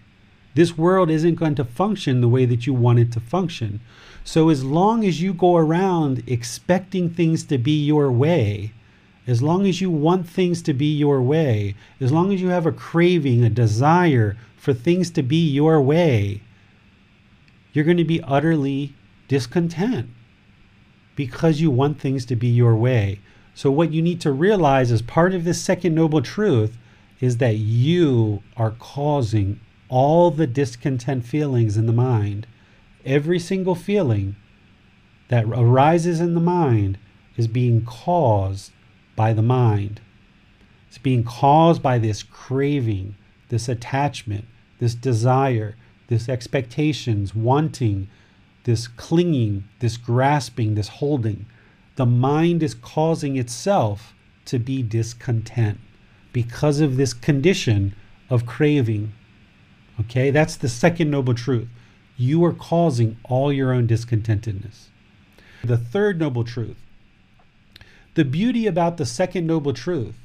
This 0.54 0.78
world 0.78 1.10
isn't 1.10 1.36
going 1.36 1.56
to 1.56 1.64
function 1.64 2.20
the 2.20 2.28
way 2.28 2.46
that 2.46 2.68
you 2.68 2.74
want 2.74 3.00
it 3.00 3.12
to 3.14 3.20
function. 3.20 3.80
So, 4.24 4.50
as 4.50 4.64
long 4.64 5.06
as 5.06 5.22
you 5.22 5.34
go 5.34 5.56
around 5.56 6.24
expecting 6.28 7.10
things 7.10 7.44
to 7.46 7.58
be 7.58 7.84
your 7.84 8.12
way, 8.12 8.74
as 9.32 9.42
long 9.42 9.66
as 9.66 9.80
you 9.80 9.90
want 9.90 10.28
things 10.28 10.62
to 10.62 10.74
be 10.74 10.94
your 10.94 11.22
way, 11.22 11.74
as 12.02 12.12
long 12.12 12.34
as 12.34 12.42
you 12.42 12.50
have 12.50 12.66
a 12.66 12.72
craving, 12.72 13.46
a 13.46 13.50
desire 13.50 14.36
for 14.58 14.74
things 14.74 15.10
to 15.10 15.24
be 15.24 15.48
your 15.48 15.80
way, 15.82 16.42
you're 17.72 17.86
going 17.86 17.96
to 17.96 18.04
be 18.04 18.22
utterly 18.24 18.94
discontent 19.30 20.10
because 21.16 21.62
you 21.62 21.72
want 21.72 21.98
things 21.98 22.26
to 22.26 22.36
be 22.36 22.50
your 22.50 22.76
way. 22.76 23.22
So, 23.56 23.72
what 23.72 23.94
you 23.94 24.02
need 24.02 24.20
to 24.20 24.34
realize 24.34 24.92
as 24.92 25.02
part 25.02 25.34
of 25.34 25.46
this 25.46 25.62
second 25.62 25.96
noble 25.96 26.22
truth 26.22 26.78
is 27.22 27.38
that 27.38 27.56
you 27.56 28.44
are 28.58 28.72
causing 28.80 29.62
all 29.88 30.30
the 30.30 30.48
discontent 30.48 31.24
feelings 31.26 31.78
in 31.78 31.86
the 31.86 31.94
mind 31.94 32.48
every 33.06 33.40
single 33.40 33.76
feeling 33.76 34.36
that 35.30 35.46
arises 35.46 36.20
in 36.20 36.34
the 36.34 36.42
mind 36.42 36.98
is 37.38 37.48
being 37.48 37.86
caused 37.86 38.74
by 39.16 39.34
the 39.34 39.42
mind. 39.42 40.02
It's 40.88 40.98
being 40.98 41.24
caused 41.24 41.82
by 41.82 41.98
this 41.98 42.24
craving, 42.24 43.16
this 43.50 43.70
attachment, 43.70 44.46
this 44.80 44.96
desire, 44.96 45.76
this 46.08 46.28
expectations, 46.28 47.34
wanting, 47.34 48.10
this 48.64 48.88
clinging, 48.88 49.64
this 49.80 49.98
grasping, 49.98 50.76
this 50.76 50.90
holding. 50.90 51.46
The 51.96 52.06
mind 52.06 52.64
is 52.64 52.74
causing 52.74 53.38
itself 53.38 54.14
to 54.46 54.60
be 54.60 54.84
discontent 54.84 55.80
because 56.34 56.80
of 56.80 56.98
this 56.98 57.14
condition 57.14 57.96
of 58.30 58.46
craving. 58.46 59.14
Okay, 60.00 60.32
that's 60.32 60.56
the 60.56 60.70
second 60.70 61.10
noble 61.10 61.34
truth 61.34 61.68
you 62.18 62.44
are 62.46 62.54
causing 62.54 63.18
all 63.24 63.52
your 63.52 63.74
own 63.74 63.88
discontentedness. 63.88 64.90
The 65.64 65.78
third 65.78 66.20
noble 66.20 66.44
truth 66.44 66.78
the 68.14 68.26
beauty 68.26 68.68
about 68.68 68.98
the 68.98 69.06
second 69.06 69.48
noble 69.48 69.74
truth 69.74 70.16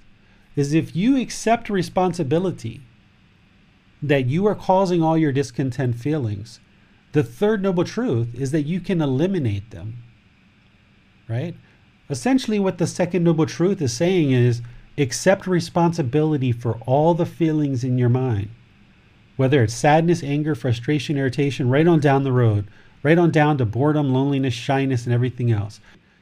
is 0.56 0.72
if 0.72 0.96
you 0.96 1.20
accept 1.20 1.70
responsibility 1.70 2.80
that 4.02 4.26
you 4.26 4.46
are 4.46 4.54
causing 4.54 5.02
all 5.02 5.16
your 5.16 5.32
discontent 5.32 5.94
feelings, 5.96 6.60
the 7.12 7.22
third 7.22 7.62
noble 7.62 7.84
truth 7.84 8.34
is 8.34 8.50
that 8.50 8.62
you 8.62 8.80
can 8.80 9.00
eliminate 9.00 9.70
them. 9.70 10.02
Right? 11.28 11.54
Essentially, 12.08 12.58
what 12.58 12.78
the 12.78 12.86
second 12.86 13.24
noble 13.24 13.46
truth 13.46 13.82
is 13.82 13.92
saying 13.92 14.32
is 14.32 14.62
accept 14.98 15.46
responsibility 15.46 16.52
for 16.52 16.78
all 16.86 17.14
the 17.14 17.26
feelings 17.26 17.84
in 17.84 17.98
your 17.98 18.08
mind, 18.08 18.48
whether 19.36 19.62
it's 19.62 19.74
sadness, 19.74 20.22
anger, 20.22 20.54
frustration, 20.54 21.18
irritation, 21.18 21.68
right 21.68 21.86
on 21.86 22.00
down 22.00 22.22
the 22.22 22.32
road, 22.32 22.66
right 23.02 23.18
on 23.18 23.30
down 23.30 23.58
to 23.58 23.66
boredom, 23.66 24.10
loneliness, 24.10 24.54
shyness, 24.54 25.04
and 25.04 25.14
everything 25.14 25.50
else. 25.50 25.80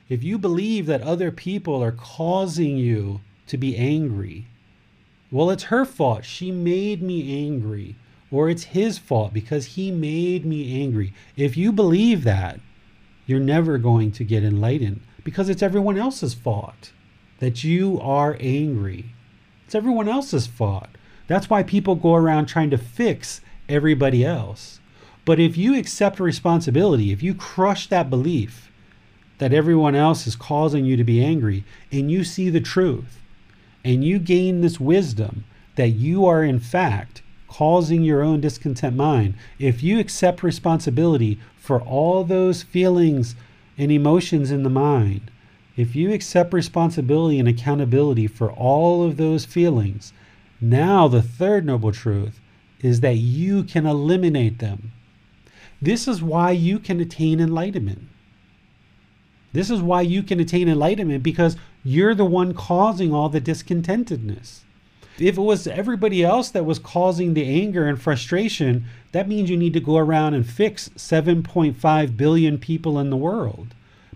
If 0.09 0.23
you 0.23 0.39
believe 0.39 0.87
that 0.87 1.03
other 1.03 1.31
people 1.31 1.83
are 1.83 1.93
causing 1.93 2.77
you 2.77 3.21
to 3.47 3.57
be 3.57 3.77
angry, 3.77 4.47
well, 5.31 5.51
it's 5.51 5.65
her 5.65 5.85
fault. 5.85 6.25
She 6.25 6.53
made 6.53 7.03
me 7.03 7.47
angry. 7.47 7.97
Or 8.31 8.49
it's 8.49 8.65
his 8.65 8.99
fault 8.99 9.33
because 9.33 9.67
he 9.67 9.91
made 9.91 10.45
me 10.45 10.83
angry. 10.83 11.15
If 11.37 11.57
you 11.57 11.73
believe 11.73 12.25
that, 12.25 12.61
you're 13.27 13.41
never 13.41 13.79
going 13.79 14.13
to 14.13 14.25
get 14.25 14.45
enlightened 14.45 15.01
because 15.23 15.49
it's 15.49 15.63
everyone 15.63 15.97
else's 15.97 16.35
fault 16.35 16.93
that 17.39 17.65
you 17.65 18.01
are 18.01 18.37
angry. 18.41 19.15
It's 19.65 19.75
everyone 19.75 20.09
else's 20.09 20.47
fault. 20.47 20.89
That's 21.27 21.49
why 21.49 21.63
people 21.63 21.95
go 21.95 22.15
around 22.15 22.47
trying 22.47 22.71
to 22.71 22.79
fix 22.79 23.41
everybody 23.69 24.25
else. 24.25 24.81
But 25.25 25.41
if 25.41 25.57
you 25.57 25.77
accept 25.79 26.21
responsibility, 26.21 27.13
if 27.13 27.23
you 27.23 27.35
crush 27.35 27.87
that 27.89 28.11
belief 28.11 28.71
that 29.39 29.53
everyone 29.53 29.95
else 29.95 30.27
is 30.27 30.37
causing 30.37 30.85
you 30.85 30.97
to 30.97 31.05
be 31.05 31.25
angry, 31.25 31.65
and 31.91 32.11
you 32.11 32.25
see 32.25 32.51
the 32.51 32.61
truth, 32.61 33.19
and 33.85 34.05
you 34.05 34.19
gain 34.19 34.61
this 34.61 34.79
wisdom 34.79 35.45
that 35.77 35.89
you 35.89 36.25
are, 36.25 36.45
in 36.45 36.61
fact, 36.61 37.23
causing 37.49 38.03
your 38.03 38.23
own 38.23 38.41
discontent 38.41 38.97
mind, 38.97 39.35
if 39.59 39.83
you 39.83 39.99
accept 39.99 40.43
responsibility 40.43 41.39
for 41.57 41.81
all 41.81 42.25
those 42.25 42.63
feelings 42.63 43.37
and 43.79 43.91
emotions 43.93 44.51
in 44.51 44.63
the 44.63 44.71
mind, 44.71 45.31
if 45.77 45.97
you 45.97 46.13
accept 46.13 46.53
responsibility 46.53 47.39
and 47.39 47.49
accountability 47.49 48.27
for 48.27 48.51
all 48.53 49.05
of 49.05 49.17
those 49.17 49.45
feelings, 49.45 50.13
now 50.61 51.09
the 51.09 51.23
third 51.23 51.67
noble 51.67 51.93
truth 51.93 52.41
is 52.81 53.01
that 53.01 53.17
you 53.17 53.65
can 53.65 53.87
eliminate 53.87 54.59
them. 54.59 54.93
This 55.81 56.07
is 56.07 56.23
why 56.23 56.53
you 56.53 56.79
can 56.79 57.01
attain 57.01 57.41
enlightenment. 57.41 58.09
This 59.55 59.71
is 59.71 59.81
why 59.81 60.01
you 60.01 60.25
can 60.25 60.41
attain 60.41 60.69
enlightenment 60.69 61.23
because 61.23 61.57
you're 61.85 62.17
the 62.17 62.25
one 62.25 62.55
causing 62.55 63.15
all 63.15 63.29
the 63.29 63.41
discontentedness. 63.41 64.63
If 65.17 65.39
it 65.39 65.43
was 65.43 65.69
everybody 65.69 66.25
else 66.25 66.51
that 66.51 66.67
was 66.67 66.81
causing 66.81 67.35
the 67.35 67.47
anger 67.63 67.87
and 67.87 68.03
frustration, 68.03 68.87
that 69.13 69.29
means 69.29 69.49
you 69.49 69.57
need 69.57 69.73
to 69.75 69.81
go 69.81 69.97
around 69.97 70.35
and 70.35 70.45
fix 70.45 70.89
7.5 70.97 72.17
billion 72.17 72.59
people 72.59 72.99
in 72.99 73.11
the 73.11 73.17
world 73.17 73.69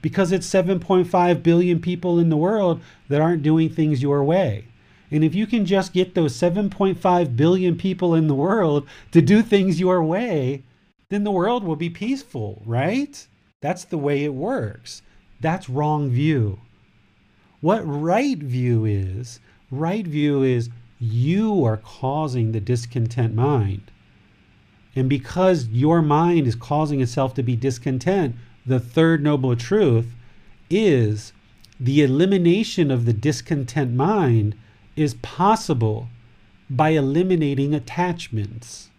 because 0.02 0.32
it's 0.32 0.50
7.5 0.50 1.42
billion 1.44 1.80
people 1.80 2.18
in 2.18 2.30
the 2.30 2.36
world 2.36 2.80
that 3.08 3.20
aren't 3.20 3.44
doing 3.44 3.68
things 3.68 4.02
your 4.02 4.24
way. 4.24 4.64
And 5.12 5.22
if 5.22 5.36
you 5.36 5.46
can 5.46 5.66
just 5.66 5.92
get 5.92 6.16
those 6.16 6.34
7.5 6.34 7.36
billion 7.36 7.76
people 7.76 8.16
in 8.16 8.26
the 8.26 8.34
world 8.34 8.88
to 9.12 9.22
do 9.22 9.42
things 9.42 9.78
your 9.78 10.02
way, 10.02 10.64
then 11.10 11.22
the 11.22 11.30
world 11.30 11.62
will 11.62 11.76
be 11.76 11.90
peaceful, 11.90 12.60
right? 12.66 13.24
That's 13.60 13.84
the 13.84 13.98
way 13.98 14.24
it 14.24 14.34
works. 14.34 15.02
That's 15.40 15.68
wrong 15.68 16.10
view. 16.10 16.60
What 17.60 17.80
right 17.80 18.38
view 18.38 18.84
is, 18.84 19.40
right 19.70 20.06
view 20.06 20.42
is 20.42 20.70
you 21.00 21.64
are 21.64 21.76
causing 21.76 22.52
the 22.52 22.60
discontent 22.60 23.34
mind. 23.34 23.90
And 24.96 25.08
because 25.08 25.68
your 25.68 26.02
mind 26.02 26.46
is 26.46 26.54
causing 26.54 27.00
itself 27.00 27.34
to 27.34 27.42
be 27.42 27.56
discontent, 27.56 28.34
the 28.66 28.80
third 28.80 29.22
noble 29.22 29.54
truth 29.54 30.14
is 30.70 31.32
the 31.78 32.02
elimination 32.02 32.90
of 32.90 33.04
the 33.04 33.12
discontent 33.12 33.94
mind 33.94 34.56
is 34.96 35.14
possible 35.14 36.08
by 36.68 36.90
eliminating 36.90 37.74
attachments. 37.74 38.90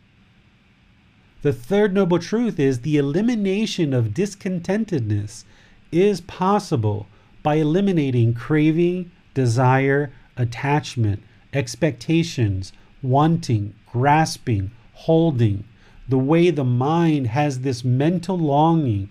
The 1.41 1.53
third 1.53 1.93
noble 1.93 2.19
truth 2.19 2.59
is 2.59 2.81
the 2.81 2.97
elimination 2.97 3.93
of 3.93 4.13
discontentedness 4.13 5.43
is 5.91 6.21
possible 6.21 7.07
by 7.41 7.55
eliminating 7.55 8.33
craving, 8.33 9.11
desire, 9.33 10.11
attachment, 10.37 11.21
expectations, 11.53 12.73
wanting, 13.01 13.73
grasping, 13.91 14.71
holding, 14.93 15.63
the 16.07 16.17
way 16.17 16.49
the 16.49 16.63
mind 16.63 17.27
has 17.27 17.59
this 17.61 17.83
mental 17.83 18.37
longing 18.37 19.09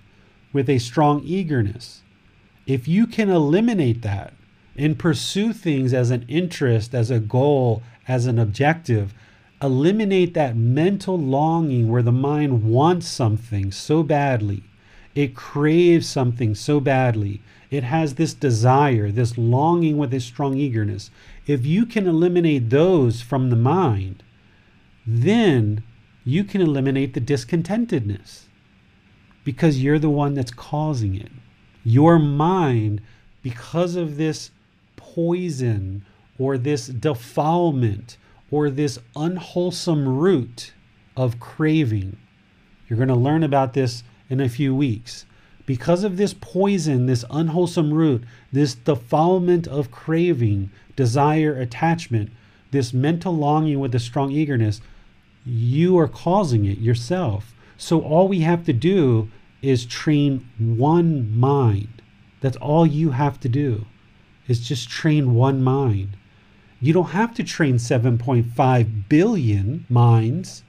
with 0.53 0.69
a 0.69 0.79
strong 0.79 1.23
eagerness. 1.25 2.03
If 2.67 2.87
you 2.87 3.07
can 3.07 3.31
eliminate 3.31 4.03
that 4.03 4.35
and 4.77 4.99
pursue 4.99 5.53
things 5.53 5.95
as 5.95 6.11
an 6.11 6.25
interest, 6.29 6.95
as 6.95 7.11
a 7.11 7.21
goal, 7.21 7.83
as 8.07 8.27
an 8.27 8.39
objective, 8.39 9.15
eliminate 9.63 10.35
that 10.35 10.57
mental 10.57 11.19
longing 11.19 11.89
where 11.89 12.03
the 12.03 12.13
mind 12.13 12.65
wants 12.65 13.09
something 13.09 13.73
so 13.73 14.03
badly, 14.03 14.63
it 15.15 15.35
craves 15.35 16.09
something 16.09 16.55
so 16.55 16.81
badly, 16.81 17.43
it 17.71 17.85
has 17.85 18.15
this 18.15 18.35
desire, 18.35 19.11
this 19.11 19.37
longing 19.37 19.99
with 19.99 20.15
a 20.15 20.21
strong 20.21 20.57
eagerness. 20.57 21.11
If 21.47 21.67
you 21.67 21.87
can 21.87 22.07
eliminate 22.07 22.71
those 22.71 23.21
from 23.21 23.51
the 23.51 23.57
mind, 23.57 24.23
then 25.07 25.83
you 26.25 26.45
can 26.45 26.61
eliminate 26.61 27.15
the 27.15 27.21
discontentedness 27.21 28.45
because 29.45 29.83
you're 29.83 29.99
the 29.99 30.11
one 30.11 30.35
that's 30.35 30.51
causing 30.51 31.15
it. 31.15 31.31
Your 31.85 32.19
mind, 32.19 33.01
because 33.43 33.97
of 33.97 34.17
this 34.17 34.51
poison 34.97 36.05
or 36.39 36.59
this 36.59 36.87
defilement 36.87 38.19
or 38.51 38.69
this 38.69 38.99
unwholesome 39.17 40.07
root 40.07 40.73
of 41.17 41.41
craving, 41.41 42.17
you're 42.89 42.99
going 42.99 43.09
to 43.09 43.15
learn 43.15 43.43
about 43.43 43.73
this 43.73 44.03
in 44.29 44.41
a 44.41 44.49
few 44.49 44.75
weeks. 44.75 45.25
Because 45.67 46.05
of 46.05 46.17
this 46.17 46.35
poison, 46.35 47.07
this 47.07 47.25
unwholesome 47.31 47.93
root, 47.93 48.25
this 48.53 48.75
defilement 48.75 49.67
of 49.67 49.91
craving, 49.91 50.71
desire, 50.97 51.55
attachment, 51.59 52.31
this 52.71 52.93
mental 52.93 53.37
longing 53.37 53.79
with 53.79 53.95
a 53.95 53.99
strong 53.99 54.31
eagerness, 54.33 54.81
you 55.45 55.99
are 55.99 56.09
causing 56.09 56.65
it 56.65 56.79
yourself. 56.79 57.55
So 57.77 58.01
all 58.01 58.29
we 58.29 58.41
have 58.41 58.65
to 58.65 58.73
do 58.73 59.31
is 59.63 59.87
train 59.87 60.49
one 60.59 61.39
mind. 61.39 62.03
That's 62.41 62.57
all 62.57 62.87
you 62.87 63.11
have 63.11 63.41
to 63.41 63.49
do 63.49 63.87
is 64.47 64.67
just 64.67 64.89
train 64.89 65.35
one 65.35 65.63
mind. 65.63 66.17
You 66.81 66.93
don't 66.93 67.11
have 67.11 67.35
to 67.35 67.45
train 67.45 67.77
7.5 67.77 69.09
billion 69.09 69.87
minds 69.89 70.63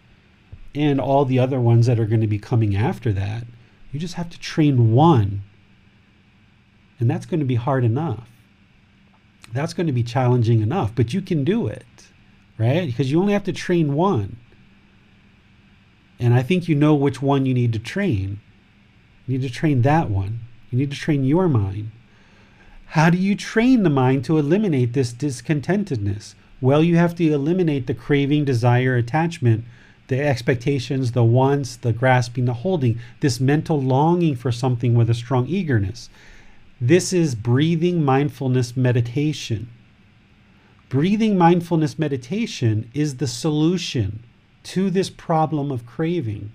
and 0.76 1.00
all 1.00 1.26
the 1.26 1.40
other 1.40 1.60
ones 1.60 1.88
that 1.88 2.00
are 2.00 2.06
going 2.06 2.22
to 2.22 2.28
be 2.28 2.40
coming 2.40 2.76
after 2.76 3.12
that. 3.14 3.46
You 3.92 4.00
just 4.00 4.16
have 4.16 4.30
to 4.30 4.40
train 4.40 4.92
one. 4.92 5.42
And 7.00 7.10
that's 7.10 7.26
going 7.26 7.40
to 7.40 7.46
be 7.46 7.56
hard 7.56 7.84
enough. 7.84 8.30
That's 9.54 9.74
going 9.74 9.88
to 9.88 9.94
be 9.94 10.04
challenging 10.04 10.62
enough, 10.62 10.94
but 10.94 11.14
you 11.14 11.22
can 11.22 11.44
do 11.44 11.68
it, 11.68 11.86
right? 12.58 12.86
Because 12.86 13.12
you 13.12 13.20
only 13.20 13.34
have 13.34 13.46
to 13.46 13.54
train 13.54 13.96
one. 13.96 14.38
And 16.20 16.34
I 16.34 16.44
think 16.44 16.68
you 16.68 16.76
know 16.76 16.94
which 16.94 17.22
one 17.22 17.46
you 17.46 17.54
need 17.54 17.74
to 17.74 17.80
train. 17.80 18.42
You 19.26 19.38
need 19.38 19.48
to 19.48 19.54
train 19.54 19.82
that 19.84 20.10
one. 20.10 20.42
You 20.70 20.78
need 20.78 20.92
to 20.92 20.98
train 20.98 21.24
your 21.24 21.48
mind. 21.48 21.92
How 22.88 23.10
do 23.10 23.18
you 23.18 23.36
train 23.36 23.84
the 23.84 23.90
mind 23.90 24.26
to 24.26 24.38
eliminate 24.38 24.94
this 24.94 25.14
discontentedness? 25.14 26.36
Well, 26.62 26.84
you 26.84 26.98
have 26.98 27.16
to 27.16 27.32
eliminate 27.32 27.88
the 27.88 27.94
craving, 27.94 28.46
desire, 28.46 28.96
attachment, 28.96 29.64
the 30.10 30.22
expectations, 30.22 31.14
the 31.14 31.24
wants, 31.24 31.78
the 31.78 31.94
grasping, 31.94 32.46
the 32.46 32.54
holding, 32.54 33.00
this 33.22 33.40
mental 33.40 33.82
longing 33.82 34.36
for 34.36 34.52
something 34.52 34.94
with 34.94 35.10
a 35.10 35.14
strong 35.14 35.48
eagerness. 35.48 36.10
This 36.80 37.14
is 37.14 37.34
breathing 37.34 38.04
mindfulness 38.04 38.78
meditation. 38.78 39.70
Breathing 40.90 41.38
mindfulness 41.38 41.98
meditation 41.98 42.92
is 42.94 43.18
the 43.18 43.28
solution 43.28 44.24
to 44.64 44.90
this 44.90 45.10
problem 45.10 45.72
of 45.72 45.86
craving 45.86 46.52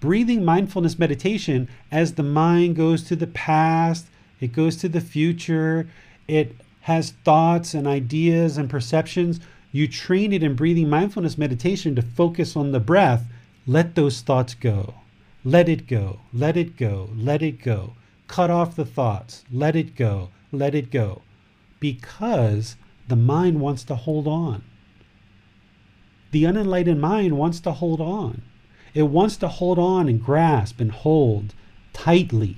breathing 0.00 0.44
mindfulness 0.44 0.98
meditation 0.98 1.68
as 1.90 2.14
the 2.14 2.22
mind 2.22 2.76
goes 2.76 3.02
to 3.04 3.16
the 3.16 3.26
past, 3.26 4.06
it 4.40 4.52
goes 4.52 4.76
to 4.76 4.88
the 4.88 5.00
future, 5.00 5.88
it 6.28 6.54
has 6.82 7.10
thoughts 7.24 7.74
and 7.74 7.86
ideas 7.86 8.58
and 8.58 8.70
perceptions. 8.70 9.40
You 9.72 9.88
train 9.88 10.32
it 10.32 10.42
in 10.42 10.54
breathing 10.54 10.88
mindfulness 10.88 11.36
meditation 11.36 11.94
to 11.96 12.02
focus 12.02 12.56
on 12.56 12.72
the 12.72 12.80
breath. 12.80 13.24
Let 13.66 13.94
those 13.94 14.20
thoughts 14.20 14.54
go. 14.54 14.94
Let 15.44 15.68
it 15.68 15.86
go. 15.86 16.20
Let 16.32 16.56
it 16.56 16.76
go. 16.76 17.10
Let 17.14 17.42
it 17.42 17.62
go. 17.62 17.92
Cut 18.28 18.50
off 18.50 18.76
the 18.76 18.84
thoughts. 18.84 19.44
Let 19.52 19.76
it 19.76 19.94
go. 19.94 20.30
Let 20.50 20.74
it 20.74 20.90
go. 20.90 21.22
Because 21.78 22.76
the 23.08 23.16
mind 23.16 23.60
wants 23.60 23.84
to 23.84 23.94
hold 23.94 24.26
on. 24.26 24.64
The 26.32 26.44
unenlightened 26.44 27.00
mind 27.00 27.38
wants 27.38 27.60
to 27.60 27.72
hold 27.72 28.00
on. 28.00 28.42
It 28.94 29.04
wants 29.04 29.36
to 29.38 29.48
hold 29.48 29.78
on 29.78 30.08
and 30.08 30.22
grasp 30.22 30.80
and 30.80 30.90
hold 30.90 31.54
tightly. 31.92 32.56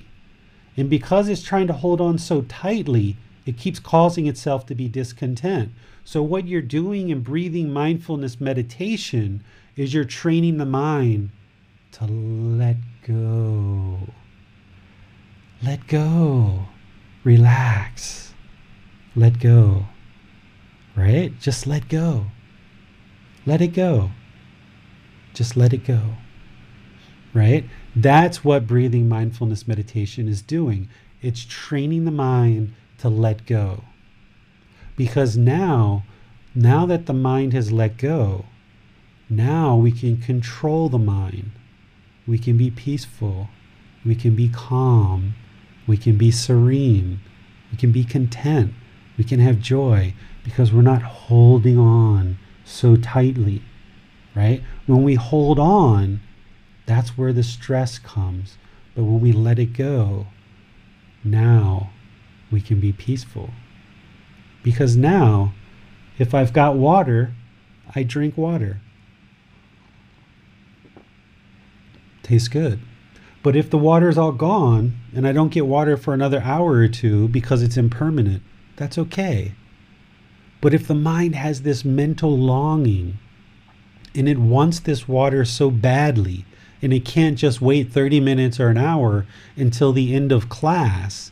And 0.75 0.89
because 0.89 1.27
it's 1.27 1.43
trying 1.43 1.67
to 1.67 1.73
hold 1.73 2.01
on 2.01 2.17
so 2.17 2.41
tightly, 2.43 3.17
it 3.49 3.57
keeps 3.57 3.79
causing 3.79 4.27
itself 4.27 4.67
to 4.67 4.75
be 4.75 4.87
discontent. 4.87 5.71
So, 6.03 6.21
what 6.21 6.47
you're 6.47 6.61
doing 6.61 7.09
in 7.09 7.21
breathing 7.21 7.73
mindfulness 7.73 8.39
meditation 8.39 9.43
is 9.75 9.91
you're 9.91 10.03
training 10.03 10.57
the 10.57 10.67
mind 10.67 11.31
to 11.93 12.05
let 12.05 12.75
go. 13.07 14.01
Let 15.63 15.87
go. 15.87 16.67
Relax. 17.23 18.35
Let 19.15 19.39
go. 19.39 19.87
Right? 20.95 21.33
Just 21.39 21.65
let 21.65 21.89
go. 21.89 22.27
Let 23.47 23.61
it 23.61 23.73
go. 23.73 24.11
Just 25.33 25.57
let 25.57 25.73
it 25.73 25.85
go. 25.85 26.01
Right? 27.33 27.67
That's 27.95 28.43
what 28.43 28.67
breathing 28.67 29.09
mindfulness 29.09 29.67
meditation 29.67 30.27
is 30.27 30.43
doing. 30.43 30.87
It's 31.23 31.43
training 31.43 32.05
the 32.05 32.11
mind 32.11 32.75
to 32.99 33.09
let 33.09 33.45
go. 33.45 33.83
Because 34.95 35.37
now, 35.37 36.03
now 36.53 36.85
that 36.85 37.05
the 37.05 37.13
mind 37.13 37.53
has 37.53 37.71
let 37.71 37.97
go, 37.97 38.45
now 39.29 39.75
we 39.75 39.91
can 39.91 40.17
control 40.17 40.89
the 40.89 40.97
mind. 40.97 41.51
We 42.27 42.37
can 42.37 42.57
be 42.57 42.71
peaceful. 42.71 43.49
We 44.05 44.15
can 44.15 44.35
be 44.35 44.49
calm. 44.49 45.35
We 45.87 45.97
can 45.97 46.17
be 46.17 46.31
serene. 46.31 47.19
We 47.71 47.77
can 47.77 47.91
be 47.91 48.03
content. 48.03 48.73
We 49.17 49.23
can 49.23 49.39
have 49.39 49.59
joy 49.59 50.13
because 50.43 50.71
we're 50.71 50.81
not 50.81 51.01
holding 51.01 51.77
on 51.77 52.37
so 52.63 52.95
tightly, 52.95 53.61
right? 54.35 54.63
When 54.85 55.03
we 55.03 55.15
hold 55.15 55.59
on, 55.59 56.21
that's 56.85 57.17
where 57.17 57.33
the 57.33 57.43
stress 57.43 57.99
comes. 57.99 58.57
But 58.95 59.03
when 59.03 59.19
we 59.19 59.31
let 59.31 59.59
it 59.59 59.73
go, 59.73 60.27
now 61.23 61.91
we 62.51 62.61
can 62.61 62.79
be 62.79 62.91
peaceful. 62.91 63.51
Because 64.63 64.95
now, 64.95 65.53
if 66.17 66.33
I've 66.33 66.53
got 66.53 66.75
water, 66.75 67.33
I 67.95 68.03
drink 68.03 68.37
water. 68.37 68.81
Tastes 72.23 72.47
good. 72.47 72.79
But 73.41 73.55
if 73.55 73.69
the 73.69 73.77
water's 73.77 74.17
all 74.17 74.33
gone 74.33 74.97
and 75.15 75.25
I 75.25 75.31
don't 75.31 75.51
get 75.51 75.65
water 75.65 75.95
for 75.95 76.13
another 76.13 76.41
hour 76.41 76.73
or 76.73 76.87
two 76.87 77.27
because 77.29 77.63
it's 77.63 77.77
impermanent, 77.77 78.43
that's 78.75 78.97
okay. 78.97 79.53
But 80.61 80.73
if 80.73 80.87
the 80.87 80.95
mind 80.95 81.35
has 81.35 81.61
this 81.61 81.85
mental 81.85 82.37
longing 82.37 83.17
and 84.13 84.27
it 84.27 84.37
wants 84.37 84.79
this 84.79 85.07
water 85.07 85.45
so 85.45 85.71
badly 85.71 86.45
and 86.81 86.91
it 86.91 87.05
can't 87.05 87.37
just 87.37 87.61
wait 87.61 87.91
30 87.91 88.19
minutes 88.19 88.59
or 88.59 88.67
an 88.67 88.77
hour 88.77 89.25
until 89.55 89.93
the 89.93 90.13
end 90.13 90.31
of 90.31 90.49
class 90.49 91.31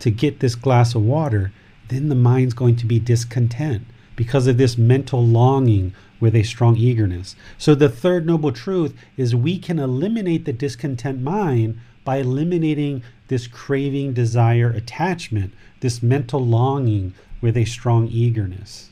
to 0.00 0.10
get 0.10 0.40
this 0.40 0.54
glass 0.54 0.94
of 0.94 1.02
water, 1.02 1.52
then 1.88 2.08
the 2.08 2.14
mind's 2.14 2.54
going 2.54 2.76
to 2.76 2.86
be 2.86 2.98
discontent 2.98 3.84
because 4.16 4.46
of 4.46 4.58
this 4.58 4.76
mental 4.76 5.24
longing 5.24 5.94
with 6.20 6.34
a 6.34 6.42
strong 6.42 6.76
eagerness. 6.76 7.36
So, 7.56 7.74
the 7.74 7.88
third 7.88 8.26
noble 8.26 8.52
truth 8.52 8.94
is 9.16 9.34
we 9.34 9.58
can 9.58 9.78
eliminate 9.78 10.44
the 10.44 10.52
discontent 10.52 11.22
mind 11.22 11.78
by 12.04 12.16
eliminating 12.16 13.02
this 13.28 13.46
craving, 13.46 14.14
desire, 14.14 14.70
attachment, 14.70 15.52
this 15.80 16.02
mental 16.02 16.44
longing 16.44 17.14
with 17.40 17.56
a 17.56 17.64
strong 17.64 18.08
eagerness. 18.08 18.90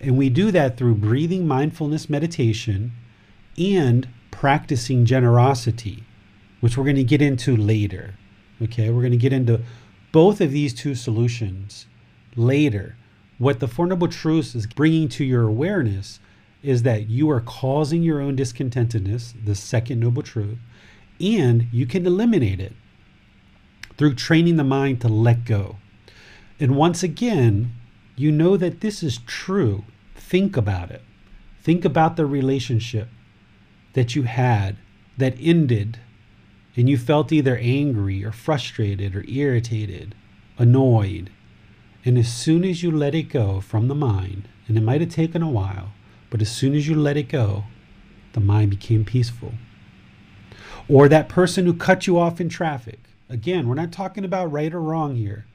And 0.00 0.18
we 0.18 0.28
do 0.28 0.50
that 0.50 0.76
through 0.76 0.96
breathing 0.96 1.46
mindfulness 1.46 2.10
meditation 2.10 2.92
and 3.56 4.08
practicing 4.30 5.06
generosity, 5.06 6.02
which 6.60 6.76
we're 6.76 6.84
going 6.84 6.96
to 6.96 7.04
get 7.04 7.22
into 7.22 7.56
later. 7.56 8.14
Okay, 8.60 8.90
we're 8.90 9.00
going 9.00 9.12
to 9.12 9.16
get 9.16 9.32
into 9.32 9.60
both 10.14 10.40
of 10.40 10.52
these 10.52 10.72
two 10.72 10.94
solutions 10.94 11.86
later. 12.36 12.96
What 13.38 13.58
the 13.58 13.66
Four 13.66 13.88
Noble 13.88 14.06
Truths 14.06 14.54
is 14.54 14.64
bringing 14.64 15.08
to 15.08 15.24
your 15.24 15.42
awareness 15.42 16.20
is 16.62 16.84
that 16.84 17.08
you 17.08 17.28
are 17.30 17.40
causing 17.40 18.04
your 18.04 18.20
own 18.20 18.36
discontentedness, 18.36 19.34
the 19.44 19.56
second 19.56 19.98
noble 19.98 20.22
truth, 20.22 20.58
and 21.20 21.66
you 21.72 21.84
can 21.84 22.06
eliminate 22.06 22.60
it 22.60 22.74
through 23.96 24.14
training 24.14 24.54
the 24.54 24.62
mind 24.62 25.00
to 25.00 25.08
let 25.08 25.44
go. 25.44 25.78
And 26.60 26.76
once 26.76 27.02
again, 27.02 27.72
you 28.14 28.30
know 28.30 28.56
that 28.56 28.82
this 28.82 29.02
is 29.02 29.18
true. 29.26 29.82
Think 30.14 30.56
about 30.56 30.92
it. 30.92 31.02
Think 31.60 31.84
about 31.84 32.14
the 32.14 32.24
relationship 32.24 33.08
that 33.94 34.14
you 34.14 34.22
had 34.22 34.76
that 35.18 35.34
ended 35.40 35.98
and 36.76 36.88
you 36.88 36.98
felt 36.98 37.32
either 37.32 37.56
angry 37.56 38.24
or 38.24 38.32
frustrated 38.32 39.14
or 39.14 39.24
irritated, 39.28 40.14
annoyed. 40.58 41.30
And 42.04 42.18
as 42.18 42.32
soon 42.32 42.64
as 42.64 42.82
you 42.82 42.90
let 42.90 43.14
it 43.14 43.24
go 43.24 43.60
from 43.60 43.88
the 43.88 43.94
mind, 43.94 44.48
and 44.66 44.76
it 44.76 44.82
might 44.82 45.00
have 45.00 45.10
taken 45.10 45.42
a 45.42 45.50
while, 45.50 45.92
but 46.30 46.42
as 46.42 46.50
soon 46.50 46.74
as 46.74 46.88
you 46.88 46.94
let 46.94 47.16
it 47.16 47.28
go, 47.28 47.64
the 48.32 48.40
mind 48.40 48.70
became 48.70 49.04
peaceful. 49.04 49.54
Or 50.88 51.08
that 51.08 51.28
person 51.28 51.64
who 51.64 51.74
cut 51.74 52.06
you 52.06 52.18
off 52.18 52.40
in 52.40 52.48
traffic. 52.48 53.00
Again, 53.28 53.68
we're 53.68 53.74
not 53.74 53.92
talking 53.92 54.24
about 54.24 54.52
right 54.52 54.72
or 54.74 54.80
wrong 54.80 55.16
here. 55.16 55.46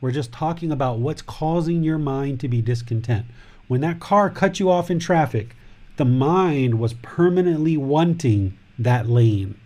We're 0.00 0.12
just 0.12 0.30
talking 0.30 0.70
about 0.70 0.98
what's 0.98 1.22
causing 1.22 1.82
your 1.82 1.98
mind 1.98 2.38
to 2.40 2.48
be 2.48 2.60
discontent. 2.60 3.26
When 3.66 3.80
that 3.80 3.98
car 3.98 4.30
cut 4.30 4.60
you 4.60 4.70
off 4.70 4.90
in 4.90 4.98
traffic, 4.98 5.56
the 5.96 6.04
mind 6.04 6.78
was 6.78 6.92
permanently 6.94 7.76
wanting 7.76 8.56
that 8.78 9.08
lane. 9.08 9.58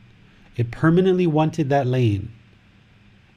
It 0.61 0.71
permanently 0.71 1.27
wanted 1.27 1.71
that 1.71 1.87
lane. 1.87 2.33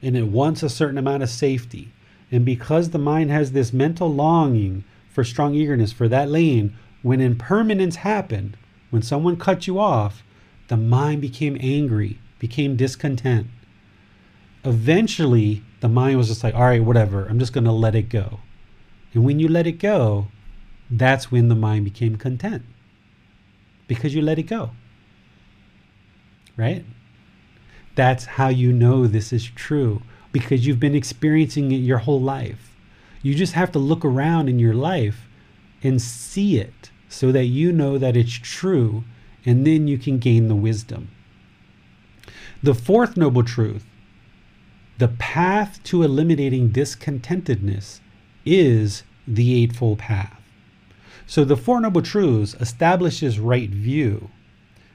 And 0.02 0.14
it 0.14 0.26
wants 0.26 0.62
a 0.62 0.68
certain 0.68 0.98
amount 0.98 1.22
of 1.22 1.30
safety. 1.30 1.90
And 2.30 2.44
because 2.44 2.90
the 2.90 2.98
mind 2.98 3.30
has 3.30 3.52
this 3.52 3.72
mental 3.72 4.12
longing 4.12 4.84
for 5.08 5.24
strong 5.24 5.54
eagerness 5.54 5.90
for 5.90 6.06
that 6.06 6.28
lane, 6.28 6.76
when 7.00 7.22
impermanence 7.22 7.96
happened, 7.96 8.58
when 8.90 9.00
someone 9.00 9.38
cut 9.38 9.66
you 9.66 9.78
off, 9.78 10.22
the 10.68 10.76
mind 10.76 11.22
became 11.22 11.56
angry, 11.60 12.18
became 12.38 12.76
discontent. 12.76 13.46
Eventually, 14.62 15.62
the 15.80 15.88
mind 15.88 16.18
was 16.18 16.28
just 16.28 16.44
like, 16.44 16.54
all 16.54 16.64
right, 16.64 16.84
whatever, 16.84 17.24
I'm 17.24 17.38
just 17.38 17.54
going 17.54 17.64
to 17.64 17.72
let 17.72 17.94
it 17.94 18.10
go. 18.10 18.40
And 19.14 19.24
when 19.24 19.40
you 19.40 19.48
let 19.48 19.66
it 19.66 19.78
go, 19.78 20.28
that's 20.90 21.32
when 21.32 21.48
the 21.48 21.54
mind 21.54 21.86
became 21.86 22.16
content 22.16 22.64
because 23.86 24.14
you 24.14 24.20
let 24.20 24.38
it 24.38 24.42
go. 24.42 24.72
Right? 26.54 26.84
That's 27.94 28.24
how 28.24 28.48
you 28.48 28.72
know 28.72 29.06
this 29.06 29.32
is 29.32 29.44
true 29.44 30.02
because 30.32 30.66
you've 30.66 30.80
been 30.80 30.94
experiencing 30.94 31.70
it 31.70 31.76
your 31.76 31.98
whole 31.98 32.20
life. 32.20 32.74
You 33.22 33.34
just 33.34 33.52
have 33.52 33.72
to 33.72 33.78
look 33.78 34.04
around 34.04 34.48
in 34.48 34.58
your 34.58 34.74
life 34.74 35.28
and 35.82 36.00
see 36.00 36.58
it 36.58 36.90
so 37.08 37.30
that 37.32 37.44
you 37.44 37.72
know 37.72 37.96
that 37.98 38.16
it's 38.16 38.32
true, 38.32 39.04
and 39.46 39.66
then 39.66 39.86
you 39.86 39.98
can 39.98 40.18
gain 40.18 40.48
the 40.48 40.54
wisdom. 40.56 41.10
The 42.62 42.74
fourth 42.74 43.16
noble 43.16 43.44
truth 43.44 43.84
the 44.98 45.08
path 45.08 45.82
to 45.84 46.04
eliminating 46.04 46.70
discontentedness 46.70 48.00
is 48.46 49.02
the 49.26 49.62
Eightfold 49.62 49.98
Path. 49.98 50.40
So 51.26 51.44
the 51.44 51.56
Four 51.56 51.80
Noble 51.80 52.02
Truths 52.02 52.54
establishes 52.60 53.40
right 53.40 53.70
view. 53.70 54.30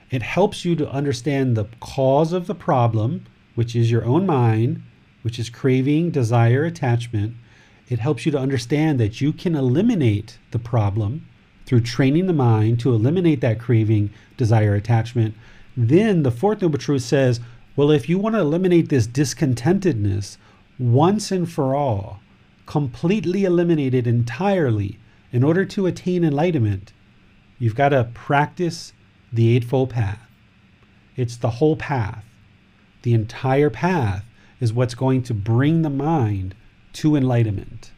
It 0.09 0.23
helps 0.23 0.65
you 0.65 0.75
to 0.75 0.89
understand 0.89 1.55
the 1.55 1.67
cause 1.79 2.33
of 2.33 2.47
the 2.47 2.55
problem, 2.55 3.25
which 3.55 3.75
is 3.75 3.91
your 3.91 4.05
own 4.05 4.25
mind, 4.25 4.81
which 5.21 5.37
is 5.37 5.49
craving, 5.49 6.11
desire, 6.11 6.63
attachment. 6.63 7.35
It 7.89 7.99
helps 7.99 8.25
you 8.25 8.31
to 8.31 8.39
understand 8.39 8.99
that 8.99 9.21
you 9.21 9.33
can 9.33 9.55
eliminate 9.55 10.39
the 10.51 10.59
problem 10.59 11.27
through 11.65 11.81
training 11.81 12.25
the 12.25 12.33
mind 12.33 12.79
to 12.79 12.93
eliminate 12.93 13.41
that 13.41 13.59
craving, 13.59 14.09
desire, 14.37 14.73
attachment. 14.73 15.35
Then 15.77 16.23
the 16.23 16.31
fourth 16.31 16.61
noble 16.61 16.79
truth 16.79 17.03
says, 17.03 17.39
well, 17.75 17.91
if 17.91 18.09
you 18.09 18.17
want 18.17 18.35
to 18.35 18.41
eliminate 18.41 18.89
this 18.89 19.07
discontentedness 19.07 20.37
once 20.79 21.31
and 21.31 21.49
for 21.49 21.75
all, 21.75 22.19
completely 22.65 23.45
eliminate 23.45 23.93
it 23.93 24.07
entirely 24.07 24.97
in 25.31 25.43
order 25.43 25.65
to 25.65 25.85
attain 25.85 26.23
enlightenment, 26.23 26.93
you've 27.59 27.75
got 27.75 27.89
to 27.89 28.09
practice 28.13 28.93
the 29.31 29.55
Eightfold 29.55 29.91
Path. 29.91 30.19
It's 31.15 31.37
the 31.37 31.49
whole 31.51 31.75
path. 31.75 32.23
The 33.03 33.13
entire 33.13 33.69
path 33.69 34.25
is 34.59 34.73
what's 34.73 34.95
going 34.95 35.23
to 35.23 35.33
bring 35.33 35.81
the 35.81 35.89
mind 35.89 36.55
to 36.93 37.15
enlightenment. 37.15 37.91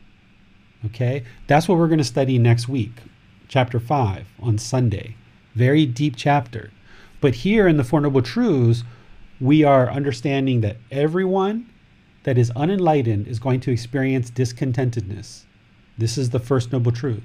Okay? 0.86 1.24
That's 1.48 1.68
what 1.68 1.78
we're 1.78 1.88
going 1.88 1.98
to 1.99 2.03
study 2.03 2.38
next 2.38 2.68
week 2.68 2.91
chapter 3.48 3.80
5 3.80 4.28
on 4.40 4.58
Sunday. 4.58 5.16
Very 5.56 5.86
deep 5.86 6.16
chapter. 6.16 6.72
But 7.20 7.36
here 7.36 7.68
in 7.68 7.78
the 7.78 7.84
Four 7.84 8.02
Noble 8.02 8.22
Truths, 8.22 8.84
we 9.40 9.64
are 9.64 9.90
understanding 9.90 10.62
that 10.62 10.78
everyone 10.90 11.70
that 12.24 12.38
is 12.38 12.52
unenlightened 12.56 13.28
is 13.28 13.40
going 13.40 13.60
to 13.62 13.72
experience 13.72 14.32
discontentedness. 14.32 15.44
This 15.98 16.18
is 16.18 16.30
the 16.30 16.40
first 16.40 16.72
noble 16.72 16.91
truth. 16.91 17.24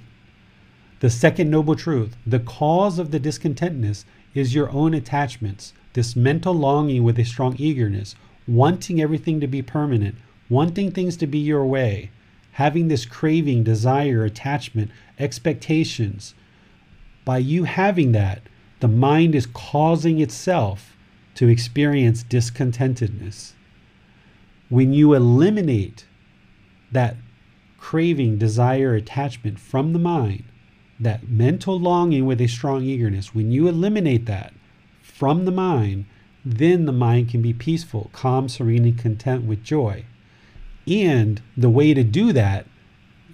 The 1.01 1.11
second 1.11 1.51
noble 1.51 1.77
truth, 1.77 2.17
the 2.27 2.41
cause 2.41 2.99
of 2.99 3.11
the 3.11 3.21
discontentedness 3.21 4.05
is 4.35 4.55
your 4.55 4.71
own 4.71 4.95
attachments, 4.95 5.75
this 5.93 6.17
mental 6.17 6.55
longing 6.55 7.05
with 7.05 7.19
a 7.19 7.25
strong 7.25 7.55
eagerness, 7.59 8.15
wanting 8.49 9.01
everything 9.01 9.39
to 9.41 9.47
be 9.47 9.61
permanent, 9.61 10.15
wanting 10.49 10.91
things 10.91 11.17
to 11.19 11.27
be 11.27 11.39
your 11.39 11.67
way, 11.67 12.11
having 12.53 12.89
this 12.89 13.05
craving, 13.05 13.63
desire, 13.63 14.25
attachment, 14.25 14.91
expectations. 15.19 16.35
By 17.27 17.39
you 17.39 17.65
having 17.65 18.13
that, 18.13 18.43
the 18.81 18.89
mind 18.89 19.35
is 19.35 19.47
causing 19.47 20.21
itself 20.21 20.97
to 21.35 21.49
experience 21.49 22.25
discontentedness. 22.25 23.53
When 24.71 24.95
you 24.95 25.13
eliminate 25.13 26.07
that 26.91 27.17
craving, 27.79 28.39
desire, 28.39 28.95
attachment 28.95 29.59
from 29.59 29.93
the 29.93 29.99
mind, 29.99 30.45
that 30.99 31.29
mental 31.29 31.79
longing 31.79 32.27
with 32.27 32.41
a 32.41 32.47
strong 32.47 32.83
eagerness, 32.83 33.35
when 33.35 33.51
you 33.51 33.69
eliminate 33.69 34.27
that 34.27 34.55
from 35.03 35.45
the 35.45 35.53
mind, 35.53 36.07
then 36.45 36.87
the 36.87 36.93
mind 36.93 37.29
can 37.29 37.43
be 37.43 37.53
peaceful, 37.53 38.11
calm, 38.13 38.49
serene, 38.49 38.85
and 38.85 38.99
content 38.99 39.45
with 39.45 39.65
joy. 39.65 40.05
And 40.87 41.43
the 41.57 41.71
way 41.71 41.93
to 41.93 42.05
do 42.05 42.33
that 42.33 42.67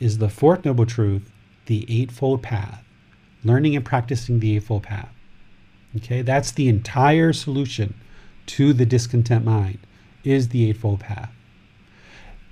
is 0.01 0.19
the 0.19 0.29
fourth 0.29 0.65
noble 0.65 0.87
truth, 0.87 1.31
the 1.67 1.85
Eightfold 1.89 2.43
Path, 2.43 2.83
learning 3.45 3.77
and 3.77 3.85
practicing 3.85 4.41
the 4.41 4.57
Eightfold 4.57 4.85
Path. 4.85 5.11
Okay, 5.97 6.23
that's 6.23 6.53
the 6.53 6.69
entire 6.69 7.33
solution 7.33 7.95
to 8.47 8.73
the 8.73 8.87
discontent 8.87 9.45
mind, 9.45 9.79
is 10.25 10.49
the 10.49 10.69
Eightfold 10.69 11.01
Path. 11.01 11.31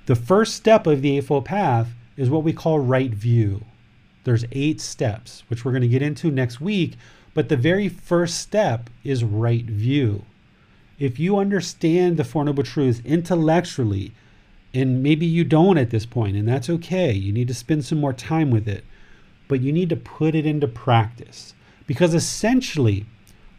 The 0.06 0.14
first 0.14 0.54
step 0.54 0.86
of 0.86 1.02
the 1.02 1.16
Eightfold 1.16 1.46
Path 1.46 1.88
is 2.16 2.28
what 2.28 2.44
we 2.44 2.52
call 2.52 2.78
right 2.78 3.10
view. 3.10 3.64
There's 4.24 4.44
eight 4.52 4.80
steps, 4.80 5.44
which 5.48 5.64
we're 5.64 5.72
going 5.72 5.82
to 5.82 5.88
get 5.88 6.02
into 6.02 6.30
next 6.30 6.60
week, 6.60 6.96
but 7.32 7.48
the 7.48 7.56
very 7.56 7.88
first 7.88 8.38
step 8.38 8.90
is 9.04 9.24
right 9.24 9.64
view. 9.64 10.24
If 10.98 11.18
you 11.18 11.38
understand 11.38 12.16
the 12.16 12.24
Four 12.24 12.44
Noble 12.44 12.62
Truths 12.62 13.00
intellectually, 13.04 14.12
and 14.74 15.02
maybe 15.02 15.26
you 15.26 15.44
don't 15.44 15.78
at 15.78 15.90
this 15.90 16.06
point, 16.06 16.36
and 16.36 16.46
that's 16.46 16.68
okay, 16.68 17.12
you 17.12 17.32
need 17.32 17.48
to 17.48 17.54
spend 17.54 17.84
some 17.84 17.98
more 17.98 18.12
time 18.12 18.50
with 18.50 18.68
it, 18.68 18.84
but 19.48 19.60
you 19.60 19.72
need 19.72 19.88
to 19.88 19.96
put 19.96 20.34
it 20.34 20.44
into 20.44 20.68
practice. 20.68 21.54
Because 21.86 22.14
essentially, 22.14 23.06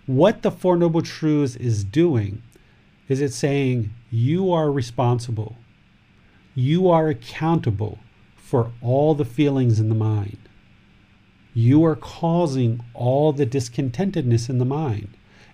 what 0.05 0.41
the 0.41 0.51
Four 0.51 0.77
Noble 0.77 1.01
Truths 1.01 1.55
is 1.55 1.83
doing 1.83 2.43
is 3.07 3.19
it's 3.19 3.35
saying 3.35 3.91
you 4.09 4.53
are 4.53 4.71
responsible, 4.71 5.57
you 6.53 6.89
are 6.89 7.07
accountable 7.07 7.97
for 8.35 8.71
all 8.81 9.15
the 9.15 9.25
feelings 9.25 9.79
in 9.79 9.89
the 9.89 9.95
mind. 9.95 10.37
You 11.53 11.83
are 11.85 11.95
causing 11.95 12.83
all 12.93 13.33
the 13.33 13.45
discontentedness 13.45 14.49
in 14.49 14.57
the 14.57 14.65
mind. 14.65 15.09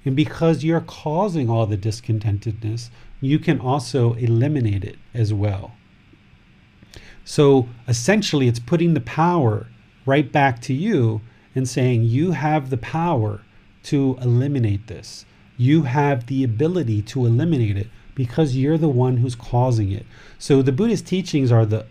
And 0.05 0.15
because 0.15 0.63
you're 0.63 0.81
causing 0.81 1.49
all 1.49 1.65
the 1.65 1.77
discontentedness, 1.77 2.89
you 3.19 3.39
can 3.39 3.59
also 3.59 4.13
eliminate 4.13 4.83
it 4.83 4.97
as 5.13 5.33
well. 5.33 5.73
So 7.25 7.67
essentially, 7.87 8.47
it's 8.47 8.59
putting 8.59 8.93
the 8.93 9.01
power 9.01 9.67
right 10.05 10.31
back 10.31 10.61
to 10.61 10.73
you 10.73 11.21
and 11.55 11.67
saying, 11.67 12.03
You 12.03 12.31
have 12.31 12.69
the 12.69 12.77
power 12.77 13.41
to 13.83 14.17
eliminate 14.21 14.87
this. 14.87 15.25
You 15.57 15.83
have 15.83 16.27
the 16.27 16.43
ability 16.43 17.01
to 17.01 17.25
eliminate 17.25 17.77
it 17.77 17.87
because 18.15 18.55
you're 18.55 18.77
the 18.77 18.87
one 18.87 19.17
who's 19.17 19.35
causing 19.35 19.91
it. 19.91 20.05
So 20.37 20.61
the 20.61 20.71
Buddhist 20.71 21.05
teachings 21.05 21.51
are 21.51 21.65
the 21.65 21.85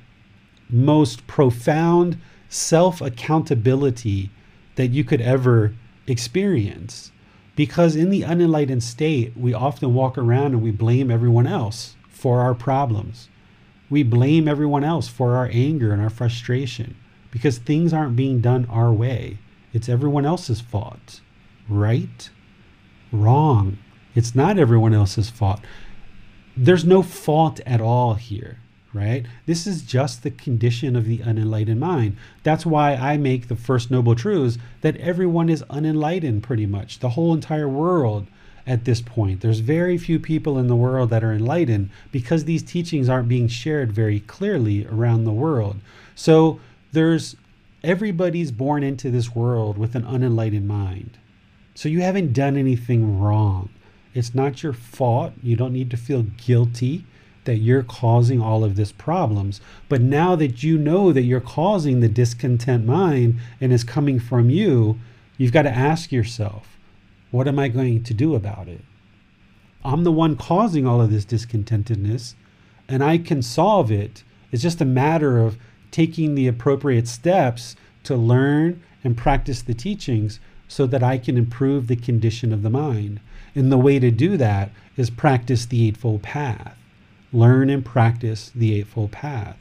most 0.71 1.27
profound 1.27 2.19
self 2.49 3.01
accountability 3.01 4.31
that 4.77 4.89
you 4.89 5.05
could 5.05 5.21
ever 5.21 5.75
experience. 6.07 7.13
Because 7.55 7.97
in 7.97 8.11
the 8.11 8.23
unenlightened 8.23 8.83
state, 8.83 9.37
we 9.37 9.55
often 9.55 9.95
walk 9.95 10.19
around 10.19 10.53
and 10.53 10.63
we 10.63 10.71
blame 10.71 11.11
everyone 11.11 11.47
else 11.47 11.97
for 12.09 12.41
our 12.41 12.55
problems. 12.55 13.29
We 13.89 14.03
blame 14.03 14.47
everyone 14.47 14.85
else 14.85 15.09
for 15.09 15.37
our 15.37 15.49
anger 15.53 15.93
and 15.93 16.03
our 16.03 16.11
frustration 16.11 16.97
because 17.31 17.59
things 17.59 17.93
aren't 17.93 18.17
being 18.17 18.41
done 18.41 18.67
our 18.67 18.93
way. 18.93 19.39
It's 19.73 19.89
everyone 19.89 20.27
else's 20.27 20.61
fault. 20.61 21.21
Right? 21.69 22.31
Wrong. 23.11 23.79
It's 24.15 24.35
not 24.35 24.59
everyone 24.59 24.95
else's 24.95 25.31
fault. 25.31 25.61
There's 26.57 26.85
no 26.85 27.03
fault 27.03 27.61
at 27.67 27.81
all 27.81 28.15
here 28.15 28.59
right? 28.97 29.27
This 29.47 29.67
is 29.67 29.83
just 29.83 30.23
the 30.23 30.31
condition 30.31 30.97
of 30.97 31.05
the 31.05 31.21
unenlightened 31.23 31.81
mind. 31.81 32.17
That's 32.43 32.67
why 32.67 32.95
I 32.95 33.17
make 33.17 33.49
the 33.49 33.57
first 33.57 33.91
noble 33.91 34.15
truths 34.15 34.59
that 34.81 34.97
everyone 34.97 35.49
is 35.49 35.63
unenlightened 35.71 36.43
pretty 36.43 36.67
much, 36.67 36.99
the 36.99 37.11
whole 37.11 37.35
entire 37.35 37.69
world 37.69 38.27
at 38.67 38.85
this 38.85 39.01
point. 39.01 39.41
There's 39.41 39.61
very 39.61 39.97
few 39.97 40.19
people 40.19 40.59
in 40.59 40.67
the 40.67 40.75
world 40.75 41.11
that 41.11 41.23
are 41.23 41.33
enlightened 41.33 41.91
because 42.11 42.45
these 42.45 42.63
teachings 42.63 43.09
aren't 43.09 43.29
being 43.29 43.49
shared 43.49 43.93
very 43.93 44.21
clearly 44.21 44.87
around 44.87 45.25
the 45.25 45.33
world. 45.33 45.77
So 46.15 46.61
there's 46.93 47.37
everybody's 47.85 48.51
born 48.51 48.83
into 48.83 49.11
this 49.11 49.35
world 49.35 49.79
with 49.79 49.95
an 49.95 50.05
unenlightened 50.05 50.67
mind. 50.67 51.19
So 51.75 51.89
you 51.89 52.01
haven't 52.01 52.33
done 52.33 52.57
anything 52.57 53.21
wrong. 53.21 53.69
It's 54.15 54.35
not 54.35 54.63
your 54.63 54.73
fault. 54.73 55.35
You 55.43 55.57
don't 55.57 55.75
need 55.75 55.91
to 55.91 55.97
feel 55.97 56.23
guilty 56.23 57.05
that 57.47 57.57
you're 57.57 57.83
causing 57.83 58.41
all 58.41 58.63
of 58.63 58.77
this 58.77 58.93
problems. 58.93 59.61
But 59.89 60.03
now 60.03 60.37
that 60.37 60.63
you 60.63 60.77
know 60.77 61.13
that 61.13 61.23
you're 61.23 61.41
causing 61.41 62.01
the 62.01 62.09
discontent 62.09 62.85
mind 62.85 63.41
and 63.61 63.73
is 63.73 63.83
coming 63.83 64.21
from 64.21 64.51
you, 64.51 64.99
you've 65.39 65.53
got 65.53 65.63
to 65.63 65.71
ask 65.71 66.13
yourself, 66.13 66.77
what 67.31 67.49
am 67.49 67.59
I 67.59 67.69
going 67.69 68.03
to 68.05 68.15
do 68.15 68.35
about 68.35 68.69
it? 68.69 68.83
I'm 69.85 70.05
the 70.05 70.13
one 70.13 70.37
causing 70.37 70.87
all 70.87 71.01
of 71.01 71.11
this 71.11 71.25
discontentedness 71.25 72.35
and 72.89 73.03
I 73.03 73.19
can 73.19 73.43
solve 73.43 73.91
it. 73.91 74.23
It's 74.53 74.63
just 74.63 74.81
a 74.81 74.85
matter 74.85 75.41
of 75.41 75.59
taking 75.91 76.35
the 76.35 76.47
appropriate 76.47 77.09
steps 77.09 77.77
to 78.05 78.17
learn 78.17 78.83
and 79.03 79.17
practice 79.17 79.63
the 79.63 79.75
teachings 79.75 80.41
so 80.69 80.87
that 80.87 81.03
I 81.03 81.19
can 81.19 81.37
improve 81.37 81.87
the 81.87 81.97
condition 81.97 82.53
of 82.53 82.63
the 82.63 82.71
mind. 82.71 83.21
And 83.55 83.71
the 83.71 83.79
way 83.79 83.99
to 83.99 84.11
do 84.11 84.37
that 84.37 84.71
is 84.97 85.11
practice 85.11 85.67
the 85.67 85.87
Eightfold 85.87 86.23
Path 86.23 86.77
learn 87.33 87.71
and 87.71 87.85
practice 87.85 88.51
the 88.55 88.75
Eightfold 88.75 89.13
Path. 89.13 89.57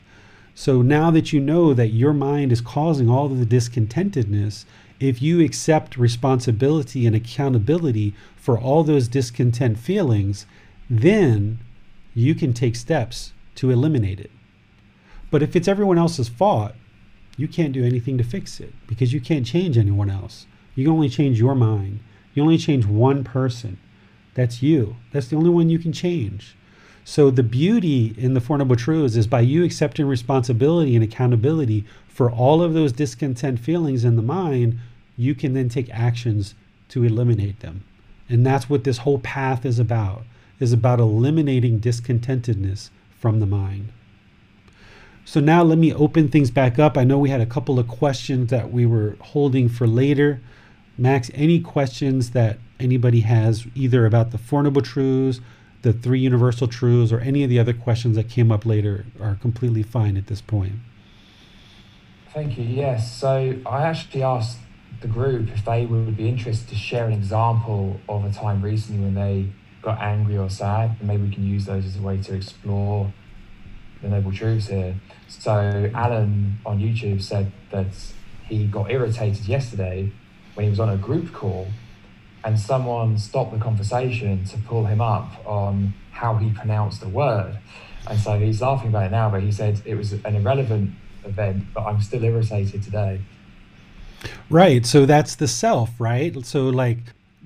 So 0.53 0.81
now 0.81 1.11
that 1.11 1.33
you 1.33 1.41
know 1.41 1.73
that 1.73 1.89
your 1.89 2.13
mind 2.13 2.51
is 2.51 2.61
causing 2.61 3.09
all 3.09 3.25
of 3.25 3.39
the 3.39 3.45
discontentedness, 3.45 4.65
if 4.99 5.21
you 5.21 5.43
accept 5.43 5.97
responsibility 5.97 7.05
and 7.05 7.15
accountability 7.15 8.13
for 8.37 8.57
all 8.57 8.83
those 8.83 9.09
discontent 9.09 9.77
feelings, 9.77 10.45
then 10.89 11.59
you 12.13 12.33
can 12.33 12.53
take 12.53 12.75
steps 12.75 13.33
to 13.55 13.69
eliminate 13.69 14.19
it. 14.19 14.31
But 15.29 15.43
if 15.43 15.55
it's 15.55 15.67
everyone 15.67 15.97
else's 15.97 16.29
fault, 16.29 16.71
you 17.35 17.47
can't 17.47 17.73
do 17.73 17.83
anything 17.83 18.17
to 18.17 18.23
fix 18.23 18.61
it 18.61 18.73
because 18.87 19.11
you 19.11 19.19
can't 19.19 19.45
change 19.45 19.77
anyone 19.77 20.09
else. 20.09 20.45
You 20.75 20.85
can 20.85 20.93
only 20.93 21.09
change 21.09 21.39
your 21.39 21.55
mind. 21.55 21.99
You 22.33 22.43
only 22.43 22.57
change 22.57 22.85
one 22.85 23.23
person. 23.25 23.77
That's 24.33 24.63
you. 24.63 24.95
That's 25.11 25.27
the 25.27 25.35
only 25.35 25.49
one 25.49 25.69
you 25.69 25.79
can 25.79 25.91
change. 25.91 26.55
So 27.07 27.30
the 27.30 27.44
beauty 27.44 28.15
in 28.18 28.34
the 28.34 28.41
Four 28.41 28.57
Noble 28.57 28.76
Truths 28.76 29.15
is 29.15 29.27
by 29.27 29.41
you 29.41 29.64
accepting 29.64 30.07
responsibility 30.07 30.95
and 30.95 31.03
accountability 31.03 31.86
for 32.07 32.32
all 32.32 32.64
of 32.64 32.73
those 32.73 32.91
discontent 32.91 33.60
feelings 33.60 34.03
in 34.03 34.15
the 34.15 34.23
mind, 34.23 34.80
you 35.15 35.36
can 35.36 35.53
then 35.53 35.69
take 35.69 35.88
actions 35.91 36.56
to 36.90 37.03
eliminate 37.03 37.60
them. 37.60 37.84
And 38.27 38.44
that's 38.44 38.72
what 38.72 38.86
this 38.86 38.98
whole 38.98 39.19
path 39.19 39.68
is 39.68 39.77
about, 39.77 40.23
is 40.60 40.73
about 40.73 40.99
eliminating 40.99 41.80
discontentedness 41.80 42.90
from 43.19 43.40
the 43.40 43.45
mind. 43.45 43.91
So 45.26 45.40
now 45.40 45.61
let 45.61 45.77
me 45.77 45.94
open 45.94 46.30
things 46.30 46.49
back 46.49 46.80
up. 46.80 46.98
I 46.98 47.03
know 47.03 47.19
we 47.19 47.30
had 47.30 47.41
a 47.41 47.45
couple 47.45 47.77
of 47.77 47.88
questions 47.88 48.49
that 48.49 48.72
we 48.72 48.88
were 48.88 49.15
holding 49.22 49.69
for 49.69 49.86
later. 49.86 50.41
Max, 50.98 51.30
any 51.36 51.60
questions 51.60 52.32
that 52.32 52.57
anybody 52.80 53.19
has 53.22 53.68
either 53.76 54.07
about 54.07 54.32
the 54.32 54.40
Four 54.40 54.64
Noble 54.64 54.82
Truths, 54.82 55.40
the 55.85 55.93
three 55.93 56.19
universal 56.19 56.67
truths 56.67 57.11
or 57.11 57.19
any 57.19 57.43
of 57.43 57.49
the 57.49 57.59
other 57.59 57.71
questions 57.71 58.15
that 58.15 58.27
came 58.27 58.51
up 58.51 58.65
later 58.65 59.05
are 59.21 59.35
completely 59.35 59.83
fine 59.83 60.17
at 60.17 60.25
this 60.25 60.41
point. 60.41 60.73
Thank 62.33 62.57
you. 62.57 62.63
Yes. 62.63 63.15
So 63.15 63.55
I 63.67 63.83
actually 63.83 64.23
asked 64.23 64.57
the 65.01 65.07
group 65.07 65.47
if 65.51 65.63
they 65.63 65.85
would 65.85 66.17
be 66.17 66.27
interested 66.27 66.67
to 66.69 66.75
share 66.75 67.05
an 67.05 67.13
example 67.13 67.99
of 68.09 68.25
a 68.25 68.31
time 68.31 68.63
recently 68.63 69.03
when 69.03 69.13
they 69.13 69.51
got 69.83 70.01
angry 70.01 70.39
or 70.39 70.49
sad, 70.49 70.95
and 70.99 71.07
maybe 71.07 71.27
we 71.27 71.31
can 71.31 71.45
use 71.45 71.65
those 71.65 71.85
as 71.85 71.97
a 71.97 72.01
way 72.01 72.17
to 72.17 72.33
explore 72.33 73.13
the 74.01 74.07
noble 74.07 74.31
truths 74.31 74.67
here. 74.67 74.95
So 75.27 75.91
Alan 75.93 76.57
on 76.65 76.79
YouTube 76.79 77.21
said 77.21 77.51
that 77.69 77.93
he 78.47 78.65
got 78.65 78.89
irritated 78.89 79.45
yesterday 79.45 80.11
when 80.55 80.63
he 80.63 80.69
was 80.71 80.79
on 80.79 80.89
a 80.89 80.97
group 80.97 81.31
call 81.31 81.67
and 82.45 82.59
someone 82.59 83.17
stopped 83.17 83.51
the 83.51 83.59
conversation 83.59 84.45
to 84.45 84.57
pull 84.59 84.85
him 84.85 85.01
up 85.01 85.31
on 85.47 85.93
how 86.11 86.35
he 86.35 86.51
pronounced 86.51 87.01
the 87.01 87.09
word. 87.09 87.57
And 88.07 88.19
so 88.19 88.39
he's 88.39 88.61
laughing 88.61 88.89
about 88.89 89.07
it 89.07 89.11
now, 89.11 89.30
but 89.30 89.41
he 89.41 89.51
said 89.51 89.81
it 89.84 89.95
was 89.95 90.13
an 90.13 90.35
irrelevant 90.35 90.91
event, 91.26 91.65
but 91.73 91.81
I'm 91.81 92.01
still 92.01 92.23
irritated 92.23 92.84
today. 92.84 93.19
Right. 94.49 94.85
So 94.85 95.07
that's 95.07 95.35
the 95.35 95.47
self, 95.47 95.89
right? 95.99 96.45
So, 96.45 96.69
like 96.69 96.99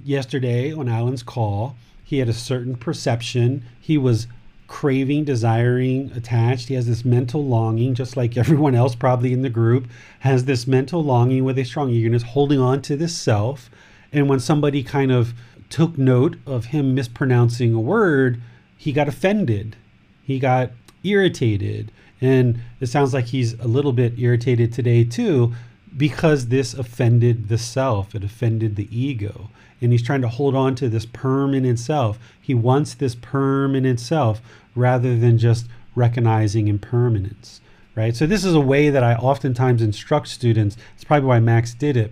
yesterday 0.03 0.73
on 0.73 0.89
Alan's 0.89 1.23
call, 1.23 1.77
he 2.03 2.19
had 2.19 2.27
a 2.27 2.33
certain 2.33 2.75
perception. 2.75 3.63
He 3.79 3.97
was 3.97 4.27
craving, 4.67 5.23
desiring, 5.23 6.11
attached. 6.13 6.67
He 6.67 6.75
has 6.75 6.87
this 6.87 7.03
mental 7.05 7.45
longing, 7.45 7.95
just 7.95 8.17
like 8.17 8.37
everyone 8.37 8.75
else 8.75 8.95
probably 8.95 9.31
in 9.31 9.41
the 9.41 9.49
group 9.49 9.87
has 10.19 10.45
this 10.45 10.67
mental 10.67 11.03
longing 11.03 11.43
with 11.45 11.57
a 11.57 11.63
strong 11.63 11.89
eagerness, 11.89 12.23
holding 12.23 12.59
on 12.59 12.81
to 12.83 12.97
this 12.97 13.15
self. 13.15 13.69
And 14.11 14.27
when 14.27 14.39
somebody 14.39 14.83
kind 14.83 15.11
of 15.11 15.33
took 15.69 15.97
note 15.97 16.37
of 16.45 16.65
him 16.65 16.95
mispronouncing 16.95 17.73
a 17.73 17.79
word, 17.79 18.41
he 18.75 18.91
got 18.91 19.07
offended. 19.07 19.75
He 20.23 20.39
got 20.39 20.71
irritated. 21.03 21.91
And 22.21 22.61
it 22.79 22.87
sounds 22.87 23.13
like 23.13 23.25
he's 23.25 23.53
a 23.59 23.67
little 23.67 23.93
bit 23.93 24.17
irritated 24.17 24.73
today 24.73 25.03
too, 25.03 25.53
because 25.95 26.47
this 26.47 26.73
offended 26.73 27.47
the 27.47 27.57
self, 27.57 28.13
it 28.13 28.23
offended 28.23 28.75
the 28.75 28.87
ego. 28.97 29.49
And 29.81 29.91
he's 29.91 30.03
trying 30.03 30.21
to 30.21 30.27
hold 30.27 30.55
on 30.55 30.75
to 30.75 30.89
this 30.89 31.05
permanent 31.05 31.79
self. 31.79 32.19
He 32.41 32.53
wants 32.53 32.93
this 32.93 33.15
permanent 33.15 33.99
self 33.99 34.41
rather 34.75 35.17
than 35.17 35.37
just 35.37 35.67
recognizing 35.95 36.67
impermanence, 36.67 37.61
right? 37.95 38.15
So, 38.15 38.25
this 38.25 38.43
is 38.43 38.53
a 38.53 38.59
way 38.59 38.89
that 38.89 39.03
I 39.03 39.15
oftentimes 39.15 39.81
instruct 39.81 40.27
students. 40.27 40.75
It's 40.95 41.05
probably 41.05 41.27
why 41.27 41.39
Max 41.39 41.73
did 41.73 41.95
it. 41.95 42.11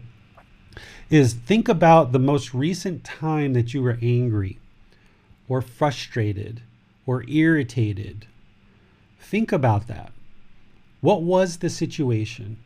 Is 1.09 1.33
think 1.33 1.69
about 1.69 2.11
the 2.11 2.19
most 2.19 2.53
recent 2.53 3.03
time 3.03 3.53
that 3.53 3.73
you 3.73 3.81
were 3.81 3.97
angry 4.01 4.59
or 5.47 5.61
frustrated 5.61 6.61
or 7.05 7.23
irritated. 7.29 8.27
Think 9.19 9.51
about 9.51 9.87
that. 9.87 10.11
What 10.99 11.21
was 11.21 11.57
the 11.57 11.69
situation? 11.69 12.57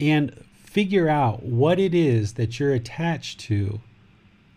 and 0.00 0.44
figure 0.54 1.08
out 1.08 1.42
what 1.42 1.78
it 1.78 1.94
is 1.94 2.34
that 2.34 2.58
you're 2.58 2.74
attached 2.74 3.40
to. 3.40 3.80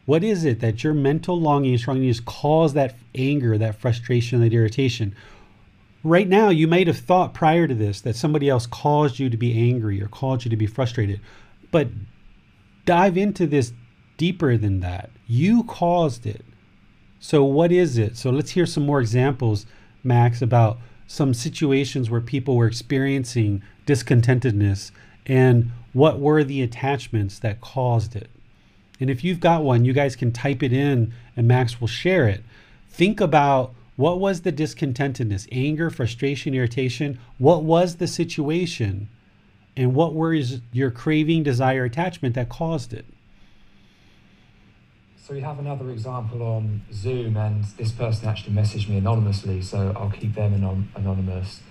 What 0.06 0.24
is 0.24 0.44
it 0.44 0.60
that 0.60 0.84
your 0.84 0.94
mental 0.94 1.40
longing 1.40 1.72
and 1.72 1.80
strong 1.80 2.00
needs 2.00 2.20
cause 2.20 2.74
that 2.74 2.96
anger, 3.14 3.58
that 3.58 3.80
frustration, 3.80 4.42
that 4.42 4.54
irritation? 4.54 5.16
Right 6.04 6.28
now, 6.28 6.50
you 6.50 6.68
might 6.68 6.88
have 6.88 6.98
thought 6.98 7.34
prior 7.34 7.68
to 7.68 7.76
this 7.76 8.02
that 8.02 8.16
somebody 8.16 8.50
else 8.50 8.66
caused 8.66 9.20
you 9.20 9.30
to 9.30 9.38
be 9.38 9.58
angry 9.58 10.02
or 10.02 10.08
caused 10.08 10.46
you 10.46 10.50
to 10.50 10.58
be 10.58 10.66
frustrated. 10.66 11.20
But 11.72 11.90
dive 12.90 13.18
into 13.18 13.46
this 13.46 13.72
deeper 14.18 14.58
than 14.58 14.80
that. 14.80 15.12
You 15.28 15.64
caused 15.66 16.26
it. 16.26 16.44
So, 17.20 17.44
what 17.44 17.72
is 17.72 18.00
it? 18.00 18.18
So, 18.18 18.32
let's 18.32 18.50
hear 18.50 18.66
some 18.66 18.84
more 18.84 19.00
examples, 19.00 19.68
Max, 20.04 20.42
about 20.42 20.80
some 21.06 21.36
situations 21.36 22.10
where 22.10 22.20
people 22.20 22.58
were 22.58 22.66
experiencing 22.66 23.62
discontentedness 23.86 24.90
and 25.28 25.72
what 25.94 26.20
were 26.20 26.44
the 26.44 26.64
attachments 26.64 27.38
that 27.38 27.62
caused 27.62 28.16
it. 28.16 28.32
And 29.00 29.12
if 29.12 29.24
you've 29.24 29.40
got 29.40 29.64
one, 29.64 29.86
you 29.86 29.94
guys 29.94 30.16
can 30.16 30.32
type 30.32 30.64
it 30.64 30.74
in 30.74 31.14
and 31.38 31.48
Max 31.48 31.80
will 31.80 31.88
share 31.88 32.28
it. 32.28 32.44
Think 32.90 33.22
about 33.22 33.72
what 33.98 34.20
was 34.20 34.42
the 34.42 34.52
discontentedness, 34.52 35.48
anger, 35.52 35.92
frustration, 35.92 36.56
irritation? 36.56 37.20
What 37.38 37.62
was 37.64 37.98
the 37.98 38.08
situation? 38.08 39.10
And 39.76 39.96
what 39.96 40.14
was 40.14 40.62
your 40.72 40.92
craving, 40.92 41.44
desire, 41.44 41.86
attachment 41.86 42.36
that 42.36 42.50
caused 42.50 42.94
it? 42.94 43.06
So 45.18 45.34
we 45.36 45.42
have 45.42 45.60
another 45.60 45.92
example 45.92 46.42
on 46.42 46.82
Zoom, 46.92 47.38
and 47.38 47.64
this 47.78 47.92
person 47.92 48.28
actually 48.28 48.56
messaged 48.56 48.90
me 48.90 48.98
anonymously, 48.98 49.62
so 49.62 49.94
I'll 49.96 50.10
keep 50.10 50.34
them 50.34 50.54
anon- 50.56 50.90
anonymous. 50.96 51.62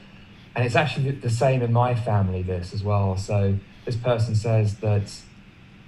And 0.55 0.65
it's 0.65 0.77
actually 0.77 1.11
the 1.11 1.29
same 1.29 1.61
in 1.63 1.73
my 1.73 1.95
family, 1.95 2.43
this 2.43 2.73
as 2.73 2.85
well. 2.85 3.17
So 3.17 3.59
this 3.85 3.97
person 3.97 4.35
says 4.37 4.77
that 4.77 5.13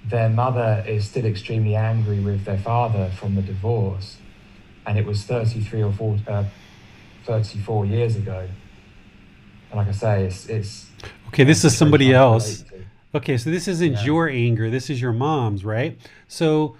their 0.05 0.29
mother 0.29 0.83
is 0.87 1.05
still 1.05 1.25
extremely 1.25 1.75
angry 1.75 2.19
with 2.19 2.43
their 2.45 2.57
father 2.57 3.09
from 3.09 3.35
the 3.35 3.41
divorce. 3.41 4.17
And 4.85 4.97
it 4.97 5.05
was 5.05 5.23
33 5.23 5.83
or 5.83 5.93
40, 5.93 6.27
uh, 6.27 6.43
34 7.25 7.85
years 7.85 8.15
ago. 8.15 8.49
And 9.69 9.77
like 9.77 9.87
I 9.87 9.91
say, 9.91 10.25
it's. 10.25 10.47
it's 10.47 10.90
okay, 11.27 11.43
this 11.43 11.63
is 11.63 11.77
somebody 11.77 12.13
else. 12.13 12.63
Okay, 13.13 13.37
so 13.37 13.49
this 13.49 13.67
isn't 13.67 13.93
yeah. 13.93 14.03
your 14.03 14.29
anger, 14.29 14.69
this 14.69 14.89
is 14.89 15.01
your 15.01 15.11
mom's, 15.11 15.65
right? 15.65 15.99
So 16.27 16.77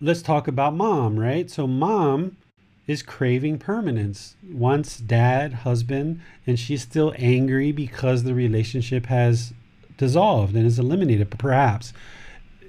let's 0.00 0.22
talk 0.22 0.46
about 0.46 0.74
mom, 0.74 1.18
right? 1.18 1.50
So 1.50 1.66
mom 1.66 2.36
is 2.86 3.02
craving 3.02 3.58
permanence. 3.58 4.36
Wants 4.48 4.98
dad, 4.98 5.52
husband, 5.54 6.20
and 6.46 6.58
she's 6.58 6.82
still 6.82 7.14
angry 7.16 7.72
because 7.72 8.22
the 8.22 8.34
relationship 8.34 9.06
has 9.06 9.52
dissolved 9.96 10.54
and 10.54 10.66
is 10.66 10.78
eliminated, 10.78 11.30
perhaps. 11.38 11.92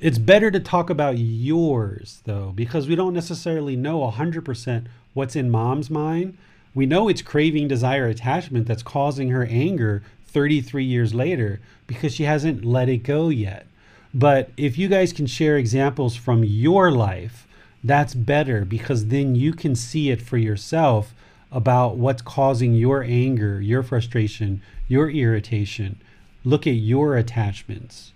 It's 0.02 0.18
better 0.18 0.52
to 0.52 0.60
talk 0.60 0.90
about 0.90 1.18
yours, 1.18 2.22
though, 2.26 2.52
because 2.56 2.88
we 2.88 2.96
don't 2.96 3.14
necessarily 3.14 3.76
know 3.76 4.00
100% 4.12 4.86
what's 5.14 5.36
in 5.36 5.50
mom's 5.50 5.90
mind. 5.90 6.38
We 6.74 6.86
know 6.86 7.08
it's 7.08 7.22
craving, 7.22 7.68
desire, 7.70 8.08
attachment 8.08 8.68
that's 8.68 8.84
causing 8.84 9.30
her 9.30 9.46
anger 9.46 10.04
33 10.36 10.84
years 10.84 11.16
later 11.16 11.62
because 11.88 12.14
she 12.14 12.24
hasn't 12.24 12.66
let 12.66 12.90
it 12.90 12.98
go 12.98 13.30
yet. 13.30 13.68
But 14.14 14.50
if 14.58 14.78
you 14.78 14.90
guys 14.90 15.14
can 15.14 15.28
share 15.28 15.56
examples 15.56 16.18
from 16.18 16.44
your 16.44 16.92
life 16.92 17.48
that's 17.86 18.14
better 18.16 18.66
because 18.66 19.08
then 19.08 19.36
you 19.36 19.54
can 19.54 19.76
see 19.76 20.10
it 20.10 20.20
for 20.20 20.38
yourself 20.38 21.14
about 21.52 21.96
what's 21.98 22.24
causing 22.24 22.74
your 22.74 23.04
anger, 23.04 23.62
your 23.62 23.84
frustration, 23.84 24.62
your 24.88 25.10
irritation. 25.10 26.02
Look 26.44 26.66
at 26.66 26.72
your 26.72 27.16
attachments. 27.16 28.12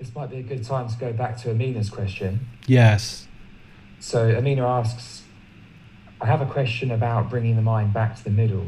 This 0.00 0.12
might 0.14 0.30
be 0.30 0.38
a 0.38 0.42
good 0.42 0.64
time 0.64 0.88
to 0.88 0.96
go 0.98 1.12
back 1.12 1.38
to 1.38 1.50
Amina's 1.50 1.88
question. 1.88 2.40
Yes. 2.66 3.28
So 4.00 4.36
Amina 4.36 4.66
asks, 4.66 5.22
I 6.20 6.26
have 6.26 6.42
a 6.42 6.46
question 6.46 6.90
about 6.90 7.30
bringing 7.30 7.54
the 7.56 7.62
mind 7.62 7.94
back 7.94 8.16
to 8.16 8.24
the 8.24 8.30
middle. 8.30 8.66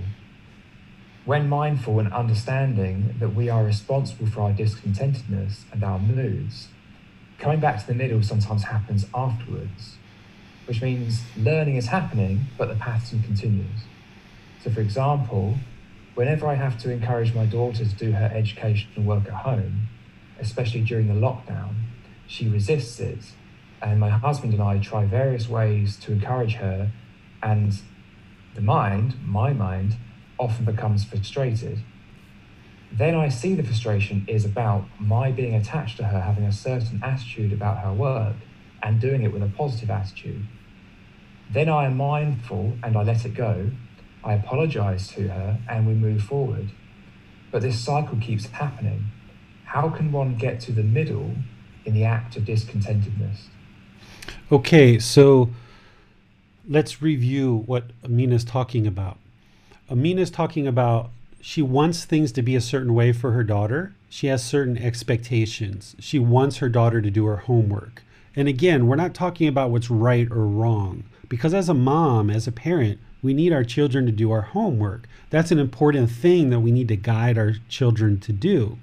When 1.25 1.49
mindful 1.49 2.01
and 2.01 2.13
understanding 2.13 3.15
that 3.19 3.31
we 3.35 3.49
are 3.49 3.65
responsible 3.65 4.27
for 4.27 4.43
our 4.43 4.53
discontentedness 4.53 5.63
and 5.73 5.83
our 5.83 5.99
moods, 5.99 6.69
coming 7.39 7.61
back 7.61 7.81
to 7.81 7.87
the 7.87 7.95
middle 7.95 8.23
sometimes 8.23 8.65
happens 8.65 9.07
afterwards, 9.15 9.97
which 10.67 10.83
means 10.83 11.23
learning 11.35 11.77
is 11.77 11.87
happening, 11.87 12.41
but 12.59 12.69
the 12.69 12.75
pattern 12.75 13.23
continues. 13.23 13.85
So, 14.63 14.71
for 14.71 14.83
example, 14.83 15.57
whenever 16.15 16.47
I 16.47 16.57
have 16.57 16.79
to 16.81 16.91
encourage 16.91 17.35
my 17.35 17.47
daughter 17.47 17.87
to 17.87 17.95
do 17.95 18.13
her 18.13 18.31
educational 18.35 19.07
work 19.07 19.25
at 19.25 19.33
home, 19.33 19.89
especially 20.39 20.83
during 20.83 21.09
the 21.09 21.15
lockdown, 21.15 21.75
she 22.27 22.49
resists 22.49 23.01
it. 23.01 23.33
And 23.81 23.99
my 23.99 24.11
husband 24.11 24.53
and 24.53 24.63
I 24.63 24.77
try 24.77 25.07
various 25.07 25.49
ways 25.49 25.97
to 26.01 26.13
encourage 26.13 26.57
her, 26.57 26.91
and 27.43 27.73
the 28.55 28.61
mind, 28.61 29.15
my 29.25 29.55
mind, 29.55 29.97
often 30.39 30.65
becomes 30.65 31.05
frustrated 31.05 31.81
then 32.97 33.17
I 33.17 33.29
see 33.29 33.55
the 33.55 33.65
frustration 33.65 34.25
is 34.29 34.45
about 34.45 34.85
my 35.01 35.33
being 35.33 35.55
attached 35.55 35.97
to 35.97 36.05
her, 36.05 36.21
having 36.21 36.45
a 36.45 36.53
certain 36.53 37.01
attitude 37.03 37.53
about 37.53 37.79
her 37.79 37.93
work 37.93 38.37
and 38.83 39.01
doing 39.01 39.25
it 39.25 39.33
with 39.33 39.43
a 39.43 39.49
positive 39.49 39.91
attitude. 39.91 40.47
Then 41.51 41.69
I 41.69 41.87
am 41.87 41.97
mindful 41.97 42.79
and 42.85 42.97
I 42.97 43.03
let 43.03 43.25
it 43.25 43.35
go. 43.35 43.73
I 44.23 44.35
apologize 44.35 45.09
to 45.09 45.29
her 45.29 45.59
and 45.69 45.89
we 45.89 45.95
move 45.95 46.23
forward. 46.23 46.71
But 47.51 47.63
this 47.63 47.81
cycle 47.81 48.19
keeps 48.19 48.47
happening. 48.47 49.07
How 49.65 49.91
can 49.91 50.13
one 50.13 50.37
get 50.37 50.61
to 50.61 50.73
the 50.73 50.85
middle 50.85 51.35
in 51.85 51.95
the 51.95 52.05
act 52.05 52.37
of 52.37 52.45
discontentedness? 52.45 53.49
Okay, 54.53 55.01
so 55.01 55.51
let's 56.69 57.03
review 57.03 57.65
what 57.67 57.91
Amina's 58.05 58.45
talking 58.45 58.87
about. 58.87 59.19
Amina's 59.91 60.31
talking 60.31 60.67
about 60.67 61.11
she 61.41 61.61
wants 61.61 62.07
things 62.07 62.33
to 62.33 62.43
be 62.43 62.57
a 62.57 62.61
certain 62.61 62.95
way 62.95 63.13
for 63.13 63.33
her 63.33 63.45
daughter. 63.45 63.93
She 64.09 64.29
has 64.29 64.43
certain 64.43 64.79
expectations. 64.79 65.95
She 65.99 66.19
wants 66.19 66.57
her 66.57 66.71
daughter 66.71 67.03
to 67.03 67.11
do 67.11 67.27
her 67.27 67.37
homework. 67.37 68.03
And 68.35 68.49
again, 68.49 68.87
we're 68.87 68.97
not 68.97 69.13
talking 69.13 69.47
about 69.47 69.71
what's 69.71 69.91
right 69.91 70.27
or 70.31 70.47
wrong, 70.47 71.05
because 71.29 71.53
as 71.53 71.69
a 71.69 71.75
mom, 71.75 72.31
as 72.31 72.47
a 72.47 72.53
parent, 72.53 72.99
we 73.23 73.35
need 73.35 73.53
our 73.53 73.63
children 73.63 74.07
to 74.07 74.13
do 74.13 74.31
our 74.31 74.41
homework. 74.41 75.07
That's 75.29 75.51
an 75.51 75.59
important 75.59 76.11
thing 76.11 76.49
that 76.51 76.61
we 76.61 76.73
need 76.73 76.89
to 76.89 76.97
guide 76.97 77.37
our 77.37 77.53
children 77.69 78.19
to 78.21 78.33
do. 78.33 78.79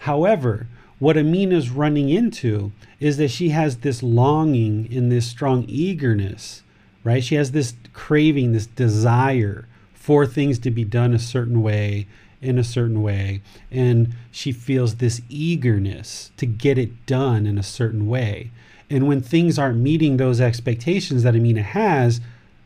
However, 0.00 0.68
what 0.98 1.16
Amina's 1.16 1.70
running 1.70 2.08
into 2.08 2.70
is 3.00 3.16
that 3.16 3.28
she 3.28 3.48
has 3.48 3.78
this 3.78 4.02
longing 4.02 4.88
and 4.92 5.10
this 5.10 5.26
strong 5.26 5.64
eagerness, 5.68 6.62
right? 7.02 7.22
She 7.22 7.34
has 7.34 7.50
this 7.50 7.74
craving, 7.92 8.52
this 8.52 8.66
desire 8.66 9.66
for 10.06 10.24
things 10.24 10.60
to 10.60 10.70
be 10.70 10.84
done 10.84 11.12
a 11.12 11.18
certain 11.18 11.62
way 11.62 12.06
in 12.40 12.60
a 12.60 12.62
certain 12.62 13.02
way. 13.02 13.42
And 13.72 14.14
she 14.30 14.52
feels 14.52 14.94
this 14.94 15.20
eagerness 15.28 16.30
to 16.36 16.46
get 16.46 16.78
it 16.78 17.06
done 17.06 17.44
in 17.44 17.58
a 17.58 17.62
certain 17.64 18.06
way. 18.06 18.52
And 18.88 19.08
when 19.08 19.20
things 19.20 19.58
aren't 19.58 19.78
meeting 19.78 20.16
those 20.16 20.40
expectations 20.40 21.24
that 21.24 21.34
Amina 21.34 21.64
has 21.64 22.20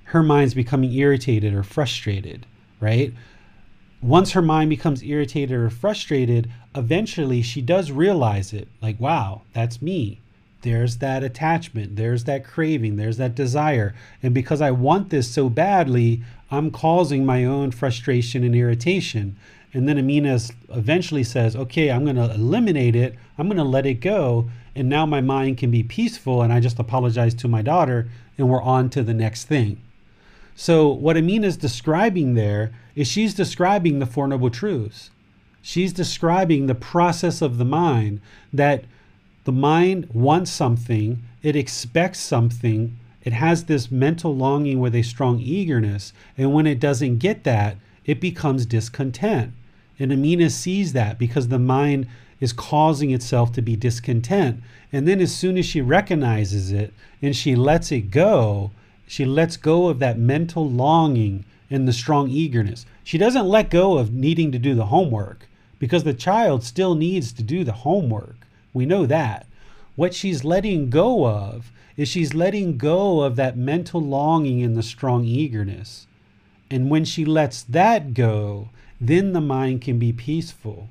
her 0.05 0.23
mind's 0.23 0.53
becoming 0.53 0.93
irritated 0.93 1.55
or 1.55 1.63
frustrated 1.63 2.45
right? 2.79 3.15
Once 4.03 4.33
her 4.33 4.43
mind 4.43 4.69
becomes 4.69 5.03
irritated 5.03 5.57
or 5.57 5.71
frustrated 5.71 6.51
eventually 6.75 7.41
she 7.41 7.63
does 7.63 7.91
realize 7.91 8.53
it. 8.53 8.69
Like 8.83 9.01
wow 9.01 9.41
that's 9.55 9.81
me. 9.81 10.21
There's 10.61 10.99
that 10.99 11.25
attachment, 11.25 11.97
there's 11.97 12.25
that 12.25 12.45
craving, 12.45 12.97
there's 12.97 13.17
that 13.17 13.35
desire. 13.35 13.95
And 14.23 14.35
because 14.35 14.61
I 14.61 14.73
want 14.73 15.09
this 15.09 15.31
so 15.31 15.49
badly, 15.49 16.23
I'm 16.51 16.71
causing 16.71 17.25
my 17.25 17.45
own 17.45 17.71
frustration 17.71 18.43
and 18.43 18.55
irritation. 18.55 19.37
And 19.73 19.89
then 19.89 19.99
Amina 19.99 20.39
eventually 20.71 21.23
says, 21.23 21.55
okay, 21.55 21.91
I'm 21.91 22.05
going 22.05 22.17
to 22.17 22.33
eliminate 22.35 22.97
it. 22.97 23.15
I'm 23.39 23.47
going 23.47 23.57
to 23.57 23.65
let 23.65 23.87
it 23.87 24.01
go. 24.01 24.51
And 24.75 24.89
now 24.89 25.07
my 25.07 25.21
mind 25.21 25.59
can 25.59 25.71
be 25.71 25.83
peaceful. 25.83 26.43
And 26.43 26.53
I 26.53 26.61
just 26.61 26.79
apologize 26.79 27.35
to 27.35 27.49
my 27.49 27.63
daughter 27.63 28.09
and 28.37 28.49
we're 28.49 28.63
on 28.63 28.91
to 28.91 29.03
the 29.03 29.15
next 29.15 29.45
thing. 29.45 29.81
So, 30.57 30.89
what 30.89 31.17
Amina 31.17 31.47
is 31.47 31.57
describing 31.57 32.35
there 32.35 32.73
is 32.95 33.07
she's 33.07 33.33
describing 33.33 33.99
the 33.99 34.07
Four 34.07 34.29
Noble 34.29 34.51
Truths. 34.51 35.11
She's 35.63 35.93
describing 35.93 36.67
the 36.67 36.75
process 36.75 37.41
of 37.41 37.57
the 37.59 37.65
mind 37.65 38.21
that 38.53 38.85
the 39.45 39.53
mind 39.53 40.09
wants 40.13 40.51
something, 40.51 41.23
it 41.43 41.57
expects 41.57 42.19
something, 42.19 42.97
it 43.23 43.33
has 43.35 43.65
this 43.65 43.91
mental 43.91 44.35
longing 44.35 44.81
with 44.81 44.95
a 44.95 45.03
strong 45.03 45.41
eagerness. 45.41 46.13
And 46.39 46.55
when 46.55 46.67
it 46.67 46.81
doesn't 46.81 47.19
get 47.19 47.45
that, 47.45 47.77
it 48.07 48.21
becomes 48.21 48.65
discontent. 48.67 49.53
And 49.99 50.13
Amina 50.13 50.49
sees 50.49 50.95
that 50.95 51.19
because 51.19 51.49
the 51.49 51.59
mind 51.59 52.07
is 52.41 52.55
causing 52.55 53.11
itself 53.11 53.53
to 53.53 53.63
be 53.63 53.77
discontent. 53.77 54.63
And 54.93 55.07
then, 55.07 55.21
as 55.21 55.35
soon 55.35 55.59
as 55.59 55.67
she 55.67 55.83
recognizes 55.83 56.73
it 56.73 56.95
and 57.21 57.37
she 57.37 57.55
lets 57.55 57.93
it 57.93 58.11
go, 58.11 58.71
she 59.07 59.25
lets 59.25 59.57
go 59.57 59.89
of 59.89 59.99
that 59.99 60.19
mental 60.19 60.69
longing 60.69 61.45
and 61.71 61.87
the 61.87 61.93
strong 61.93 62.31
eagerness. 62.31 62.87
She 63.05 63.19
doesn't 63.19 63.47
let 63.47 63.71
go 63.71 63.99
of 63.99 64.13
needing 64.13 64.51
to 64.53 64.59
do 64.59 64.75
the 64.75 64.87
homework 64.87 65.47
because 65.79 66.05
the 66.05 66.15
child 66.15 66.65
still 66.65 66.95
needs 66.95 67.33
to 67.33 67.43
do 67.43 67.65
the 67.65 67.73
homework. 67.73 68.37
We 68.73 68.87
know 68.87 69.05
that. 69.07 69.47
What 69.97 70.15
she's 70.15 70.45
letting 70.45 70.89
go 70.89 71.27
of 71.27 71.71
is 72.01 72.09
she's 72.09 72.33
letting 72.33 72.79
go 72.79 73.21
of 73.21 73.37
that 73.37 73.59
mental 73.59 74.01
longing 74.01 74.63
and 74.63 74.75
the 74.75 74.83
strong 74.83 75.27
eagerness. 75.27 76.07
And 76.71 76.89
when 76.89 77.05
she 77.05 77.27
lets 77.27 77.63
that 77.65 78.15
go, 78.15 78.71
then 78.99 79.35
the 79.35 79.41
mind 79.43 79.83
can 79.83 79.99
be 79.99 80.11
peaceful. 80.11 80.89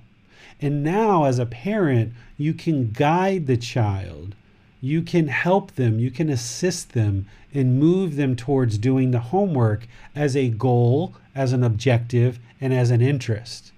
And 0.61 0.84
now, 0.84 1.23
as 1.23 1.40
a 1.40 1.48
parent, 1.48 2.14
you 2.38 2.53
can 2.53 2.91
guide 2.91 3.48
the 3.48 3.57
child. 3.57 4.36
You 4.81 5.02
can 5.02 5.30
help 5.30 5.72
them. 5.72 5.98
You 5.98 6.11
can 6.11 6.30
assist 6.30 6.94
them 6.94 7.26
and 7.56 7.80
move 7.80 8.15
them 8.15 8.36
towards 8.36 8.77
doing 8.77 9.10
the 9.10 9.19
homework 9.19 9.88
as 10.14 10.36
a 10.36 10.49
goal, 10.49 11.15
as 11.34 11.53
an 11.53 11.64
objective, 11.64 12.38
and 12.61 12.72
as 12.72 12.91
an 12.91 13.02
interest. 13.02 13.72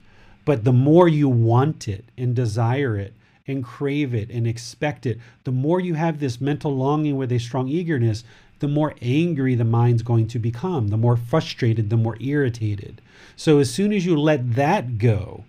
But 0.43 0.65
the 0.65 0.73
more 0.73 1.07
you 1.07 1.29
want 1.29 1.87
it 1.87 2.03
and 2.17 2.35
desire 2.35 2.97
it 2.97 3.13
and 3.47 3.63
crave 3.63 4.13
it 4.13 4.29
and 4.29 4.45
expect 4.45 5.05
it, 5.05 5.19
the 5.43 5.51
more 5.51 5.79
you 5.79 5.93
have 5.93 6.19
this 6.19 6.39
mental 6.41 6.75
longing 6.75 7.17
with 7.17 7.31
a 7.31 7.39
strong 7.39 7.67
eagerness, 7.67 8.23
the 8.59 8.67
more 8.67 8.93
angry 9.01 9.55
the 9.55 9.65
mind's 9.65 10.03
going 10.03 10.27
to 10.27 10.39
become, 10.39 10.89
the 10.89 10.97
more 10.97 11.17
frustrated, 11.17 11.89
the 11.89 11.97
more 11.97 12.17
irritated. 12.21 13.01
So 13.35 13.57
as 13.57 13.73
soon 13.73 13.91
as 13.91 14.05
you 14.05 14.15
let 14.15 14.53
that 14.53 14.97
go 14.97 15.43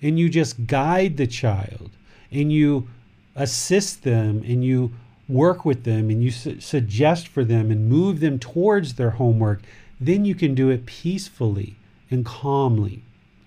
and 0.00 0.18
you 0.18 0.28
just 0.28 0.66
guide 0.66 1.16
the 1.16 1.26
child 1.26 1.90
and 2.32 2.50
you 2.50 2.88
assist 3.36 4.02
them 4.02 4.42
and 4.46 4.64
you 4.64 4.92
work 5.28 5.64
with 5.64 5.84
them 5.84 6.10
and 6.10 6.22
you 6.22 6.30
su- 6.30 6.60
suggest 6.60 7.28
for 7.28 7.44
them 7.44 7.70
and 7.70 7.88
move 7.88 8.20
them 8.20 8.38
towards 8.38 8.94
their 8.94 9.10
homework, 9.10 9.62
then 10.00 10.24
you 10.24 10.34
can 10.34 10.54
do 10.54 10.70
it 10.70 10.86
peacefully 10.86 11.76
and 12.10 12.24
calmly. 12.24 13.02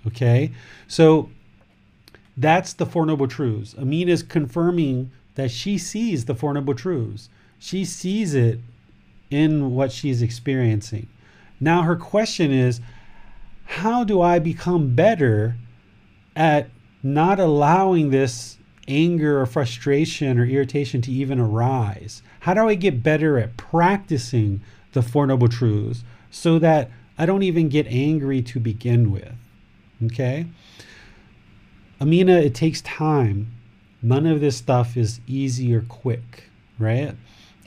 Okay? 0.06 0.52
So 0.88 1.30
that's 2.38 2.74
the 2.74 2.86
Four 2.86 3.08
Noble 3.08 3.28
Truths. 3.28 3.76
Amina 3.78 4.12
is 4.12 4.22
confirming 4.22 5.12
that 5.36 5.50
she 5.50 5.78
sees 5.78 6.26
the 6.26 6.36
Four 6.36 6.54
Noble 6.54 6.76
Truths. 6.76 7.30
She 7.58 7.84
sees 7.84 8.36
it 8.36 8.60
in 9.32 9.74
what 9.74 9.92
she's 9.92 10.22
experiencing. 10.22 11.08
Now, 11.60 11.82
her 11.82 11.96
question 11.96 12.52
is 12.52 12.80
how 13.66 14.04
do 14.04 14.22
I 14.22 14.40
become 14.40 14.96
better 14.96 15.58
at 16.36 16.70
not 17.02 17.40
allowing 17.40 18.12
this 18.12 18.58
anger 18.88 19.42
or 19.42 19.46
frustration 19.46 20.40
or 20.40 20.46
irritation 20.46 21.02
to 21.02 21.12
even 21.12 21.40
arise? 21.40 22.22
How 22.42 22.54
do 22.54 22.70
I 22.70 22.76
get 22.76 23.04
better 23.04 23.40
at 23.40 23.58
practicing 23.58 24.62
the 24.94 25.02
Four 25.02 25.28
Noble 25.28 25.48
Truths 25.48 26.04
so 26.30 26.60
that 26.60 26.92
I 27.18 27.26
don't 27.26 27.44
even 27.44 27.68
get 27.68 27.88
angry 27.88 28.44
to 28.44 28.60
begin 28.60 29.12
with? 29.12 29.34
Okay? 30.06 30.46
Amina, 32.00 32.34
it 32.34 32.54
takes 32.54 32.82
time. 32.82 33.52
None 34.04 34.28
of 34.28 34.40
this 34.40 34.56
stuff 34.56 34.96
is 34.96 35.20
easy 35.26 35.74
or 35.74 35.82
quick, 35.82 36.44
right? 36.78 37.16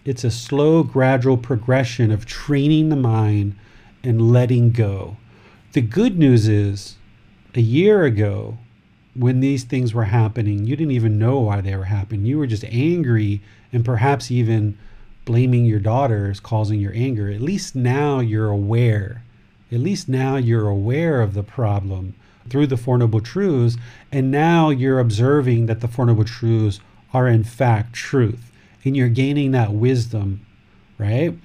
It's 0.04 0.22
a 0.22 0.30
slow, 0.30 0.84
gradual 0.84 1.36
progression 1.36 2.12
of 2.12 2.26
training 2.26 2.90
the 2.90 2.96
mind 2.96 3.56
and 4.04 4.32
letting 4.32 4.70
go. 4.70 5.16
The 5.72 5.80
good 5.80 6.16
news 6.16 6.46
is, 6.46 6.96
a 7.54 7.60
year 7.60 8.04
ago, 8.04 8.58
when 9.14 9.40
these 9.40 9.64
things 9.64 9.92
were 9.92 10.04
happening, 10.04 10.64
you 10.64 10.76
didn't 10.76 10.92
even 10.92 11.18
know 11.18 11.40
why 11.40 11.60
they 11.60 11.74
were 11.74 11.84
happening. 11.84 12.24
You 12.24 12.38
were 12.38 12.46
just 12.46 12.64
angry 12.64 13.42
and 13.72 13.84
perhaps 13.84 14.30
even 14.30 14.78
blaming 15.24 15.64
your 15.64 15.80
daughter 15.80 16.32
causing 16.40 16.80
your 16.80 16.94
anger. 16.94 17.28
At 17.28 17.40
least 17.40 17.74
now 17.74 18.20
you're 18.20 18.48
aware. 18.48 19.24
At 19.72 19.80
least 19.80 20.08
now 20.08 20.36
you're 20.36 20.68
aware 20.68 21.20
of 21.20 21.34
the 21.34 21.42
problem 21.42 22.14
through 22.48 22.66
the 22.66 22.76
Four 22.76 22.98
Noble 22.98 23.20
Truths, 23.20 23.76
and 24.10 24.30
now 24.30 24.70
you're 24.70 24.98
observing 24.98 25.66
that 25.66 25.80
the 25.80 25.88
Four 25.88 26.06
Noble 26.06 26.24
Truths 26.24 26.80
are 27.12 27.28
in 27.28 27.44
fact 27.44 27.92
truth, 27.92 28.50
and 28.84 28.96
you're 28.96 29.08
gaining 29.08 29.50
that 29.52 29.72
wisdom, 29.72 30.44
right? 30.98 31.36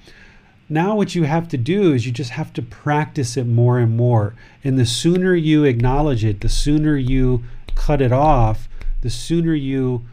Now, 0.68 0.96
what 0.96 1.14
you 1.14 1.24
have 1.24 1.48
to 1.48 1.56
do 1.56 1.92
is 1.92 2.06
you 2.06 2.12
just 2.12 2.30
have 2.30 2.52
to 2.54 2.62
practice 2.62 3.36
it 3.36 3.46
more 3.46 3.78
and 3.78 3.96
more. 3.96 4.34
And 4.64 4.76
the 4.76 4.86
sooner 4.86 5.34
you 5.34 5.62
acknowledge 5.62 6.24
it, 6.24 6.40
the 6.40 6.48
sooner 6.48 6.96
you 6.96 7.44
cut 7.76 8.02
it 8.02 8.10
off, 8.10 8.68
the 9.02 9.10
sooner 9.10 9.54
you 9.54 10.04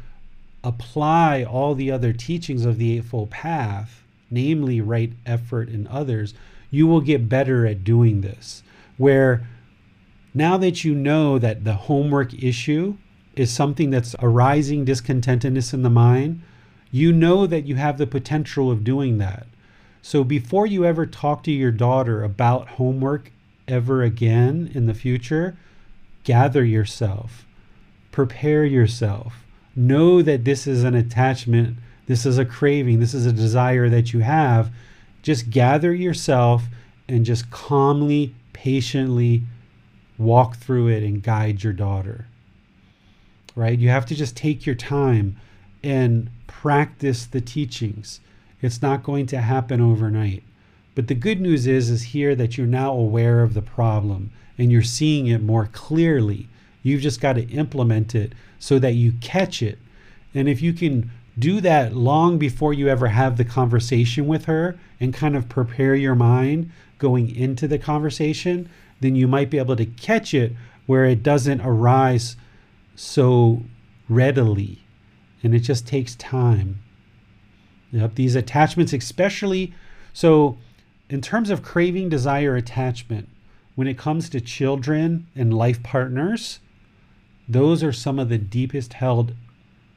apply 0.64 1.44
all 1.44 1.74
the 1.74 1.90
other 1.90 2.14
teachings 2.14 2.66
of 2.66 2.78
the 2.78 2.96
Eightfold 2.96 3.32
Path, 3.32 4.04
namely 4.30 4.80
right 4.80 5.14
effort 5.26 5.70
and 5.70 5.88
others, 5.88 6.36
you 6.70 6.86
will 6.86 7.02
get 7.02 7.30
better 7.30 7.66
at 7.66 7.84
doing 7.84 8.22
this. 8.22 8.62
Where 8.98 9.48
now 10.34 10.58
that 10.58 10.84
you 10.84 10.96
know 10.96 11.38
that 11.38 11.64
the 11.64 11.74
homework 11.74 12.34
issue 12.34 12.98
is 13.36 13.52
something 13.52 13.90
that's 13.90 14.16
arising 14.20 14.86
discontentedness 14.86 15.74
in 15.74 15.84
the 15.84 15.90
mind, 15.90 16.42
you 16.92 17.12
know 17.12 17.48
that 17.48 17.66
you 17.66 17.76
have 17.76 17.98
the 17.98 18.08
potential 18.08 18.72
of 18.72 18.84
doing 18.84 19.18
that. 19.18 19.48
So 20.02 20.24
before 20.24 20.68
you 20.68 20.86
ever 20.86 21.06
talk 21.06 21.44
to 21.44 21.52
your 21.52 21.72
daughter 21.72 22.24
about 22.24 22.70
homework 22.70 23.32
ever 23.68 24.04
again 24.04 24.70
in 24.74 24.86
the 24.86 24.94
future, 24.94 25.58
gather 26.24 26.64
yourself, 26.64 27.46
prepare 28.12 28.66
yourself, 28.66 29.46
know 29.76 30.22
that 30.22 30.46
this 30.46 30.68
is 30.68 30.84
an 30.84 30.94
attachment, 30.94 31.78
this 32.06 32.26
is 32.26 32.38
a 32.38 32.46
craving, 32.46 33.00
this 33.00 33.14
is 33.14 33.26
a 33.26 33.34
desire 33.34 33.90
that 33.90 34.14
you 34.14 34.20
have. 34.20 34.72
Just 35.22 35.50
gather 35.50 35.94
yourself 35.94 36.64
and 37.08 37.26
just 37.26 37.50
calmly, 37.50 38.36
patiently 38.52 39.44
walk 40.18 40.58
through 40.58 40.88
it 40.88 41.04
and 41.04 41.24
guide 41.24 41.64
your 41.64 41.74
daughter. 41.74 42.28
Right? 43.56 43.78
You 43.78 43.90
have 43.90 44.06
to 44.08 44.16
just 44.16 44.36
take 44.36 44.66
your 44.66 44.76
time 44.76 45.38
and 45.84 46.30
practice 46.48 47.26
the 47.26 47.42
teachings. 47.42 48.20
It's 48.62 48.82
not 48.82 49.04
going 49.04 49.26
to 49.28 49.42
happen 49.42 49.82
overnight. 49.82 50.44
But 50.96 51.08
the 51.08 51.16
good 51.16 51.42
news 51.42 51.68
is 51.68 51.90
is 51.90 52.04
here 52.04 52.36
that 52.36 52.58
you're 52.58 52.68
now 52.68 52.94
aware 52.94 53.44
of 53.44 53.54
the 53.54 53.62
problem 53.62 54.32
and 54.58 54.72
you're 54.72 54.84
seeing 54.84 55.28
it 55.28 55.42
more 55.42 55.68
clearly. 55.72 56.48
You've 56.84 57.02
just 57.02 57.20
got 57.20 57.34
to 57.34 57.50
implement 57.50 58.14
it 58.14 58.34
so 58.60 58.80
that 58.80 58.94
you 58.94 59.14
catch 59.20 59.62
it. 59.62 59.80
And 60.34 60.48
if 60.48 60.62
you 60.62 60.74
can 60.74 61.12
do 61.38 61.62
that 61.62 61.96
long 61.96 62.38
before 62.38 62.74
you 62.74 62.88
ever 62.88 63.08
have 63.08 63.38
the 63.38 63.46
conversation 63.46 64.28
with 64.28 64.46
her 64.46 64.78
and 65.00 65.14
kind 65.14 65.36
of 65.36 65.50
prepare 65.50 65.96
your 65.96 66.16
mind 66.16 66.72
going 67.00 67.36
into 67.36 67.68
the 67.68 67.80
conversation, 67.80 68.70
then 69.04 69.16
you 69.16 69.28
might 69.28 69.50
be 69.50 69.60
able 69.60 69.76
to 69.76 69.86
catch 69.86 70.34
it 70.34 70.54
where 70.86 71.06
it 71.06 71.22
doesn't 71.22 71.62
arise 71.62 72.38
so 72.96 73.62
readily. 74.08 74.80
And 75.44 75.54
it 75.54 75.60
just 75.60 75.86
takes 75.86 76.16
time. 76.16 76.80
Yep, 77.92 78.16
these 78.16 78.36
attachments, 78.36 78.94
especially 78.94 79.74
so 80.14 80.58
in 81.10 81.22
terms 81.22 81.50
of 81.50 81.62
craving, 81.62 82.10
desire, 82.10 82.56
attachment, 82.56 83.28
when 83.76 83.88
it 83.88 83.98
comes 83.98 84.30
to 84.30 84.40
children 84.40 85.28
and 85.36 85.54
life 85.54 85.84
partners, 85.84 86.60
those 87.48 87.84
are 87.84 87.92
some 87.92 88.20
of 88.20 88.30
the 88.30 88.38
deepest 88.38 88.94
held 88.94 89.34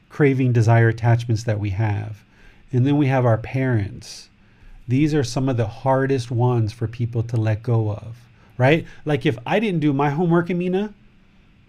craving, 0.09 0.51
desire, 0.51 0.89
attachments 0.89 1.43
that 1.43 1.59
we 1.59 1.69
have. 1.71 2.23
And 2.73 2.85
then 2.85 2.97
we 2.97 3.07
have 3.07 3.25
our 3.25 3.37
parents. 3.37 4.29
These 4.87 5.13
are 5.13 5.23
some 5.23 5.47
of 5.47 5.57
the 5.57 5.67
hardest 5.67 6.29
ones 6.29 6.73
for 6.73 6.87
people 6.87 7.23
to 7.23 7.37
let 7.37 7.63
go 7.63 7.91
of 7.91 8.26
right? 8.57 8.85
Like 9.05 9.25
if 9.25 9.37
I 9.45 9.59
didn't 9.59 9.79
do 9.79 9.93
my 9.93 10.09
homework, 10.09 10.49
Amina, 10.49 10.93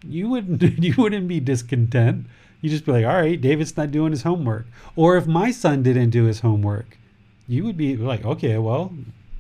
you 0.06 0.28
wouldn't 0.28 0.62
you 0.84 0.94
wouldn't 0.96 1.28
be 1.28 1.40
discontent 1.40 2.26
You 2.60 2.70
just 2.70 2.84
be 2.86 2.92
like, 2.92 3.04
all 3.04 3.20
right, 3.20 3.40
David's 3.40 3.76
not 3.76 3.90
doing 3.90 4.12
his 4.12 4.22
homework. 4.22 4.66
Or 4.96 5.16
if 5.16 5.26
my 5.26 5.50
son 5.50 5.82
didn't 5.82 6.10
do 6.10 6.24
his 6.24 6.40
homework, 6.40 6.98
you 7.46 7.64
would 7.64 7.76
be 7.76 7.96
like, 7.96 8.24
okay, 8.24 8.58
well, 8.58 8.92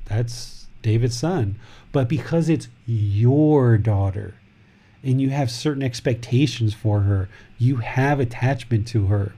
that's 0.04 0.66
David's 0.82 1.18
son. 1.18 1.58
But 1.92 2.08
because 2.08 2.48
it's 2.48 2.68
your 2.86 3.78
daughter 3.78 4.34
and 5.02 5.20
you 5.20 5.30
have 5.30 5.50
certain 5.50 5.82
expectations 5.82 6.74
for 6.74 7.00
her, 7.00 7.28
you 7.58 7.76
have 7.76 8.20
attachment 8.20 8.86
to 8.88 9.06
her. 9.06 9.32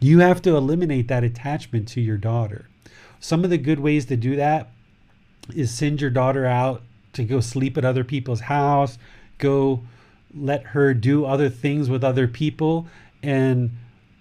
You 0.00 0.20
have 0.20 0.40
to 0.42 0.56
eliminate 0.56 1.08
that 1.08 1.24
attachment 1.24 1.88
to 1.88 2.00
your 2.00 2.16
daughter. 2.16 2.68
Some 3.18 3.44
of 3.44 3.50
the 3.50 3.58
good 3.58 3.80
ways 3.80 4.06
to 4.06 4.16
do 4.16 4.34
that 4.36 4.70
is 5.54 5.70
send 5.70 6.00
your 6.00 6.10
daughter 6.10 6.46
out 6.46 6.82
to 7.12 7.24
go 7.24 7.40
sleep 7.40 7.76
at 7.76 7.84
other 7.84 8.04
people's 8.04 8.40
house, 8.40 8.98
go 9.38 9.82
let 10.34 10.62
her 10.62 10.94
do 10.94 11.24
other 11.24 11.48
things 11.48 11.90
with 11.90 12.04
other 12.04 12.28
people, 12.28 12.86
and 13.22 13.70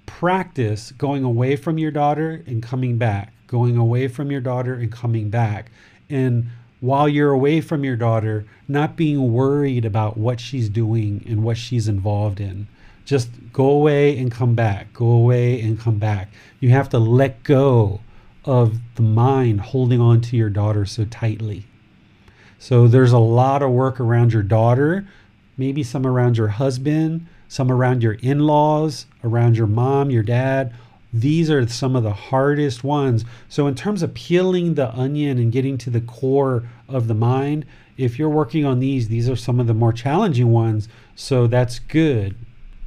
practice 0.06 0.91
going 0.94 1.24
away 1.24 1.56
from 1.56 1.78
your 1.78 1.91
daughter 1.91 2.44
and 2.48 2.64
coming 2.64 2.98
back, 2.98 3.32
going 3.48 3.78
away 3.78 4.07
from 4.07 4.32
your 4.32 4.41
daughter 4.41 4.74
and 4.74 4.91
coming 4.91 5.30
back. 5.30 5.72
And 6.10 6.49
while 6.80 7.07
you're 7.07 7.32
away 7.32 7.61
from 7.61 7.84
your 7.84 7.95
daughter, 7.95 8.45
not 8.68 8.95
being 8.95 9.34
worried 9.34 9.86
about 9.86 10.18
what 10.18 10.40
she's 10.40 10.70
doing 10.70 11.24
and 11.28 11.44
what 11.44 11.57
she's 11.57 11.88
involved 11.88 12.40
in. 12.40 12.68
Just 13.06 13.30
go 13.52 13.70
away 13.70 14.18
and 14.18 14.32
come 14.32 14.53
back, 14.56 14.94
go 14.94 15.07
away 15.07 15.60
and 15.61 15.80
come 15.80 15.98
back. 15.98 16.30
You 16.60 16.70
have 16.70 16.90
to 16.90 16.99
let 16.99 17.44
go 17.44 18.02
of 18.45 18.78
the 18.95 19.02
mind 19.02 19.61
holding 19.61 19.99
on 19.99 20.22
to 20.22 20.38
your 20.38 20.49
daughter 20.49 20.86
so 20.86 21.06
tightly. 21.06 21.66
So 22.60 22.90
there's 22.90 23.14
a 23.14 23.19
lot 23.19 23.64
of 23.64 23.72
work 23.72 24.02
around 24.02 24.34
your 24.34 24.44
daughter, 24.44 25.07
maybe 25.57 25.81
some 25.81 26.06
around 26.06 26.38
your 26.38 26.49
husband, 26.49 27.26
some 27.48 27.72
around 27.72 28.03
your 28.03 28.14
in 28.14 28.40
laws, 28.40 29.06
around 29.23 29.57
your 29.57 29.65
mom, 29.65 30.11
your 30.11 30.23
dad. 30.23 30.73
These 31.14 31.49
are 31.49 31.65
some 31.68 31.95
of 31.95 32.03
the 32.03 32.14
hardest 32.14 32.84
ones. 32.84 33.23
So, 33.48 33.65
in 33.65 33.76
terms 33.76 34.03
of 34.03 34.14
peeling 34.14 34.76
the 34.76 34.94
onion 34.94 35.40
and 35.40 35.52
getting 35.52 35.77
to 35.80 35.90
the 35.90 36.02
core 36.02 36.69
of 36.88 37.07
the 37.07 37.15
mind, 37.15 37.65
if 37.98 38.19
you're 38.19 38.30
working 38.30 38.65
on 38.65 38.80
these, 38.80 39.07
these 39.07 39.30
are 39.30 39.38
some 39.38 39.60
of 39.60 39.65
the 39.65 39.73
more 39.73 39.94
challenging 39.94 40.52
ones. 40.52 40.90
So, 41.15 41.48
that's 41.48 41.80
good. 41.80 42.36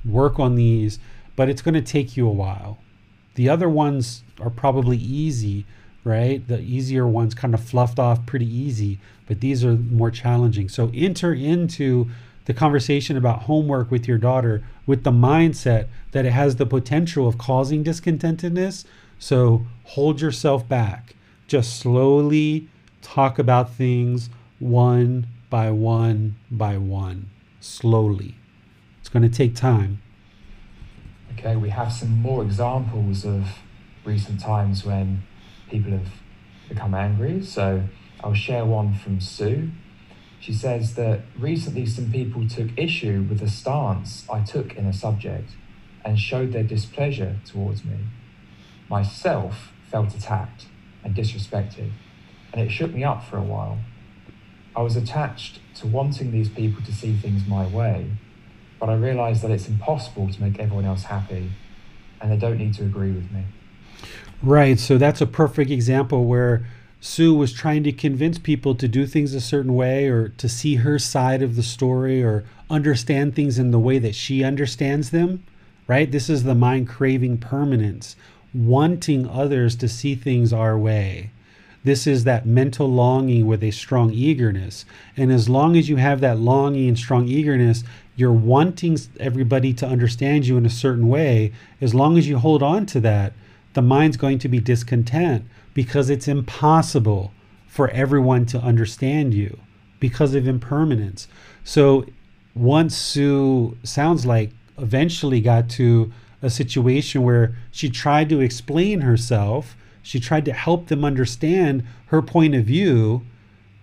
Work 0.05 0.39
on 0.39 0.55
these, 0.55 0.99
but 1.35 1.49
it's 1.49 1.63
going 1.63 1.75
to 1.75 1.83
take 1.83 2.17
you 2.17 2.29
a 2.29 2.33
while. 2.33 2.79
The 3.35 3.49
other 3.49 3.69
ones 3.69 4.23
are 4.39 4.51
probably 4.51 4.99
easy, 4.99 5.65
right? 6.05 6.47
The 6.47 6.61
easier 6.61 7.07
ones 7.07 7.35
kind 7.35 7.55
of 7.55 7.63
fluffed 7.63 7.99
off 7.99 8.25
pretty 8.27 8.47
easy, 8.47 8.99
but 9.27 9.41
these 9.41 9.65
are 9.65 9.75
more 9.75 10.11
challenging. 10.11 10.69
So 10.69 10.91
enter 10.95 11.33
into 11.33 12.11
the 12.45 12.55
conversation 12.55 13.17
about 13.17 13.43
homework 13.43 13.91
with 13.91 14.09
your 14.09 14.19
daughter 14.19 14.65
with 14.87 15.05
the 15.05 15.13
mindset 15.13 15.87
that 16.11 16.27
it 16.27 16.33
has 16.33 16.57
the 16.57 16.67
potential 16.67 17.29
of 17.29 17.39
causing 17.39 17.85
discontentedness. 17.85 18.85
So 19.19 19.67
hold 19.85 20.21
yourself 20.21 20.69
back. 20.69 21.15
Just 21.47 21.79
slowly 21.79 22.69
talk 23.01 23.39
about 23.39 23.73
things 23.73 24.29
one 24.59 25.27
by 25.51 25.71
one 25.71 26.37
by 26.51 26.79
one, 26.79 27.31
slowly. 27.61 28.37
It's 29.01 29.09
going 29.09 29.29
to 29.29 29.29
take 29.29 29.55
time. 29.55 30.01
Okay, 31.39 31.57
we 31.57 31.71
have 31.71 31.93
some 31.93 32.11
more 32.11 32.43
examples 32.43 33.25
of 33.25 33.59
recent 34.05 34.41
times 34.41 34.85
when 34.85 35.23
people 35.73 35.93
have 35.93 36.13
become 36.69 36.95
angry. 36.95 37.43
So 37.43 37.83
I'll 38.23 38.35
share 38.35 38.65
one 38.65 38.95
from 38.95 39.21
Sue. 39.21 39.71
She 40.39 40.53
says 40.53 40.95
that 40.95 41.23
recently 41.39 41.87
some 41.87 42.13
people 42.13 42.47
took 42.49 42.69
issue 42.77 43.27
with 43.29 43.41
the 43.41 43.49
stance 43.49 44.25
I 44.31 44.41
took 44.41 44.75
in 44.75 44.87
a 44.87 44.93
subject 44.93 45.51
and 46.05 46.19
showed 46.19 46.53
their 46.53 46.63
displeasure 46.65 47.37
towards 47.47 47.85
me. 47.85 47.99
Myself 48.89 49.73
felt 49.91 50.15
attacked 50.15 50.67
and 51.05 51.15
disrespected, 51.15 51.91
and 52.53 52.61
it 52.61 52.71
shook 52.71 52.93
me 52.93 53.05
up 53.05 53.25
for 53.25 53.39
a 53.39 53.43
while. 53.43 53.79
I 54.75 54.83
was 54.83 54.97
attached 54.97 55.61
to 55.77 55.87
wanting 55.87 56.33
these 56.33 56.49
people 56.49 56.83
to 56.85 56.93
see 56.93 57.17
things 57.17 57.47
my 57.47 57.67
way, 57.67 58.11
but 58.81 58.89
I 58.89 58.95
realized 58.95 59.43
that 59.43 59.51
it's 59.51 59.69
impossible 59.69 60.29
to 60.33 60.43
make 60.43 60.59
everyone 60.59 60.85
else 60.85 61.05
happy, 61.05 61.53
and 62.21 62.33
they 62.33 62.37
don't 62.37 62.59
need 62.59 62.75
to 62.75 62.83
agree 62.83 63.13
with 63.13 63.31
me. 63.31 63.45
Right. 64.43 64.79
So 64.79 64.99
that's 64.99 65.21
a 65.21 65.27
perfect 65.27 65.71
example 65.71 66.25
where 66.25 66.67
Sue 67.01 67.35
was 67.35 67.53
trying 67.53 67.85
to 67.85 67.93
convince 67.93 68.39
people 68.39 68.75
to 68.75 68.89
do 68.89 69.07
things 69.07 69.35
a 69.35 69.41
certain 69.41 69.75
way 69.75 70.09
or 70.09 70.29
to 70.31 70.49
see 70.49 70.77
her 70.77 70.99
side 70.99 71.43
of 71.43 71.55
the 71.55 71.63
story 71.63 72.23
or 72.23 72.45
understand 72.69 73.35
things 73.35 73.59
in 73.59 73.71
the 73.71 73.79
way 73.79 73.99
that 73.99 74.15
she 74.15 74.43
understands 74.43 75.11
them. 75.11 75.45
Right. 75.87 76.11
This 76.11 76.29
is 76.29 76.43
the 76.43 76.55
mind 76.55 76.89
craving 76.89 77.39
permanence, 77.39 78.17
wanting 78.53 79.29
others 79.29 79.77
to 79.77 79.89
see 79.89 80.15
things 80.15 80.53
our 80.53 80.77
way. 80.79 81.31
This 81.85 82.07
is 82.07 82.25
that 82.25 82.47
mental 82.47 82.89
longing 82.89 83.47
with 83.47 83.63
a 83.63 83.73
strong 83.73 84.13
eagerness. 84.13 84.85
And 85.17 85.33
as 85.33 85.49
long 85.49 85.77
as 85.77 85.89
you 85.89 85.97
have 85.97 86.21
that 86.21 86.39
longing 86.39 86.89
and 86.89 86.99
strong 86.99 87.27
eagerness, 87.27 87.83
you're 88.15 88.33
wanting 88.33 88.99
everybody 89.19 89.73
to 89.75 89.87
understand 89.87 90.47
you 90.47 90.57
in 90.57 90.67
a 90.67 90.71
certain 90.71 91.09
way. 91.09 91.53
As 91.81 91.95
long 91.95 92.17
as 92.17 92.29
you 92.29 92.39
hold 92.39 92.63
on 92.63 92.87
to 92.87 93.01
that, 93.01 93.33
the 93.75 93.83
mind's 93.83 94.17
going 94.17 94.39
to 94.39 94.49
be 94.49 94.61
discontent 94.61 95.45
because 95.75 96.11
it's 96.11 96.29
impossible 96.29 97.33
for 97.67 97.89
everyone 97.91 98.45
to 98.47 98.59
understand 98.59 99.33
you 99.33 99.59
because 99.99 100.35
of 100.35 100.47
impermanence. 100.47 101.29
So 101.65 102.05
once 102.55 102.95
Sue 102.97 103.79
sounds 103.83 104.27
like 104.27 104.51
eventually 104.79 105.41
got 105.41 105.69
to 105.71 106.13
a 106.43 106.51
situation 106.51 107.23
where 107.23 107.57
she 107.71 107.89
tried 107.89 108.29
to 108.29 108.41
explain 108.41 109.01
herself, 109.01 109.77
she 110.03 110.19
tried 110.19 110.45
to 110.45 110.53
help 110.53 110.89
them 110.89 111.05
understand 111.05 111.85
her 112.07 112.21
point 112.21 112.55
of 112.55 112.65
view. 112.65 113.23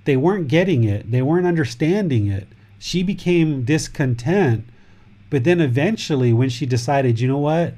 They 0.06 0.18
weren't 0.18 0.50
getting 0.50 0.84
it, 0.84 1.10
they 1.10 1.22
weren't 1.22 1.48
understanding 1.48 2.28
it. 2.28 2.48
She 2.78 3.02
became 3.02 3.64
discontent. 3.64 4.66
But 5.30 5.44
then 5.44 5.62
eventually, 5.62 6.34
when 6.34 6.50
she 6.50 6.66
decided, 6.66 7.20
you 7.20 7.28
know 7.28 7.38
what? 7.38 7.76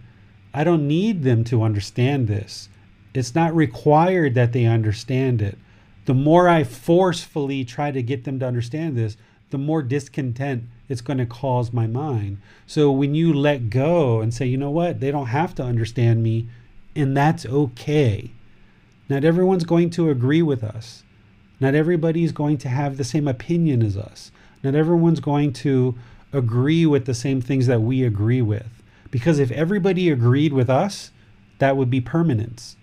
I 0.54 0.64
don't 0.64 0.88
need 0.88 1.24
them 1.24 1.44
to 1.46 1.64
understand 1.64 2.28
this. 2.28 2.70
It's 3.14 3.36
not 3.36 3.56
required 3.56 4.36
that 4.36 4.54
they 4.54 4.66
understand 4.66 5.42
it. 5.42 5.58
The 6.06 6.14
more 6.14 6.50
I 6.50 6.64
forcefully 6.64 7.64
try 7.64 7.92
to 7.92 8.02
get 8.02 8.24
them 8.24 8.40
to 8.40 8.48
understand 8.48 8.98
this, 8.98 9.18
the 9.50 9.58
more 9.58 9.82
discontent 9.82 10.64
it's 10.90 11.02
going 11.02 11.20
to 11.20 11.26
cause 11.26 11.72
my 11.72 11.88
mind. 11.88 12.42
So 12.66 12.92
when 12.92 13.16
you 13.16 13.34
let 13.34 13.70
go 13.70 14.22
and 14.22 14.34
say, 14.34 14.46
you 14.46 14.58
know 14.58 14.72
what, 14.72 15.00
they 15.00 15.12
don't 15.12 15.28
have 15.28 15.54
to 15.56 15.64
understand 15.64 16.24
me, 16.24 16.48
and 16.96 17.16
that's 17.16 17.46
okay. 17.46 18.32
Not 19.08 19.24
everyone's 19.24 19.66
going 19.66 19.90
to 19.92 20.10
agree 20.10 20.42
with 20.42 20.64
us. 20.64 21.04
Not 21.60 21.76
everybody's 21.76 22.32
going 22.32 22.58
to 22.60 22.70
have 22.70 22.98
the 22.98 23.04
same 23.04 23.28
opinion 23.28 23.84
as 23.84 23.96
us. 23.96 24.32
Not 24.64 24.74
everyone's 24.76 25.20
going 25.20 25.54
to 25.54 25.96
agree 26.34 26.86
with 26.86 27.06
the 27.06 27.14
same 27.14 27.42
things 27.42 27.68
that 27.68 27.82
we 27.82 28.04
agree 28.04 28.42
with. 28.42 28.81
Because 29.12 29.40
if 29.40 29.52
everybody 29.52 30.10
agreed 30.10 30.54
with 30.54 30.70
us, 30.70 31.12
that 31.60 31.78
would 31.78 31.90
be 31.90 32.02
permanence. 32.02 32.78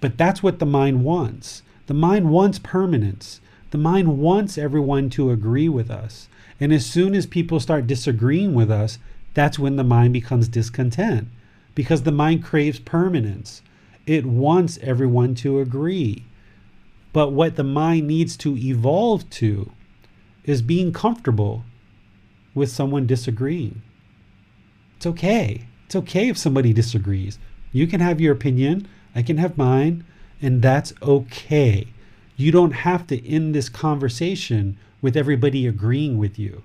But 0.00 0.18
that's 0.18 0.42
what 0.42 0.58
the 0.58 0.66
mind 0.66 1.04
wants. 1.04 1.62
The 1.86 1.94
mind 1.94 2.28
wants 2.30 2.58
permanence. 2.58 3.40
The 3.70 3.78
mind 3.78 4.18
wants 4.18 4.58
everyone 4.58 5.10
to 5.10 5.30
agree 5.30 5.68
with 5.68 5.90
us. 5.90 6.28
And 6.60 6.72
as 6.72 6.84
soon 6.84 7.14
as 7.14 7.26
people 7.26 7.60
start 7.60 7.86
disagreeing 7.86 8.54
with 8.54 8.70
us, 8.70 8.98
that's 9.34 9.58
when 9.58 9.76
the 9.76 9.84
mind 9.84 10.12
becomes 10.12 10.48
discontent 10.48 11.28
because 11.74 12.02
the 12.02 12.12
mind 12.12 12.42
craves 12.42 12.80
permanence. 12.80 13.62
It 14.06 14.26
wants 14.26 14.78
everyone 14.82 15.34
to 15.36 15.60
agree. 15.60 16.24
But 17.12 17.32
what 17.32 17.56
the 17.56 17.64
mind 17.64 18.08
needs 18.08 18.36
to 18.38 18.56
evolve 18.56 19.30
to 19.30 19.72
is 20.44 20.60
being 20.62 20.92
comfortable 20.92 21.64
with 22.54 22.70
someone 22.70 23.06
disagreeing. 23.06 23.82
It's 24.98 25.06
okay. 25.06 25.62
It's 25.86 25.94
okay 25.94 26.28
if 26.28 26.36
somebody 26.36 26.72
disagrees. 26.72 27.38
You 27.70 27.86
can 27.86 28.00
have 28.00 28.20
your 28.20 28.32
opinion, 28.32 28.88
I 29.14 29.22
can 29.22 29.36
have 29.36 29.56
mine, 29.56 30.04
and 30.42 30.60
that's 30.60 30.92
okay. 31.00 31.86
You 32.36 32.50
don't 32.50 32.72
have 32.72 33.06
to 33.06 33.24
end 33.24 33.54
this 33.54 33.68
conversation 33.68 34.76
with 35.00 35.16
everybody 35.16 35.68
agreeing 35.68 36.18
with 36.18 36.36
you. 36.36 36.64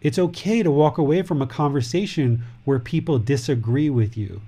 It's 0.00 0.18
okay 0.18 0.64
to 0.64 0.70
walk 0.72 0.98
away 0.98 1.22
from 1.22 1.40
a 1.40 1.46
conversation 1.46 2.42
where 2.64 2.80
people 2.80 3.20
disagree 3.20 3.88
with 3.88 4.16
you. 4.16 4.40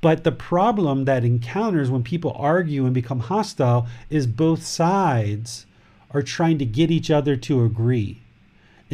But 0.00 0.24
the 0.24 0.32
problem 0.32 1.04
that 1.04 1.24
encounters 1.24 1.92
when 1.92 2.02
people 2.02 2.34
argue 2.36 2.86
and 2.86 2.92
become 2.92 3.20
hostile 3.20 3.86
is 4.10 4.26
both 4.26 4.66
sides 4.66 5.64
are 6.10 6.22
trying 6.22 6.58
to 6.58 6.66
get 6.66 6.90
each 6.90 7.08
other 7.08 7.36
to 7.36 7.64
agree. 7.64 8.23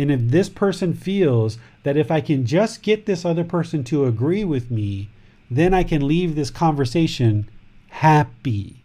And 0.01 0.11
if 0.11 0.21
this 0.23 0.49
person 0.49 0.95
feels 0.95 1.59
that 1.83 1.99
if 1.99 2.11
I 2.11 2.23
can 2.23 2.47
just 2.47 2.83
get 2.83 3.05
this 3.05 3.27
other 3.27 3.45
person 3.45 3.85
to 3.85 4.07
agree 4.07 4.45
with 4.45 4.71
me, 4.71 5.11
then 5.51 5.75
I 5.75 5.83
can 5.83 6.09
leave 6.09 6.35
this 6.35 6.49
conversation 6.49 7.51
happy. 7.91 8.83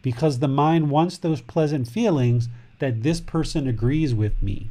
Because 0.00 0.38
the 0.38 0.46
mind 0.46 0.90
wants 0.90 1.18
those 1.18 1.40
pleasant 1.40 1.88
feelings 1.88 2.48
that 2.78 3.02
this 3.02 3.20
person 3.20 3.66
agrees 3.66 4.14
with 4.14 4.40
me. 4.40 4.70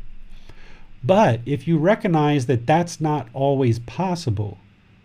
But 1.04 1.42
if 1.46 1.68
you 1.68 1.78
recognize 1.78 2.46
that 2.46 2.66
that's 2.66 3.02
not 3.02 3.28
always 3.34 3.78
possible, 3.80 4.60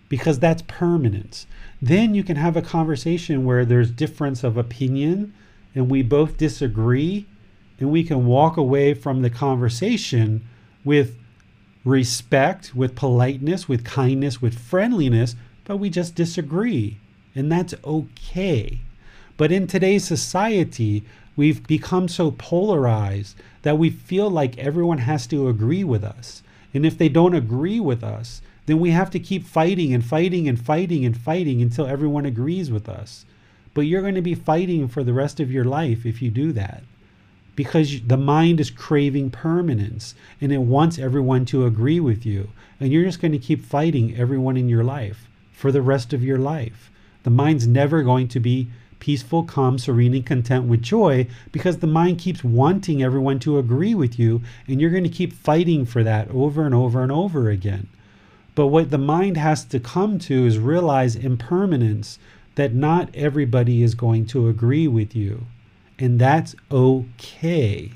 because 0.09 0.39
that's 0.39 0.62
permanence, 0.68 1.48
then 1.80 2.14
you 2.14 2.22
can 2.22 2.36
have 2.36 2.56
a 2.56 2.62
conversation 2.62 3.44
where 3.44 3.64
there's 3.64 3.90
difference 3.90 4.44
of 4.44 4.56
opinion 4.56 5.34
and 5.74 5.90
we 5.90 6.02
both 6.02 6.36
disagree 6.36 7.26
and 7.80 7.90
we 7.90 8.05
can 8.05 8.26
walk 8.26 8.56
away 8.56 8.94
from 8.94 9.22
the 9.22 9.30
conversation 9.30 10.48
with 10.84 11.16
respect, 11.84 12.74
with 12.74 12.94
politeness, 12.94 13.68
with 13.68 13.84
kindness, 13.84 14.40
with 14.40 14.59
friendliness, 14.59 15.34
but 15.64 15.78
we 15.78 15.90
just 15.90 16.14
disagree. 16.14 16.98
And 17.34 17.50
that's 17.50 17.74
okay. 17.84 18.80
But 19.36 19.52
in 19.52 19.66
today's 19.66 20.04
society, 20.04 21.04
we've 21.36 21.66
become 21.66 22.09
so 22.09 22.30
polarized 22.32 23.36
that 23.62 23.78
we 23.78 23.90
feel 23.90 24.30
like 24.30 24.59
everyone 24.59 24.98
has 24.98 25.26
to 25.28 25.48
agree 25.48 25.84
with 25.84 26.04
us. 26.04 26.42
And 26.74 26.84
if 26.86 26.96
they 26.98 27.09
don't 27.09 27.34
agree 27.34 27.80
with 27.80 28.04
us, 28.04 28.42
then 28.66 28.78
we 28.78 28.90
have 28.90 29.10
to 29.10 29.18
keep 29.18 29.44
fighting 29.44 29.92
and 29.92 30.04
fighting 30.04 30.48
and 30.48 30.60
fighting 30.60 31.04
and 31.04 31.16
fighting 31.16 31.60
until 31.60 31.86
everyone 31.86 32.26
agrees 32.26 32.70
with 32.70 32.88
us. 32.88 33.24
But 33.74 33.82
you're 33.82 34.02
going 34.02 34.14
to 34.14 34.22
be 34.22 34.34
fighting 34.34 34.86
for 34.88 35.02
the 35.02 35.12
rest 35.12 35.40
of 35.40 35.50
your 35.50 35.64
life 35.64 36.06
if 36.06 36.22
you 36.22 36.30
do 36.30 36.52
that 36.52 36.82
because 37.54 38.00
the 38.06 38.16
mind 38.16 38.60
is 38.60 38.70
craving 38.70 39.30
permanence 39.30 40.14
and 40.40 40.52
it 40.52 40.58
wants 40.58 40.98
everyone 40.98 41.44
to 41.46 41.66
agree 41.66 42.00
with 42.00 42.24
you. 42.24 42.48
And 42.80 42.90
you're 42.90 43.04
just 43.04 43.20
going 43.20 43.32
to 43.32 43.38
keep 43.38 43.64
fighting 43.64 44.16
everyone 44.16 44.56
in 44.56 44.68
your 44.68 44.84
life 44.84 45.28
for 45.52 45.70
the 45.70 45.82
rest 45.82 46.12
of 46.12 46.24
your 46.24 46.38
life. 46.38 46.90
The 47.24 47.30
mind's 47.30 47.66
never 47.66 48.02
going 48.02 48.28
to 48.28 48.40
be 48.40 48.68
peaceful, 49.00 49.42
calm, 49.42 49.78
serene, 49.78 50.14
and 50.14 50.24
content 50.24 50.64
with 50.64 50.80
joy 50.80 51.26
because 51.50 51.78
the 51.78 51.86
mind 51.86 52.18
keeps 52.18 52.42
wanting 52.42 53.02
everyone 53.02 53.38
to 53.40 53.58
agree 53.58 53.94
with 53.94 54.18
you 54.18 54.40
and 54.66 54.80
you're 54.80 54.90
going 54.90 55.02
to 55.02 55.08
keep 55.10 55.32
fighting 55.32 55.84
for 55.84 56.02
that 56.02 56.28
over 56.30 56.64
and 56.64 56.74
over 56.74 57.02
and 57.02 57.12
over 57.12 57.50
again. 57.50 57.88
But 58.54 58.68
what 58.68 58.90
the 58.90 58.98
mind 58.98 59.36
has 59.36 59.64
to 59.66 59.80
come 59.80 60.18
to 60.20 60.46
is 60.46 60.58
realize 60.58 61.16
impermanence 61.16 62.18
that 62.54 62.74
not 62.74 63.14
everybody 63.14 63.82
is 63.82 63.94
going 63.94 64.26
to 64.26 64.48
agree 64.48 64.86
with 64.86 65.16
you 65.16 65.46
and 66.02 66.18
that's 66.18 66.56
okay. 66.68 67.92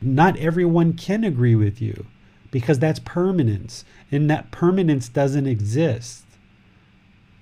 Not 0.00 0.36
everyone 0.36 0.92
can 0.92 1.24
agree 1.24 1.56
with 1.56 1.82
you 1.82 2.06
because 2.52 2.78
that's 2.78 3.00
permanence, 3.00 3.84
and 4.12 4.30
that 4.30 4.52
permanence 4.52 5.08
doesn't 5.08 5.48
exist. 5.48 6.24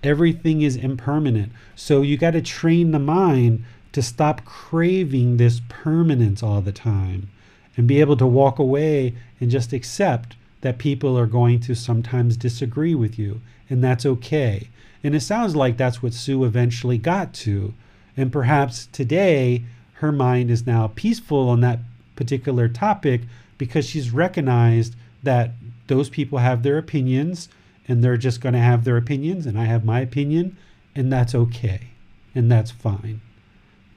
Everything 0.02 0.62
is 0.62 0.76
impermanent. 0.76 1.52
So 1.74 2.00
you 2.00 2.16
got 2.16 2.30
to 2.30 2.40
train 2.40 2.92
the 2.92 2.98
mind 2.98 3.64
to 3.92 4.00
stop 4.00 4.46
craving 4.46 5.36
this 5.36 5.60
permanence 5.68 6.42
all 6.42 6.62
the 6.62 6.72
time 6.72 7.28
and 7.76 7.86
be 7.86 8.00
able 8.00 8.16
to 8.16 8.26
walk 8.26 8.58
away 8.58 9.14
and 9.40 9.50
just 9.50 9.74
accept 9.74 10.36
that 10.62 10.78
people 10.78 11.18
are 11.18 11.26
going 11.26 11.60
to 11.60 11.74
sometimes 11.74 12.38
disagree 12.38 12.94
with 12.94 13.18
you, 13.18 13.42
and 13.68 13.84
that's 13.84 14.06
okay. 14.06 14.70
And 15.02 15.14
it 15.14 15.20
sounds 15.20 15.54
like 15.54 15.76
that's 15.76 16.02
what 16.02 16.14
Sue 16.14 16.44
eventually 16.44 16.96
got 16.96 17.34
to 17.34 17.74
and 18.16 18.32
perhaps 18.32 18.86
today 18.86 19.64
her 19.94 20.12
mind 20.12 20.50
is 20.50 20.66
now 20.66 20.88
peaceful 20.94 21.48
on 21.48 21.60
that 21.60 21.80
particular 22.16 22.68
topic 22.68 23.22
because 23.58 23.86
she's 23.86 24.10
recognized 24.10 24.94
that 25.22 25.52
those 25.86 26.08
people 26.08 26.38
have 26.38 26.62
their 26.62 26.78
opinions 26.78 27.48
and 27.86 28.02
they're 28.02 28.16
just 28.16 28.40
going 28.40 28.52
to 28.52 28.58
have 28.58 28.84
their 28.84 28.96
opinions 28.96 29.46
and 29.46 29.58
I 29.58 29.64
have 29.64 29.84
my 29.84 30.00
opinion 30.00 30.56
and 30.94 31.12
that's 31.12 31.34
okay 31.34 31.88
and 32.34 32.50
that's 32.50 32.70
fine. 32.70 33.20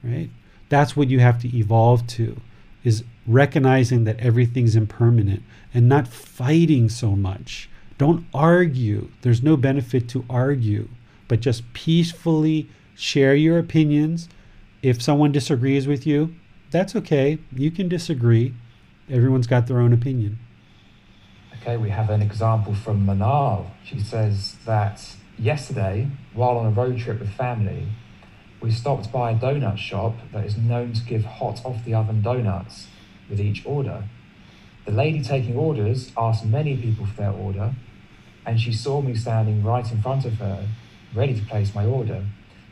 Right? 0.02 0.30
That's 0.68 0.96
what 0.96 1.08
you 1.08 1.20
have 1.20 1.40
to 1.42 1.56
evolve 1.56 2.06
to 2.08 2.40
is 2.84 3.04
recognizing 3.26 4.04
that 4.04 4.20
everything's 4.20 4.76
impermanent 4.76 5.42
and 5.74 5.88
not 5.88 6.08
fighting 6.08 6.88
so 6.88 7.16
much. 7.16 7.68
Don't 7.98 8.26
argue. 8.32 9.08
There's 9.22 9.42
no 9.42 9.56
benefit 9.56 10.08
to 10.10 10.24
argue, 10.30 10.88
but 11.26 11.40
just 11.40 11.70
peacefully 11.72 12.68
share 12.98 13.34
your 13.34 13.58
opinions. 13.58 14.28
If 14.82 15.00
someone 15.00 15.30
disagrees 15.32 15.86
with 15.86 16.06
you, 16.06 16.34
that's 16.70 16.96
okay. 16.96 17.38
You 17.54 17.70
can 17.70 17.88
disagree. 17.88 18.54
Everyone's 19.08 19.46
got 19.46 19.68
their 19.68 19.78
own 19.78 19.92
opinion. 19.92 20.38
Okay, 21.60 21.76
we 21.76 21.90
have 21.90 22.10
an 22.10 22.22
example 22.22 22.74
from 22.74 23.06
Manal. 23.06 23.70
She 23.84 24.00
says 24.00 24.56
that 24.66 25.14
yesterday, 25.38 26.08
while 26.34 26.58
on 26.58 26.66
a 26.66 26.70
road 26.70 26.98
trip 26.98 27.20
with 27.20 27.30
family, 27.30 27.88
we 28.60 28.70
stopped 28.72 29.12
by 29.12 29.30
a 29.30 29.34
donut 29.36 29.78
shop 29.78 30.16
that 30.32 30.44
is 30.44 30.56
known 30.56 30.92
to 30.92 31.04
give 31.04 31.24
hot 31.24 31.64
off 31.64 31.84
the 31.84 31.94
oven 31.94 32.20
donuts 32.20 32.88
with 33.30 33.40
each 33.40 33.64
order. 33.64 34.04
The 34.86 34.92
lady 34.92 35.22
taking 35.22 35.56
orders 35.56 36.10
asked 36.16 36.44
many 36.44 36.76
people 36.76 37.06
for 37.06 37.14
their 37.14 37.30
order, 37.30 37.74
and 38.44 38.60
she 38.60 38.72
saw 38.72 39.00
me 39.00 39.14
standing 39.14 39.62
right 39.62 39.90
in 39.90 40.02
front 40.02 40.24
of 40.24 40.34
her, 40.34 40.66
ready 41.14 41.38
to 41.38 41.46
place 41.46 41.74
my 41.74 41.84
order. 41.84 42.24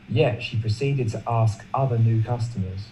Yet 0.09 0.41
she 0.41 0.57
proceeded 0.59 1.09
to 1.09 1.23
ask 1.27 1.65
other 1.73 1.97
new 1.97 2.23
customers. 2.23 2.87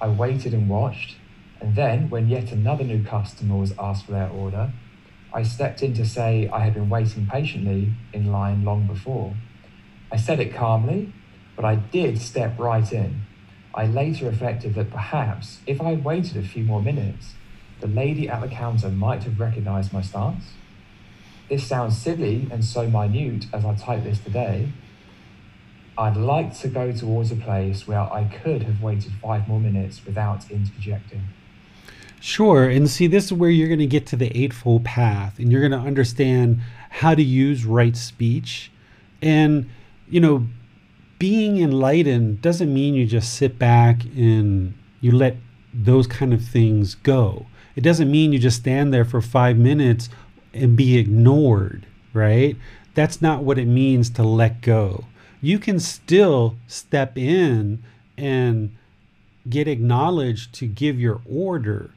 I 0.00 0.08
waited 0.08 0.52
and 0.52 0.68
watched, 0.68 1.16
and 1.60 1.76
then, 1.76 2.10
when 2.10 2.28
yet 2.28 2.52
another 2.52 2.84
new 2.84 3.04
customer 3.04 3.56
was 3.56 3.72
asked 3.78 4.06
for 4.06 4.12
their 4.12 4.28
order, 4.28 4.72
I 5.32 5.42
stepped 5.42 5.82
in 5.82 5.94
to 5.94 6.04
say 6.04 6.48
I 6.48 6.60
had 6.60 6.74
been 6.74 6.88
waiting 6.88 7.26
patiently 7.26 7.92
in 8.12 8.30
line 8.30 8.64
long 8.64 8.86
before. 8.86 9.34
I 10.12 10.16
said 10.16 10.40
it 10.40 10.54
calmly, 10.54 11.12
but 11.56 11.64
I 11.64 11.76
did 11.76 12.20
step 12.20 12.58
right 12.58 12.92
in. 12.92 13.22
I 13.74 13.86
later 13.86 14.26
reflected 14.26 14.74
that 14.74 14.90
perhaps 14.90 15.58
if 15.66 15.80
I 15.80 15.90
had 15.90 16.04
waited 16.04 16.36
a 16.36 16.46
few 16.46 16.62
more 16.62 16.82
minutes, 16.82 17.34
the 17.80 17.88
lady 17.88 18.28
at 18.28 18.40
the 18.40 18.48
counter 18.48 18.88
might 18.88 19.24
have 19.24 19.40
recognized 19.40 19.92
my 19.92 20.02
stance. 20.02 20.52
This 21.48 21.66
sounds 21.66 21.98
silly 21.98 22.48
and 22.50 22.64
so 22.64 22.88
minute 22.88 23.46
as 23.52 23.64
I 23.64 23.74
type 23.74 24.04
this 24.04 24.20
today, 24.20 24.68
I'd 25.96 26.16
like 26.16 26.58
to 26.58 26.68
go 26.68 26.90
towards 26.92 27.30
a 27.30 27.36
place 27.36 27.86
where 27.86 28.00
I 28.00 28.24
could 28.24 28.62
have 28.64 28.82
waited 28.82 29.12
five 29.22 29.46
more 29.46 29.60
minutes 29.60 30.04
without 30.04 30.50
interjecting. 30.50 31.22
Sure. 32.20 32.68
And 32.68 32.88
see, 32.90 33.06
this 33.06 33.26
is 33.26 33.32
where 33.32 33.50
you're 33.50 33.68
going 33.68 33.78
to 33.80 33.86
get 33.86 34.06
to 34.06 34.16
the 34.16 34.36
Eightfold 34.36 34.84
Path 34.84 35.38
and 35.38 35.52
you're 35.52 35.60
going 35.60 35.78
to 35.80 35.86
understand 35.86 36.60
how 36.90 37.14
to 37.14 37.22
use 37.22 37.64
right 37.64 37.96
speech. 37.96 38.72
And, 39.22 39.70
you 40.08 40.20
know, 40.20 40.46
being 41.18 41.58
enlightened 41.58 42.42
doesn't 42.42 42.72
mean 42.72 42.94
you 42.94 43.06
just 43.06 43.34
sit 43.34 43.58
back 43.58 44.04
and 44.16 44.74
you 45.00 45.12
let 45.12 45.36
those 45.72 46.06
kind 46.06 46.32
of 46.32 46.42
things 46.42 46.96
go. 46.96 47.46
It 47.76 47.82
doesn't 47.82 48.10
mean 48.10 48.32
you 48.32 48.38
just 48.38 48.60
stand 48.60 48.92
there 48.92 49.04
for 49.04 49.20
five 49.20 49.56
minutes 49.56 50.08
and 50.52 50.76
be 50.76 50.96
ignored, 50.96 51.86
right? 52.12 52.56
That's 52.94 53.20
not 53.20 53.44
what 53.44 53.58
it 53.58 53.66
means 53.66 54.10
to 54.10 54.22
let 54.22 54.60
go 54.60 55.04
you 55.44 55.58
can 55.58 55.78
still 55.78 56.56
step 56.66 57.18
in 57.18 57.82
and 58.16 58.74
get 59.48 59.68
acknowledged 59.68 60.54
to 60.54 60.66
give 60.66 60.98
your 60.98 61.20
order. 61.30 61.90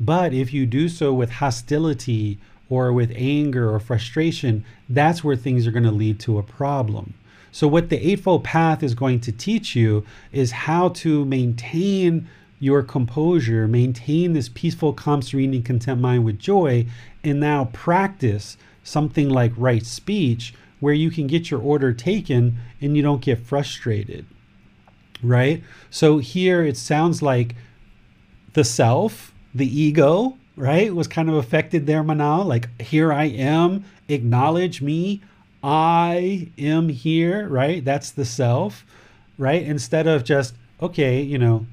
But 0.00 0.34
if 0.34 0.52
you 0.52 0.66
do 0.66 0.88
so 0.88 1.14
with 1.14 1.30
hostility 1.30 2.38
or 2.68 2.92
with 2.92 3.12
anger 3.14 3.72
or 3.72 3.78
frustration, 3.78 4.64
that's 4.88 5.22
where 5.22 5.36
things 5.36 5.64
are 5.64 5.70
going 5.70 5.84
to 5.84 5.92
lead 5.92 6.18
to 6.20 6.38
a 6.38 6.42
problem. 6.42 7.14
So, 7.52 7.68
what 7.68 7.88
the 7.88 8.04
Eightfold 8.04 8.42
Path 8.42 8.82
is 8.82 8.94
going 8.94 9.20
to 9.20 9.32
teach 9.32 9.76
you 9.76 10.04
is 10.32 10.50
how 10.50 10.88
to 10.90 11.24
maintain 11.24 12.28
your 12.58 12.82
composure, 12.82 13.68
maintain 13.68 14.32
this 14.32 14.48
peaceful, 14.48 14.92
calm, 14.92 15.22
serene, 15.22 15.54
and 15.54 15.64
content 15.64 16.00
mind 16.00 16.24
with 16.24 16.40
joy, 16.40 16.86
and 17.22 17.38
now 17.38 17.66
practice 17.72 18.56
something 18.82 19.28
like 19.28 19.52
right 19.56 19.86
speech 19.86 20.52
where 20.80 20.94
you 20.94 21.10
can 21.10 21.26
get 21.26 21.50
your 21.50 21.60
order 21.60 21.92
taken 21.92 22.58
and 22.80 22.96
you 22.96 23.02
don't 23.02 23.22
get 23.22 23.38
frustrated. 23.38 24.26
Right? 25.22 25.62
So 25.90 26.18
here 26.18 26.62
it 26.62 26.76
sounds 26.76 27.22
like 27.22 27.56
the 28.52 28.64
self, 28.64 29.34
the 29.54 29.66
ego, 29.66 30.36
right, 30.56 30.94
was 30.94 31.08
kind 31.08 31.28
of 31.28 31.34
affected 31.34 31.86
there, 31.86 32.02
Manal. 32.02 32.44
Like, 32.44 32.80
here 32.80 33.12
I 33.12 33.24
am, 33.24 33.84
acknowledge 34.08 34.80
me, 34.80 35.22
I 35.62 36.50
am 36.56 36.88
here, 36.88 37.48
right? 37.48 37.84
That's 37.84 38.10
the 38.10 38.24
self, 38.24 38.84
right? 39.36 39.62
Instead 39.62 40.06
of 40.06 40.24
just, 40.24 40.54
okay, 40.80 41.20
you 41.20 41.38
know, 41.38 41.66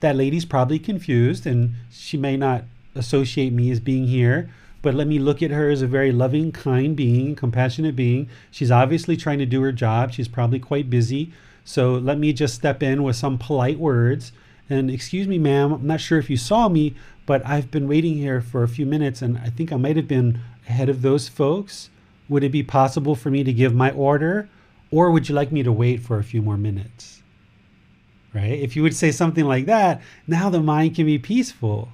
that 0.00 0.16
lady's 0.16 0.44
probably 0.44 0.78
confused 0.78 1.46
and 1.46 1.74
she 1.90 2.16
may 2.16 2.36
not 2.36 2.64
associate 2.94 3.52
me 3.52 3.70
as 3.70 3.80
being 3.80 4.06
here 4.06 4.50
but 4.84 4.94
let 4.94 5.06
me 5.06 5.18
look 5.18 5.42
at 5.42 5.50
her 5.50 5.70
as 5.70 5.80
a 5.80 5.86
very 5.86 6.12
loving, 6.12 6.52
kind 6.52 6.94
being, 6.94 7.34
compassionate 7.34 7.96
being. 7.96 8.28
She's 8.50 8.70
obviously 8.70 9.16
trying 9.16 9.38
to 9.38 9.46
do 9.46 9.62
her 9.62 9.72
job. 9.72 10.12
She's 10.12 10.28
probably 10.28 10.58
quite 10.58 10.90
busy. 10.90 11.32
So 11.64 11.94
let 11.94 12.18
me 12.18 12.34
just 12.34 12.54
step 12.54 12.82
in 12.82 13.02
with 13.02 13.16
some 13.16 13.38
polite 13.38 13.78
words. 13.78 14.32
And 14.68 14.90
excuse 14.90 15.26
me, 15.26 15.38
ma'am, 15.38 15.72
I'm 15.72 15.86
not 15.86 16.02
sure 16.02 16.18
if 16.18 16.28
you 16.28 16.36
saw 16.36 16.68
me, 16.68 16.94
but 17.24 17.44
I've 17.46 17.70
been 17.70 17.88
waiting 17.88 18.18
here 18.18 18.42
for 18.42 18.62
a 18.62 18.68
few 18.68 18.84
minutes 18.84 19.22
and 19.22 19.38
I 19.38 19.48
think 19.48 19.72
I 19.72 19.76
might 19.76 19.96
have 19.96 20.06
been 20.06 20.40
ahead 20.68 20.90
of 20.90 21.00
those 21.00 21.28
folks. 21.28 21.88
Would 22.28 22.44
it 22.44 22.52
be 22.52 22.62
possible 22.62 23.14
for 23.14 23.30
me 23.30 23.42
to 23.42 23.54
give 23.54 23.74
my 23.74 23.90
order? 23.90 24.50
Or 24.90 25.10
would 25.10 25.30
you 25.30 25.34
like 25.34 25.50
me 25.50 25.62
to 25.62 25.72
wait 25.72 26.02
for 26.02 26.18
a 26.18 26.24
few 26.24 26.42
more 26.42 26.58
minutes? 26.58 27.22
Right? 28.34 28.60
If 28.60 28.76
you 28.76 28.82
would 28.82 28.94
say 28.94 29.12
something 29.12 29.46
like 29.46 29.64
that, 29.64 30.02
now 30.26 30.50
the 30.50 30.60
mind 30.60 30.94
can 30.94 31.06
be 31.06 31.18
peaceful 31.18 31.88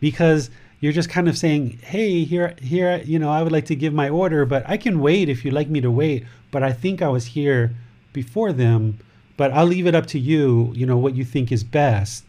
because 0.00 0.48
you're 0.80 0.92
just 0.92 1.10
kind 1.10 1.28
of 1.28 1.36
saying, 1.36 1.78
"Hey, 1.82 2.24
here, 2.24 2.54
here, 2.60 3.02
you 3.04 3.18
know, 3.18 3.30
I 3.30 3.42
would 3.42 3.52
like 3.52 3.66
to 3.66 3.76
give 3.76 3.92
my 3.92 4.08
order, 4.08 4.46
but 4.46 4.64
I 4.66 4.76
can 4.76 5.00
wait 5.00 5.28
if 5.28 5.44
you'd 5.44 5.54
like 5.54 5.68
me 5.68 5.80
to 5.82 5.90
wait. 5.90 6.24
But 6.50 6.62
I 6.62 6.72
think 6.72 7.02
I 7.02 7.08
was 7.08 7.26
here 7.26 7.74
before 8.12 8.52
them, 8.52 8.98
but 9.36 9.52
I'll 9.52 9.66
leave 9.66 9.86
it 9.86 9.94
up 9.94 10.06
to 10.06 10.18
you. 10.18 10.72
You 10.74 10.86
know 10.86 10.96
what 10.96 11.14
you 11.14 11.24
think 11.24 11.52
is 11.52 11.62
best. 11.62 12.24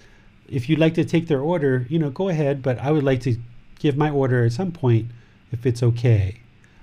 If 0.49 0.69
you'd 0.69 0.79
like 0.79 0.93
to 0.95 1.05
take 1.05 1.27
their 1.27 1.39
order, 1.39 1.87
you 1.89 1.97
know, 1.97 2.09
go 2.09 2.27
ahead. 2.27 2.61
But 2.61 2.77
I 2.79 2.91
would 2.91 3.03
like 3.03 3.21
to 3.21 3.37
give 3.79 3.95
my 3.95 4.09
order 4.09 4.45
at 4.45 4.51
some 4.51 4.71
point 4.71 5.07
if 5.51 5.65
it's 5.65 5.81
okay." 5.81 6.35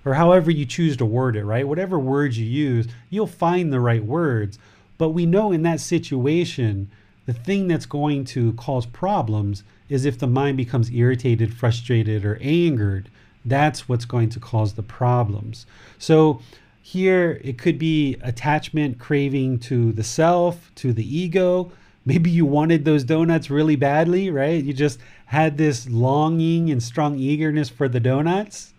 Or 0.05 0.15
however 0.15 0.51
you 0.51 0.65
choose 0.65 0.97
to 0.97 1.05
word 1.05 1.37
it, 1.37 1.45
right? 1.45 1.69
Whatever 1.69 1.99
words 1.99 2.39
you 2.39 2.47
use, 2.47 2.89
you'll 3.11 3.27
find 3.27 3.71
the 3.71 3.81
right 3.81 4.03
words. 4.03 4.59
But 4.97 5.11
we 5.11 5.27
know 5.27 5.53
in 5.53 5.63
that 5.65 5.81
situation, 5.81 6.89
the 7.27 7.35
thing 7.35 7.69
that's 7.69 7.85
going 7.85 8.25
to 8.27 8.55
cause 8.55 8.87
problems 8.87 9.65
is 9.89 10.05
if 10.05 10.19
the 10.19 10.27
mind 10.27 10.57
becomes 10.57 10.91
irritated, 10.91 11.55
frustrated, 11.55 12.25
or 12.25 12.39
angered. 12.41 13.09
That's 13.45 13.89
what's 13.89 14.05
going 14.05 14.29
to 14.31 14.41
cause 14.41 14.75
the 14.75 14.83
problems. 14.83 15.67
So 15.99 16.41
here 16.83 17.41
it 17.45 17.59
could 17.59 17.79
be 17.79 18.17
attachment, 18.23 18.99
craving 18.99 19.59
to 19.61 19.93
the 19.93 20.05
self, 20.05 20.71
to 20.77 20.93
the 20.93 21.17
ego. 21.17 21.73
Maybe 22.05 22.31
you 22.31 22.47
wanted 22.47 22.85
those 22.85 23.05
donuts 23.05 23.51
really 23.51 23.77
badly, 23.77 24.31
right? 24.31 24.63
You 24.63 24.73
just 24.73 24.99
had 25.27 25.59
this 25.59 25.89
longing 25.89 26.71
and 26.71 26.83
strong 26.83 27.19
eagerness 27.19 27.69
for 27.69 27.89
the 27.89 28.01
donuts, 28.01 28.73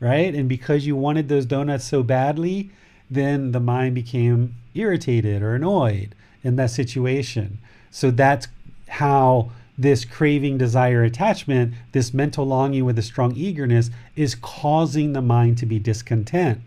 right? 0.00 0.34
And 0.34 0.48
because 0.48 0.86
you 0.86 0.96
wanted 0.96 1.28
those 1.28 1.46
donuts 1.46 1.84
so 1.84 2.02
badly, 2.02 2.70
then 3.10 3.52
the 3.52 3.60
mind 3.60 3.94
became 3.94 4.56
irritated 4.74 5.42
or 5.42 5.54
annoyed 5.54 6.14
in 6.42 6.56
that 6.56 6.70
situation. 6.70 7.58
So 7.90 8.10
that's 8.10 8.48
how 8.88 9.52
this 9.78 10.04
craving, 10.04 10.58
desire, 10.58 11.02
attachment, 11.02 11.74
this 11.92 12.12
mental 12.12 12.46
longing 12.46 12.84
with 12.84 12.98
a 12.98 13.02
strong 13.02 13.34
eagerness 13.34 13.90
is 14.16 14.34
causing 14.34 15.12
the 15.12 15.22
mind 15.22 15.58
to 15.58 15.66
be 15.66 15.78
discontent. 15.78 16.60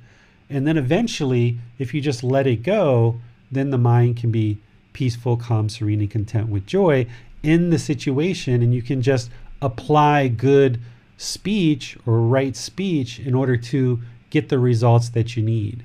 And 0.50 0.68
then 0.68 0.78
eventually, 0.78 1.58
if 1.80 1.94
you 1.94 2.02
just 2.02 2.24
let 2.24 2.48
it 2.48 2.64
go, 2.64 3.20
then 3.52 3.70
the 3.70 3.78
mind 3.78 4.18
can 4.18 4.32
be 4.32 4.58
peaceful, 4.94 5.38
calm, 5.38 5.70
serene, 5.70 6.02
and 6.02 6.10
content 6.10 6.50
with 6.50 6.66
joy 6.66 7.08
in 7.44 7.70
the 7.70 7.80
situation. 7.80 8.62
And 8.62 8.74
you 8.74 8.82
can 8.82 9.02
just 9.02 9.30
apply 9.62 10.28
good 10.28 10.80
speech 11.18 11.98
or 12.06 12.20
right 12.20 12.56
speech 12.56 13.20
in 13.20 13.34
order 13.34 13.58
to 13.58 14.02
get 14.30 14.50
the 14.50 14.60
results 14.60 15.10
that 15.10 15.38
you 15.38 15.44
need. 15.44 15.84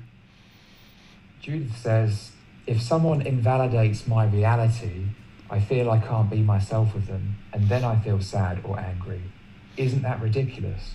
Judith 1.41 1.77
says, 1.77 2.31
if 2.67 2.81
someone 2.81 3.21
invalidates 3.21 4.07
my 4.07 4.25
reality, 4.25 5.07
I 5.51 5.59
feel 5.59 5.91
I 5.91 5.99
can't 5.99 6.29
be 6.29 6.41
myself 6.41 6.93
with 6.93 7.07
them, 7.07 7.35
and 7.51 7.67
then 7.67 7.83
I 7.83 7.99
feel 7.99 8.21
sad 8.21 8.61
or 8.63 8.79
angry. 8.79 9.21
Isn't 9.75 10.01
that 10.01 10.21
ridiculous? 10.21 10.93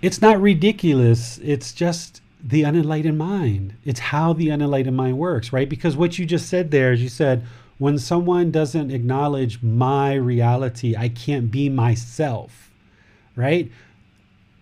It's 0.00 0.22
not 0.22 0.40
ridiculous. 0.40 1.38
It's 1.38 1.72
just 1.72 2.22
the 2.40 2.62
unenlightened 2.64 3.18
mind. 3.18 3.74
It's 3.84 3.98
how 3.98 4.34
the 4.34 4.50
unenlightened 4.50 4.96
mind 4.96 5.18
works, 5.18 5.52
right? 5.52 5.68
Because 5.68 5.96
what 5.96 6.16
you 6.16 6.24
just 6.24 6.48
said 6.48 6.70
there 6.70 6.92
is 6.92 7.02
you 7.02 7.08
said, 7.08 7.44
when 7.78 7.98
someone 7.98 8.52
doesn't 8.52 8.92
acknowledge 8.92 9.60
my 9.64 10.14
reality, 10.14 10.94
I 10.96 11.08
can't 11.08 11.50
be 11.50 11.68
myself, 11.68 12.70
right? 13.34 13.68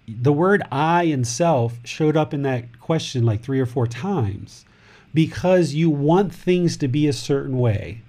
The 0.08 0.32
word 0.32 0.62
I 0.72 1.04
and 1.04 1.26
self 1.26 1.78
showed 1.84 2.16
up 2.16 2.32
in 2.32 2.40
that 2.42 2.80
question 2.80 3.26
like 3.26 3.42
three 3.42 3.60
or 3.60 3.66
four 3.66 3.86
times 3.86 4.64
because 5.12 5.74
you 5.74 5.90
want 5.90 6.34
things 6.34 6.78
to 6.78 6.88
be 6.88 7.06
a 7.06 7.12
certain 7.12 7.58
way 7.58 8.00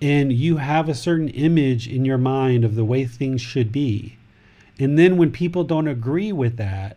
and 0.00 0.32
you 0.32 0.56
have 0.56 0.88
a 0.88 0.94
certain 0.94 1.28
image 1.28 1.86
in 1.86 2.04
your 2.04 2.18
mind 2.18 2.64
of 2.64 2.74
the 2.74 2.84
way 2.84 3.04
things 3.04 3.40
should 3.40 3.70
be. 3.70 4.16
And 4.78 4.98
then 4.98 5.16
when 5.16 5.30
people 5.30 5.64
don't 5.64 5.88
agree 5.88 6.32
with 6.32 6.56
that, 6.56 6.96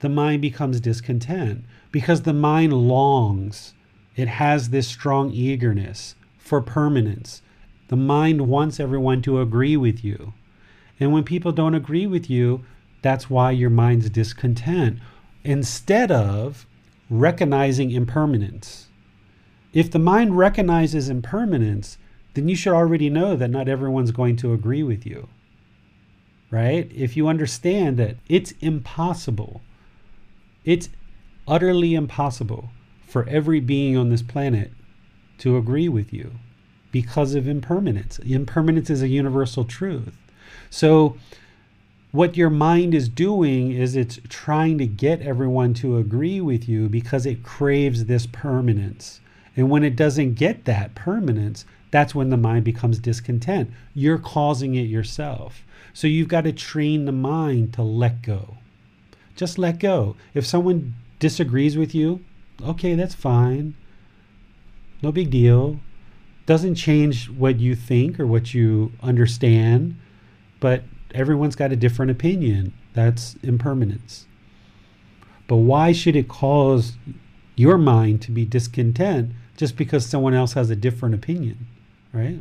the 0.00 0.08
mind 0.08 0.40
becomes 0.40 0.80
discontent 0.80 1.64
because 1.90 2.22
the 2.22 2.32
mind 2.32 2.72
longs. 2.72 3.74
It 4.16 4.28
has 4.28 4.70
this 4.70 4.86
strong 4.86 5.30
eagerness 5.32 6.14
for 6.38 6.60
permanence. 6.60 7.42
The 7.88 7.96
mind 7.96 8.48
wants 8.48 8.78
everyone 8.78 9.22
to 9.22 9.40
agree 9.40 9.76
with 9.76 10.04
you. 10.04 10.32
And 11.00 11.12
when 11.12 11.24
people 11.24 11.52
don't 11.52 11.74
agree 11.74 12.06
with 12.06 12.30
you, 12.30 12.64
that's 13.02 13.28
why 13.28 13.50
your 13.50 13.70
mind's 13.70 14.10
discontent. 14.10 14.98
Instead 15.42 16.12
of 16.12 16.66
recognizing 17.08 17.90
impermanence, 17.90 18.89
if 19.72 19.90
the 19.90 19.98
mind 19.98 20.36
recognizes 20.36 21.08
impermanence, 21.08 21.98
then 22.34 22.48
you 22.48 22.56
should 22.56 22.72
already 22.72 23.10
know 23.10 23.36
that 23.36 23.50
not 23.50 23.68
everyone's 23.68 24.10
going 24.10 24.36
to 24.36 24.52
agree 24.52 24.82
with 24.82 25.06
you. 25.06 25.28
Right? 26.50 26.90
If 26.94 27.16
you 27.16 27.28
understand 27.28 27.96
that 27.98 28.16
it's 28.28 28.52
impossible, 28.60 29.62
it's 30.64 30.88
utterly 31.46 31.94
impossible 31.94 32.70
for 33.06 33.28
every 33.28 33.60
being 33.60 33.96
on 33.96 34.08
this 34.08 34.22
planet 34.22 34.72
to 35.38 35.56
agree 35.56 35.88
with 35.88 36.12
you 36.12 36.32
because 36.92 37.34
of 37.34 37.48
impermanence. 37.48 38.18
Impermanence 38.18 38.90
is 38.90 39.02
a 39.02 39.08
universal 39.08 39.64
truth. 39.64 40.16
So, 40.70 41.16
what 42.12 42.36
your 42.36 42.50
mind 42.50 42.92
is 42.92 43.08
doing 43.08 43.70
is 43.70 43.94
it's 43.94 44.18
trying 44.28 44.78
to 44.78 44.86
get 44.86 45.22
everyone 45.22 45.74
to 45.74 45.96
agree 45.96 46.40
with 46.40 46.68
you 46.68 46.88
because 46.88 47.24
it 47.24 47.44
craves 47.44 48.06
this 48.06 48.26
permanence. 48.26 49.20
And 49.60 49.68
when 49.68 49.84
it 49.84 49.94
doesn't 49.94 50.36
get 50.36 50.64
that 50.64 50.94
permanence, 50.94 51.66
that's 51.90 52.14
when 52.14 52.30
the 52.30 52.38
mind 52.38 52.64
becomes 52.64 52.98
discontent. 52.98 53.70
You're 53.92 54.16
causing 54.16 54.74
it 54.74 54.88
yourself. 54.88 55.66
So 55.92 56.06
you've 56.06 56.28
got 56.28 56.44
to 56.44 56.52
train 56.52 57.04
the 57.04 57.12
mind 57.12 57.74
to 57.74 57.82
let 57.82 58.22
go. 58.22 58.56
Just 59.36 59.58
let 59.58 59.78
go. 59.78 60.16
If 60.32 60.46
someone 60.46 60.94
disagrees 61.18 61.76
with 61.76 61.94
you, 61.94 62.24
okay, 62.62 62.94
that's 62.94 63.14
fine. 63.14 63.74
No 65.02 65.12
big 65.12 65.28
deal. 65.28 65.80
Doesn't 66.46 66.76
change 66.76 67.28
what 67.28 67.60
you 67.60 67.74
think 67.74 68.18
or 68.18 68.26
what 68.26 68.54
you 68.54 68.92
understand, 69.02 69.94
but 70.58 70.84
everyone's 71.12 71.54
got 71.54 71.70
a 71.70 71.76
different 71.76 72.10
opinion. 72.10 72.72
That's 72.94 73.34
impermanence. 73.42 74.26
But 75.46 75.56
why 75.56 75.92
should 75.92 76.16
it 76.16 76.28
cause 76.28 76.94
your 77.56 77.76
mind 77.76 78.22
to 78.22 78.30
be 78.30 78.46
discontent 78.46 79.32
just 79.60 79.76
because 79.76 80.06
someone 80.06 80.32
else 80.32 80.54
has 80.54 80.70
a 80.70 80.74
different 80.74 81.14
opinion, 81.14 81.66
right? 82.14 82.38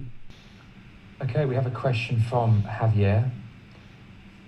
Okay, 1.22 1.44
we 1.44 1.54
have 1.54 1.66
a 1.66 1.72
question 1.72 2.22
from 2.22 2.64
Javier. 2.64 3.30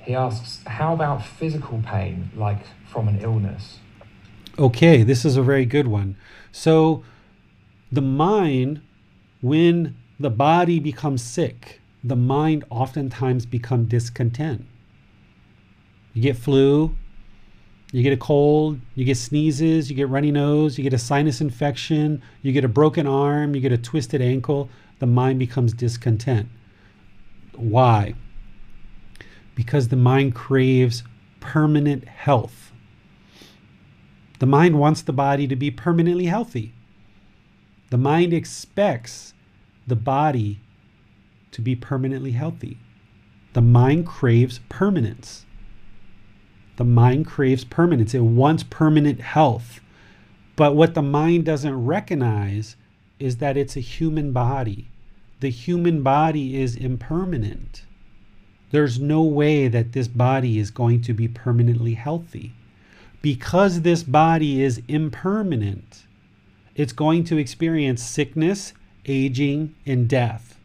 He 0.03 0.15
asks, 0.15 0.63
How 0.65 0.93
about 0.93 1.25
physical 1.25 1.81
pain, 1.85 2.31
like 2.33 2.59
from 2.87 3.09
an 3.09 3.19
illness? 3.19 3.79
Okay, 4.57 5.03
this 5.03 5.25
is 5.25 5.35
a 5.35 5.43
very 5.43 5.65
good 5.65 5.87
one. 5.87 6.15
So, 6.53 7.03
the 7.91 8.01
mind, 8.01 8.81
when 9.41 9.97
the 10.17 10.29
body 10.29 10.79
becomes 10.79 11.21
sick, 11.21 11.81
the 12.01 12.15
mind 12.15 12.63
oftentimes 12.69 13.45
becomes 13.45 13.89
discontent. 13.89 14.65
You 16.13 16.21
get 16.21 16.37
flu, 16.37 16.95
you 17.91 18.03
get 18.03 18.13
a 18.13 18.17
cold, 18.17 18.79
you 18.95 19.03
get 19.03 19.17
sneezes, 19.17 19.89
you 19.89 19.95
get 19.95 20.07
runny 20.07 20.31
nose, 20.31 20.77
you 20.77 20.83
get 20.83 20.93
a 20.93 20.97
sinus 20.97 21.41
infection, 21.41 22.21
you 22.41 22.53
get 22.53 22.63
a 22.63 22.69
broken 22.69 23.05
arm, 23.05 23.53
you 23.53 23.61
get 23.61 23.73
a 23.73 23.77
twisted 23.77 24.21
ankle, 24.21 24.69
the 24.99 25.05
mind 25.05 25.39
becomes 25.39 25.73
discontent. 25.73 26.47
Why? 27.55 28.13
Because 29.55 29.89
the 29.89 29.97
mind 29.97 30.35
craves 30.35 31.03
permanent 31.41 32.07
health. 32.07 32.71
The 34.39 34.45
mind 34.45 34.79
wants 34.79 35.01
the 35.01 35.13
body 35.13 35.45
to 35.47 35.55
be 35.55 35.69
permanently 35.69 36.25
healthy. 36.27 36.73
The 37.89 37.97
mind 37.97 38.33
expects 38.33 39.33
the 39.85 39.97
body 39.97 40.61
to 41.51 41.61
be 41.61 41.75
permanently 41.75 42.31
healthy. 42.31 42.77
The 43.53 43.61
mind 43.61 44.07
craves 44.07 44.61
permanence. 44.69 45.45
The 46.81 46.85
mind 46.85 47.27
craves 47.27 47.63
permanence, 47.63 48.15
it 48.15 48.21
wants 48.21 48.63
permanent 48.63 49.19
health. 49.19 49.81
But 50.55 50.75
what 50.75 50.95
the 50.95 51.03
mind 51.03 51.45
doesn't 51.45 51.85
recognize 51.85 52.75
is 53.19 53.37
that 53.37 53.55
it's 53.55 53.77
a 53.77 53.81
human 53.81 54.31
body. 54.31 54.87
The 55.41 55.51
human 55.51 56.01
body 56.01 56.59
is 56.59 56.75
impermanent. 56.75 57.83
There's 58.71 58.99
no 58.99 59.21
way 59.21 59.67
that 59.67 59.91
this 59.91 60.07
body 60.07 60.57
is 60.57 60.71
going 60.71 61.03
to 61.03 61.13
be 61.13 61.27
permanently 61.27 61.93
healthy. 61.93 62.53
Because 63.21 63.81
this 63.81 64.01
body 64.01 64.63
is 64.63 64.81
impermanent, 64.87 66.05
it's 66.73 66.93
going 66.93 67.25
to 67.25 67.37
experience 67.37 68.01
sickness, 68.01 68.73
aging, 69.05 69.75
and 69.85 70.09
death. 70.09 70.57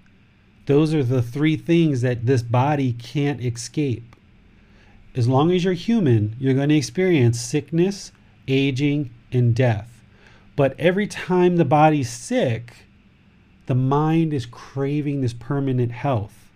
Those 0.64 0.94
are 0.94 1.05
the 1.05 1.20
three 1.20 1.59
things 1.59 2.01
that 2.01 2.24
this 2.24 2.40
body 2.43 2.94
can't 2.94 3.44
escape 3.44 4.15
as 5.16 5.26
long 5.26 5.51
as 5.51 5.64
you're 5.64 5.72
human, 5.72 6.36
you're 6.38 6.55
going 6.55 6.68
to 6.68 6.76
experience 6.76 7.40
sickness, 7.40 8.12
aging, 8.47 9.10
and 9.32 9.55
death. 9.55 10.02
But 10.55 10.78
every 10.78 11.06
time 11.06 11.56
the 11.56 11.64
body's 11.64 12.10
sick, 12.10 12.74
the 13.64 13.74
mind 13.74 14.34
is 14.34 14.47
craving 14.47 15.22
this 15.22 15.32
permanent 15.32 15.93
health. 15.93 16.51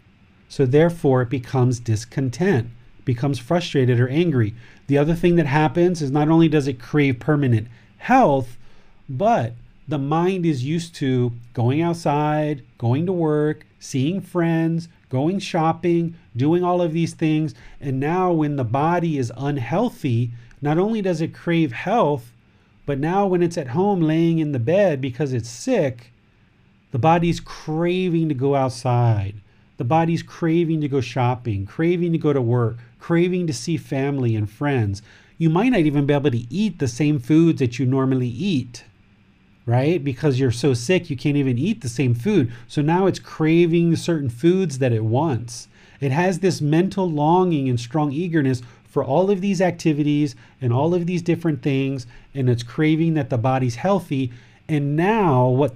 So 0.48 0.66
therefore, 0.66 1.22
it 1.22 1.30
becomes 1.30 1.80
discontent, 1.80 2.68
becomes 3.04 3.38
frustrated 3.38 3.98
or 3.98 4.08
angry. 4.08 4.54
The 4.88 4.98
other 4.98 5.14
thing 5.14 5.36
that 5.36 5.46
happens 5.46 6.02
is 6.02 6.10
not 6.10 6.28
only 6.28 6.48
does 6.48 6.68
it 6.68 6.80
crave 6.80 7.18
permanent 7.18 7.68
health, 7.98 8.58
but 9.08 9.54
the 9.88 9.98
mind 9.98 10.44
is 10.44 10.64
used 10.64 10.94
to 10.96 11.32
going 11.54 11.80
outside, 11.80 12.62
going 12.78 13.06
to 13.06 13.12
work, 13.12 13.66
seeing 13.78 14.20
friends, 14.20 14.88
going 15.08 15.38
shopping, 15.38 16.14
doing 16.36 16.62
all 16.64 16.80
of 16.80 16.92
these 16.92 17.14
things. 17.14 17.54
And 17.80 17.98
now, 18.00 18.32
when 18.32 18.56
the 18.56 18.64
body 18.64 19.18
is 19.18 19.32
unhealthy, 19.36 20.32
not 20.62 20.78
only 20.78 21.02
does 21.02 21.20
it 21.20 21.34
crave 21.34 21.72
health, 21.72 22.32
but 22.86 22.98
now 22.98 23.26
when 23.26 23.42
it's 23.42 23.58
at 23.58 23.68
home 23.68 24.00
laying 24.00 24.38
in 24.38 24.52
the 24.52 24.58
bed 24.58 25.00
because 25.00 25.32
it's 25.32 25.48
sick, 25.48 26.12
the 26.90 26.98
body's 26.98 27.40
craving 27.40 28.28
to 28.28 28.34
go 28.34 28.54
outside. 28.54 29.36
The 29.76 29.84
body's 29.84 30.22
craving 30.22 30.80
to 30.82 30.88
go 30.88 31.00
shopping, 31.00 31.64
craving 31.64 32.12
to 32.12 32.18
go 32.18 32.32
to 32.32 32.42
work, 32.42 32.78
craving 32.98 33.46
to 33.46 33.52
see 33.52 33.76
family 33.76 34.36
and 34.36 34.50
friends. 34.50 35.02
You 35.38 35.48
might 35.48 35.70
not 35.70 35.80
even 35.80 36.04
be 36.04 36.12
able 36.12 36.30
to 36.32 36.52
eat 36.52 36.78
the 36.78 36.88
same 36.88 37.18
foods 37.18 37.60
that 37.60 37.78
you 37.78 37.86
normally 37.86 38.28
eat, 38.28 38.84
right? 39.64 40.02
Because 40.02 40.38
you're 40.38 40.50
so 40.50 40.74
sick, 40.74 41.08
you 41.08 41.16
can't 41.16 41.36
even 41.36 41.56
eat 41.56 41.80
the 41.80 41.88
same 41.88 42.14
food. 42.14 42.52
So 42.68 42.82
now 42.82 43.06
it's 43.06 43.18
craving 43.18 43.96
certain 43.96 44.28
foods 44.28 44.80
that 44.80 44.92
it 44.92 45.04
wants. 45.04 45.68
It 46.00 46.12
has 46.12 46.38
this 46.38 46.60
mental 46.60 47.10
longing 47.10 47.68
and 47.68 47.78
strong 47.78 48.12
eagerness 48.12 48.62
for 48.84 49.04
all 49.04 49.30
of 49.30 49.40
these 49.40 49.60
activities 49.60 50.34
and 50.60 50.72
all 50.72 50.94
of 50.94 51.06
these 51.06 51.22
different 51.22 51.62
things, 51.62 52.06
and 52.34 52.50
it's 52.50 52.62
craving 52.62 53.14
that 53.14 53.30
the 53.30 53.38
body's 53.38 53.76
healthy. 53.76 54.32
And 54.68 54.96
now, 54.96 55.46
what 55.46 55.74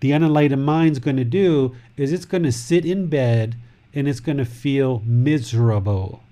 the 0.00 0.12
unenlightened 0.12 0.64
mind's 0.64 0.98
going 0.98 1.16
to 1.16 1.24
do 1.24 1.76
is 1.96 2.12
it's 2.12 2.24
going 2.24 2.42
to 2.42 2.52
sit 2.52 2.84
in 2.84 3.06
bed 3.06 3.56
and 3.94 4.06
it's 4.06 4.20
going 4.20 4.38
to 4.38 4.44
feel 4.44 5.02
miserable, 5.06 6.22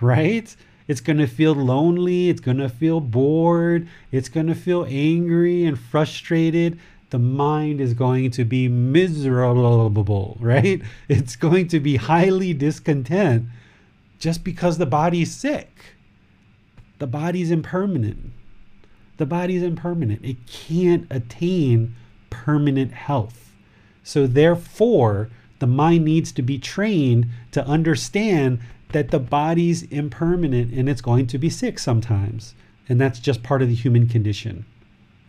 right? 0.00 0.54
It's 0.88 1.00
going 1.02 1.18
to 1.18 1.26
feel 1.26 1.52
lonely. 1.52 2.30
It's 2.30 2.40
going 2.40 2.56
to 2.56 2.68
feel 2.68 3.00
bored. 3.00 3.86
It's 4.10 4.30
going 4.30 4.46
to 4.46 4.54
feel 4.54 4.86
angry 4.88 5.64
and 5.64 5.78
frustrated. 5.78 6.80
The 7.10 7.18
mind 7.18 7.80
is 7.80 7.94
going 7.94 8.30
to 8.32 8.44
be 8.44 8.68
miserable, 8.68 10.36
right? 10.40 10.82
It's 11.08 11.36
going 11.36 11.68
to 11.68 11.80
be 11.80 11.96
highly 11.96 12.52
discontent 12.52 13.46
just 14.18 14.44
because 14.44 14.78
the 14.78 14.86
body's 14.86 15.34
sick. 15.34 15.94
The 16.98 17.06
body's 17.06 17.50
impermanent. 17.50 18.32
The 19.16 19.26
body's 19.26 19.62
impermanent. 19.62 20.24
It 20.24 20.46
can't 20.46 21.06
attain 21.10 21.94
permanent 22.30 22.92
health. 22.92 23.52
So, 24.02 24.26
therefore, 24.26 25.30
the 25.58 25.66
mind 25.66 26.04
needs 26.04 26.32
to 26.32 26.42
be 26.42 26.58
trained 26.58 27.26
to 27.52 27.66
understand 27.66 28.60
that 28.92 29.10
the 29.10 29.18
body's 29.18 29.82
impermanent 29.84 30.72
and 30.72 30.88
it's 30.88 31.00
going 31.00 31.26
to 31.28 31.38
be 31.38 31.50
sick 31.50 31.78
sometimes. 31.78 32.54
And 32.88 33.00
that's 33.00 33.18
just 33.18 33.42
part 33.42 33.60
of 33.60 33.68
the 33.68 33.74
human 33.74 34.08
condition. 34.08 34.64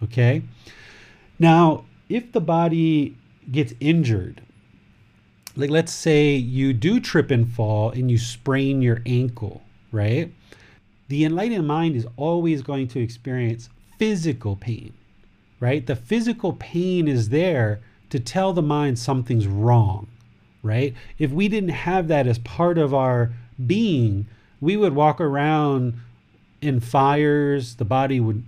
Okay? 0.02 0.44
Now, 1.40 1.86
if 2.10 2.32
the 2.32 2.42
body 2.42 3.18
gets 3.52 3.74
injured, 3.80 4.42
like 5.56 5.70
let's 5.70 5.92
say 5.92 6.36
you 6.36 6.74
do 6.74 7.00
trip 7.00 7.32
and 7.32 7.50
fall 7.52 7.90
and 7.92 8.12
you 8.12 8.18
sprain 8.18 8.82
your 8.82 9.02
ankle, 9.06 9.64
right? 9.92 10.32
The 11.08 11.26
enlightened 11.26 11.66
mind 11.66 11.96
is 11.96 12.06
always 12.18 12.62
going 12.62 12.88
to 12.90 13.00
experience 13.00 13.70
physical 13.98 14.56
pain 14.56 14.94
right? 15.60 15.86
The 15.86 15.96
physical 15.96 16.54
pain 16.54 17.08
is 17.08 17.30
there 17.30 17.82
to 18.10 18.20
tell 18.20 18.54
the 18.54 18.62
mind 18.62 18.98
something's 18.98 19.48
wrong, 19.48 20.08
right? 20.64 20.94
If 21.18 21.32
we 21.32 21.48
didn't 21.48 21.70
have 21.70 22.08
that 22.08 22.28
as 22.28 22.40
part 22.40 22.78
of 22.78 22.94
our 22.94 23.34
being, 23.66 24.28
we 24.62 24.78
would 24.78 24.96
walk 24.96 25.22
around 25.22 26.00
in 26.62 26.80
fires, 26.80 27.76
the 27.76 27.86
body 27.86 28.20
would 28.20 28.44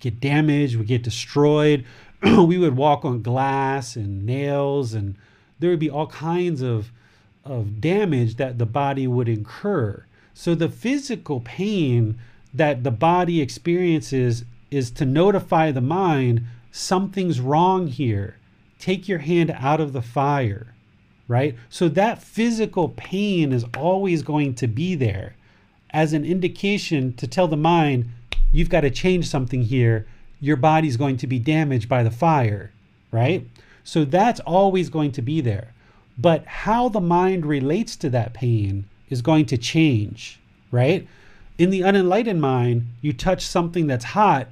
get 0.00 0.20
damaged, 0.20 0.76
would 0.76 0.86
get 0.86 1.02
destroyed. 1.02 1.84
we 2.22 2.58
would 2.58 2.76
walk 2.76 3.04
on 3.04 3.22
glass 3.22 3.96
and 3.96 4.24
nails, 4.24 4.94
and 4.94 5.16
there 5.58 5.70
would 5.70 5.78
be 5.78 5.90
all 5.90 6.06
kinds 6.06 6.62
of, 6.62 6.90
of 7.44 7.80
damage 7.80 8.36
that 8.36 8.58
the 8.58 8.66
body 8.66 9.06
would 9.06 9.28
incur. 9.28 10.04
So 10.34 10.54
the 10.54 10.68
physical 10.68 11.40
pain 11.40 12.18
that 12.54 12.84
the 12.84 12.90
body 12.90 13.40
experiences 13.40 14.44
is 14.70 14.90
to 14.92 15.04
notify 15.04 15.70
the 15.70 15.80
mind 15.80 16.44
something's 16.70 17.40
wrong 17.40 17.88
here. 17.88 18.36
Take 18.78 19.08
your 19.08 19.18
hand 19.18 19.50
out 19.50 19.80
of 19.80 19.92
the 19.92 20.02
fire, 20.02 20.74
right? 21.26 21.56
So 21.68 21.88
that 21.88 22.22
physical 22.22 22.90
pain 22.90 23.52
is 23.52 23.64
always 23.76 24.22
going 24.22 24.54
to 24.56 24.68
be 24.68 24.94
there 24.94 25.34
as 25.90 26.12
an 26.12 26.24
indication 26.24 27.12
to 27.14 27.26
tell 27.26 27.48
the 27.48 27.56
mind, 27.56 28.08
you've 28.52 28.68
got 28.68 28.82
to 28.82 28.90
change 28.90 29.26
something 29.26 29.62
here. 29.62 30.06
Your 30.40 30.56
body's 30.56 30.96
going 30.96 31.16
to 31.18 31.26
be 31.26 31.38
damaged 31.38 31.88
by 31.88 32.02
the 32.02 32.10
fire, 32.10 32.72
right? 33.10 33.46
So 33.84 34.04
that's 34.04 34.40
always 34.40 34.90
going 34.90 35.12
to 35.12 35.22
be 35.22 35.40
there. 35.40 35.72
But 36.16 36.44
how 36.46 36.88
the 36.88 37.00
mind 37.00 37.46
relates 37.46 37.96
to 37.96 38.10
that 38.10 38.34
pain 38.34 38.84
is 39.08 39.22
going 39.22 39.46
to 39.46 39.58
change, 39.58 40.40
right? 40.70 41.06
In 41.56 41.70
the 41.70 41.82
unenlightened 41.82 42.40
mind, 42.40 42.86
you 43.00 43.12
touch 43.12 43.46
something 43.46 43.86
that's 43.86 44.04
hot, 44.04 44.48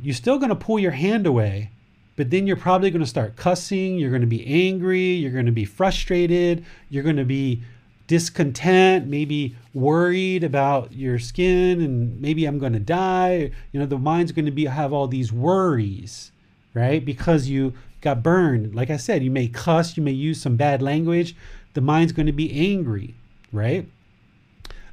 you're 0.00 0.14
still 0.14 0.38
going 0.38 0.50
to 0.50 0.54
pull 0.54 0.78
your 0.78 0.92
hand 0.92 1.26
away, 1.26 1.70
but 2.16 2.30
then 2.30 2.46
you're 2.46 2.56
probably 2.56 2.90
going 2.90 3.02
to 3.02 3.06
start 3.06 3.36
cussing. 3.36 3.98
You're 3.98 4.10
going 4.10 4.22
to 4.22 4.26
be 4.26 4.46
angry. 4.46 5.12
You're 5.12 5.32
going 5.32 5.46
to 5.46 5.52
be 5.52 5.64
frustrated. 5.66 6.64
You're 6.88 7.02
going 7.02 7.16
to 7.16 7.24
be 7.24 7.62
discontent, 8.06 9.06
maybe 9.06 9.56
worried 9.74 10.44
about 10.44 10.92
your 10.92 11.18
skin 11.18 11.80
and 11.80 12.20
maybe 12.20 12.44
I'm 12.44 12.58
going 12.58 12.72
to 12.72 12.78
die. 12.78 13.50
You 13.72 13.80
know, 13.80 13.86
the 13.86 13.98
mind's 13.98 14.32
going 14.32 14.46
to 14.46 14.52
be 14.52 14.66
have 14.66 14.92
all 14.92 15.08
these 15.08 15.32
worries, 15.32 16.32
right? 16.74 17.04
Because 17.04 17.48
you 17.48 17.74
got 18.00 18.22
burned. 18.22 18.74
Like 18.74 18.90
I 18.90 18.96
said, 18.96 19.22
you 19.22 19.30
may 19.30 19.48
cuss, 19.48 19.96
you 19.96 20.02
may 20.02 20.12
use 20.12 20.40
some 20.40 20.56
bad 20.56 20.82
language. 20.82 21.34
The 21.74 21.80
mind's 21.80 22.12
going 22.12 22.26
to 22.26 22.32
be 22.32 22.52
angry, 22.52 23.14
right? 23.52 23.88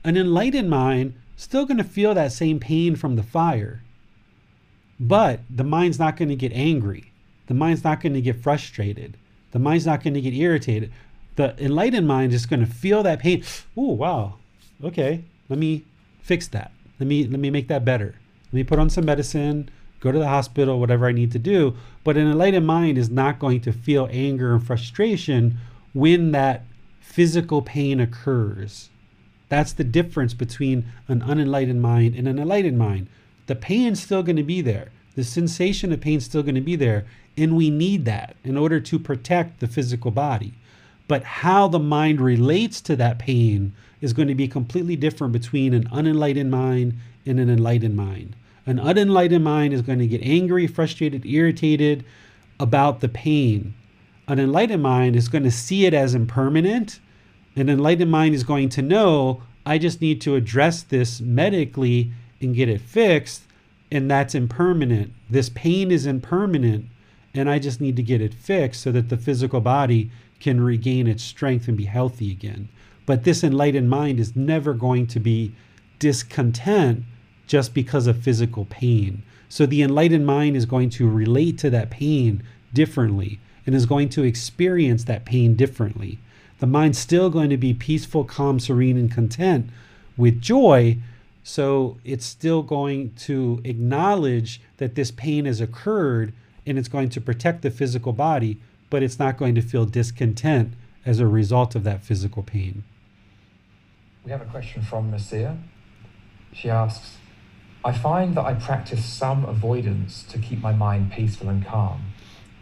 An 0.03 0.17
enlightened 0.17 0.69
mind 0.69 1.13
still 1.35 1.65
going 1.65 1.77
to 1.77 1.83
feel 1.83 2.13
that 2.13 2.31
same 2.31 2.59
pain 2.59 2.95
from 2.95 3.15
the 3.15 3.23
fire. 3.23 3.81
But 4.99 5.41
the 5.49 5.63
mind's 5.63 5.99
not 5.99 6.17
going 6.17 6.29
to 6.29 6.35
get 6.35 6.53
angry. 6.53 7.11
The 7.47 7.53
mind's 7.53 7.83
not 7.83 8.01
going 8.01 8.13
to 8.13 8.21
get 8.21 8.41
frustrated. 8.41 9.17
The 9.51 9.59
mind's 9.59 9.85
not 9.85 10.03
going 10.03 10.13
to 10.13 10.21
get 10.21 10.33
irritated. 10.33 10.91
The 11.35 11.55
enlightened 11.63 12.07
mind 12.07 12.33
is 12.33 12.45
going 12.45 12.59
to 12.59 12.71
feel 12.71 13.03
that 13.03 13.19
pain. 13.19 13.43
Oh, 13.75 13.93
wow. 13.93 14.35
Okay, 14.83 15.23
let 15.49 15.59
me 15.59 15.85
fix 16.21 16.47
that. 16.49 16.71
Let 16.99 17.07
me 17.07 17.25
let 17.25 17.39
me 17.39 17.49
make 17.49 17.67
that 17.69 17.85
better. 17.85 18.15
Let 18.47 18.53
me 18.53 18.63
put 18.63 18.79
on 18.79 18.89
some 18.89 19.05
medicine, 19.05 19.69
go 19.99 20.11
to 20.11 20.19
the 20.19 20.27
hospital, 20.27 20.79
whatever 20.79 21.07
I 21.07 21.11
need 21.11 21.31
to 21.31 21.39
do. 21.39 21.75
But 22.03 22.17
an 22.17 22.27
enlightened 22.27 22.67
mind 22.67 22.97
is 22.97 23.09
not 23.09 23.39
going 23.39 23.61
to 23.61 23.71
feel 23.71 24.07
anger 24.11 24.53
and 24.53 24.65
frustration 24.65 25.57
when 25.93 26.31
that 26.31 26.65
physical 26.99 27.61
pain 27.61 27.99
occurs. 27.99 28.89
That's 29.49 29.73
the 29.73 29.83
difference 29.83 30.33
between 30.33 30.85
an 31.07 31.21
unenlightened 31.21 31.81
mind 31.81 32.15
and 32.15 32.27
an 32.27 32.39
enlightened 32.39 32.77
mind 32.77 33.07
the 33.45 33.55
pain's 33.55 34.01
still 34.01 34.23
going 34.23 34.37
to 34.37 34.43
be 34.43 34.61
there. 34.61 34.89
The 35.15 35.23
sensation 35.23 35.91
of 35.91 36.01
pain 36.01 36.17
is 36.17 36.25
still 36.25 36.43
going 36.43 36.55
to 36.55 36.61
be 36.61 36.75
there. 36.75 37.05
And 37.37 37.55
we 37.55 37.69
need 37.69 38.05
that 38.05 38.35
in 38.43 38.57
order 38.57 38.79
to 38.79 38.99
protect 38.99 39.59
the 39.59 39.67
physical 39.67 40.11
body. 40.11 40.53
But 41.13 41.25
how 41.25 41.67
the 41.67 41.77
mind 41.77 42.19
relates 42.19 42.81
to 42.81 42.95
that 42.95 43.19
pain 43.19 43.73
is 44.01 44.13
going 44.13 44.29
to 44.29 44.33
be 44.33 44.47
completely 44.47 44.95
different 44.95 45.31
between 45.31 45.75
an 45.75 45.87
unenlightened 45.91 46.49
mind 46.49 46.97
and 47.23 47.39
an 47.39 47.51
enlightened 47.51 47.95
mind. 47.95 48.35
An 48.65 48.79
unenlightened 48.79 49.43
mind 49.43 49.75
is 49.75 49.83
going 49.83 49.99
to 49.99 50.07
get 50.07 50.23
angry, 50.23 50.65
frustrated, 50.65 51.23
irritated 51.23 52.03
about 52.59 52.99
the 52.99 53.09
pain. 53.09 53.75
An 54.27 54.39
enlightened 54.39 54.81
mind 54.81 55.15
is 55.15 55.27
going 55.27 55.43
to 55.43 55.51
see 55.51 55.85
it 55.85 55.93
as 55.93 56.15
impermanent. 56.15 56.99
An 57.55 57.69
enlightened 57.69 58.09
mind 58.09 58.33
is 58.33 58.43
going 58.43 58.69
to 58.69 58.81
know 58.81 59.43
I 59.67 59.77
just 59.77 60.01
need 60.01 60.19
to 60.21 60.33
address 60.33 60.81
this 60.81 61.21
medically 61.21 62.11
and 62.41 62.55
get 62.55 62.69
it 62.69 62.81
fixed 62.81 63.43
and 63.91 64.09
that's 64.09 64.33
impermanent. 64.33 65.13
This 65.29 65.49
pain 65.49 65.91
is 65.91 66.07
impermanent 66.07 66.87
and 67.35 67.51
I 67.51 67.59
just 67.59 67.79
need 67.79 67.97
to 67.97 68.03
get 68.03 68.19
it 68.19 68.33
fixed 68.33 68.81
so 68.81 68.91
that 68.93 69.09
the 69.09 69.17
physical 69.17 69.61
body 69.61 70.09
can 70.43 70.61
regain 70.61 71.07
its 71.07 71.23
strength 71.23 71.67
and 71.67 71.77
be 71.77 71.85
healthy 71.85 72.29
again. 72.31 72.67
But 73.05 73.23
this 73.23 73.43
enlightened 73.43 73.89
mind 73.89 74.19
is 74.19 74.35
never 74.35 74.73
going 74.73 75.07
to 75.07 75.19
be 75.19 75.53
discontent 75.99 77.03
just 77.47 77.73
because 77.73 78.07
of 78.07 78.21
physical 78.21 78.65
pain. 78.65 79.23
So 79.47 79.65
the 79.65 79.81
enlightened 79.81 80.25
mind 80.25 80.57
is 80.57 80.65
going 80.65 80.89
to 80.91 81.09
relate 81.09 81.57
to 81.59 81.69
that 81.69 81.89
pain 81.89 82.43
differently 82.73 83.39
and 83.65 83.73
is 83.73 83.85
going 83.85 84.09
to 84.09 84.23
experience 84.23 85.05
that 85.05 85.25
pain 85.25 85.55
differently. 85.55 86.19
The 86.59 86.67
mind's 86.67 86.97
still 86.97 87.29
going 87.29 87.49
to 87.49 87.57
be 87.57 87.73
peaceful, 87.73 88.25
calm, 88.25 88.59
serene, 88.59 88.97
and 88.97 89.11
content 89.11 89.69
with 90.17 90.41
joy, 90.41 90.97
so 91.43 91.97
it's 92.03 92.25
still 92.25 92.63
going 92.63 93.13
to 93.19 93.61
acknowledge 93.63 94.61
that 94.77 94.95
this 94.95 95.11
pain 95.11 95.45
has 95.45 95.61
occurred 95.61 96.33
and 96.65 96.77
it's 96.77 96.87
going 96.87 97.09
to 97.09 97.21
protect 97.21 97.61
the 97.61 97.71
physical 97.71 98.13
body, 98.13 98.59
but 98.93 99.01
it's 99.01 99.17
not 99.17 99.37
going 99.37 99.55
to 99.55 99.61
feel 99.63 99.85
discontent 99.85 100.75
as 101.03 101.19
a 101.19 101.25
result 101.25 101.73
of 101.73 101.83
that 101.83 102.03
physical 102.03 102.43
pain. 102.43 102.83
We 104.23 104.29
have 104.29 104.43
a 104.43 104.45
question 104.45 104.83
from 104.83 105.09
Marcia. 105.09 105.57
She 106.51 106.69
asks, 106.69 107.17
I 107.83 107.91
find 107.91 108.35
that 108.35 108.45
I 108.45 108.53
practice 108.53 109.03
some 109.03 109.45
avoidance 109.45 110.21
to 110.29 110.37
keep 110.37 110.61
my 110.61 110.73
mind 110.73 111.11
peaceful 111.11 111.49
and 111.49 111.65
calm. 111.65 112.13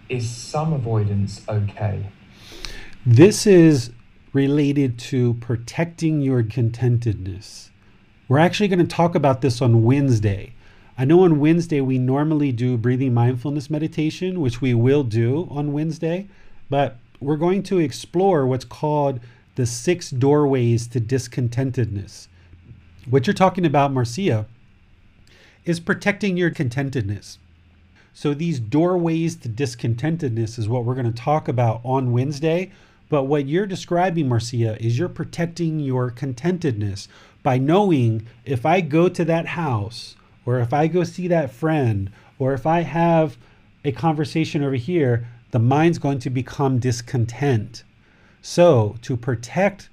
Is 0.07 0.29
some 0.33 0.71
avoidance 0.71 1.41
okay? 1.49 2.05
This 3.05 3.45
is 3.45 3.91
related 4.31 4.97
to 4.99 5.33
protecting 5.33 6.21
your 6.21 6.43
contentedness. 6.43 7.71
We're 8.29 8.39
actually 8.39 8.69
going 8.69 8.79
to 8.79 8.95
talk 8.95 9.15
about 9.15 9.41
this 9.41 9.61
on 9.61 9.83
Wednesday. 9.83 10.53
I 11.01 11.03
know 11.03 11.23
on 11.23 11.39
Wednesday 11.39 11.81
we 11.81 11.97
normally 11.97 12.51
do 12.51 12.77
breathing 12.77 13.11
mindfulness 13.11 13.71
meditation, 13.71 14.39
which 14.39 14.61
we 14.61 14.75
will 14.75 15.01
do 15.01 15.47
on 15.49 15.73
Wednesday, 15.73 16.27
but 16.69 16.97
we're 17.19 17.37
going 17.37 17.63
to 17.63 17.79
explore 17.79 18.45
what's 18.45 18.65
called 18.65 19.19
the 19.55 19.65
six 19.65 20.11
doorways 20.11 20.85
to 20.89 21.01
discontentedness. 21.01 22.27
What 23.09 23.25
you're 23.25 23.33
talking 23.33 23.65
about, 23.65 23.91
Marcia, 23.91 24.45
is 25.65 25.79
protecting 25.79 26.37
your 26.37 26.51
contentedness. 26.51 27.39
So, 28.13 28.35
these 28.35 28.59
doorways 28.59 29.35
to 29.37 29.49
discontentedness 29.49 30.59
is 30.59 30.69
what 30.69 30.85
we're 30.85 30.93
going 30.93 31.11
to 31.11 31.19
talk 31.19 31.47
about 31.47 31.81
on 31.83 32.11
Wednesday. 32.11 32.71
But 33.09 33.23
what 33.23 33.47
you're 33.47 33.65
describing, 33.65 34.29
Marcia, 34.29 34.79
is 34.79 34.99
you're 34.99 35.09
protecting 35.09 35.79
your 35.79 36.11
contentedness 36.11 37.07
by 37.41 37.57
knowing 37.57 38.27
if 38.45 38.67
I 38.67 38.81
go 38.81 39.09
to 39.09 39.25
that 39.25 39.47
house, 39.47 40.15
or 40.45 40.59
if 40.59 40.73
I 40.73 40.87
go 40.87 41.03
see 41.03 41.27
that 41.27 41.51
friend, 41.51 42.11
or 42.39 42.53
if 42.53 42.65
I 42.65 42.81
have 42.81 43.37
a 43.85 43.91
conversation 43.91 44.63
over 44.63 44.75
here, 44.75 45.27
the 45.51 45.59
mind's 45.59 45.99
going 45.99 46.19
to 46.19 46.29
become 46.29 46.79
discontent. 46.79 47.83
So, 48.41 48.95
to 49.03 49.15
protect 49.15 49.89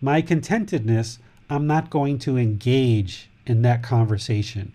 my 0.00 0.22
contentedness, 0.22 1.18
I'm 1.48 1.66
not 1.66 1.90
going 1.90 2.18
to 2.20 2.36
engage 2.36 3.28
in 3.46 3.62
that 3.62 3.82
conversation. 3.82 4.72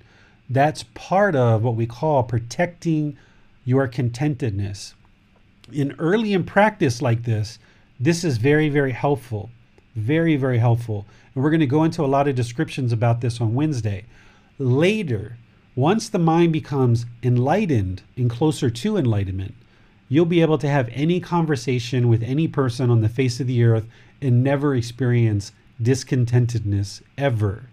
That's 0.49 0.83
part 0.93 1.35
of 1.35 1.63
what 1.63 1.75
we 1.75 1.85
call 1.85 2.23
protecting 2.23 3.17
your 3.65 3.87
contentedness. 3.87 4.93
In 5.73 5.93
early 5.99 6.31
in 6.33 6.45
practice 6.45 7.01
like 7.01 7.23
this, 7.23 7.59
this 7.99 8.23
is 8.23 8.37
very, 8.37 8.69
very 8.69 8.93
helpful. 8.93 9.49
Very, 9.95 10.37
very 10.37 10.59
helpful. 10.59 11.05
And 11.33 11.43
we're 11.43 11.49
going 11.49 11.59
to 11.59 11.65
go 11.65 11.83
into 11.83 12.05
a 12.05 12.07
lot 12.07 12.27
of 12.27 12.35
descriptions 12.35 12.93
about 12.93 13.19
this 13.19 13.41
on 13.41 13.55
Wednesday. 13.55 14.05
Later, 14.59 15.37
once 15.75 16.09
the 16.09 16.17
mind 16.17 16.51
becomes 16.51 17.05
enlightened 17.21 18.01
and 18.15 18.27
closer 18.27 18.71
to 18.71 18.97
enlightenment, 18.97 19.53
you'll 20.09 20.25
be 20.25 20.41
able 20.41 20.57
to 20.57 20.67
have 20.67 20.89
any 20.91 21.19
conversation 21.19 22.07
with 22.07 22.23
any 22.23 22.47
person 22.47 22.89
on 22.89 23.01
the 23.01 23.09
face 23.09 23.39
of 23.39 23.45
the 23.45 23.63
earth 23.63 23.85
and 24.19 24.43
never 24.43 24.75
experience 24.75 25.51
discontentedness 25.81 27.03
ever. 27.19 27.69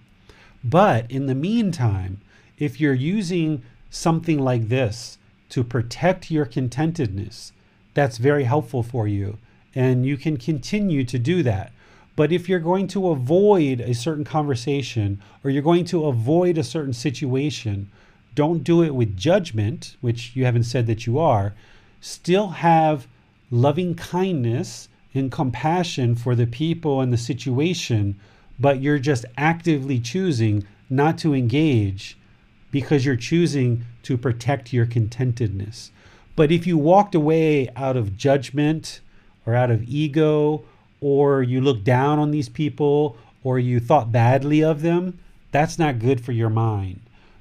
But 0.63 1.11
in 1.11 1.27
the 1.27 1.35
meantime, 1.35 2.21
if 2.59 2.81
you're 2.81 2.93
using 2.93 3.63
something 3.89 4.39
like 4.39 4.69
this 4.69 5.17
to 5.51 5.65
protect 5.65 6.31
your 6.31 6.45
contentedness, 6.45 7.53
that's 7.95 8.19
very 8.19 8.45
helpful 8.45 8.83
for 8.83 9.09
you. 9.09 9.39
And 9.75 10.05
you 10.05 10.19
can 10.19 10.37
continue 10.37 11.05
to 11.05 11.19
do 11.19 11.43
that. 11.45 11.73
But 12.17 12.33
if 12.33 12.49
you're 12.49 12.61
going 12.61 12.87
to 12.89 13.09
avoid 13.09 13.81
a 13.81 13.95
certain 13.95 14.25
conversation 14.25 15.21
or 15.43 15.51
you're 15.51 15.63
going 15.63 15.85
to 15.87 16.07
avoid 16.07 16.59
a 16.59 16.65
certain 16.65 16.93
situation, 16.93 17.91
don't 18.35 18.63
do 18.65 18.83
it 18.83 18.95
with 18.95 19.17
judgment, 19.17 19.97
which 20.01 20.35
you 20.35 20.45
haven't 20.45 20.65
said 20.65 20.87
that 20.87 21.07
you 21.07 21.19
are. 21.19 21.55
Still 22.01 22.49
have 22.49 23.09
loving 23.51 23.95
kindness 23.95 24.89
and 25.15 25.31
compassion 25.31 26.15
for 26.15 26.35
the 26.35 26.47
people 26.47 27.01
and 27.01 27.13
the 27.13 27.17
situation, 27.17 28.19
but 28.59 28.81
you're 28.81 28.99
just 28.99 29.25
actively 29.37 30.01
choosing 30.01 30.65
not 30.91 31.19
to 31.19 31.35
engage 31.35 32.17
because 32.71 33.05
you're 33.05 33.17
choosing 33.17 33.85
to 34.03 34.19
protect 34.19 34.73
your 34.73 34.87
contentedness. 34.87 35.91
But 36.37 36.51
if 36.51 36.67
you 36.67 36.77
walked 36.77 37.15
away 37.15 37.69
out 37.77 37.97
of 37.97 38.17
judgment 38.17 39.01
or 39.47 39.55
out 39.55 39.71
of 39.71 39.85
ego, 39.85 40.65
or 41.05 41.43
you 41.43 41.61
look 41.61 41.85
down 41.85 42.19
on 42.19 42.31
these 42.31 42.49
people, 42.49 43.15
or 43.43 43.59
you 43.59 43.79
thought 43.79 44.11
badly 44.11 44.65
of 44.65 44.81
them, 44.81 45.19
that's 45.53 45.79
not 45.79 45.99
good 45.99 46.19
for 46.19 46.33
your 46.33 46.49
mind. 46.49 46.99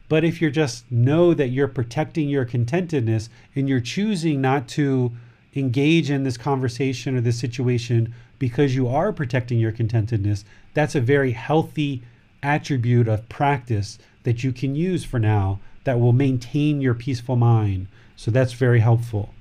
But 0.10 0.26
if 0.26 0.42
you 0.42 0.52
just 0.52 0.92
know 0.92 1.34
that 1.34 1.48
you're 1.48 1.70
protecting 1.70 2.28
your 2.28 2.44
contentedness 2.44 3.30
and 3.56 3.70
you're 3.70 3.80
choosing 3.80 4.42
not 4.42 4.68
to 4.70 5.14
engage 5.56 6.12
in 6.12 6.24
this 6.24 6.36
conversation 6.36 7.16
or 7.16 7.22
this 7.22 7.40
situation 7.40 8.14
because 8.38 8.76
you 8.76 8.90
are 8.90 9.14
protecting 9.14 9.60
your 9.60 9.72
contentedness, 9.72 10.44
that's 10.74 10.94
a 10.94 11.00
very 11.00 11.32
healthy 11.32 12.04
attribute 12.44 13.08
of 13.08 13.30
practice 13.30 13.98
that 14.24 14.44
you 14.44 14.52
can 14.52 14.76
use 14.76 15.06
for 15.06 15.20
now 15.20 15.62
that 15.86 16.02
will 16.02 16.12
maintain 16.12 16.82
your 16.82 16.96
peaceful 16.96 17.38
mind. 17.38 17.88
So 18.18 18.30
that's 18.30 18.52
very 18.52 18.82
helpful. 18.82 19.34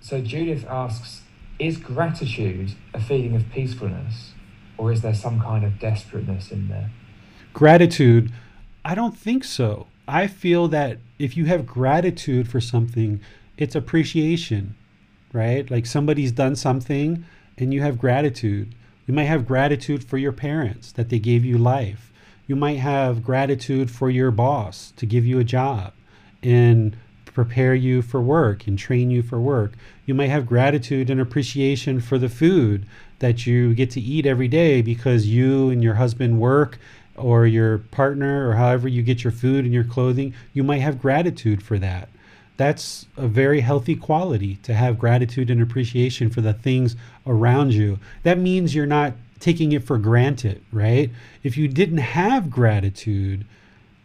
So 0.00 0.20
Judith 0.20 0.64
asks 0.68 1.22
Is 1.60 1.76
gratitude 1.76 2.72
a 2.92 3.00
feeling 3.00 3.36
of 3.36 3.48
peacefulness, 3.50 4.32
or 4.76 4.90
is 4.90 5.02
there 5.02 5.14
some 5.14 5.40
kind 5.40 5.64
of 5.64 5.78
desperateness 5.78 6.50
in 6.50 6.68
there? 6.68 6.90
Gratitude, 7.52 8.32
I 8.84 8.96
don't 8.96 9.16
think 9.16 9.44
so. 9.44 9.86
I 10.08 10.26
feel 10.26 10.66
that 10.68 10.98
if 11.18 11.36
you 11.36 11.44
have 11.44 11.66
gratitude 11.66 12.48
for 12.48 12.60
something, 12.60 13.20
it's 13.56 13.76
appreciation, 13.76 14.74
right? 15.32 15.70
Like 15.70 15.86
somebody's 15.86 16.32
done 16.32 16.56
something 16.56 17.24
and 17.56 17.72
you 17.72 17.82
have 17.82 17.98
gratitude. 17.98 18.74
You 19.06 19.14
might 19.14 19.24
have 19.24 19.46
gratitude 19.46 20.02
for 20.02 20.18
your 20.18 20.32
parents 20.32 20.90
that 20.92 21.10
they 21.10 21.20
gave 21.20 21.44
you 21.44 21.58
life 21.58 22.10
you 22.50 22.56
might 22.56 22.80
have 22.80 23.22
gratitude 23.22 23.88
for 23.92 24.10
your 24.10 24.32
boss 24.32 24.92
to 24.96 25.06
give 25.06 25.24
you 25.24 25.38
a 25.38 25.44
job 25.44 25.92
and 26.42 26.96
prepare 27.24 27.76
you 27.76 28.02
for 28.02 28.20
work 28.20 28.66
and 28.66 28.76
train 28.76 29.08
you 29.08 29.22
for 29.22 29.40
work. 29.40 29.74
You 30.10 30.14
might 30.14 30.30
have 30.30 30.44
gratitude 30.44 31.08
and 31.08 31.20
appreciation 31.20 32.00
for 32.00 32.18
the 32.18 32.28
food 32.28 32.84
that 33.20 33.46
you 33.46 33.74
get 33.76 33.92
to 33.92 34.00
eat 34.00 34.26
every 34.26 34.48
day 34.48 34.82
because 34.82 35.28
you 35.28 35.70
and 35.70 35.84
your 35.84 35.94
husband 35.94 36.40
work 36.40 36.80
or 37.14 37.46
your 37.46 37.78
partner 37.78 38.48
or 38.48 38.54
however 38.54 38.88
you 38.88 39.02
get 39.04 39.22
your 39.22 39.30
food 39.30 39.64
and 39.64 39.72
your 39.72 39.84
clothing. 39.84 40.34
You 40.52 40.64
might 40.64 40.80
have 40.80 41.00
gratitude 41.00 41.62
for 41.62 41.78
that. 41.78 42.08
That's 42.56 43.06
a 43.16 43.28
very 43.28 43.60
healthy 43.60 43.94
quality 43.94 44.56
to 44.64 44.74
have 44.74 44.98
gratitude 44.98 45.48
and 45.48 45.62
appreciation 45.62 46.28
for 46.28 46.40
the 46.40 46.54
things 46.54 46.96
around 47.24 47.72
you. 47.72 48.00
That 48.24 48.36
means 48.36 48.74
you're 48.74 48.86
not 48.86 49.12
taking 49.38 49.70
it 49.70 49.84
for 49.84 49.96
granted, 49.96 50.60
right? 50.72 51.08
If 51.44 51.56
you 51.56 51.68
didn't 51.68 51.98
have 51.98 52.50
gratitude, 52.50 53.46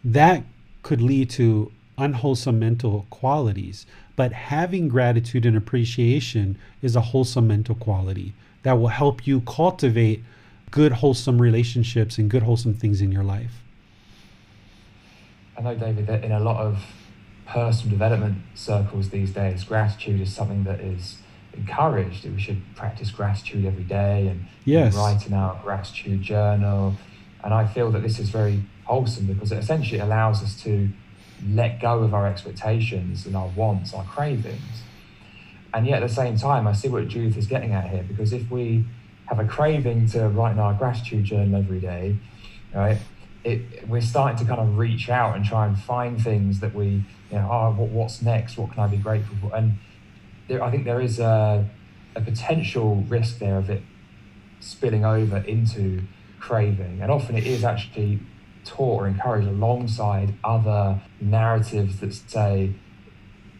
that 0.04 0.44
could 0.84 1.02
lead 1.02 1.30
to 1.30 1.72
unwholesome 1.98 2.60
mental 2.60 3.06
qualities. 3.10 3.86
But 4.16 4.32
having 4.32 4.88
gratitude 4.88 5.44
and 5.44 5.56
appreciation 5.56 6.58
is 6.82 6.96
a 6.96 7.00
wholesome 7.00 7.46
mental 7.46 7.74
quality 7.74 8.32
that 8.62 8.72
will 8.74 8.88
help 8.88 9.26
you 9.26 9.42
cultivate 9.42 10.24
good, 10.70 10.92
wholesome 10.92 11.40
relationships 11.40 12.18
and 12.18 12.30
good, 12.30 12.42
wholesome 12.42 12.74
things 12.74 13.00
in 13.00 13.12
your 13.12 13.22
life. 13.22 13.62
I 15.56 15.62
know, 15.62 15.74
David, 15.74 16.06
that 16.06 16.24
in 16.24 16.32
a 16.32 16.40
lot 16.40 16.56
of 16.56 16.84
personal 17.46 17.90
development 17.90 18.38
circles 18.54 19.10
these 19.10 19.30
days, 19.30 19.64
gratitude 19.64 20.20
is 20.20 20.34
something 20.34 20.64
that 20.64 20.80
is 20.80 21.18
encouraged 21.54 22.24
that 22.24 22.32
we 22.32 22.40
should 22.40 22.62
practice 22.74 23.10
gratitude 23.10 23.64
every 23.64 23.84
day 23.84 24.28
and, 24.28 24.46
yes. 24.64 24.94
and 24.94 25.02
write 25.02 25.26
in 25.26 25.32
our 25.32 25.58
gratitude 25.62 26.22
journal. 26.22 26.94
And 27.44 27.54
I 27.54 27.66
feel 27.66 27.90
that 27.92 28.02
this 28.02 28.18
is 28.18 28.30
very 28.30 28.62
wholesome 28.84 29.26
because 29.26 29.52
it 29.52 29.58
essentially 29.58 30.00
allows 30.00 30.42
us 30.42 30.60
to 30.62 30.88
let 31.50 31.80
go 31.80 32.02
of 32.02 32.14
our 32.14 32.26
expectations 32.26 33.26
and 33.26 33.36
our 33.36 33.48
wants, 33.48 33.94
our 33.94 34.04
cravings. 34.04 34.82
And 35.72 35.86
yet 35.86 36.02
at 36.02 36.08
the 36.08 36.14
same 36.14 36.36
time, 36.36 36.66
I 36.66 36.72
see 36.72 36.88
what 36.88 37.06
Judith 37.08 37.36
is 37.36 37.46
getting 37.46 37.72
at 37.72 37.88
here 37.88 38.02
because 38.02 38.32
if 38.32 38.50
we 38.50 38.84
have 39.26 39.38
a 39.38 39.44
craving 39.44 40.08
to 40.08 40.28
write 40.28 40.52
in 40.52 40.58
our 40.58 40.74
gratitude 40.74 41.24
journal 41.24 41.56
every 41.56 41.80
day, 41.80 42.16
right, 42.74 42.98
it, 43.44 43.86
we're 43.88 44.00
starting 44.00 44.38
to 44.38 44.44
kind 44.44 44.60
of 44.60 44.78
reach 44.78 45.08
out 45.08 45.36
and 45.36 45.44
try 45.44 45.66
and 45.66 45.78
find 45.78 46.22
things 46.22 46.60
that 46.60 46.74
we, 46.74 47.04
you 47.30 47.38
know, 47.38 47.48
oh, 47.50 47.72
what, 47.72 47.90
what's 47.90 48.22
next? 48.22 48.56
What 48.58 48.72
can 48.72 48.80
I 48.80 48.86
be 48.88 48.96
grateful 48.96 49.36
for? 49.40 49.54
And 49.54 49.78
there, 50.48 50.62
I 50.62 50.70
think 50.70 50.84
there 50.84 51.00
is 51.00 51.18
a, 51.18 51.68
a 52.14 52.20
potential 52.20 53.04
risk 53.08 53.38
there 53.38 53.58
of 53.58 53.70
it 53.70 53.82
spilling 54.60 55.04
over 55.04 55.38
into 55.38 56.02
craving. 56.40 57.00
And 57.02 57.10
often 57.10 57.36
it 57.36 57.46
is 57.46 57.64
actually 57.64 58.20
taught 58.66 59.02
or 59.02 59.06
encouraged 59.06 59.48
alongside 59.48 60.34
other 60.44 61.00
narratives 61.20 62.00
that 62.00 62.12
say, 62.12 62.74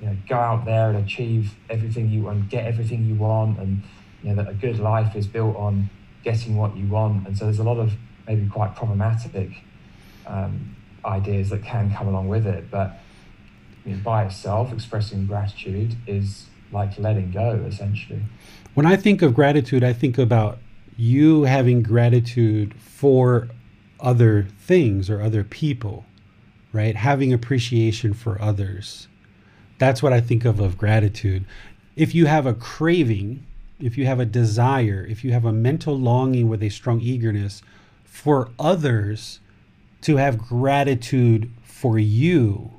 you 0.00 0.06
know, 0.06 0.16
go 0.28 0.36
out 0.36 0.64
there 0.64 0.90
and 0.90 0.98
achieve 0.98 1.54
everything 1.70 2.10
you 2.10 2.22
want, 2.22 2.48
get 2.50 2.66
everything 2.66 3.06
you 3.06 3.14
want, 3.14 3.58
and 3.58 3.82
you 4.22 4.30
know 4.30 4.42
that 4.42 4.50
a 4.50 4.54
good 4.54 4.78
life 4.78 5.16
is 5.16 5.26
built 5.26 5.56
on 5.56 5.88
getting 6.22 6.56
what 6.56 6.76
you 6.76 6.86
want. 6.86 7.26
And 7.26 7.38
so 7.38 7.44
there's 7.44 7.58
a 7.58 7.64
lot 7.64 7.78
of 7.78 7.94
maybe 8.26 8.46
quite 8.48 8.74
problematic 8.74 9.62
um, 10.26 10.76
ideas 11.04 11.50
that 11.50 11.62
can 11.62 11.94
come 11.94 12.08
along 12.08 12.28
with 12.28 12.46
it. 12.46 12.70
But 12.70 12.98
you 13.84 13.94
know, 13.94 14.02
by 14.02 14.24
itself, 14.24 14.72
expressing 14.72 15.26
gratitude 15.26 15.96
is 16.06 16.46
like 16.72 16.98
letting 16.98 17.30
go, 17.30 17.64
essentially. 17.66 18.20
When 18.74 18.84
I 18.84 18.96
think 18.96 19.22
of 19.22 19.32
gratitude, 19.32 19.84
I 19.84 19.92
think 19.92 20.18
about 20.18 20.58
you 20.96 21.44
having 21.44 21.82
gratitude 21.82 22.74
for 22.80 23.48
other 24.00 24.46
things 24.58 25.08
or 25.08 25.20
other 25.20 25.44
people, 25.44 26.04
right? 26.72 26.96
Having 26.96 27.32
appreciation 27.32 28.14
for 28.14 28.40
others. 28.40 29.08
That's 29.78 30.02
what 30.02 30.12
I 30.12 30.20
think 30.20 30.44
of 30.44 30.60
of 30.60 30.78
gratitude. 30.78 31.44
If 31.96 32.14
you 32.14 32.26
have 32.26 32.46
a 32.46 32.54
craving, 32.54 33.44
if 33.80 33.98
you 33.98 34.06
have 34.06 34.20
a 34.20 34.26
desire, 34.26 35.06
if 35.08 35.24
you 35.24 35.32
have 35.32 35.44
a 35.44 35.52
mental 35.52 35.98
longing 35.98 36.48
with 36.48 36.62
a 36.62 36.68
strong 36.68 37.00
eagerness 37.00 37.62
for 38.04 38.50
others 38.58 39.40
to 40.02 40.16
have 40.16 40.38
gratitude 40.38 41.50
for 41.64 41.98
you, 41.98 42.70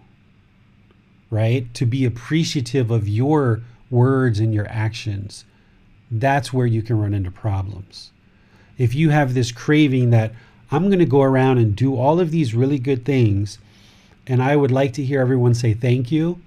right? 1.30 1.72
To 1.76 1.86
be 1.86 2.06
appreciative 2.06 2.90
of 2.90 3.08
your 3.08 3.62
words 3.90 4.40
and 4.40 4.54
your 4.54 4.68
actions, 4.70 5.46
that's 6.10 6.54
where 6.54 6.66
you 6.66 6.82
can 6.82 7.00
run 7.00 7.14
into 7.14 7.32
problems. 7.32 8.12
If 8.78 8.96
you 8.96 9.10
have 9.10 9.34
this 9.34 9.52
craving 9.52 10.12
that 10.12 10.34
I'm 10.70 10.88
going 10.88 11.00
to 11.00 11.06
go 11.06 11.22
around 11.22 11.60
and 11.60 11.76
do 11.76 11.96
all 11.96 12.20
of 12.20 12.32
these 12.32 12.54
really 12.54 12.80
good 12.80 13.06
things, 13.06 13.58
and 14.26 14.44
I 14.44 14.56
would 14.56 14.72
like 14.72 14.94
to 14.94 15.04
hear 15.04 15.22
everyone 15.22 15.54
say 15.54 15.74
thank 15.74 16.12
you. 16.12 16.42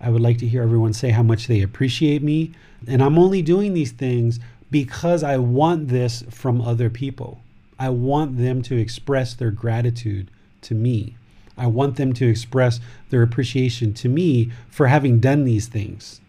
I 0.00 0.10
would 0.10 0.20
like 0.20 0.38
to 0.38 0.46
hear 0.46 0.62
everyone 0.62 0.92
say 0.92 1.10
how 1.10 1.22
much 1.22 1.46
they 1.46 1.62
appreciate 1.62 2.22
me. 2.22 2.52
And 2.88 3.02
I'm 3.02 3.18
only 3.18 3.40
doing 3.40 3.72
these 3.72 3.92
things 3.92 4.40
because 4.70 5.22
I 5.22 5.38
want 5.38 5.88
this 5.88 6.24
from 6.28 6.60
other 6.60 6.90
people. 6.90 7.40
I 7.78 7.90
want 7.90 8.36
them 8.36 8.62
to 8.62 8.76
express 8.76 9.32
their 9.34 9.52
gratitude 9.52 10.30
to 10.62 10.74
me. 10.74 11.16
I 11.56 11.66
want 11.66 11.96
them 11.96 12.12
to 12.14 12.28
express 12.28 12.80
their 13.10 13.22
appreciation 13.22 13.94
to 13.94 14.08
me 14.08 14.50
for 14.68 14.88
having 14.88 15.20
done 15.20 15.44
these 15.44 15.68
things. 15.68 16.20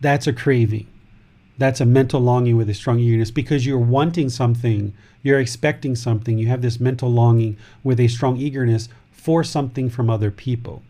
That's 0.00 0.26
a 0.26 0.32
craving. 0.32 0.88
That's 1.56 1.80
a 1.80 1.86
mental 1.86 2.20
longing 2.20 2.56
with 2.56 2.68
a 2.68 2.74
strong 2.74 2.98
eagerness 2.98 3.30
because 3.30 3.64
you're 3.64 3.78
wanting 3.78 4.28
something, 4.28 4.92
you're 5.22 5.38
expecting 5.38 5.94
something, 5.94 6.38
you 6.38 6.48
have 6.48 6.62
this 6.62 6.80
mental 6.80 7.10
longing 7.10 7.56
with 7.82 8.00
a 8.00 8.08
strong 8.08 8.36
eagerness 8.36 8.88
for 9.12 9.44
something 9.44 9.88
from 9.88 10.10
other 10.10 10.30
people. 10.30 10.82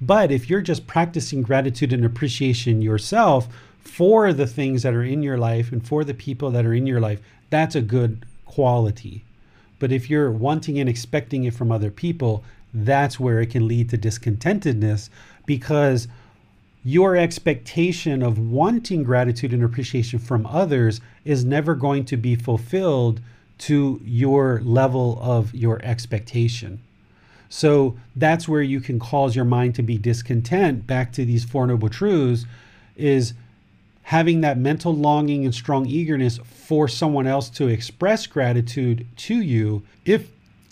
But 0.00 0.32
if 0.32 0.48
you're 0.48 0.62
just 0.62 0.86
practicing 0.86 1.42
gratitude 1.42 1.92
and 1.92 2.04
appreciation 2.04 2.80
yourself 2.80 3.48
for 3.80 4.32
the 4.32 4.46
things 4.46 4.82
that 4.82 4.94
are 4.94 5.04
in 5.04 5.22
your 5.22 5.36
life 5.36 5.70
and 5.70 5.86
for 5.86 6.04
the 6.04 6.14
people 6.14 6.50
that 6.52 6.64
are 6.64 6.72
in 6.74 6.86
your 6.86 7.00
life, 7.00 7.20
that's 7.50 7.74
a 7.74 7.82
good 7.82 8.24
quality. 8.46 9.24
But 9.78 9.92
if 9.92 10.08
you're 10.08 10.30
wanting 10.30 10.78
and 10.78 10.88
expecting 10.88 11.44
it 11.44 11.54
from 11.54 11.70
other 11.70 11.90
people, 11.90 12.42
that's 12.72 13.20
where 13.20 13.40
it 13.40 13.50
can 13.50 13.68
lead 13.68 13.90
to 13.90 13.98
discontentedness 13.98 15.10
because 15.44 16.08
your 16.82 17.16
expectation 17.16 18.22
of 18.22 18.38
wanting 18.38 19.02
gratitude 19.02 19.52
and 19.52 19.62
appreciation 19.62 20.18
from 20.18 20.46
others 20.46 21.00
is 21.24 21.44
never 21.44 21.74
going 21.74 22.04
to 22.06 22.16
be 22.16 22.34
fulfilled 22.34 23.20
to 23.58 24.00
your 24.04 24.60
level 24.64 25.18
of 25.20 25.54
your 25.54 25.80
expectation. 25.84 26.80
So 27.50 27.96
that's 28.16 28.48
where 28.48 28.62
you 28.62 28.80
can 28.80 28.98
cause 28.98 29.36
your 29.36 29.44
mind 29.44 29.74
to 29.74 29.82
be 29.82 29.98
discontent. 29.98 30.86
Back 30.86 31.12
to 31.12 31.24
these 31.24 31.44
Four 31.44 31.66
Noble 31.66 31.88
Truths 31.88 32.46
is 32.96 33.34
having 34.04 34.40
that 34.40 34.56
mental 34.56 34.94
longing 34.94 35.44
and 35.44 35.54
strong 35.54 35.86
eagerness 35.86 36.38
for 36.38 36.88
someone 36.88 37.26
else 37.26 37.50
to 37.50 37.68
express 37.68 38.26
gratitude 38.26 39.06
to 39.16 39.34
you. 39.34 39.82
If 40.04 40.30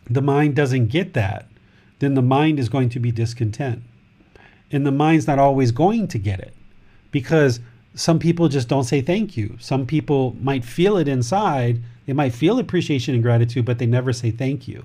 the 0.09 0.23
mind 0.23 0.57
doesn't 0.57 0.87
get 0.87 1.13
that, 1.15 1.47
then 1.99 2.15
the 2.15 2.23
mind 2.23 2.59
is 2.59 2.69
going 2.69 2.89
to 2.91 3.01
be 3.01 3.11
discontent. 3.11 3.83
And 4.71 4.87
the 4.87 4.93
mind's 4.93 5.27
not 5.27 5.39
always 5.39 5.73
going 5.73 6.09
to 6.09 6.19
get 6.19 6.41
it 6.41 6.55
because 7.11 7.61
some 7.95 8.19
people 8.19 8.49
just 8.49 8.69
don't 8.69 8.85
say 8.85 9.01
thank 9.01 9.37
you. 9.37 9.57
Some 9.59 9.87
people 9.87 10.37
might 10.41 10.65
feel 10.65 10.97
it 10.97 11.09
inside. 11.09 11.83
They 12.07 12.13
might 12.13 12.35
feel 12.35 12.59
appreciation 12.59 13.15
and 13.15 13.23
gratitude, 13.23 13.65
but 13.65 13.79
they 13.79 13.87
never 13.87 14.13
say 14.13 14.31
thank 14.31 14.69
you. 14.69 14.85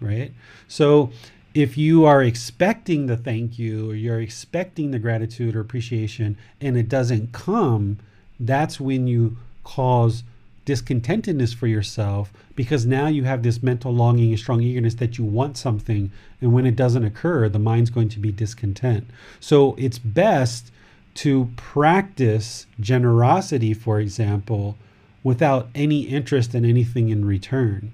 Right? 0.00 0.32
So 0.68 1.12
if 1.54 1.76
you 1.76 2.04
are 2.04 2.22
expecting 2.22 3.06
the 3.06 3.16
thank 3.16 3.58
you 3.58 3.90
or 3.90 3.94
you're 3.94 4.20
expecting 4.20 4.90
the 4.90 4.98
gratitude 4.98 5.54
or 5.54 5.60
appreciation 5.60 6.36
and 6.60 6.76
it 6.76 6.88
doesn't 6.88 7.32
come, 7.32 7.98
that's 8.40 8.80
when 8.80 9.06
you 9.06 9.36
cause 9.64 10.24
discontentedness 10.64 11.54
for 11.54 11.66
yourself 11.66 12.32
because 12.54 12.86
now 12.86 13.08
you 13.08 13.24
have 13.24 13.42
this 13.42 13.62
mental 13.62 13.92
longing 13.92 14.30
and 14.30 14.38
strong 14.38 14.62
eagerness 14.62 14.94
that 14.94 15.18
you 15.18 15.24
want 15.24 15.56
something. 15.56 16.10
And 16.40 16.52
when 16.52 16.66
it 16.66 16.76
doesn't 16.76 17.04
occur 17.04 17.48
the 17.48 17.58
mind's 17.58 17.90
going 17.90 18.08
to 18.10 18.20
be 18.20 18.32
discontent. 18.32 19.08
So 19.40 19.74
it's 19.76 19.98
best 19.98 20.70
to 21.14 21.50
practice 21.56 22.66
generosity 22.80 23.74
for 23.74 24.00
example 24.00 24.76
without 25.22 25.68
any 25.74 26.02
interest 26.02 26.54
in 26.54 26.64
anything 26.64 27.08
in 27.08 27.24
return. 27.24 27.92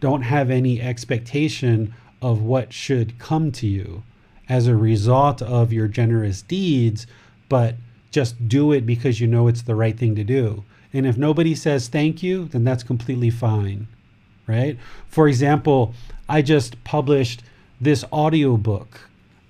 Don't 0.00 0.22
have 0.22 0.50
any 0.50 0.80
expectation 0.80 1.94
of 2.22 2.42
what 2.42 2.72
should 2.72 3.18
come 3.18 3.52
to 3.52 3.66
you 3.66 4.02
as 4.48 4.66
a 4.66 4.76
result 4.76 5.42
of 5.42 5.72
your 5.72 5.88
generous 5.88 6.42
deeds 6.42 7.06
but 7.48 7.76
just 8.10 8.48
do 8.48 8.72
it 8.72 8.84
because 8.84 9.20
you 9.20 9.26
know 9.26 9.48
it's 9.48 9.62
the 9.62 9.74
right 9.74 9.98
thing 9.98 10.14
to 10.14 10.24
do 10.24 10.64
and 10.92 11.06
if 11.06 11.16
nobody 11.16 11.54
says 11.54 11.88
thank 11.88 12.22
you, 12.22 12.46
then 12.46 12.64
that's 12.64 12.82
completely 12.82 13.30
fine, 13.30 13.86
right? 14.46 14.78
For 15.08 15.28
example, 15.28 15.94
I 16.28 16.42
just 16.42 16.82
published 16.84 17.42
this 17.80 18.04
audiobook 18.12 19.00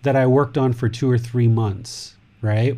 that 0.03 0.17
I 0.17 0.27
worked 0.27 0.57
on 0.57 0.73
for 0.73 0.89
two 0.89 1.11
or 1.11 1.19
three 1.19 1.49
months, 1.49 2.17
right? 2.43 2.77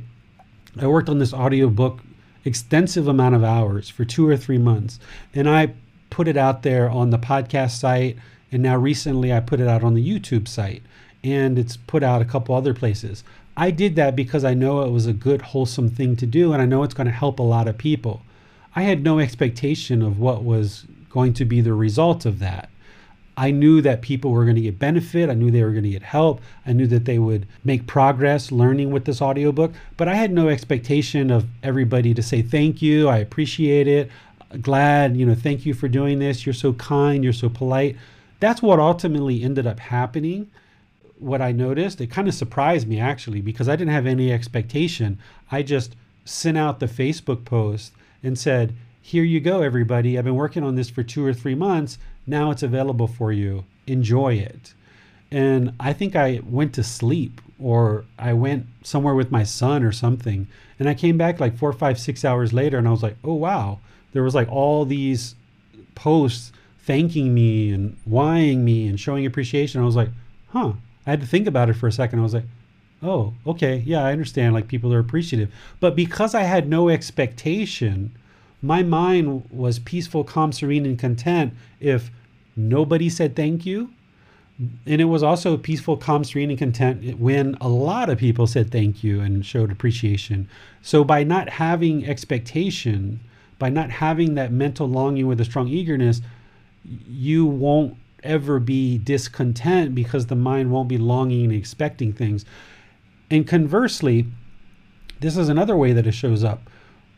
I 0.80 0.86
worked 0.86 1.08
on 1.08 1.18
this 1.18 1.34
audiobook 1.34 2.00
extensive 2.44 3.08
amount 3.08 3.34
of 3.34 3.44
hours 3.44 3.88
for 3.88 4.04
two 4.04 4.26
or 4.26 4.36
three 4.36 4.58
months. 4.58 4.98
And 5.34 5.48
I 5.48 5.74
put 6.10 6.28
it 6.28 6.36
out 6.36 6.62
there 6.62 6.90
on 6.90 7.10
the 7.10 7.18
podcast 7.18 7.72
site. 7.72 8.16
And 8.50 8.62
now 8.62 8.76
recently 8.76 9.32
I 9.32 9.40
put 9.40 9.60
it 9.60 9.68
out 9.68 9.84
on 9.84 9.94
the 9.94 10.06
YouTube 10.06 10.48
site 10.48 10.82
and 11.24 11.58
it's 11.58 11.76
put 11.76 12.02
out 12.02 12.22
a 12.22 12.26
couple 12.26 12.54
other 12.54 12.74
places. 12.74 13.22
I 13.56 13.70
did 13.70 13.96
that 13.96 14.16
because 14.16 14.44
I 14.44 14.54
know 14.54 14.82
it 14.82 14.90
was 14.90 15.06
a 15.06 15.12
good, 15.12 15.42
wholesome 15.42 15.90
thing 15.90 16.16
to 16.16 16.26
do. 16.26 16.52
And 16.52 16.60
I 16.60 16.66
know 16.66 16.82
it's 16.82 16.94
going 16.94 17.06
to 17.06 17.12
help 17.12 17.38
a 17.38 17.44
lot 17.44 17.68
of 17.68 17.78
people. 17.78 18.22
I 18.74 18.82
had 18.82 19.02
no 19.02 19.18
expectation 19.18 20.02
of 20.02 20.18
what 20.18 20.44
was 20.44 20.86
going 21.10 21.34
to 21.34 21.44
be 21.44 21.60
the 21.60 21.74
result 21.74 22.24
of 22.24 22.38
that. 22.38 22.70
I 23.36 23.50
knew 23.50 23.80
that 23.80 24.02
people 24.02 24.30
were 24.30 24.44
going 24.44 24.56
to 24.56 24.62
get 24.62 24.78
benefit. 24.78 25.30
I 25.30 25.34
knew 25.34 25.50
they 25.50 25.62
were 25.62 25.72
going 25.72 25.84
to 25.84 25.90
get 25.90 26.02
help. 26.02 26.40
I 26.66 26.72
knew 26.72 26.86
that 26.88 27.06
they 27.06 27.18
would 27.18 27.46
make 27.64 27.86
progress 27.86 28.52
learning 28.52 28.90
with 28.90 29.06
this 29.06 29.22
audiobook, 29.22 29.72
but 29.96 30.06
I 30.06 30.14
had 30.14 30.32
no 30.32 30.48
expectation 30.48 31.30
of 31.30 31.46
everybody 31.62 32.12
to 32.14 32.22
say 32.22 32.42
thank 32.42 32.82
you. 32.82 33.08
I 33.08 33.18
appreciate 33.18 33.88
it. 33.88 34.10
Glad, 34.60 35.16
you 35.16 35.24
know, 35.24 35.34
thank 35.34 35.64
you 35.64 35.72
for 35.72 35.88
doing 35.88 36.18
this. 36.18 36.44
You're 36.44 36.52
so 36.52 36.74
kind. 36.74 37.24
You're 37.24 37.32
so 37.32 37.48
polite. 37.48 37.96
That's 38.38 38.60
what 38.60 38.78
ultimately 38.78 39.42
ended 39.42 39.66
up 39.66 39.80
happening. 39.80 40.50
What 41.18 41.40
I 41.40 41.52
noticed, 41.52 42.00
it 42.00 42.08
kind 42.08 42.28
of 42.28 42.34
surprised 42.34 42.86
me 42.86 43.00
actually 43.00 43.40
because 43.40 43.68
I 43.68 43.76
didn't 43.76 43.94
have 43.94 44.06
any 44.06 44.30
expectation. 44.30 45.18
I 45.50 45.62
just 45.62 45.96
sent 46.24 46.58
out 46.58 46.80
the 46.80 46.86
Facebook 46.86 47.44
post 47.44 47.92
and 48.22 48.38
said, 48.38 48.74
Here 49.00 49.24
you 49.24 49.40
go, 49.40 49.62
everybody. 49.62 50.16
I've 50.16 50.24
been 50.24 50.34
working 50.34 50.62
on 50.62 50.74
this 50.74 50.90
for 50.90 51.02
two 51.02 51.24
or 51.24 51.32
three 51.32 51.54
months. 51.54 51.98
Now 52.26 52.50
it's 52.50 52.62
available 52.62 53.06
for 53.06 53.32
you. 53.32 53.64
Enjoy 53.86 54.34
it. 54.34 54.74
And 55.30 55.72
I 55.80 55.92
think 55.92 56.14
I 56.14 56.40
went 56.44 56.74
to 56.74 56.84
sleep 56.84 57.40
or 57.58 58.04
I 58.18 58.32
went 58.32 58.66
somewhere 58.82 59.14
with 59.14 59.30
my 59.30 59.44
son 59.44 59.82
or 59.82 59.92
something. 59.92 60.46
And 60.78 60.88
I 60.88 60.94
came 60.94 61.16
back 61.16 61.40
like 61.40 61.56
four, 61.56 61.72
five, 61.72 61.98
six 61.98 62.24
hours 62.24 62.52
later 62.52 62.78
and 62.78 62.86
I 62.86 62.90
was 62.90 63.02
like, 63.02 63.16
oh, 63.24 63.34
wow. 63.34 63.78
There 64.12 64.22
was 64.22 64.34
like 64.34 64.50
all 64.50 64.84
these 64.84 65.34
posts 65.94 66.52
thanking 66.84 67.32
me 67.32 67.72
and 67.72 67.96
whying 68.04 68.64
me 68.64 68.88
and 68.88 69.00
showing 69.00 69.24
appreciation. 69.24 69.80
I 69.80 69.84
was 69.84 69.96
like, 69.96 70.10
huh. 70.48 70.72
I 71.06 71.10
had 71.10 71.20
to 71.20 71.26
think 71.26 71.46
about 71.46 71.70
it 71.70 71.74
for 71.74 71.86
a 71.86 71.92
second. 71.92 72.20
I 72.20 72.22
was 72.22 72.34
like, 72.34 72.44
oh, 73.02 73.34
okay, 73.46 73.82
yeah, 73.84 74.04
I 74.04 74.12
understand. 74.12 74.54
Like 74.54 74.68
people 74.68 74.92
are 74.92 74.98
appreciative. 74.98 75.50
But 75.80 75.96
because 75.96 76.34
I 76.34 76.42
had 76.42 76.68
no 76.68 76.88
expectation, 76.88 78.12
my 78.62 78.82
mind 78.82 79.48
was 79.50 79.78
peaceful, 79.78 80.24
calm, 80.24 80.52
serene, 80.52 80.86
and 80.86 80.98
content 80.98 81.54
if 81.80 82.10
nobody 82.56 83.08
said 83.08 83.34
thank 83.34 83.66
you. 83.66 83.90
And 84.86 85.00
it 85.00 85.06
was 85.06 85.22
also 85.22 85.56
peaceful, 85.56 85.96
calm, 85.96 86.22
serene, 86.22 86.50
and 86.50 86.58
content 86.58 87.18
when 87.18 87.56
a 87.60 87.68
lot 87.68 88.08
of 88.08 88.18
people 88.18 88.46
said 88.46 88.70
thank 88.70 89.02
you 89.02 89.20
and 89.20 89.44
showed 89.44 89.72
appreciation. 89.72 90.48
So 90.82 91.02
by 91.02 91.24
not 91.24 91.48
having 91.48 92.06
expectation, 92.06 93.18
by 93.58 93.70
not 93.70 93.90
having 93.90 94.34
that 94.34 94.52
mental 94.52 94.88
longing 94.88 95.26
with 95.26 95.40
a 95.40 95.44
strong 95.44 95.68
eagerness, 95.68 96.20
you 97.08 97.46
won't 97.46 97.96
ever 98.22 98.60
be 98.60 98.98
discontent 98.98 99.94
because 99.94 100.26
the 100.26 100.36
mind 100.36 100.70
won't 100.70 100.88
be 100.88 100.98
longing 100.98 101.44
and 101.44 101.52
expecting 101.52 102.12
things. 102.12 102.44
And 103.32 103.46
conversely, 103.46 104.26
this 105.20 105.38
is 105.38 105.48
another 105.48 105.74
way 105.74 105.94
that 105.94 106.06
it 106.06 106.12
shows 106.12 106.44
up. 106.44 106.68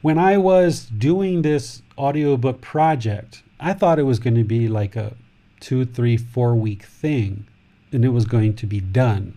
When 0.00 0.16
I 0.16 0.38
was 0.38 0.86
doing 0.86 1.42
this 1.42 1.82
audiobook 1.98 2.60
project, 2.60 3.42
I 3.58 3.72
thought 3.72 3.98
it 3.98 4.04
was 4.04 4.20
going 4.20 4.36
to 4.36 4.44
be 4.44 4.68
like 4.68 4.94
a 4.94 5.14
two, 5.58 5.84
three, 5.84 6.16
four 6.16 6.54
week 6.54 6.84
thing 6.84 7.48
and 7.90 8.04
it 8.04 8.10
was 8.10 8.26
going 8.26 8.54
to 8.54 8.66
be 8.66 8.78
done, 8.78 9.36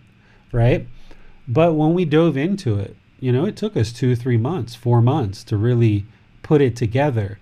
right? 0.52 0.86
But 1.48 1.72
when 1.72 1.94
we 1.94 2.04
dove 2.04 2.36
into 2.36 2.78
it, 2.78 2.94
you 3.18 3.32
know, 3.32 3.44
it 3.44 3.56
took 3.56 3.76
us 3.76 3.92
two, 3.92 4.14
three 4.14 4.36
months, 4.36 4.76
four 4.76 5.02
months 5.02 5.42
to 5.44 5.56
really 5.56 6.06
put 6.44 6.60
it 6.60 6.76
together. 6.76 7.40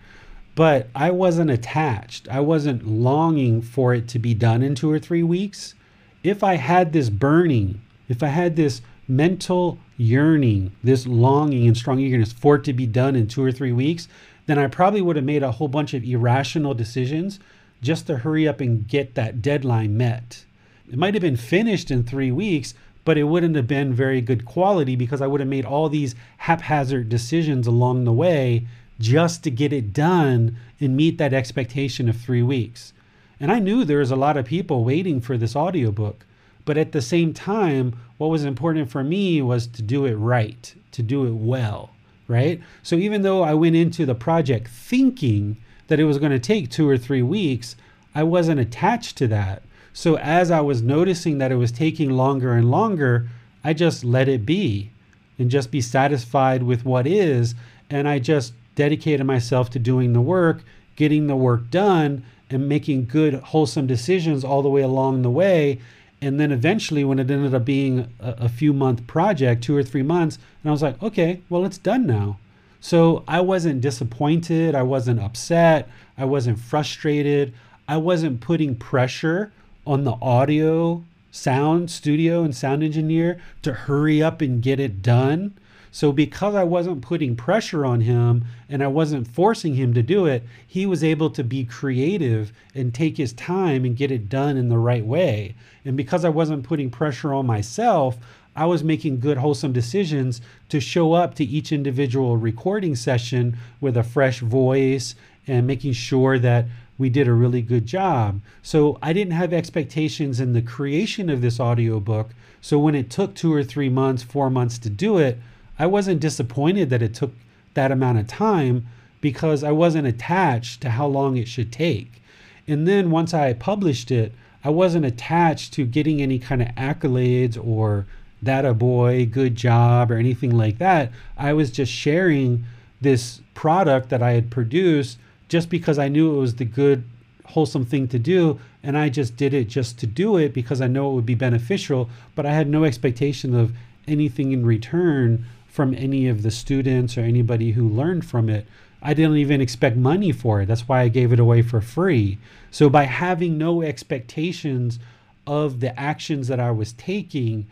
But 0.55 0.89
I 0.95 1.11
wasn't 1.11 1.51
attached. 1.51 2.27
I 2.31 2.41
wasn't 2.41 2.87
longing 2.87 3.61
for 3.61 3.93
it 3.93 4.09
to 4.09 4.19
be 4.19 4.33
done 4.33 4.63
in 4.63 4.75
two 4.75 4.91
or 4.91 4.99
three 4.99 5.23
weeks. 5.23 5.75
If 6.23 6.43
I 6.43 6.55
had 6.55 6.95
this 6.95 7.11
burning, 7.11 7.83
if 8.09 8.23
I 8.23 8.29
had 8.29 8.57
this 8.57 8.81
mental 9.09 9.79
yearning, 9.97 10.73
this 10.83 11.07
longing 11.07 11.67
and 11.67 11.77
strong 11.77 11.99
eagerness 11.99 12.33
for 12.33 12.57
it 12.57 12.65
to 12.65 12.73
be 12.73 12.87
done 12.87 13.17
in 13.17 13.29
two 13.29 13.43
or 13.43 13.53
three 13.53 13.73
weeks, 13.73 14.09
then 14.47 14.59
I 14.59 14.67
probably 14.67 15.01
would 15.01 15.17
have 15.17 15.25
made 15.25 15.43
a 15.43 15.53
whole 15.53 15.69
bunch 15.69 15.95
of 15.95 16.05
irrational 16.05 16.75
decisions 16.75 17.41
just 17.83 18.07
to 18.07 18.19
hurry 18.19 18.49
up 18.49 18.61
and 18.61 18.87
get 18.87 19.15
that 19.15 19.43
deadline 19.43 19.97
met. 19.97 20.45
It 20.91 20.99
might 20.99 21.15
have 21.15 21.21
been 21.21 21.37
finished 21.37 21.91
in 21.91 22.05
three 22.05 22.31
weeks, 22.31 22.75
but 23.05 23.19
it 23.19 23.25
wouldn't 23.25 23.57
have 23.57 23.67
been 23.67 23.93
very 23.93 24.21
good 24.21 24.45
quality 24.45 24.97
because 24.97 25.21
I 25.21 25.27
would 25.27 25.41
have 25.41 25.49
made 25.49 25.65
all 25.65 25.89
these 25.89 26.15
haphazard 26.39 27.09
decisions 27.09 27.67
along 27.67 28.05
the 28.05 28.13
way 28.13 28.67
just 28.99 29.45
to 29.45 29.51
get 29.51 29.73
it 29.73 29.93
done 29.93 30.57
and 30.81 30.97
meet 30.97 31.19
that 31.19 31.35
expectation 31.35 32.09
of 32.09 32.17
three 32.17 32.43
weeks. 32.43 32.93
And 33.39 33.53
I 33.53 33.59
knew 33.59 33.85
there 33.85 33.99
was 33.99 34.11
a 34.11 34.17
lot 34.17 34.37
of 34.37 34.47
people 34.47 34.85
waiting 34.85 35.21
for 35.21 35.37
this 35.37 35.55
audiobook. 35.55 36.25
But 36.65 36.79
at 36.79 36.93
the 36.93 37.03
same 37.03 37.33
time, 37.33 37.97
what 38.19 38.29
was 38.29 38.45
important 38.45 38.91
for 38.91 39.05
me 39.05 39.43
was 39.43 39.67
to 39.67 39.83
do 39.83 40.05
it 40.07 40.15
right, 40.15 40.75
to 40.93 41.03
do 41.03 41.27
it 41.27 41.35
well, 41.35 41.91
right? 42.29 42.61
So 42.83 42.97
even 42.97 43.23
though 43.23 43.43
I 43.43 43.55
went 43.55 43.77
into 43.77 44.07
the 44.07 44.15
project 44.15 44.69
thinking 44.69 45.57
that 45.89 46.01
it 46.01 46.05
was 46.05 46.19
going 46.19 46.33
to 46.33 46.39
take 46.39 46.71
two 46.71 46.89
or 46.89 46.97
three 46.97 47.23
weeks, 47.23 47.77
I 48.15 48.23
wasn't 48.23 48.61
attached 48.61 49.17
to 49.19 49.29
that. 49.29 49.63
So 49.93 50.17
as 50.19 50.51
I 50.51 50.61
was 50.61 50.83
noticing 50.83 51.39
that 51.39 51.53
it 51.53 51.57
was 51.57 51.73
taking 51.73 52.11
longer 52.11 52.53
and 52.53 52.71
longer, 52.71 53.29
I 53.63 53.73
just 53.73 54.05
let 54.05 54.29
it 54.29 54.45
be 54.47 54.91
and 55.39 55.51
just 55.51 55.71
be 55.71 55.81
satisfied 55.81 56.63
with 56.63 56.85
what 56.85 57.07
is. 57.07 57.55
And 57.91 58.09
I 58.09 58.19
just 58.19 58.53
dedicated 58.75 59.27
myself 59.27 59.71
to 59.71 59.79
doing 59.79 60.13
the 60.13 60.21
work, 60.21 60.63
getting 60.97 61.27
the 61.27 61.37
work 61.37 61.71
done, 61.71 62.25
and 62.51 62.69
making 62.69 63.07
good, 63.07 63.35
wholesome 63.35 63.87
decisions 63.87 64.45
all 64.45 64.63
the 64.63 64.69
way 64.69 64.83
along 64.83 65.23
the 65.23 65.31
way. 65.31 65.81
And 66.23 66.41
then 66.41 66.51
eventually, 66.51 67.05
when 67.05 67.19
it 67.19 67.31
ended 67.31 67.55
up 67.55 67.65
being 67.65 68.13
a, 68.21 68.31
a, 68.41 68.49
few 68.49 68.73
month 68.73 69.07
project, 69.07 69.63
two 69.63 69.77
or 69.77 69.83
three 69.83 70.03
months, 70.03 70.39
and 70.63 70.71
I 70.71 70.73
was 70.73 70.83
like, 70.83 71.03
okay, 71.03 71.43
well, 71.51 71.65
it's 71.65 71.79
done 71.79 72.07
now. 72.07 72.39
So 72.81 73.23
I 73.29 73.41
wasn't 73.41 73.81
disappointed. 73.81 74.75
I 74.75 74.83
wasn't 74.83 75.21
upset. 75.21 75.89
I 76.17 76.25
wasn't 76.25 76.59
frustrated. 76.59 77.53
I 77.89 77.99
wasn't 77.99 78.41
putting 78.41 78.77
pressure 78.77 79.53
on 79.87 80.05
the 80.05 80.17
audio, 80.23 81.05
sound 81.31 81.91
studio, 81.91 82.43
and 82.43 82.55
sound 82.55 82.83
engineer 82.83 83.41
to 83.63 83.73
hurry 83.73 84.23
up 84.23 84.41
and 84.41 84.63
get 84.63 84.81
it 84.81 85.03
done. 85.03 85.55
So, 85.97 86.13
because 86.13 86.55
I 86.55 86.63
wasn't 86.63 87.01
putting 87.01 87.37
pressure 87.37 87.87
on 87.87 88.03
him 88.03 88.45
and 88.69 88.85
I 88.85 88.87
wasn't 88.87 89.27
forcing 89.27 89.77
him 89.77 89.95
to 89.95 90.03
do 90.03 90.27
it, 90.27 90.43
he 90.67 90.85
was 90.85 91.03
able 91.03 91.31
to 91.31 91.43
be 91.43 91.65
creative 91.65 92.53
and 92.75 92.93
take 92.93 93.17
his 93.17 93.33
time 93.33 93.83
and 93.87 93.97
get 93.97 94.11
it 94.11 94.29
done 94.29 94.59
in 94.59 94.69
the 94.69 94.77
right 94.77 95.07
way. 95.07 95.55
And 95.87 95.97
because 95.97 96.23
I 96.23 96.29
wasn't 96.29 96.65
putting 96.65 96.91
pressure 96.91 97.33
on 97.33 97.47
myself, 97.47 98.19
I 98.55 98.67
was 98.67 98.85
making 98.85 99.21
good, 99.21 99.39
wholesome 99.39 99.73
decisions 99.73 100.43
to 100.69 100.81
show 100.81 101.15
up 101.15 101.35
to 101.37 101.45
each 101.47 101.73
individual 101.73 102.37
recording 102.37 102.95
session 102.95 103.57
with 103.81 103.97
a 103.97 104.03
fresh 104.03 104.41
voice 104.41 105.15
and 105.47 105.67
making 105.67 105.95
sure 105.95 106.39
that 106.39 106.67
we 106.99 107.09
did 107.09 107.27
a 107.27 107.33
really 107.33 107.63
good 107.63 107.87
job. 107.87 108.43
So 108.63 108.99
I 109.01 109.15
didn't 109.15 109.33
have 109.33 109.55
expectations 109.55 110.41
in 110.41 110.53
the 110.53 110.61
creation 110.61 111.31
of 111.31 111.41
this 111.41 111.59
audiobook. 111.59 112.35
So 112.61 112.79
when 112.79 112.95
it 112.95 113.09
took 113.09 113.35
two 113.35 113.55
or 113.55 113.65
three 113.65 113.89
months, 113.89 114.23
four 114.23 114.51
months 114.51 114.77
to 114.81 114.91
do 114.91 115.17
it, 115.17 115.39
I 115.79 115.87
wasn't 115.87 116.21
disappointed 116.21 116.91
that 116.91 117.03
it 117.03 117.15
took 117.15 117.33
that 117.75 117.93
amount 117.93 118.19
of 118.19 118.27
time 118.27 118.87
because 119.21 119.63
I 119.63 119.73
wasn't 119.73 120.07
attached 120.07 120.81
to 120.83 120.91
how 120.91 121.07
long 121.07 121.37
it 121.37 121.49
should 121.49 121.73
take. 121.73 122.23
And 122.67 122.87
then 122.87 123.11
once 123.11 123.35
I 123.35 123.53
published 123.53 124.11
it, 124.11 124.33
I 124.65 124.71
wasn't 124.71 125.05
attached 125.05 125.73
to 125.75 125.87
getting 125.87 126.21
any 126.21 126.39
kind 126.39 126.63
of 126.63 126.69
accolades 126.69 127.57
or 127.63 128.07
that 128.43 128.65
a 128.65 128.75
boy, 128.75 129.27
good 129.27 129.55
job, 129.55 130.11
or 130.11 130.17
anything 130.17 130.57
like 130.57 130.79
that. 130.79 131.13
I 131.37 131.53
was 131.53 131.71
just 131.71 131.93
sharing 131.93 132.65
this 133.01 133.41
product 133.55 134.09
that 134.09 134.23
I 134.23 134.33
had 134.33 134.51
produced 134.51 135.19
just 135.49 135.71
because 135.71 135.99
I 135.99 136.09
knew 136.09 136.35
it 136.35 136.41
was 136.41 136.57
the 136.57 136.65
good, 136.65 137.05
wholesome 137.45 137.85
thing 137.85 138.09
to 138.09 138.19
do. 138.19 138.59
And 138.83 138.97
I 138.97 139.09
just 139.09 139.37
did 139.37 139.55
it 139.55 139.69
just 139.69 139.99
to 140.01 140.07
do 140.07 140.37
it 140.37 140.53
because 140.53 140.81
I 140.81 140.87
know 140.87 141.11
it 141.11 141.15
would 141.15 141.27
be 141.27 141.35
beneficial, 141.35 142.11
but 142.35 142.47
I 142.47 142.53
had 142.53 142.69
no 142.69 142.85
expectation 142.85 143.55
of 143.55 143.73
anything 144.09 144.53
in 144.53 144.65
return 144.65 145.45
from 145.77 145.93
any 145.93 146.27
of 146.27 146.43
the 146.43 146.51
students 146.51 147.19
or 147.19 147.21
anybody 147.21 147.73
who 147.73 147.87
learned 147.87 148.25
from 148.25 148.49
it. 148.49 148.67
I 149.03 149.13
didn't 149.13 149.37
even 149.37 149.61
expect 149.61 149.95
money 149.95 150.33
for 150.33 150.63
it. 150.63 150.67
That's 150.67 150.89
why 150.89 151.03
I 151.03 151.09
gave 151.09 151.35
it 151.35 151.39
away 151.39 151.61
for 151.61 151.83
free. 151.83 152.39
So 152.71 152.89
by 152.89 153.05
having 153.05 153.59
no 153.59 153.83
expectations 153.83 154.99
of 155.47 155.81
the 155.81 155.99
actions 156.01 156.49
that 156.49 156.59
I 156.59 156.71
was 156.71 156.95
taking, 156.95 157.67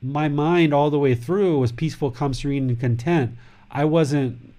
my 0.00 0.28
mind 0.28 0.72
all 0.72 0.90
the 0.90 0.98
way 1.00 1.16
through 1.16 1.58
was 1.58 1.72
peaceful, 1.72 2.12
calm, 2.12 2.34
serene, 2.34 2.68
and 2.68 2.78
content. 2.78 3.34
I 3.68 3.84
wasn't, 3.84 4.54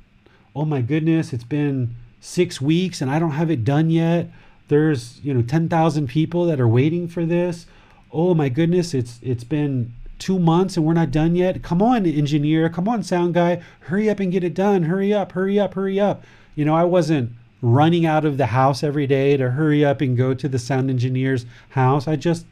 oh 0.54 0.66
my 0.66 0.82
goodness, 0.82 1.32
it's 1.32 1.46
been 1.46 1.96
six 2.20 2.60
weeks 2.60 3.00
and 3.00 3.10
I 3.10 3.20
don't 3.20 3.32
have 3.32 3.50
it 3.50 3.64
done 3.64 3.90
yet. 3.90 4.28
There's, 4.68 5.22
you 5.24 5.34
know, 5.34 5.42
10,000 5.42 6.08
people 6.10 6.44
that 6.48 6.60
are 6.60 6.68
waiting 6.68 7.08
for 7.08 7.26
this. 7.26 7.68
Oh 8.12 8.34
my 8.34 8.50
goodness, 8.50 8.94
it's 8.94 9.18
it's 9.24 9.46
been 9.46 9.94
two 10.22 10.40
months 10.40 10.78
and 10.78 10.86
we're 10.86 10.94
not 10.94 11.12
done 11.12 11.36
yet. 11.36 11.62
Come 11.64 11.82
on, 11.82 12.06
engineer. 12.06 12.70
Come 12.70 12.88
on, 12.88 13.04
sound 13.04 13.34
guy. 13.34 13.62
Hurry 13.82 14.10
up 14.10 14.20
and 14.20 14.32
get 14.32 14.44
it 14.44 14.54
done. 14.54 14.84
Hurry 14.84 15.14
up, 15.14 15.34
hurry 15.34 15.60
up, 15.60 15.74
hurry 15.74 16.00
up. 16.00 16.24
You 16.56 16.64
know, 16.64 16.76
I 16.76 16.86
wasn't 16.86 17.34
running 17.62 18.06
out 18.06 18.24
of 18.24 18.38
the 18.38 18.48
house 18.48 18.84
every 18.84 19.08
day 19.08 19.36
to 19.36 19.52
hurry 19.52 19.84
up 19.84 20.00
and 20.00 20.16
go 20.16 20.34
to 20.34 20.48
the 20.48 20.60
sound 20.60 20.90
engineer's 20.90 21.46
house. 21.70 22.08
I 22.08 22.16
just 22.16 22.46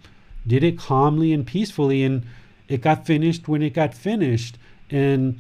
did 0.46 0.64
it 0.64 0.78
calmly 0.78 1.32
and 1.32 1.46
peacefully 1.46 2.04
and 2.04 2.24
it 2.68 2.82
got 2.82 3.06
finished 3.06 3.48
when 3.48 3.62
it 3.62 3.74
got 3.74 3.94
finished. 3.94 4.58
And 4.90 5.40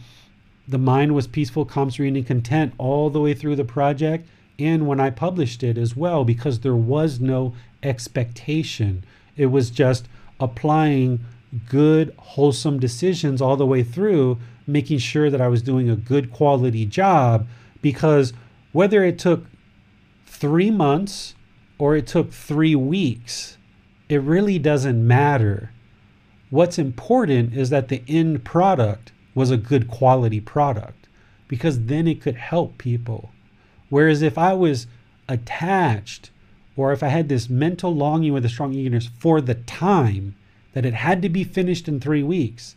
the 0.67 0.77
mind 0.77 1.15
was 1.15 1.27
peaceful, 1.27 1.65
calm, 1.65 1.91
serene, 1.91 2.15
and 2.15 2.25
content 2.25 2.73
all 2.77 3.09
the 3.09 3.19
way 3.19 3.33
through 3.33 3.55
the 3.55 3.65
project 3.65 4.27
and 4.59 4.85
when 4.85 4.99
I 4.99 5.09
published 5.09 5.63
it 5.63 5.77
as 5.77 5.95
well, 5.95 6.25
because 6.25 6.59
there 6.59 6.75
was 6.75 7.19
no 7.19 7.53
expectation. 7.81 9.05
It 9.37 9.47
was 9.47 9.69
just 9.69 10.07
applying 10.39 11.21
good, 11.67 12.13
wholesome 12.17 12.79
decisions 12.79 13.41
all 13.41 13.57
the 13.57 13.65
way 13.65 13.83
through, 13.83 14.37
making 14.67 14.99
sure 14.99 15.29
that 15.29 15.41
I 15.41 15.47
was 15.47 15.61
doing 15.61 15.89
a 15.89 15.95
good 15.95 16.31
quality 16.31 16.85
job. 16.85 17.47
Because 17.81 18.33
whether 18.71 19.03
it 19.03 19.17
took 19.17 19.45
three 20.25 20.71
months 20.71 21.35
or 21.77 21.95
it 21.95 22.07
took 22.07 22.31
three 22.31 22.75
weeks, 22.75 23.57
it 24.09 24.21
really 24.21 24.59
doesn't 24.59 25.05
matter. 25.05 25.71
What's 26.49 26.79
important 26.79 27.55
is 27.55 27.69
that 27.69 27.87
the 27.89 28.03
end 28.07 28.43
product 28.43 29.11
was 29.35 29.51
a 29.51 29.57
good 29.57 29.87
quality 29.87 30.39
product 30.39 31.07
because 31.47 31.85
then 31.85 32.07
it 32.07 32.21
could 32.21 32.35
help 32.35 32.77
people. 32.77 33.31
Whereas 33.89 34.21
if 34.21 34.37
I 34.37 34.53
was 34.53 34.87
attached 35.27 36.31
or 36.75 36.91
if 36.91 37.03
I 37.03 37.07
had 37.09 37.29
this 37.29 37.49
mental 37.49 37.93
longing 37.93 38.33
with 38.33 38.45
a 38.45 38.49
strong 38.49 38.73
eagerness 38.73 39.09
for 39.19 39.41
the 39.41 39.55
time, 39.55 40.35
that 40.73 40.85
it 40.85 40.93
had 40.93 41.21
to 41.21 41.29
be 41.29 41.43
finished 41.43 41.87
in 41.87 41.99
three 41.99 42.23
weeks. 42.23 42.75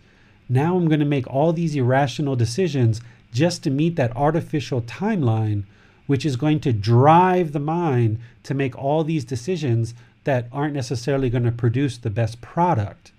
Now 0.49 0.77
I'm 0.77 0.89
going 0.89 1.01
to 1.01 1.07
make 1.07 1.27
all 1.27 1.53
these 1.53 1.75
irrational 1.75 2.37
decisions 2.37 3.01
just 3.33 3.63
to 3.63 3.71
meet 3.71 3.97
that 3.97 4.15
artificial 4.17 4.83
timeline, 4.83 5.65
which 6.07 6.27
is 6.27 6.37
going 6.37 6.61
to 6.61 6.73
drive 6.73 7.53
the 7.53 7.61
mind 7.61 8.19
to 8.43 8.55
make 8.55 8.77
all 8.77 9.05
these 9.05 9.25
decisions 9.25 9.95
that 10.25 10.47
aren't 10.53 10.75
necessarily 10.75 11.31
going 11.31 11.45
to 11.45 11.53
produce 11.53 11.97
the 11.97 12.11
best 12.11 12.41
product. 12.41 13.13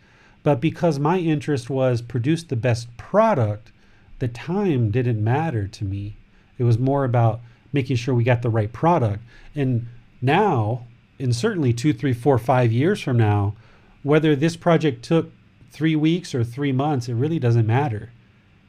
But 0.43 0.61
because 0.61 0.99
my 0.99 1.19
interest 1.19 1.69
was 1.69 2.01
produce 2.01 2.43
the 2.43 2.55
best 2.55 2.95
product, 2.97 3.71
the 4.19 4.27
time 4.27 4.91
didn't 4.91 5.23
matter 5.23 5.67
to 5.67 5.85
me. 5.85 6.15
It 6.57 6.63
was 6.63 6.77
more 6.77 7.03
about 7.03 7.41
making 7.71 7.95
sure 7.95 8.13
we 8.13 8.23
got 8.23 8.41
the 8.41 8.49
right 8.49 8.71
product. 8.71 9.23
And 9.55 9.87
now, 10.21 10.85
and 11.19 11.35
certainly 11.35 11.73
two, 11.73 11.93
three, 11.93 12.13
four, 12.13 12.37
five 12.37 12.71
years 12.71 13.01
from 13.01 13.17
now, 13.17 13.55
whether 14.03 14.35
this 14.35 14.55
project 14.55 15.03
took 15.03 15.31
three 15.71 15.95
weeks 15.95 16.35
or 16.35 16.43
three 16.43 16.71
months, 16.71 17.09
it 17.09 17.15
really 17.15 17.39
doesn't 17.39 17.65
matter, 17.65 18.11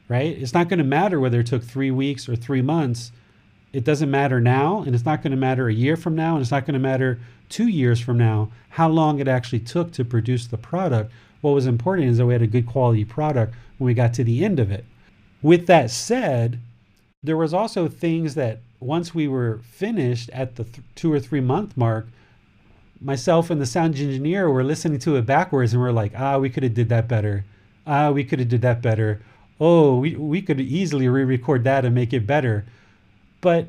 right? 0.09 0.35
It's 0.37 0.53
not 0.53 0.69
going 0.69 0.79
to 0.79 0.85
matter 0.85 1.19
whether 1.19 1.41
it 1.41 1.47
took 1.47 1.63
three 1.63 1.91
weeks 1.91 2.27
or 2.27 2.35
three 2.35 2.61
months. 2.61 3.11
It 3.71 3.83
doesn't 3.83 4.09
matter 4.09 4.39
now, 4.39 4.81
and 4.81 4.95
it's 4.95 5.05
not 5.05 5.21
going 5.21 5.31
to 5.31 5.37
matter 5.37 5.67
a 5.67 5.73
year 5.73 5.97
from 5.97 6.15
now, 6.15 6.35
and 6.35 6.41
it's 6.41 6.51
not 6.51 6.65
going 6.65 6.73
to 6.73 6.79
matter 6.79 7.19
two 7.49 7.67
years 7.67 7.99
from 7.99 8.17
now 8.17 8.51
how 8.69 8.89
long 8.89 9.19
it 9.19 9.27
actually 9.27 9.59
took 9.59 9.91
to 9.93 10.03
produce 10.03 10.47
the 10.47 10.57
product. 10.57 11.11
What 11.41 11.51
was 11.51 11.67
important 11.67 12.09
is 12.09 12.17
that 12.17 12.25
we 12.25 12.33
had 12.33 12.41
a 12.41 12.47
good 12.47 12.65
quality 12.65 13.05
product 13.05 13.53
when 13.77 13.87
we 13.87 13.93
got 13.93 14.13
to 14.15 14.23
the 14.23 14.43
end 14.43 14.59
of 14.59 14.71
it. 14.71 14.85
With 15.41 15.67
that 15.67 15.91
said, 15.91 16.59
there 17.21 17.37
was 17.37 17.53
also 17.53 17.87
things 17.87 18.35
that 18.35 18.59
once 18.79 19.13
we 19.13 19.27
were 19.27 19.59
finished 19.63 20.29
at 20.31 20.55
the 20.55 20.63
th- 20.63 20.81
two 20.95 21.11
or 21.11 21.19
three 21.19 21.41
month 21.41 21.75
mark, 21.77 22.07
myself 23.01 23.49
and 23.49 23.61
the 23.61 23.65
sound 23.65 23.95
engineer 23.95 24.49
were 24.49 24.63
listening 24.63 24.99
to 24.99 25.15
it 25.15 25.25
backwards 25.25 25.73
and 25.73 25.81
we're 25.81 25.91
like, 25.91 26.13
ah, 26.17 26.37
we 26.37 26.49
could 26.49 26.63
have 26.63 26.73
did 26.73 26.89
that 26.89 27.07
better. 27.07 27.43
Ah, 27.85 28.11
we 28.11 28.23
could 28.23 28.39
have 28.39 28.49
did 28.49 28.61
that 28.61 28.81
better. 28.81 29.21
oh, 29.59 29.99
we, 29.99 30.15
we 30.15 30.41
could 30.41 30.59
easily 30.59 31.07
re 31.07 31.23
record 31.23 31.63
that 31.63 31.85
and 31.85 31.95
make 31.95 32.13
it 32.13 32.27
better. 32.27 32.65
But 33.41 33.67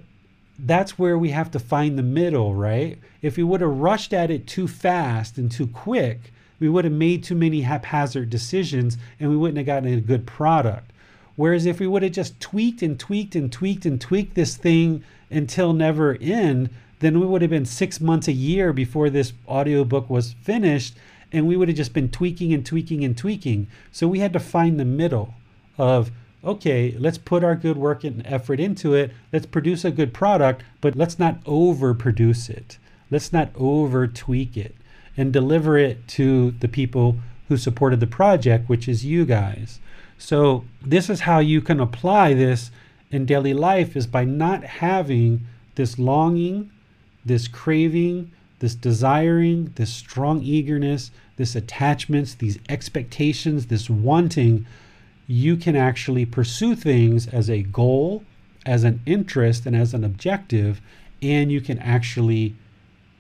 that's 0.59 0.99
where 0.99 1.19
we 1.19 1.31
have 1.31 1.51
to 1.53 1.59
find 1.59 1.99
the 1.99 2.03
middle, 2.03 2.55
right? 2.55 2.99
If 3.23 3.37
we 3.37 3.45
would 3.45 3.61
have 3.61 3.77
rushed 3.77 4.13
at 4.13 4.31
it 4.31 4.47
too 4.47 4.67
fast 4.67 5.39
and 5.39 5.51
too 5.51 5.67
quick, 5.67 6.33
we 6.59 6.69
would 6.69 6.85
have 6.85 6.95
made 6.95 7.23
too 7.23 7.35
many 7.35 7.61
haphazard 7.61 8.31
decisions 8.31 8.97
and 9.21 9.31
we 9.31 9.37
wouldn't 9.37 9.59
have 9.59 9.67
gotten 9.67 9.93
a 9.93 10.01
good 10.01 10.27
product. 10.27 10.91
Whereas 11.37 11.67
if 11.67 11.79
we 11.79 11.87
would 11.87 12.03
have 12.03 12.13
just 12.13 12.41
tweaked 12.41 12.83
and 12.83 12.99
tweaked 12.99 13.37
and 13.37 13.53
tweaked 13.53 13.85
and 13.85 14.01
tweaked 14.01 14.35
this 14.35 14.57
thing 14.57 15.05
until 15.31 15.75
never 15.75 16.17
end, 16.21 16.71
then 17.01 17.21
we 17.21 17.27
would 17.27 17.43
have 17.43 17.51
been 17.51 17.67
six 17.67 18.01
months, 18.01 18.29
a 18.29 18.33
year 18.33 18.73
before 18.73 19.11
this 19.11 19.33
audiobook 19.49 20.09
was 20.09 20.33
finished, 20.33 20.97
and 21.33 21.47
we 21.47 21.57
would 21.57 21.69
have 21.69 21.77
just 21.77 21.93
been 21.93 22.09
tweaking 22.09 22.53
and 22.53 22.65
tweaking 22.65 23.05
and 23.05 23.17
tweaking. 23.17 23.67
So 23.93 24.09
we 24.09 24.21
had 24.21 24.33
to 24.33 24.41
find 24.41 24.79
the 24.79 24.85
middle 24.85 25.35
of 25.79 26.11
okay, 26.45 26.95
let's 26.99 27.19
put 27.19 27.43
our 27.43 27.57
good 27.57 27.77
work 27.77 28.05
and 28.05 28.25
effort 28.25 28.61
into 28.61 28.95
it. 28.95 29.11
Let's 29.33 29.47
produce 29.47 29.85
a 29.85 29.91
good 29.91 30.15
product, 30.15 30.63
but 30.81 30.95
let's 30.95 31.19
not 31.19 31.43
overproduce 31.45 32.49
it. 32.49 32.79
Let's 33.11 33.33
not 33.33 33.51
over 33.57 34.07
tweak 34.07 34.57
it 34.57 34.77
and 35.17 35.33
deliver 35.33 35.77
it 35.77 36.07
to 36.09 36.53
the 36.53 36.69
people 36.69 37.19
who 37.49 37.57
supported 37.57 37.99
the 37.99 38.07
project, 38.07 38.69
which 38.69 38.87
is 38.87 39.05
you 39.05 39.25
guys. 39.25 39.81
So 40.19 40.65
this 40.81 41.11
is 41.11 41.21
how 41.21 41.41
you 41.41 41.61
can 41.61 41.81
apply 41.81 42.35
this 42.35 42.71
in 43.11 43.27
daily 43.27 43.55
life 43.55 43.97
is 43.97 44.07
by 44.07 44.25
not 44.25 44.65
having 44.65 45.47
this 45.75 45.99
longing, 45.99 46.71
this 47.27 47.49
craving, 47.49 48.31
this 48.61 48.75
desiring, 48.75 49.73
this 49.75 49.93
strong 49.93 50.43
eagerness, 50.43 51.11
this 51.37 51.55
attachments, 51.55 52.35
these 52.35 52.59
expectations, 52.69 53.67
this 53.67 53.91
wanting 53.91 54.67
you 55.27 55.57
can 55.57 55.75
actually 55.77 56.25
pursue 56.25 56.77
things 56.77 57.27
as 57.27 57.51
a 57.51 57.63
goal, 57.63 58.23
as 58.65 58.85
an 58.85 59.01
interest, 59.07 59.67
and 59.67 59.75
as 59.75 59.93
an 59.93 60.05
objective, 60.05 60.81
and 61.21 61.51
you 61.51 61.61
can 61.61 61.79
actually 61.81 62.55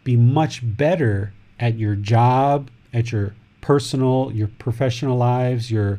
be 0.04 0.16
much 0.16 0.60
better 0.62 1.32
at 1.58 1.76
your 1.76 1.96
job, 1.96 2.70
at 2.92 3.10
your 3.10 3.34
personal, 3.60 4.30
your 4.32 4.46
professional 4.46 5.16
lives, 5.16 5.70
your 5.70 5.98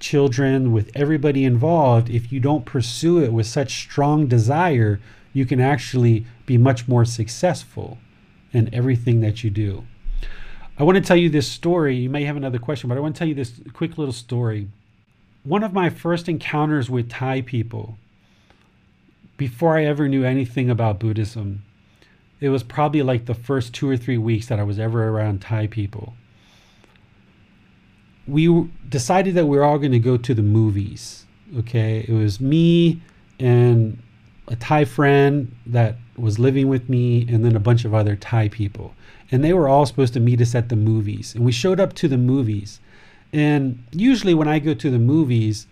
children, 0.00 0.72
with 0.72 0.90
everybody 0.94 1.44
involved. 1.44 2.10
If 2.10 2.30
you 2.30 2.40
don't 2.40 2.66
pursue 2.66 3.22
it 3.24 3.32
with 3.32 3.46
such 3.46 3.80
strong 3.80 4.26
desire, 4.26 5.00
you 5.38 5.46
can 5.46 5.60
actually 5.60 6.26
be 6.46 6.58
much 6.58 6.88
more 6.88 7.04
successful 7.04 7.98
in 8.52 8.68
everything 8.74 9.20
that 9.20 9.44
you 9.44 9.50
do. 9.50 9.84
I 10.76 10.82
want 10.82 10.96
to 10.96 11.00
tell 11.00 11.16
you 11.16 11.30
this 11.30 11.48
story. 11.48 11.96
You 11.96 12.10
may 12.10 12.24
have 12.24 12.36
another 12.36 12.58
question, 12.58 12.88
but 12.88 12.98
I 12.98 13.00
want 13.00 13.14
to 13.14 13.18
tell 13.18 13.28
you 13.28 13.34
this 13.34 13.60
quick 13.72 13.96
little 13.98 14.12
story 14.12 14.68
one 15.44 15.62
of 15.62 15.72
my 15.72 15.88
first 15.88 16.28
encounters 16.28 16.90
with 16.90 17.08
Thai 17.08 17.40
people, 17.40 17.96
before 19.38 19.78
I 19.78 19.84
ever 19.84 20.08
knew 20.08 20.24
anything 20.24 20.68
about 20.68 20.98
Buddhism, 20.98 21.62
it 22.40 22.50
was 22.50 22.62
probably 22.62 23.02
like 23.02 23.24
the 23.24 23.34
first 23.34 23.72
two 23.72 23.88
or 23.88 23.96
three 23.96 24.18
weeks 24.18 24.48
that 24.48 24.60
I 24.60 24.64
was 24.64 24.78
ever 24.78 25.08
around 25.08 25.40
Thai 25.40 25.68
people. 25.68 26.14
We 28.26 28.68
decided 28.88 29.34
that 29.36 29.46
we 29.46 29.56
were 29.56 29.64
all 29.64 29.78
going 29.78 29.92
to 29.92 29.98
go 29.98 30.18
to 30.18 30.34
the 30.34 30.42
movies. 30.42 31.24
Okay. 31.56 32.04
It 32.06 32.12
was 32.12 32.40
me 32.40 33.00
and 33.38 34.02
a 34.50 34.56
Thai 34.56 34.84
friend 34.84 35.54
that 35.66 35.96
was 36.16 36.38
living 36.38 36.68
with 36.68 36.88
me, 36.88 37.26
and 37.28 37.44
then 37.44 37.54
a 37.54 37.60
bunch 37.60 37.84
of 37.84 37.94
other 37.94 38.16
Thai 38.16 38.48
people. 38.48 38.94
And 39.30 39.44
they 39.44 39.52
were 39.52 39.68
all 39.68 39.86
supposed 39.86 40.14
to 40.14 40.20
meet 40.20 40.40
us 40.40 40.54
at 40.54 40.68
the 40.68 40.76
movies. 40.76 41.34
And 41.34 41.44
we 41.44 41.52
showed 41.52 41.80
up 41.80 41.92
to 41.94 42.08
the 42.08 42.16
movies. 42.18 42.80
And 43.32 43.84
usually 43.92 44.34
when 44.34 44.48
I 44.48 44.58
go 44.58 44.74
to 44.74 44.90
the 44.90 44.98
movies, 44.98 45.66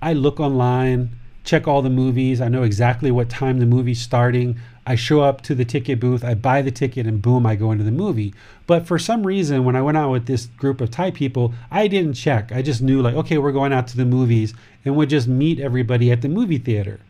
I 0.00 0.14
look 0.14 0.40
online, 0.40 1.10
check 1.44 1.68
all 1.68 1.82
the 1.82 1.90
movies. 1.90 2.40
I 2.40 2.48
know 2.48 2.62
exactly 2.62 3.10
what 3.10 3.28
time 3.28 3.58
the 3.58 3.66
movie's 3.66 4.00
starting. 4.00 4.58
I 4.86 4.96
show 4.96 5.22
up 5.22 5.40
to 5.42 5.54
the 5.54 5.64
ticket 5.64 5.98
booth, 5.98 6.22
I 6.22 6.34
buy 6.34 6.60
the 6.60 6.70
ticket, 6.70 7.06
and 7.06 7.22
boom, 7.22 7.46
I 7.46 7.56
go 7.56 7.72
into 7.72 7.84
the 7.84 7.90
movie. 7.90 8.34
But 8.66 8.86
for 8.86 8.98
some 8.98 9.26
reason, 9.26 9.64
when 9.64 9.76
I 9.76 9.82
went 9.82 9.96
out 9.96 10.10
with 10.10 10.26
this 10.26 10.46
group 10.46 10.80
of 10.82 10.90
Thai 10.90 11.10
people, 11.10 11.54
I 11.70 11.88
didn't 11.88 12.14
check. 12.14 12.52
I 12.52 12.60
just 12.60 12.82
knew, 12.82 13.00
like, 13.00 13.14
okay, 13.14 13.38
we're 13.38 13.52
going 13.52 13.72
out 13.72 13.86
to 13.88 13.96
the 13.96 14.04
movies, 14.04 14.52
and 14.84 14.94
we'd 14.94 15.08
just 15.08 15.26
meet 15.26 15.58
everybody 15.58 16.12
at 16.12 16.20
the 16.20 16.28
movie 16.28 16.58
theater. 16.58 17.00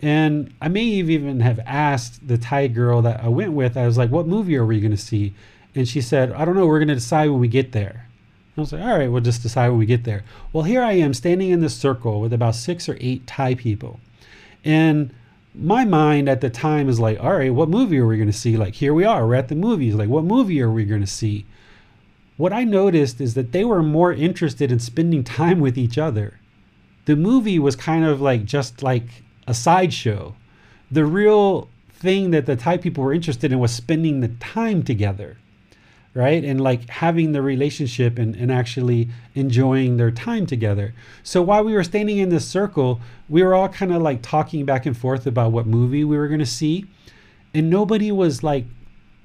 And 0.00 0.54
I 0.60 0.68
may 0.68 0.84
even 0.84 1.40
have 1.40 1.58
asked 1.66 2.26
the 2.26 2.38
Thai 2.38 2.68
girl 2.68 3.02
that 3.02 3.22
I 3.22 3.28
went 3.28 3.52
with, 3.52 3.76
I 3.76 3.86
was 3.86 3.98
like, 3.98 4.10
what 4.10 4.28
movie 4.28 4.56
are 4.56 4.66
we 4.66 4.80
going 4.80 4.92
to 4.92 4.96
see? 4.96 5.34
And 5.74 5.88
she 5.88 6.00
said, 6.00 6.32
I 6.32 6.44
don't 6.44 6.54
know, 6.54 6.66
we're 6.66 6.78
going 6.78 6.88
to 6.88 6.94
decide 6.94 7.30
when 7.30 7.40
we 7.40 7.48
get 7.48 7.72
there. 7.72 8.08
I 8.56 8.60
was 8.60 8.72
like, 8.72 8.82
all 8.82 8.98
right, 8.98 9.10
we'll 9.10 9.22
just 9.22 9.42
decide 9.42 9.68
when 9.68 9.78
we 9.78 9.86
get 9.86 10.04
there. 10.04 10.24
Well, 10.52 10.64
here 10.64 10.82
I 10.82 10.92
am 10.92 11.14
standing 11.14 11.50
in 11.50 11.60
this 11.60 11.76
circle 11.76 12.20
with 12.20 12.32
about 12.32 12.56
six 12.56 12.88
or 12.88 12.96
eight 13.00 13.26
Thai 13.26 13.54
people. 13.54 14.00
And 14.64 15.14
my 15.54 15.84
mind 15.84 16.28
at 16.28 16.40
the 16.40 16.50
time 16.50 16.88
is 16.88 16.98
like, 16.98 17.20
all 17.20 17.36
right, 17.36 17.54
what 17.54 17.68
movie 17.68 17.98
are 17.98 18.06
we 18.06 18.16
going 18.16 18.30
to 18.30 18.32
see? 18.32 18.56
Like, 18.56 18.74
here 18.74 18.94
we 18.94 19.04
are, 19.04 19.26
we're 19.26 19.34
at 19.36 19.48
the 19.48 19.54
movies. 19.54 19.94
Like, 19.94 20.08
what 20.08 20.24
movie 20.24 20.60
are 20.60 20.70
we 20.70 20.84
going 20.84 21.00
to 21.00 21.06
see? 21.06 21.46
What 22.36 22.52
I 22.52 22.64
noticed 22.64 23.20
is 23.20 23.34
that 23.34 23.52
they 23.52 23.64
were 23.64 23.82
more 23.82 24.12
interested 24.12 24.70
in 24.70 24.78
spending 24.78 25.24
time 25.24 25.60
with 25.60 25.76
each 25.76 25.98
other. 25.98 26.38
The 27.06 27.16
movie 27.16 27.58
was 27.58 27.74
kind 27.74 28.04
of 28.04 28.20
like 28.20 28.44
just 28.44 28.82
like 28.82 29.24
a 29.48 29.54
sideshow. 29.54 30.36
The 30.90 31.04
real 31.04 31.68
thing 31.90 32.30
that 32.30 32.46
the 32.46 32.54
Thai 32.54 32.76
people 32.76 33.02
were 33.02 33.12
interested 33.12 33.50
in 33.50 33.58
was 33.58 33.72
spending 33.72 34.20
the 34.20 34.28
time 34.28 34.84
together 34.84 35.38
right? 36.18 36.42
And 36.42 36.60
like 36.60 36.88
having 36.88 37.30
the 37.30 37.42
relationship 37.42 38.18
and, 38.18 38.34
and 38.34 38.50
actually 38.50 39.08
enjoying 39.36 39.98
their 39.98 40.10
time 40.10 40.46
together. 40.46 40.92
So 41.22 41.42
while 41.42 41.62
we 41.62 41.74
were 41.74 41.84
standing 41.84 42.18
in 42.18 42.28
this 42.28 42.44
circle, 42.44 43.00
we 43.28 43.42
were 43.42 43.54
all 43.54 43.68
kind 43.68 43.92
of 43.92 44.02
like 44.02 44.20
talking 44.20 44.64
back 44.64 44.84
and 44.84 44.96
forth 44.96 45.28
about 45.28 45.52
what 45.52 45.66
movie 45.66 46.02
we 46.02 46.18
were 46.18 46.26
going 46.26 46.40
to 46.40 46.46
see. 46.46 46.86
And 47.54 47.70
nobody 47.70 48.10
was 48.10 48.42
like 48.42 48.64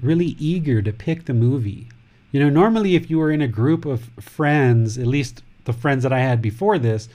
really 0.01 0.35
eager 0.37 0.83
to 0.83 0.93
pick 0.93 1.25
the 1.25 1.33
movie. 1.33 1.87
You 2.31 2.39
know, 2.39 2.49
normally 2.49 2.95
if 2.95 3.09
you 3.09 3.17
were 3.17 3.31
in 3.31 3.41
a 3.41 3.47
group 3.47 3.85
of 3.85 4.11
friends, 4.19 4.97
at 4.97 5.07
least 5.07 5.41
the 5.65 5.73
friends 5.73 6.03
that 6.03 6.13
I 6.13 6.19
had 6.19 6.43
before 6.43 6.77
this, 6.77 7.09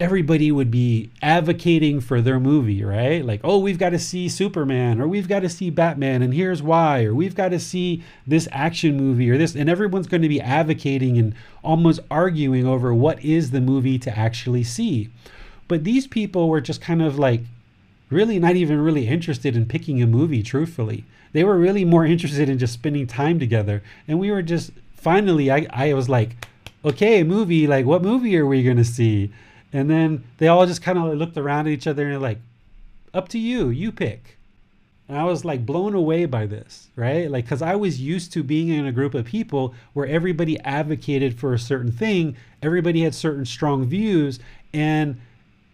everybody 0.00 0.50
would 0.50 0.70
be 0.70 1.10
advocating 1.20 2.00
for 2.00 2.22
their 2.22 2.40
movie, 2.40 2.82
right? 2.82 3.22
Like, 3.22 3.42
oh, 3.44 3.58
we've 3.58 3.78
got 3.78 3.90
to 3.90 3.98
see 3.98 4.30
Superman 4.30 4.98
or 4.98 5.06
we've 5.06 5.28
got 5.28 5.40
to 5.40 5.48
see 5.50 5.68
Batman 5.68 6.22
and 6.22 6.32
here's 6.32 6.62
why 6.62 7.04
or 7.04 7.14
we've 7.14 7.34
got 7.34 7.50
to 7.50 7.60
see 7.60 8.02
this 8.26 8.48
action 8.50 8.96
movie 8.96 9.30
or 9.30 9.36
this 9.36 9.54
and 9.54 9.68
everyone's 9.68 10.06
going 10.06 10.22
to 10.22 10.28
be 10.28 10.40
advocating 10.40 11.18
and 11.18 11.34
almost 11.62 12.00
arguing 12.10 12.66
over 12.66 12.94
what 12.94 13.22
is 13.22 13.50
the 13.50 13.60
movie 13.60 13.98
to 13.98 14.18
actually 14.18 14.64
see. 14.64 15.10
But 15.68 15.84
these 15.84 16.06
people 16.06 16.48
were 16.48 16.62
just 16.62 16.80
kind 16.80 17.02
of 17.02 17.18
like 17.18 17.42
really 18.08 18.38
not 18.38 18.56
even 18.56 18.80
really 18.80 19.06
interested 19.06 19.54
in 19.54 19.66
picking 19.66 20.02
a 20.02 20.06
movie 20.06 20.42
truthfully. 20.42 21.04
They 21.32 21.44
were 21.44 21.58
really 21.58 21.84
more 21.84 22.06
interested 22.06 22.48
in 22.48 22.58
just 22.58 22.72
spending 22.72 23.06
time 23.06 23.38
together 23.38 23.82
and 24.08 24.18
we 24.18 24.30
were 24.30 24.42
just 24.42 24.70
finally 24.94 25.50
I 25.50 25.66
I 25.70 25.92
was 25.92 26.08
like, 26.08 26.48
okay, 26.86 27.22
movie, 27.22 27.66
like 27.66 27.84
what 27.84 28.00
movie 28.00 28.38
are 28.38 28.46
we 28.46 28.62
going 28.62 28.78
to 28.78 28.84
see? 28.84 29.30
And 29.72 29.88
then 29.88 30.24
they 30.38 30.48
all 30.48 30.66
just 30.66 30.82
kind 30.82 30.98
of 30.98 31.16
looked 31.16 31.36
around 31.36 31.66
at 31.66 31.72
each 31.72 31.86
other 31.86 32.08
and 32.08 32.20
like, 32.20 32.38
up 33.14 33.28
to 33.28 33.38
you, 33.38 33.68
you 33.68 33.92
pick. 33.92 34.36
And 35.08 35.18
I 35.18 35.24
was 35.24 35.44
like 35.44 35.66
blown 35.66 35.94
away 35.94 36.24
by 36.26 36.46
this, 36.46 36.88
right? 36.94 37.28
Like, 37.28 37.44
because 37.44 37.62
I 37.62 37.74
was 37.74 38.00
used 38.00 38.32
to 38.32 38.44
being 38.44 38.68
in 38.68 38.86
a 38.86 38.92
group 38.92 39.14
of 39.14 39.24
people 39.24 39.74
where 39.92 40.06
everybody 40.06 40.58
advocated 40.60 41.38
for 41.38 41.52
a 41.52 41.58
certain 41.58 41.90
thing, 41.90 42.36
everybody 42.62 43.02
had 43.02 43.14
certain 43.14 43.44
strong 43.44 43.84
views, 43.84 44.38
and 44.72 45.20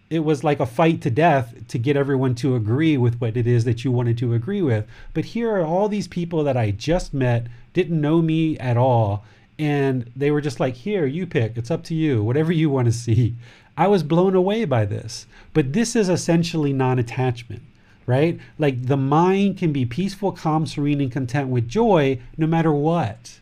it 0.08 0.20
was 0.20 0.42
like 0.42 0.60
a 0.60 0.65
fight 0.65 1.02
to 1.02 1.10
death 1.10 1.55
to 1.68 1.78
get 1.78 1.97
everyone 1.97 2.34
to 2.36 2.57
agree 2.57 2.97
with 2.97 3.20
what 3.20 3.36
it 3.36 3.47
is 3.47 3.65
that 3.65 3.84
you 3.84 3.92
wanted 3.92 4.16
to 4.18 4.33
agree 4.33 4.62
with. 4.62 4.86
But 5.12 5.26
here 5.26 5.55
are 5.57 5.66
all 5.66 5.89
these 5.89 6.08
people 6.08 6.42
that 6.44 6.57
I 6.57 6.70
just 6.70 7.12
met, 7.12 7.47
didn't 7.75 8.00
know 8.00 8.23
me 8.23 8.57
at 8.58 8.78
all, 8.78 9.25
and 9.58 10.10
they 10.16 10.31
were 10.31 10.41
just 10.41 10.60
like, 10.60 10.75
here, 10.75 11.05
you 11.05 11.26
pick, 11.26 11.58
it's 11.58 11.70
up 11.70 11.84
to 11.84 11.94
you, 11.94 12.23
whatever 12.23 12.52
you 12.52 12.70
want 12.70 12.86
to 12.86 12.92
see. 12.92 13.34
I 13.76 13.88
was 13.88 14.02
blown 14.02 14.34
away 14.34 14.64
by 14.64 14.84
this. 14.84 15.26
But 15.52 15.72
this 15.72 15.94
is 15.94 16.08
essentially 16.08 16.72
non 16.72 16.98
attachment, 16.98 17.62
right? 18.06 18.38
Like 18.58 18.86
the 18.86 18.96
mind 18.96 19.58
can 19.58 19.72
be 19.72 19.84
peaceful, 19.84 20.32
calm, 20.32 20.66
serene, 20.66 21.00
and 21.00 21.12
content 21.12 21.48
with 21.48 21.68
joy 21.68 22.20
no 22.36 22.46
matter 22.46 22.72
what, 22.72 23.38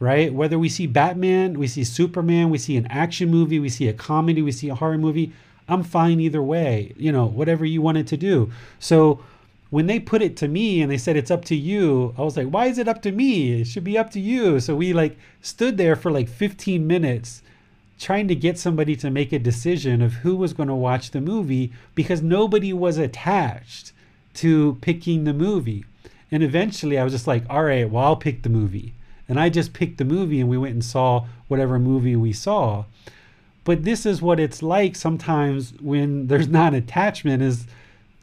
right? 0.00 0.32
Whether 0.32 0.58
we 0.58 0.68
see 0.68 0.86
Batman, 0.86 1.58
we 1.58 1.66
see 1.66 1.84
Superman, 1.84 2.50
we 2.50 2.58
see 2.58 2.76
an 2.76 2.86
action 2.86 3.30
movie, 3.30 3.58
we 3.58 3.68
see 3.68 3.88
a 3.88 3.92
comedy, 3.92 4.42
we 4.42 4.52
see 4.52 4.68
a 4.68 4.74
horror 4.74 4.98
movie, 4.98 5.32
I'm 5.68 5.82
fine 5.82 6.20
either 6.20 6.42
way, 6.42 6.94
you 6.96 7.12
know, 7.12 7.26
whatever 7.26 7.64
you 7.64 7.82
wanted 7.82 8.06
to 8.08 8.16
do. 8.16 8.50
So, 8.78 9.20
when 9.70 9.86
they 9.86 10.00
put 10.00 10.22
it 10.22 10.36
to 10.38 10.48
me 10.48 10.80
and 10.80 10.90
they 10.90 10.96
said 10.96 11.16
it's 11.16 11.30
up 11.30 11.44
to 11.44 11.54
you 11.54 12.14
i 12.16 12.22
was 12.22 12.38
like 12.38 12.48
why 12.48 12.64
is 12.64 12.78
it 12.78 12.88
up 12.88 13.02
to 13.02 13.12
me 13.12 13.60
it 13.60 13.66
should 13.66 13.84
be 13.84 13.98
up 13.98 14.10
to 14.10 14.18
you 14.18 14.58
so 14.60 14.74
we 14.74 14.94
like 14.94 15.18
stood 15.42 15.76
there 15.76 15.94
for 15.94 16.10
like 16.10 16.26
15 16.26 16.86
minutes 16.86 17.42
trying 17.98 18.28
to 18.28 18.34
get 18.34 18.58
somebody 18.58 18.94
to 18.96 19.10
make 19.10 19.32
a 19.32 19.38
decision 19.38 20.00
of 20.00 20.14
who 20.14 20.36
was 20.36 20.52
going 20.52 20.68
to 20.68 20.74
watch 20.74 21.10
the 21.10 21.20
movie 21.20 21.72
because 21.94 22.22
nobody 22.22 22.72
was 22.72 22.96
attached 22.96 23.92
to 24.34 24.78
picking 24.80 25.24
the 25.24 25.32
movie. 25.32 25.84
And 26.30 26.42
eventually 26.42 26.98
I 26.98 27.04
was 27.04 27.12
just 27.12 27.26
like, 27.26 27.44
all 27.50 27.64
right, 27.64 27.90
well, 27.90 28.04
I'll 28.04 28.16
pick 28.16 28.42
the 28.42 28.48
movie. 28.48 28.94
And 29.28 29.38
I 29.38 29.48
just 29.48 29.72
picked 29.72 29.98
the 29.98 30.04
movie 30.04 30.40
and 30.40 30.48
we 30.48 30.56
went 30.56 30.74
and 30.74 30.84
saw 30.84 31.26
whatever 31.48 31.78
movie 31.78 32.16
we 32.16 32.32
saw. 32.32 32.84
But 33.64 33.84
this 33.84 34.06
is 34.06 34.22
what 34.22 34.40
it's 34.40 34.62
like 34.62 34.96
sometimes 34.96 35.74
when 35.80 36.28
there's 36.28 36.48
not 36.48 36.72
attachment 36.74 37.42
is 37.42 37.66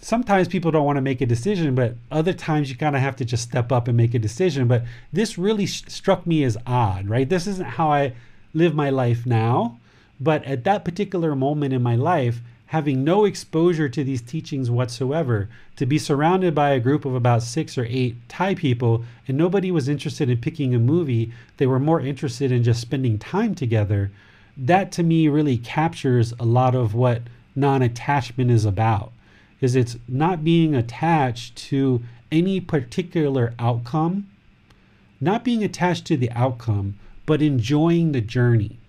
sometimes 0.02 0.48
people 0.48 0.72
don't 0.72 0.86
want 0.86 0.98
to 0.98 1.02
make 1.02 1.22
a 1.22 1.26
decision, 1.26 1.76
but 1.76 1.96
other 2.12 2.34
times 2.34 2.70
you 2.70 2.76
kind 2.76 2.96
of 2.96 3.02
have 3.02 3.16
to 3.18 3.26
just 3.26 3.44
step 3.44 3.72
up 3.72 3.88
and 3.88 3.98
make 3.98 4.14
a 4.14 4.20
decision. 4.20 4.68
But 4.68 4.84
this 5.12 5.38
really 5.38 5.66
sh- 5.66 5.84
struck 5.88 6.26
me 6.26 6.44
as 6.44 6.58
odd, 6.66 7.08
right? 7.10 7.28
This 7.28 7.46
isn't 7.46 7.68
how 7.68 7.92
I 7.92 8.14
live 8.56 8.74
my 8.74 8.90
life 8.90 9.26
now. 9.26 9.78
But 10.20 10.44
at 10.46 10.64
that 10.64 10.84
particular 10.84 11.36
moment 11.36 11.74
in 11.74 11.84
my 11.84 11.96
life, 11.96 12.42
having 12.68 13.04
no 13.04 13.26
exposure 13.26 13.88
to 13.90 14.04
these 14.04 14.22
teachings 14.22 14.72
whatsoever, 14.72 15.50
to 15.76 15.86
be 15.86 16.00
surrounded 16.00 16.56
by 16.56 16.72
a 16.72 16.80
group 16.80 17.06
of 17.06 17.14
about 17.14 17.44
six 17.44 17.78
or 17.78 17.86
eight 17.86 18.16
Thai 18.28 18.56
people, 18.56 19.06
and 19.28 19.38
nobody 19.38 19.70
was 19.70 19.88
interested 19.88 20.30
in 20.30 20.38
picking 20.40 20.74
a 20.74 20.80
movie, 20.80 21.32
they 21.58 21.68
were 21.68 21.80
more 21.80 22.00
interested 22.00 22.52
in 22.52 22.64
just 22.64 22.82
spending 22.82 23.20
time 23.20 23.54
together. 23.54 24.10
That 24.58 24.92
to 24.94 25.04
me 25.04 25.28
really 25.28 25.58
captures 25.58 26.34
a 26.40 26.46
lot 26.46 26.74
of 26.74 26.96
what 26.96 27.22
non 27.56 27.82
attachment 27.82 28.50
is 28.50 28.66
about 28.66 29.12
is 29.62 29.76
it's 29.76 29.98
not 30.08 30.44
being 30.44 30.76
attached 30.76 31.56
to 31.56 32.02
any 32.32 32.60
particular 32.60 33.54
outcome, 33.58 34.28
not 35.22 35.44
being 35.44 35.64
attached 35.64 36.06
to 36.06 36.18
the 36.18 36.32
outcome, 36.32 36.96
but 37.26 37.42
enjoying 37.42 38.12
the 38.12 38.22
journey. 38.22 38.80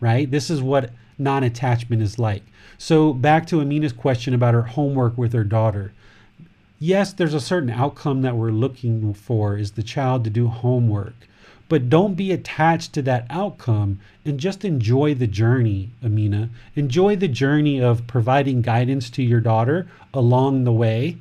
Right? 0.00 0.30
This 0.30 0.50
is 0.50 0.62
what 0.62 0.90
non 1.18 1.44
attachment 1.44 2.02
is 2.02 2.18
like. 2.18 2.42
So, 2.78 3.12
back 3.12 3.46
to 3.48 3.60
Amina's 3.60 3.92
question 3.92 4.32
about 4.32 4.54
her 4.54 4.62
homework 4.62 5.18
with 5.18 5.32
her 5.32 5.44
daughter. 5.44 5.92
Yes, 6.78 7.12
there's 7.12 7.34
a 7.34 7.40
certain 7.40 7.68
outcome 7.68 8.22
that 8.22 8.36
we're 8.36 8.50
looking 8.50 9.12
for 9.12 9.58
is 9.58 9.72
the 9.72 9.82
child 9.82 10.24
to 10.24 10.30
do 10.30 10.48
homework. 10.48 11.28
But 11.68 11.90
don't 11.90 12.14
be 12.14 12.32
attached 12.32 12.94
to 12.94 13.02
that 13.02 13.26
outcome 13.30 14.00
and 14.24 14.40
just 14.40 14.64
enjoy 14.64 15.14
the 15.14 15.26
journey, 15.26 15.90
Amina. 16.02 16.48
Enjoy 16.74 17.16
the 17.16 17.28
journey 17.28 17.80
of 17.80 18.06
providing 18.06 18.62
guidance 18.62 19.08
to 19.10 19.22
your 19.22 19.40
daughter 19.40 19.86
along 20.12 20.64
the 20.64 20.72
way 20.72 21.18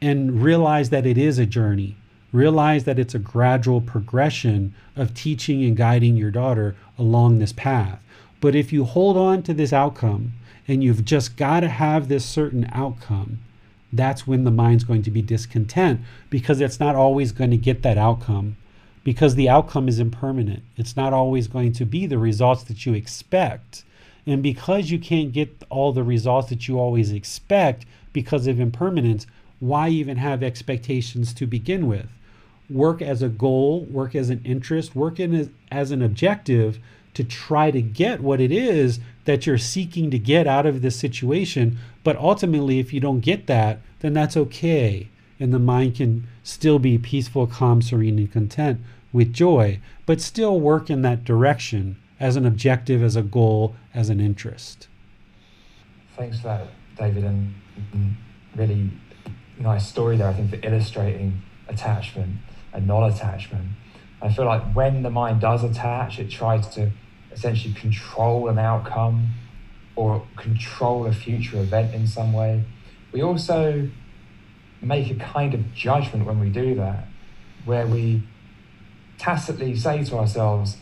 and 0.00 0.42
realize 0.42 0.90
that 0.90 1.04
it 1.04 1.18
is 1.18 1.38
a 1.38 1.46
journey. 1.46 1.96
Realize 2.32 2.84
that 2.84 2.98
it's 2.98 3.14
a 3.14 3.18
gradual 3.18 3.80
progression 3.80 4.74
of 4.96 5.14
teaching 5.14 5.62
and 5.64 5.76
guiding 5.76 6.16
your 6.16 6.30
daughter 6.30 6.74
along 6.98 7.38
this 7.38 7.52
path. 7.52 8.02
But 8.40 8.54
if 8.54 8.72
you 8.72 8.84
hold 8.84 9.16
on 9.16 9.42
to 9.44 9.54
this 9.54 9.72
outcome 9.72 10.32
and 10.66 10.82
you've 10.82 11.04
just 11.04 11.36
got 11.36 11.60
to 11.60 11.68
have 11.68 12.08
this 12.08 12.24
certain 12.24 12.68
outcome, 12.72 13.40
that's 13.92 14.26
when 14.26 14.44
the 14.44 14.50
mind's 14.50 14.84
going 14.84 15.02
to 15.02 15.10
be 15.10 15.20
discontent 15.20 16.00
because 16.30 16.60
it's 16.60 16.80
not 16.80 16.96
always 16.96 17.32
going 17.32 17.50
to 17.50 17.56
get 17.56 17.82
that 17.82 17.98
outcome 17.98 18.56
because 19.04 19.34
the 19.34 19.48
outcome 19.48 19.88
is 19.88 19.98
impermanent. 19.98 20.62
It's 20.76 20.96
not 20.96 21.12
always 21.12 21.48
going 21.48 21.72
to 21.74 21.84
be 21.84 22.06
the 22.06 22.18
results 22.18 22.62
that 22.64 22.86
you 22.86 22.94
expect. 22.94 23.84
And 24.26 24.42
because 24.42 24.90
you 24.90 24.98
can't 24.98 25.32
get 25.32 25.62
all 25.68 25.92
the 25.92 26.04
results 26.04 26.48
that 26.48 26.68
you 26.68 26.78
always 26.78 27.12
expect 27.12 27.84
because 28.12 28.46
of 28.46 28.60
impermanence, 28.60 29.26
why 29.60 29.88
even 29.88 30.16
have 30.16 30.42
expectations 30.42 31.34
to 31.34 31.46
begin 31.46 31.86
with? 31.86 32.08
Work 32.72 33.02
as 33.02 33.22
a 33.22 33.28
goal, 33.28 33.84
work 33.84 34.14
as 34.14 34.30
an 34.30 34.40
interest, 34.44 34.96
work 34.96 35.20
in 35.20 35.34
as, 35.34 35.50
as 35.70 35.90
an 35.90 36.02
objective 36.02 36.78
to 37.14 37.22
try 37.22 37.70
to 37.70 37.82
get 37.82 38.20
what 38.20 38.40
it 38.40 38.50
is 38.50 38.98
that 39.26 39.46
you're 39.46 39.58
seeking 39.58 40.10
to 40.10 40.18
get 40.18 40.46
out 40.46 40.66
of 40.66 40.80
this 40.80 40.96
situation. 40.96 41.78
But 42.02 42.16
ultimately, 42.16 42.78
if 42.78 42.92
you 42.92 43.00
don't 43.00 43.20
get 43.20 43.46
that, 43.46 43.80
then 44.00 44.14
that's 44.14 44.36
okay 44.36 45.08
and 45.42 45.52
the 45.52 45.58
mind 45.58 45.96
can 45.96 46.28
still 46.44 46.78
be 46.78 46.96
peaceful, 46.98 47.48
calm, 47.48 47.82
serene, 47.82 48.16
and 48.16 48.30
content 48.30 48.80
with 49.12 49.32
joy, 49.32 49.80
but 50.06 50.20
still 50.20 50.60
work 50.60 50.88
in 50.88 51.02
that 51.02 51.24
direction 51.24 51.96
as 52.20 52.36
an 52.36 52.46
objective, 52.46 53.02
as 53.02 53.16
a 53.16 53.22
goal, 53.22 53.74
as 53.92 54.08
an 54.08 54.20
interest. 54.20 54.86
Thanks 56.16 56.36
for 56.36 56.46
that, 56.46 56.68
David, 56.96 57.24
and 57.24 57.54
really 58.54 58.88
nice 59.58 59.88
story 59.88 60.16
there, 60.16 60.28
I 60.28 60.32
think, 60.32 60.50
for 60.50 60.60
illustrating 60.62 61.42
attachment 61.66 62.36
and 62.72 62.86
non 62.86 63.10
attachment. 63.10 63.68
I 64.20 64.32
feel 64.32 64.44
like 64.44 64.72
when 64.74 65.02
the 65.02 65.10
mind 65.10 65.40
does 65.40 65.64
attach, 65.64 66.18
it 66.18 66.30
tries 66.30 66.68
to 66.74 66.92
essentially 67.32 67.74
control 67.74 68.48
an 68.48 68.58
outcome 68.58 69.30
or 69.96 70.26
control 70.36 71.06
a 71.06 71.12
future 71.12 71.58
event 71.58 71.94
in 71.94 72.06
some 72.06 72.32
way. 72.32 72.64
We 73.10 73.22
also 73.22 73.88
make 74.80 75.10
a 75.10 75.14
kind 75.14 75.54
of 75.54 75.74
judgment 75.74 76.26
when 76.26 76.40
we 76.40 76.48
do 76.48 76.74
that, 76.76 77.06
where 77.64 77.86
we 77.86 78.22
tacitly 79.18 79.76
say 79.76 80.04
to 80.04 80.16
ourselves, 80.16 80.76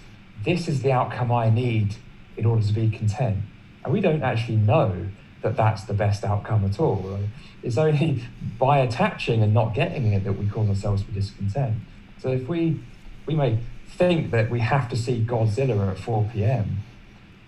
This 0.44 0.68
is 0.68 0.82
the 0.82 0.92
outcome 0.92 1.32
I 1.32 1.50
need 1.50 1.96
in 2.36 2.46
order 2.46 2.66
to 2.66 2.72
be 2.72 2.90
content. 2.90 3.38
And 3.84 3.92
we 3.92 4.00
don't 4.00 4.22
actually 4.22 4.56
know 4.56 5.08
that 5.42 5.56
that's 5.56 5.84
the 5.84 5.94
best 5.94 6.24
outcome 6.24 6.64
at 6.64 6.78
all. 6.78 6.96
Right? 6.96 7.28
It's 7.62 7.78
only 7.78 8.24
by 8.58 8.78
attaching 8.78 9.42
and 9.42 9.54
not 9.54 9.74
getting 9.74 10.12
it 10.12 10.24
that 10.24 10.34
we 10.34 10.46
cause 10.48 10.68
ourselves 10.68 11.02
to 11.02 11.08
be 11.08 11.14
discontent. 11.14 11.76
So 12.18 12.30
if 12.30 12.48
we 12.48 12.80
we 13.26 13.34
may 13.34 13.58
think 13.88 14.30
that 14.30 14.50
we 14.50 14.60
have 14.60 14.88
to 14.88 14.96
see 14.96 15.24
Godzilla 15.24 15.90
at 15.90 15.98
4 15.98 16.30
p.m., 16.32 16.78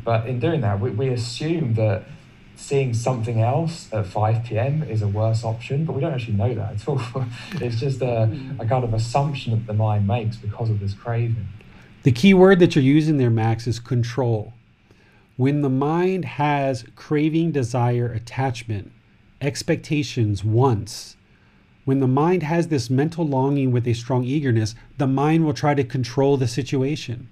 but 0.05 0.27
in 0.27 0.41
doing 0.41 0.61
that, 0.63 0.81
we, 0.81 0.91
we 0.91 1.09
assume 1.09 1.75
that 1.75 2.05
seeing 2.57 2.95
something 2.95 3.41
else 3.41 3.93
at 3.93 4.07
5 4.07 4.45
p.m. 4.45 4.83
is 4.83 5.03
a 5.03 5.09
worse 5.09 5.45
option, 5.45 5.85
but 5.85 5.95
we 5.95 6.01
don't 6.01 6.13
actually 6.13 6.35
know 6.35 6.55
that 6.55 6.75
at 6.75 6.89
all. 6.89 7.01
it's 7.55 7.81
just 7.81 8.03
a, 8.03 8.27
hmm. 8.27 8.61
a 8.61 8.67
kind 8.67 8.85
of 8.85 8.95
assumption 8.95 9.53
that 9.53 9.67
the 9.67 9.73
mind 9.73 10.07
makes 10.07 10.37
because 10.37 10.71
of 10.71 10.81
this 10.81 10.95
craving. 10.95 11.49
The 12.03 12.13
key 12.13 12.35
word 12.35 12.59
that 12.59 12.75
you're 12.75 12.85
using 12.85 13.17
there, 13.17 13.31
Max, 13.31 13.67
is 13.67 13.79
control. 13.79 14.53
When 15.37 15.63
the 15.63 15.71
mind 15.71 16.27
has 16.27 16.85
craving, 16.95 17.53
desire, 17.53 18.13
attachment, 18.13 18.93
expectations, 19.41 20.45
wants, 20.45 21.17
when 21.85 22.01
the 22.01 22.07
mind 22.07 22.43
has 22.43 22.69
this 22.69 22.91
mental 22.91 23.27
longing 23.27 23.73
with 23.73 23.89
a 23.89 23.95
strong 23.95 24.25
eagerness, 24.25 24.75
the 24.99 25.07
mind 25.07 25.45
will 25.45 25.55
try 25.55 25.75
to 25.75 25.83
control 25.85 26.37
the 26.37 26.47
situation. 26.47 27.29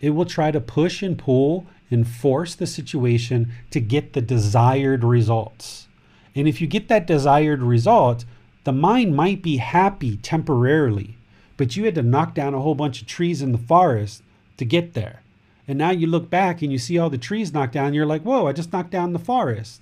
It 0.00 0.10
will 0.10 0.26
try 0.26 0.50
to 0.50 0.60
push 0.60 1.02
and 1.02 1.16
pull 1.16 1.66
and 1.90 2.06
force 2.06 2.54
the 2.54 2.66
situation 2.66 3.52
to 3.70 3.80
get 3.80 4.12
the 4.12 4.20
desired 4.20 5.04
results. 5.04 5.86
And 6.34 6.46
if 6.46 6.60
you 6.60 6.66
get 6.66 6.88
that 6.88 7.06
desired 7.06 7.62
result, 7.62 8.24
the 8.64 8.72
mind 8.72 9.14
might 9.14 9.40
be 9.40 9.58
happy 9.58 10.16
temporarily, 10.16 11.16
but 11.56 11.76
you 11.76 11.84
had 11.84 11.94
to 11.94 12.02
knock 12.02 12.34
down 12.34 12.52
a 12.52 12.60
whole 12.60 12.74
bunch 12.74 13.00
of 13.00 13.06
trees 13.06 13.40
in 13.40 13.52
the 13.52 13.58
forest 13.58 14.22
to 14.58 14.64
get 14.64 14.94
there. 14.94 15.22
And 15.68 15.78
now 15.78 15.90
you 15.90 16.06
look 16.06 16.30
back 16.30 16.62
and 16.62 16.70
you 16.70 16.78
see 16.78 16.98
all 16.98 17.10
the 17.10 17.18
trees 17.18 17.52
knocked 17.52 17.72
down, 17.72 17.94
you're 17.94 18.06
like, 18.06 18.22
whoa, 18.22 18.46
I 18.46 18.52
just 18.52 18.72
knocked 18.72 18.90
down 18.90 19.12
the 19.12 19.18
forest. 19.18 19.80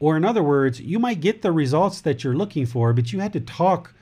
Or, 0.00 0.16
in 0.16 0.24
other 0.24 0.42
words, 0.42 0.80
you 0.80 0.98
might 0.98 1.20
get 1.20 1.42
the 1.42 1.52
results 1.52 2.00
that 2.00 2.24
you're 2.24 2.34
looking 2.34 2.66
for, 2.66 2.92
but 2.92 3.12
you 3.12 3.20
had 3.20 3.32
to 3.34 3.40
talk 3.40 3.94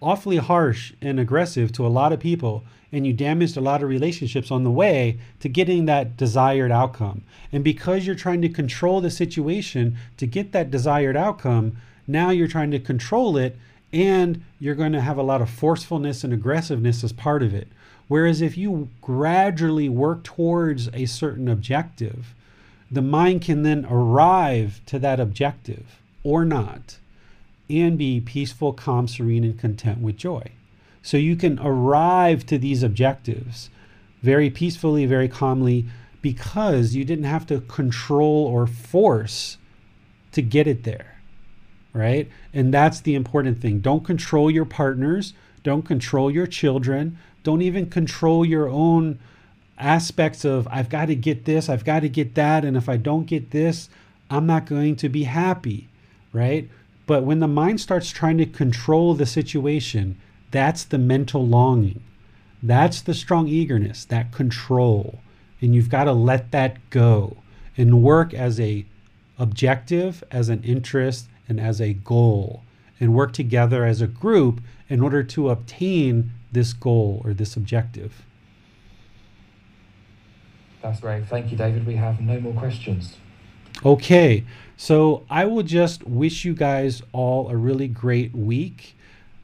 awfully 0.00 0.36
harsh 0.36 0.92
and 1.00 1.18
aggressive 1.18 1.72
to 1.72 1.86
a 1.86 1.88
lot 1.88 2.12
of 2.12 2.20
people 2.20 2.64
and 2.94 3.06
you 3.06 3.12
damaged 3.12 3.56
a 3.56 3.60
lot 3.60 3.82
of 3.82 3.88
relationships 3.88 4.52
on 4.52 4.62
the 4.62 4.70
way 4.70 5.18
to 5.40 5.48
getting 5.48 5.86
that 5.86 6.16
desired 6.16 6.70
outcome. 6.70 7.22
And 7.50 7.64
because 7.64 8.06
you're 8.06 8.14
trying 8.14 8.40
to 8.42 8.48
control 8.48 9.00
the 9.00 9.10
situation 9.10 9.96
to 10.16 10.26
get 10.26 10.52
that 10.52 10.70
desired 10.70 11.16
outcome, 11.16 11.76
now 12.06 12.30
you're 12.30 12.46
trying 12.46 12.70
to 12.70 12.78
control 12.78 13.36
it 13.36 13.56
and 13.92 14.44
you're 14.60 14.76
going 14.76 14.92
to 14.92 15.00
have 15.00 15.18
a 15.18 15.22
lot 15.22 15.42
of 15.42 15.50
forcefulness 15.50 16.22
and 16.22 16.32
aggressiveness 16.32 17.02
as 17.02 17.12
part 17.12 17.42
of 17.42 17.52
it. 17.52 17.66
Whereas 18.08 18.40
if 18.40 18.56
you 18.56 18.88
gradually 19.00 19.88
work 19.88 20.24
towards 20.24 20.88
a 20.92 21.06
certain 21.06 21.48
objective, 21.48 22.34
the 22.90 23.02
mind 23.02 23.42
can 23.42 23.62
then 23.62 23.86
arrive 23.88 24.80
to 24.86 24.98
that 24.98 25.20
objective 25.20 26.00
or 26.22 26.44
not 26.44 26.98
and 27.68 27.96
be 27.96 28.20
peaceful, 28.20 28.72
calm, 28.72 29.08
serene, 29.08 29.44
and 29.44 29.58
content 29.58 30.00
with 30.00 30.16
joy. 30.16 30.42
So 31.02 31.16
you 31.16 31.36
can 31.36 31.58
arrive 31.58 32.46
to 32.46 32.58
these 32.58 32.82
objectives 32.82 33.70
very 34.22 34.50
peacefully, 34.50 35.06
very 35.06 35.28
calmly, 35.28 35.86
because 36.22 36.94
you 36.94 37.04
didn't 37.04 37.24
have 37.24 37.46
to 37.46 37.60
control 37.60 38.46
or 38.46 38.66
force 38.66 39.58
to 40.32 40.42
get 40.42 40.66
it 40.66 40.84
there. 40.84 41.18
Right? 41.92 42.28
And 42.52 42.72
that's 42.72 43.00
the 43.00 43.14
important 43.14 43.60
thing. 43.60 43.80
Don't 43.80 44.04
control 44.04 44.50
your 44.50 44.64
partners, 44.64 45.34
don't 45.62 45.82
control 45.82 46.30
your 46.30 46.46
children, 46.46 47.18
don't 47.44 47.62
even 47.62 47.88
control 47.88 48.44
your 48.44 48.68
own 48.68 49.20
aspects 49.78 50.44
of 50.44 50.66
I've 50.70 50.88
got 50.88 51.06
to 51.06 51.14
get 51.14 51.44
this, 51.44 51.68
I've 51.68 51.84
got 51.84 52.00
to 52.00 52.08
get 52.08 52.34
that, 52.34 52.64
and 52.64 52.76
if 52.76 52.88
I 52.88 52.96
don't 52.96 53.26
get 53.26 53.52
this, 53.52 53.88
I'm 54.30 54.46
not 54.46 54.66
going 54.66 54.96
to 54.96 55.08
be 55.08 55.24
happy, 55.24 55.88
right? 56.32 56.68
But 57.06 57.22
when 57.22 57.38
the 57.38 57.46
mind 57.46 57.80
starts 57.80 58.10
trying 58.10 58.38
to 58.38 58.46
control 58.46 59.14
the 59.14 59.26
situation, 59.26 60.16
that's 60.50 60.84
the 60.84 60.98
mental 60.98 61.46
longing. 61.46 62.02
That's 62.62 63.02
the 63.02 63.14
strong 63.14 63.46
eagerness, 63.46 64.04
that 64.06 64.32
control. 64.32 65.20
And 65.60 65.74
you've 65.74 65.90
got 65.90 66.04
to 66.04 66.12
let 66.12 66.50
that 66.52 66.90
go 66.90 67.36
and 67.76 68.02
work 68.02 68.32
as 68.32 68.58
a 68.58 68.86
objective, 69.38 70.24
as 70.30 70.48
an 70.48 70.62
interest, 70.62 71.28
and 71.48 71.60
as 71.60 71.80
a 71.80 71.92
goal 71.92 72.62
and 73.00 73.14
work 73.14 73.32
together 73.32 73.84
as 73.84 74.00
a 74.00 74.06
group 74.06 74.60
in 74.88 75.00
order 75.00 75.22
to 75.22 75.50
obtain 75.50 76.32
this 76.54 76.72
goal 76.72 77.20
or 77.24 77.34
this 77.34 77.56
objective. 77.56 78.24
That's 80.82 81.00
great. 81.00 81.26
Thank 81.26 81.50
you, 81.50 81.56
David. 81.56 81.86
We 81.86 81.96
have 81.96 82.20
no 82.20 82.40
more 82.40 82.52
questions. 82.52 83.16
Okay, 83.84 84.44
so 84.76 85.24
I 85.28 85.44
will 85.46 85.62
just 85.62 86.04
wish 86.04 86.44
you 86.44 86.54
guys 86.54 87.02
all 87.12 87.48
a 87.48 87.56
really 87.56 87.88
great 87.88 88.34
week. 88.34 88.96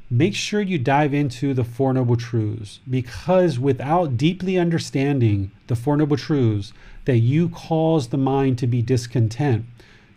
Make 0.08 0.34
sure 0.34 0.60
you 0.60 0.78
dive 0.78 1.14
into 1.14 1.54
the 1.54 1.64
Four 1.64 1.92
Noble 1.92 2.16
Truths 2.16 2.80
because 2.88 3.58
without 3.58 4.16
deeply 4.16 4.58
understanding 4.58 5.50
the 5.66 5.76
Four 5.76 5.96
Noble 5.96 6.16
Truths, 6.16 6.72
that 7.04 7.18
you 7.18 7.48
cause 7.48 8.08
the 8.08 8.18
mind 8.18 8.58
to 8.58 8.66
be 8.66 8.82
discontent, 8.82 9.64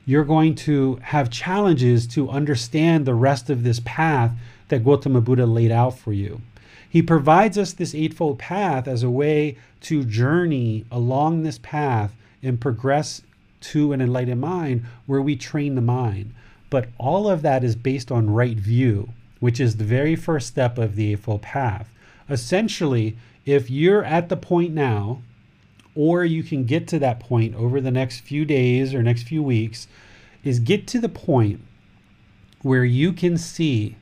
you're 0.06 0.26
going 0.26 0.56
to 0.56 1.00
have 1.02 1.30
challenges 1.30 2.06
to 2.08 2.30
understand 2.30 3.06
the 3.06 3.14
rest 3.14 3.50
of 3.50 3.64
this 3.64 3.80
path 3.86 4.32
that 4.68 4.84
Gautama 4.84 5.22
Buddha 5.22 5.46
laid 5.46 5.72
out 5.72 5.98
for 5.98 6.12
you. 6.12 6.42
He 6.94 7.02
provides 7.02 7.58
us 7.58 7.74
this 7.74 7.96
Eightfold 7.96 8.38
Path 8.38 8.88
as 8.88 9.02
a 9.02 9.10
way 9.10 9.58
to 9.82 10.06
journey 10.06 10.86
along 10.92 11.42
this 11.42 11.58
path 11.58 12.16
and 12.44 12.62
progress 12.62 13.24
to 13.62 13.94
an 13.94 14.00
enlightened 14.00 14.42
mind 14.42 14.86
where 15.08 15.20
we 15.20 15.36
train 15.36 15.74
the 15.74 15.82
mind. 15.82 16.36
But 16.70 16.90
all 17.00 17.28
of 17.28 17.42
that 17.42 17.64
is 17.64 17.76
based 17.76 18.12
on 18.12 18.30
right 18.30 18.58
view, 18.58 19.10
which 19.40 19.60
is 19.60 19.78
the 19.78 19.84
very 19.84 20.16
first 20.16 20.46
step 20.46 20.78
of 20.78 20.96
the 20.96 21.12
Eightfold 21.14 21.42
Path. 21.42 21.90
Essentially, 22.30 23.18
if 23.44 23.72
you're 23.72 24.04
at 24.04 24.30
the 24.30 24.38
point 24.38 24.72
now, 24.76 25.24
or 25.96 26.24
you 26.24 26.44
can 26.44 26.64
get 26.64 26.88
to 26.90 27.00
that 27.00 27.20
point 27.20 27.56
over 27.56 27.82
the 27.82 27.90
next 27.90 28.20
few 28.20 28.46
days 28.46 28.94
or 28.94 29.02
next 29.02 29.24
few 29.24 29.42
weeks, 29.42 29.88
is 30.44 30.60
get 30.60 30.86
to 30.90 31.00
the 31.00 31.10
point 31.10 31.60
where 32.62 32.86
you 32.86 33.14
can 33.14 33.36
see 33.36 33.96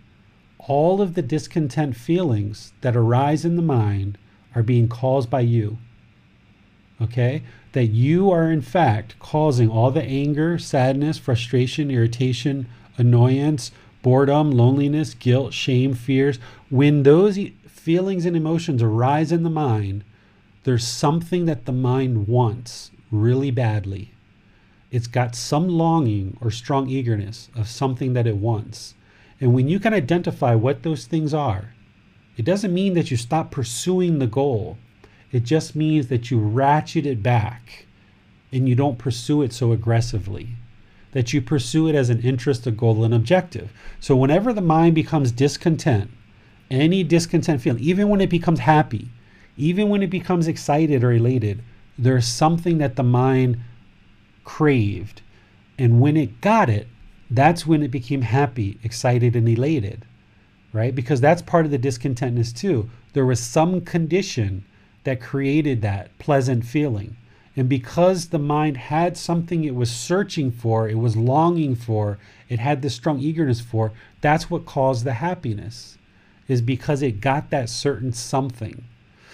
all 0.67 1.01
of 1.01 1.13
the 1.13 1.21
discontent 1.21 1.95
feelings 1.95 2.73
that 2.81 2.95
arise 2.95 3.45
in 3.45 3.55
the 3.55 3.61
mind 3.61 4.17
are 4.55 4.63
being 4.63 4.87
caused 4.87 5.29
by 5.29 5.39
you. 5.39 5.77
Okay? 7.01 7.43
That 7.71 7.85
you 7.85 8.29
are, 8.31 8.51
in 8.51 8.61
fact, 8.61 9.17
causing 9.19 9.69
all 9.69 9.91
the 9.91 10.03
anger, 10.03 10.57
sadness, 10.59 11.17
frustration, 11.17 11.89
irritation, 11.89 12.67
annoyance, 12.97 13.71
boredom, 14.01 14.51
loneliness, 14.51 15.13
guilt, 15.13 15.53
shame, 15.53 15.93
fears. 15.93 16.37
When 16.69 17.03
those 17.03 17.39
feelings 17.67 18.25
and 18.25 18.35
emotions 18.35 18.83
arise 18.83 19.31
in 19.31 19.43
the 19.43 19.49
mind, 19.49 20.03
there's 20.63 20.85
something 20.85 21.45
that 21.45 21.65
the 21.65 21.71
mind 21.71 22.27
wants 22.27 22.91
really 23.09 23.51
badly. 23.51 24.11
It's 24.91 25.07
got 25.07 25.35
some 25.35 25.67
longing 25.67 26.37
or 26.41 26.51
strong 26.51 26.89
eagerness 26.89 27.49
of 27.55 27.67
something 27.67 28.13
that 28.13 28.27
it 28.27 28.37
wants. 28.37 28.93
And 29.41 29.53
when 29.55 29.67
you 29.67 29.79
can 29.79 29.93
identify 29.93 30.53
what 30.53 30.83
those 30.83 31.05
things 31.05 31.33
are, 31.33 31.73
it 32.37 32.45
doesn't 32.45 32.73
mean 32.73 32.93
that 32.93 33.09
you 33.09 33.17
stop 33.17 33.51
pursuing 33.51 34.19
the 34.19 34.27
goal. 34.27 34.77
It 35.31 35.43
just 35.43 35.75
means 35.75 36.07
that 36.07 36.29
you 36.29 36.39
ratchet 36.39 37.07
it 37.07 37.23
back 37.23 37.87
and 38.51 38.69
you 38.69 38.75
don't 38.75 38.99
pursue 38.99 39.41
it 39.41 39.51
so 39.51 39.71
aggressively. 39.71 40.49
That 41.13 41.33
you 41.33 41.41
pursue 41.41 41.87
it 41.87 41.95
as 41.95 42.09
an 42.09 42.21
interest, 42.21 42.67
a 42.67 42.71
goal, 42.71 43.03
an 43.03 43.13
objective. 43.13 43.73
So 43.99 44.15
whenever 44.15 44.53
the 44.53 44.61
mind 44.61 44.95
becomes 44.95 45.31
discontent, 45.31 46.11
any 46.69 47.03
discontent 47.03 47.61
feeling, 47.61 47.83
even 47.83 48.09
when 48.09 48.21
it 48.21 48.29
becomes 48.29 48.59
happy, 48.59 49.09
even 49.57 49.89
when 49.89 50.03
it 50.03 50.09
becomes 50.09 50.47
excited 50.47 51.03
or 51.03 51.11
elated, 51.11 51.61
there's 51.97 52.27
something 52.27 52.77
that 52.77 52.95
the 52.95 53.03
mind 53.03 53.59
craved. 54.43 55.21
And 55.77 55.99
when 55.99 56.15
it 56.15 56.41
got 56.41 56.69
it, 56.69 56.87
that's 57.31 57.65
when 57.65 57.81
it 57.81 57.91
became 57.91 58.21
happy, 58.23 58.77
excited, 58.83 59.35
and 59.35 59.47
elated, 59.47 60.05
right? 60.73 60.93
Because 60.93 61.21
that's 61.21 61.41
part 61.41 61.65
of 61.65 61.71
the 61.71 61.79
discontentness 61.79 62.55
too. 62.55 62.89
There 63.13 63.25
was 63.25 63.39
some 63.39 63.81
condition 63.81 64.65
that 65.05 65.21
created 65.21 65.81
that 65.81 66.17
pleasant 66.19 66.65
feeling. 66.65 67.15
And 67.55 67.67
because 67.67 68.27
the 68.27 68.39
mind 68.39 68.77
had 68.77 69.17
something 69.17 69.63
it 69.63 69.75
was 69.75 69.89
searching 69.91 70.51
for, 70.51 70.87
it 70.87 70.99
was 70.99 71.17
longing 71.17 71.75
for, 71.75 72.17
it 72.49 72.59
had 72.59 72.81
this 72.81 72.95
strong 72.95 73.19
eagerness 73.19 73.61
for, 73.61 73.91
that's 74.21 74.49
what 74.49 74.65
caused 74.65 75.05
the 75.05 75.13
happiness, 75.13 75.97
is 76.47 76.61
because 76.61 77.01
it 77.01 77.21
got 77.21 77.49
that 77.49 77.69
certain 77.69 78.13
something. 78.13 78.83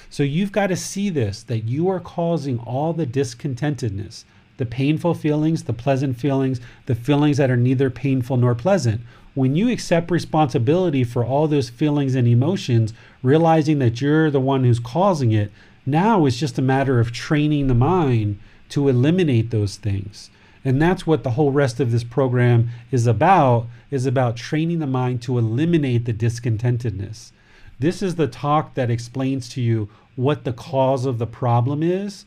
So 0.09 0.24
you've 0.24 0.51
got 0.51 0.67
to 0.67 0.76
see 0.76 1.09
this 1.09 1.43
that 1.43 1.66
you 1.66 1.90
are 1.90 2.00
causing 2.00 2.59
all 2.59 2.93
the 2.93 3.06
discontentedness, 3.06 4.24
the 4.58 4.66
painful 4.66 5.14
feelings, 5.14 5.64
the 5.64 5.74
pleasant 5.74 6.18
feelings, 6.18 6.60
the 6.86 6.95
feelings 6.95 7.38
that 7.38 7.50
are 7.52 7.58
neither 7.58 7.90
painful 7.90 8.38
nor 8.38 8.56
pleasant. 8.56 9.02
When 9.34 9.56
you 9.56 9.69
accept 9.72 10.11
responsibility 10.11 11.03
for 11.03 11.24
all 11.24 11.48
those 11.48 11.69
feelings 11.69 12.16
and 12.16 12.27
emotions, 12.27 12.94
realizing 13.22 13.80
that 13.80 14.02
you're 14.02 14.32
the 14.32 14.40
one 14.40 14.64
who's 14.64 14.80
causing 14.80 15.32
it, 15.32 15.52
now 15.86 16.26
it's 16.26 16.38
just 16.38 16.58
a 16.58 16.64
matter 16.64 17.00
of 17.00 17.11
training 17.11 17.68
the 17.68 17.76
mind 17.76 18.40
to 18.69 18.88
eliminate 18.88 19.52
those 19.52 19.77
things. 19.77 20.30
And 20.66 20.82
that's 20.82 21.08
what 21.08 21.24
the 21.24 21.32
whole 21.32 21.52
rest 21.52 21.80
of 21.80 21.92
this 21.92 22.03
program 22.03 22.69
is 22.92 23.08
about 23.08 23.68
is 23.90 24.06
about 24.06 24.36
training 24.36 24.80
the 24.80 24.88
mind 24.88 25.22
to 25.22 25.38
eliminate 25.38 26.03
the 26.06 26.14
discontentedness. 26.14 27.32
This 27.80 28.02
is 28.02 28.16
the 28.16 28.27
talk 28.27 28.74
that 28.74 28.90
explains 28.90 29.48
to 29.50 29.61
you 29.61 29.88
what 30.16 30.44
the 30.44 30.52
cause 30.52 31.06
of 31.06 31.19
the 31.19 31.27
problem 31.27 31.84
is 31.84 32.26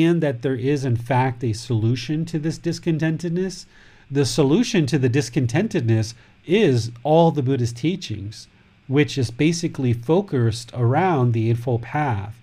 and 0.00 0.22
that 0.22 0.42
there 0.42 0.54
is, 0.54 0.84
in 0.84 0.96
fact, 0.96 1.44
a 1.44 1.52
solution 1.52 2.24
to 2.26 2.38
this 2.38 2.58
discontentedness. 2.58 3.66
The 4.10 4.24
solution 4.24 4.86
to 4.86 4.98
the 4.98 5.10
discontentedness 5.10 6.14
is 6.46 6.90
all 7.02 7.30
the 7.30 7.42
Buddhist 7.42 7.76
teachings, 7.76 8.48
which 8.88 9.16
is 9.16 9.30
basically 9.30 9.92
focused 9.92 10.70
around 10.74 11.32
the 11.32 11.50
Eightfold 11.50 11.82
Path. 11.82 12.38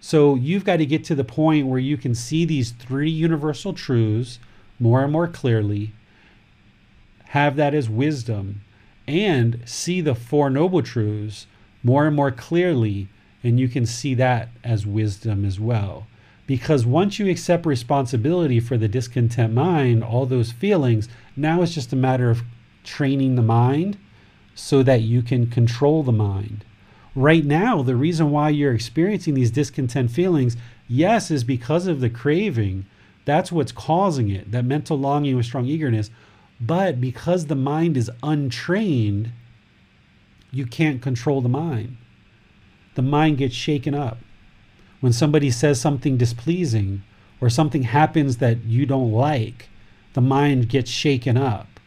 So 0.00 0.34
you've 0.34 0.64
got 0.64 0.76
to 0.76 0.86
get 0.86 1.04
to 1.04 1.14
the 1.14 1.24
point 1.24 1.66
where 1.66 1.78
you 1.78 1.96
can 1.96 2.14
see 2.14 2.44
these 2.44 2.72
three 2.72 3.10
universal 3.10 3.72
truths 3.72 4.38
more 4.78 5.02
and 5.02 5.12
more 5.12 5.28
clearly, 5.28 5.92
have 7.28 7.56
that 7.56 7.74
as 7.74 7.88
wisdom, 7.88 8.60
and 9.06 9.60
see 9.64 10.00
the 10.00 10.14
Four 10.14 10.50
Noble 10.50 10.82
Truths 10.82 11.46
more 11.82 12.06
and 12.06 12.16
more 12.16 12.30
clearly, 12.30 13.08
and 13.42 13.58
you 13.58 13.68
can 13.68 13.86
see 13.86 14.14
that 14.14 14.48
as 14.62 14.86
wisdom 14.86 15.44
as 15.44 15.60
well. 15.60 16.06
Because 16.46 16.84
once 16.84 17.18
you 17.18 17.30
accept 17.30 17.64
responsibility 17.64 18.60
for 18.60 18.76
the 18.76 18.88
discontent 18.88 19.54
mind, 19.54 20.04
all 20.04 20.26
those 20.26 20.52
feelings, 20.52 21.08
now 21.36 21.62
it's 21.62 21.74
just 21.74 21.92
a 21.92 21.96
matter 21.96 22.30
of 22.30 22.42
training 22.84 23.34
the 23.34 23.42
mind 23.42 23.96
so 24.54 24.82
that 24.82 25.00
you 25.00 25.22
can 25.22 25.48
control 25.48 26.02
the 26.02 26.12
mind. 26.12 26.64
Right 27.14 27.44
now, 27.44 27.82
the 27.82 27.96
reason 27.96 28.30
why 28.30 28.50
you're 28.50 28.74
experiencing 28.74 29.34
these 29.34 29.50
discontent 29.50 30.10
feelings, 30.10 30.56
yes, 30.86 31.30
is 31.30 31.44
because 31.44 31.86
of 31.86 32.00
the 32.00 32.10
craving. 32.10 32.84
That's 33.24 33.50
what's 33.50 33.72
causing 33.72 34.28
it, 34.28 34.50
that 34.52 34.64
mental 34.64 34.98
longing 34.98 35.36
with 35.36 35.46
strong 35.46 35.64
eagerness. 35.64 36.10
But 36.60 37.00
because 37.00 37.46
the 37.46 37.54
mind 37.54 37.96
is 37.96 38.10
untrained, 38.22 39.30
you 40.50 40.66
can't 40.66 41.00
control 41.00 41.40
the 41.40 41.48
mind. 41.48 41.96
The 42.96 43.02
mind 43.02 43.38
gets 43.38 43.54
shaken 43.54 43.94
up 43.94 44.18
when 45.04 45.12
somebody 45.12 45.50
says 45.50 45.78
something 45.78 46.16
displeasing 46.16 47.02
or 47.38 47.50
something 47.50 47.82
happens 47.82 48.38
that 48.38 48.64
you 48.64 48.86
don't 48.86 49.12
like, 49.12 49.68
the 50.14 50.20
mind 50.22 50.66
gets 50.66 50.90
shaken 50.90 51.36
up 51.36 51.78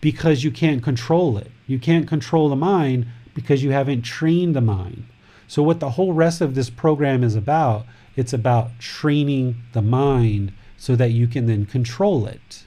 because 0.00 0.44
you 0.44 0.50
can't 0.52 0.80
control 0.80 1.36
it. 1.36 1.50
You 1.66 1.80
can't 1.80 2.06
control 2.06 2.48
the 2.48 2.54
mind 2.54 3.08
because 3.34 3.64
you 3.64 3.72
haven't 3.72 4.02
trained 4.02 4.54
the 4.54 4.60
mind. 4.60 5.06
So 5.48 5.60
what 5.64 5.80
the 5.80 5.90
whole 5.90 6.12
rest 6.12 6.40
of 6.40 6.54
this 6.54 6.70
program 6.70 7.24
is 7.24 7.34
about, 7.34 7.84
it's 8.14 8.32
about 8.32 8.78
training 8.78 9.56
the 9.72 9.82
mind 9.82 10.52
so 10.76 10.94
that 10.94 11.10
you 11.10 11.26
can 11.26 11.46
then 11.46 11.66
control 11.66 12.28
it. 12.28 12.62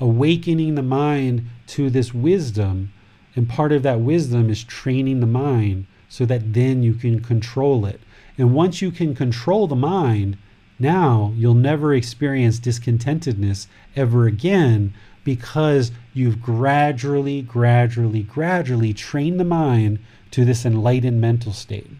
Awakening 0.00 0.74
the 0.74 0.82
mind 0.82 1.48
to 1.68 1.88
this 1.88 2.12
wisdom, 2.12 2.92
and 3.34 3.48
part 3.48 3.72
of 3.72 3.82
that 3.84 4.00
wisdom 4.00 4.50
is 4.50 4.62
training 4.62 5.20
the 5.20 5.26
mind 5.26 5.86
so 6.10 6.26
that 6.26 6.52
then 6.52 6.82
you 6.82 6.92
can 6.92 7.20
control 7.20 7.86
it 7.86 8.02
and 8.38 8.54
once 8.54 8.80
you 8.80 8.92
can 8.92 9.16
control 9.16 9.66
the 9.66 9.76
mind, 9.76 10.38
now 10.78 11.32
you'll 11.36 11.54
never 11.54 11.92
experience 11.92 12.60
discontentedness 12.60 13.66
ever 13.96 14.26
again 14.26 14.94
because 15.24 15.90
you've 16.14 16.40
gradually, 16.40 17.42
gradually, 17.42 18.22
gradually 18.22 18.94
trained 18.94 19.40
the 19.40 19.44
mind 19.44 19.98
to 20.30 20.44
this 20.44 20.64
enlightened 20.64 21.20
mental 21.20 21.52
state. 21.52 21.90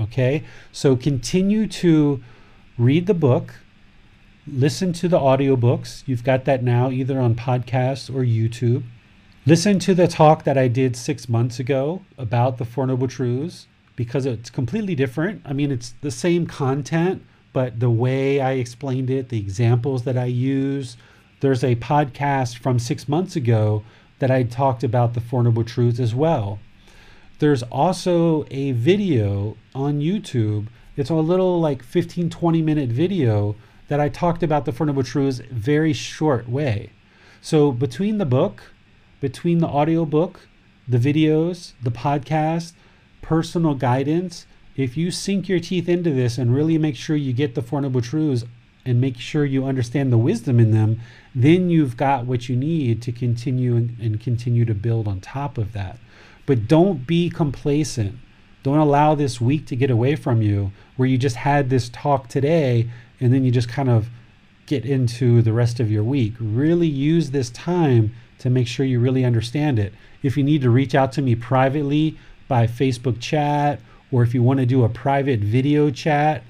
Okay? 0.00 0.44
So 0.70 0.94
continue 0.94 1.66
to 1.66 2.22
read 2.78 3.06
the 3.06 3.14
book, 3.14 3.54
listen 4.46 4.92
to 4.92 5.08
the 5.08 5.18
audiobooks. 5.18 6.04
You've 6.06 6.24
got 6.24 6.44
that 6.44 6.62
now 6.62 6.90
either 6.90 7.20
on 7.20 7.34
podcasts 7.34 8.08
or 8.08 8.22
YouTube. 8.22 8.84
Listen 9.44 9.78
to 9.80 9.92
the 9.92 10.08
talk 10.08 10.44
that 10.44 10.56
I 10.56 10.68
did 10.68 10.96
six 10.96 11.28
months 11.28 11.58
ago 11.58 12.02
about 12.16 12.58
the 12.58 12.64
Four 12.64 12.86
Noble 12.86 13.08
Truths 13.08 13.66
because 13.96 14.26
it's 14.26 14.50
completely 14.50 14.94
different. 14.94 15.42
I 15.44 15.52
mean, 15.52 15.70
it's 15.70 15.94
the 16.00 16.10
same 16.10 16.46
content, 16.46 17.22
but 17.52 17.80
the 17.80 17.90
way 17.90 18.40
I 18.40 18.52
explained 18.52 19.10
it, 19.10 19.28
the 19.28 19.38
examples 19.38 20.04
that 20.04 20.18
I 20.18 20.26
use. 20.26 20.96
There's 21.40 21.62
a 21.62 21.76
podcast 21.76 22.58
from 22.58 22.78
six 22.78 23.08
months 23.08 23.36
ago 23.36 23.84
that 24.18 24.30
I 24.30 24.42
talked 24.42 24.82
about 24.82 25.14
the 25.14 25.20
Four 25.20 25.42
Noble 25.42 25.64
Truths 25.64 26.00
as 26.00 26.14
well. 26.14 26.58
There's 27.38 27.62
also 27.64 28.46
a 28.50 28.72
video 28.72 29.56
on 29.74 30.00
YouTube 30.00 30.68
It's 30.96 31.10
a 31.10 31.14
little 31.14 31.60
like 31.60 31.82
15, 31.82 32.30
20 32.30 32.62
minute 32.62 32.88
video 32.88 33.56
that 33.88 34.00
I 34.00 34.08
talked 34.08 34.42
about 34.42 34.64
the 34.64 34.72
Four 34.72 34.86
Noble 34.86 35.02
Truths 35.02 35.40
very 35.50 35.92
short 35.92 36.48
way. 36.48 36.90
So 37.42 37.72
between 37.72 38.18
the 38.18 38.24
book, 38.24 38.62
between 39.20 39.58
the 39.58 39.66
audio 39.66 40.04
book, 40.04 40.48
the 40.88 40.98
videos, 40.98 41.72
the 41.82 41.90
podcast, 41.90 42.72
personal 43.24 43.74
guidance, 43.74 44.46
if 44.76 44.98
you 44.98 45.10
sink 45.10 45.48
your 45.48 45.58
teeth 45.58 45.88
into 45.88 46.10
this 46.10 46.36
and 46.36 46.54
really 46.54 46.76
make 46.76 46.94
sure 46.94 47.16
you 47.16 47.32
get 47.32 47.54
the 47.54 47.62
Four 47.62 47.80
Noble 47.80 48.02
Truths 48.02 48.44
and 48.84 49.00
make 49.00 49.18
sure 49.18 49.46
you 49.46 49.64
understand 49.64 50.12
the 50.12 50.18
wisdom 50.18 50.60
in 50.60 50.72
them, 50.72 51.00
then 51.34 51.70
you've 51.70 51.96
got 51.96 52.26
what 52.26 52.50
you 52.50 52.54
need 52.54 53.00
to 53.00 53.12
continue 53.12 53.76
and, 53.76 53.96
and 53.98 54.20
continue 54.20 54.66
to 54.66 54.74
build 54.74 55.08
on 55.08 55.20
top 55.20 55.56
of 55.56 55.72
that. 55.72 55.98
But 56.44 56.68
don't 56.68 57.06
be 57.06 57.30
complacent. 57.30 58.18
Don't 58.62 58.78
allow 58.78 59.14
this 59.14 59.40
week 59.40 59.66
to 59.68 59.76
get 59.76 59.90
away 59.90 60.16
from 60.16 60.42
you 60.42 60.72
where 60.96 61.08
you 61.08 61.16
just 61.16 61.36
had 61.36 61.70
this 61.70 61.88
talk 61.88 62.28
today 62.28 62.90
and 63.20 63.32
then 63.32 63.42
you 63.42 63.50
just 63.50 63.70
kind 63.70 63.88
of 63.88 64.10
get 64.66 64.84
into 64.84 65.40
the 65.40 65.52
rest 65.52 65.80
of 65.80 65.90
your 65.90 66.04
week. 66.04 66.34
Really 66.38 66.86
use 66.86 67.30
this 67.30 67.48
time 67.50 68.14
to 68.38 68.50
make 68.50 68.66
sure 68.66 68.84
you 68.84 69.00
really 69.00 69.24
understand 69.24 69.78
it. 69.78 69.94
If 70.22 70.36
you 70.36 70.42
need 70.42 70.60
to 70.62 70.70
reach 70.70 70.94
out 70.94 71.12
to 71.12 71.22
me 71.22 71.34
privately 71.34 72.18
by 72.48 72.66
Facebook 72.66 73.20
chat, 73.20 73.80
or 74.12 74.22
if 74.22 74.34
you 74.34 74.42
want 74.42 74.60
to 74.60 74.66
do 74.66 74.84
a 74.84 74.88
private 74.88 75.40
video 75.40 75.90
chat 75.90 76.42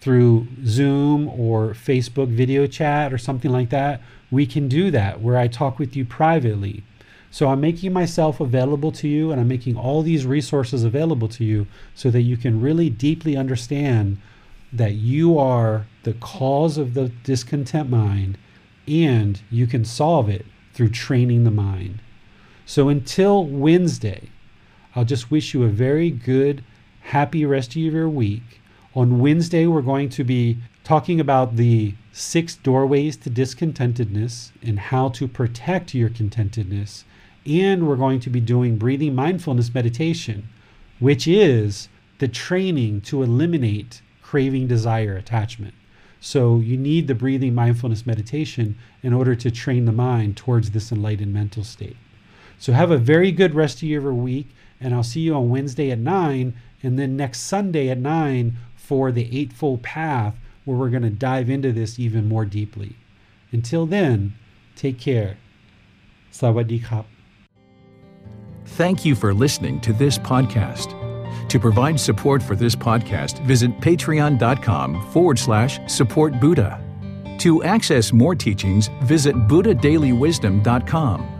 through 0.00 0.46
Zoom 0.64 1.28
or 1.28 1.70
Facebook 1.70 2.28
video 2.28 2.66
chat 2.66 3.12
or 3.12 3.18
something 3.18 3.50
like 3.50 3.70
that, 3.70 4.00
we 4.30 4.46
can 4.46 4.68
do 4.68 4.90
that 4.90 5.20
where 5.20 5.36
I 5.36 5.48
talk 5.48 5.78
with 5.78 5.94
you 5.94 6.04
privately. 6.04 6.82
So 7.30 7.48
I'm 7.48 7.60
making 7.60 7.92
myself 7.92 8.40
available 8.40 8.90
to 8.92 9.08
you 9.08 9.30
and 9.30 9.40
I'm 9.40 9.48
making 9.48 9.76
all 9.76 10.02
these 10.02 10.26
resources 10.26 10.82
available 10.82 11.28
to 11.28 11.44
you 11.44 11.66
so 11.94 12.10
that 12.10 12.22
you 12.22 12.36
can 12.36 12.60
really 12.60 12.90
deeply 12.90 13.36
understand 13.36 14.18
that 14.72 14.94
you 14.94 15.38
are 15.38 15.86
the 16.02 16.14
cause 16.14 16.78
of 16.78 16.94
the 16.94 17.08
discontent 17.24 17.90
mind 17.90 18.38
and 18.88 19.40
you 19.50 19.66
can 19.66 19.84
solve 19.84 20.28
it 20.28 20.46
through 20.72 20.90
training 20.90 21.44
the 21.44 21.50
mind. 21.50 22.00
So 22.66 22.88
until 22.88 23.44
Wednesday, 23.44 24.30
I'll 24.96 25.04
just 25.04 25.30
wish 25.30 25.54
you 25.54 25.62
a 25.62 25.68
very 25.68 26.10
good, 26.10 26.64
happy 27.00 27.46
rest 27.46 27.70
of 27.70 27.76
your 27.76 28.08
week. 28.08 28.60
On 28.94 29.20
Wednesday, 29.20 29.66
we're 29.66 29.82
going 29.82 30.08
to 30.10 30.24
be 30.24 30.58
talking 30.82 31.20
about 31.20 31.56
the 31.56 31.94
six 32.12 32.56
doorways 32.56 33.16
to 33.18 33.30
discontentedness 33.30 34.50
and 34.62 34.78
how 34.78 35.08
to 35.10 35.28
protect 35.28 35.94
your 35.94 36.10
contentedness. 36.10 37.04
And 37.46 37.86
we're 37.86 37.96
going 37.96 38.18
to 38.20 38.30
be 38.30 38.40
doing 38.40 38.76
breathing 38.76 39.14
mindfulness 39.14 39.72
meditation, 39.72 40.48
which 40.98 41.28
is 41.28 41.88
the 42.18 42.28
training 42.28 43.00
to 43.02 43.22
eliminate 43.22 44.02
craving, 44.22 44.66
desire, 44.66 45.16
attachment. 45.16 45.74
So 46.20 46.58
you 46.58 46.76
need 46.76 47.06
the 47.06 47.14
breathing 47.14 47.54
mindfulness 47.54 48.04
meditation 48.06 48.76
in 49.02 49.12
order 49.12 49.34
to 49.36 49.50
train 49.50 49.86
the 49.86 49.92
mind 49.92 50.36
towards 50.36 50.70
this 50.72 50.92
enlightened 50.92 51.32
mental 51.32 51.64
state. 51.64 51.96
So 52.58 52.72
have 52.74 52.90
a 52.90 52.98
very 52.98 53.32
good 53.32 53.54
rest 53.54 53.78
of 53.78 53.84
your 53.84 54.12
week, 54.12 54.48
and 54.80 54.94
I'll 54.94 55.02
see 55.02 55.20
you 55.20 55.34
on 55.34 55.50
Wednesday 55.50 55.90
at 55.90 55.98
9, 55.98 56.54
and 56.82 56.98
then 56.98 57.16
next 57.16 57.40
Sunday 57.40 57.88
at 57.88 57.98
9 57.98 58.56
for 58.76 59.12
the 59.12 59.38
Eightfold 59.38 59.82
Path, 59.82 60.34
where 60.64 60.76
we're 60.76 60.90
going 60.90 61.02
to 61.02 61.10
dive 61.10 61.50
into 61.50 61.72
this 61.72 61.98
even 61.98 62.28
more 62.28 62.44
deeply. 62.44 62.96
Until 63.52 63.86
then, 63.86 64.34
take 64.76 64.98
care. 64.98 65.36
Sawadee. 66.32 67.04
Thank 68.64 69.04
you 69.04 69.14
for 69.14 69.34
listening 69.34 69.80
to 69.80 69.92
this 69.92 70.18
podcast. 70.18 70.96
To 71.48 71.58
provide 71.58 71.98
support 71.98 72.42
for 72.42 72.54
this 72.54 72.76
podcast, 72.76 73.44
visit 73.44 73.72
patreon.com 73.80 75.10
forward 75.10 75.38
slash 75.38 75.80
support 75.92 76.40
Buddha. 76.40 76.80
To 77.38 77.64
access 77.64 78.12
more 78.12 78.34
teachings, 78.34 78.88
visit 79.02 79.34
buddhadailywisdom.com. 79.34 81.39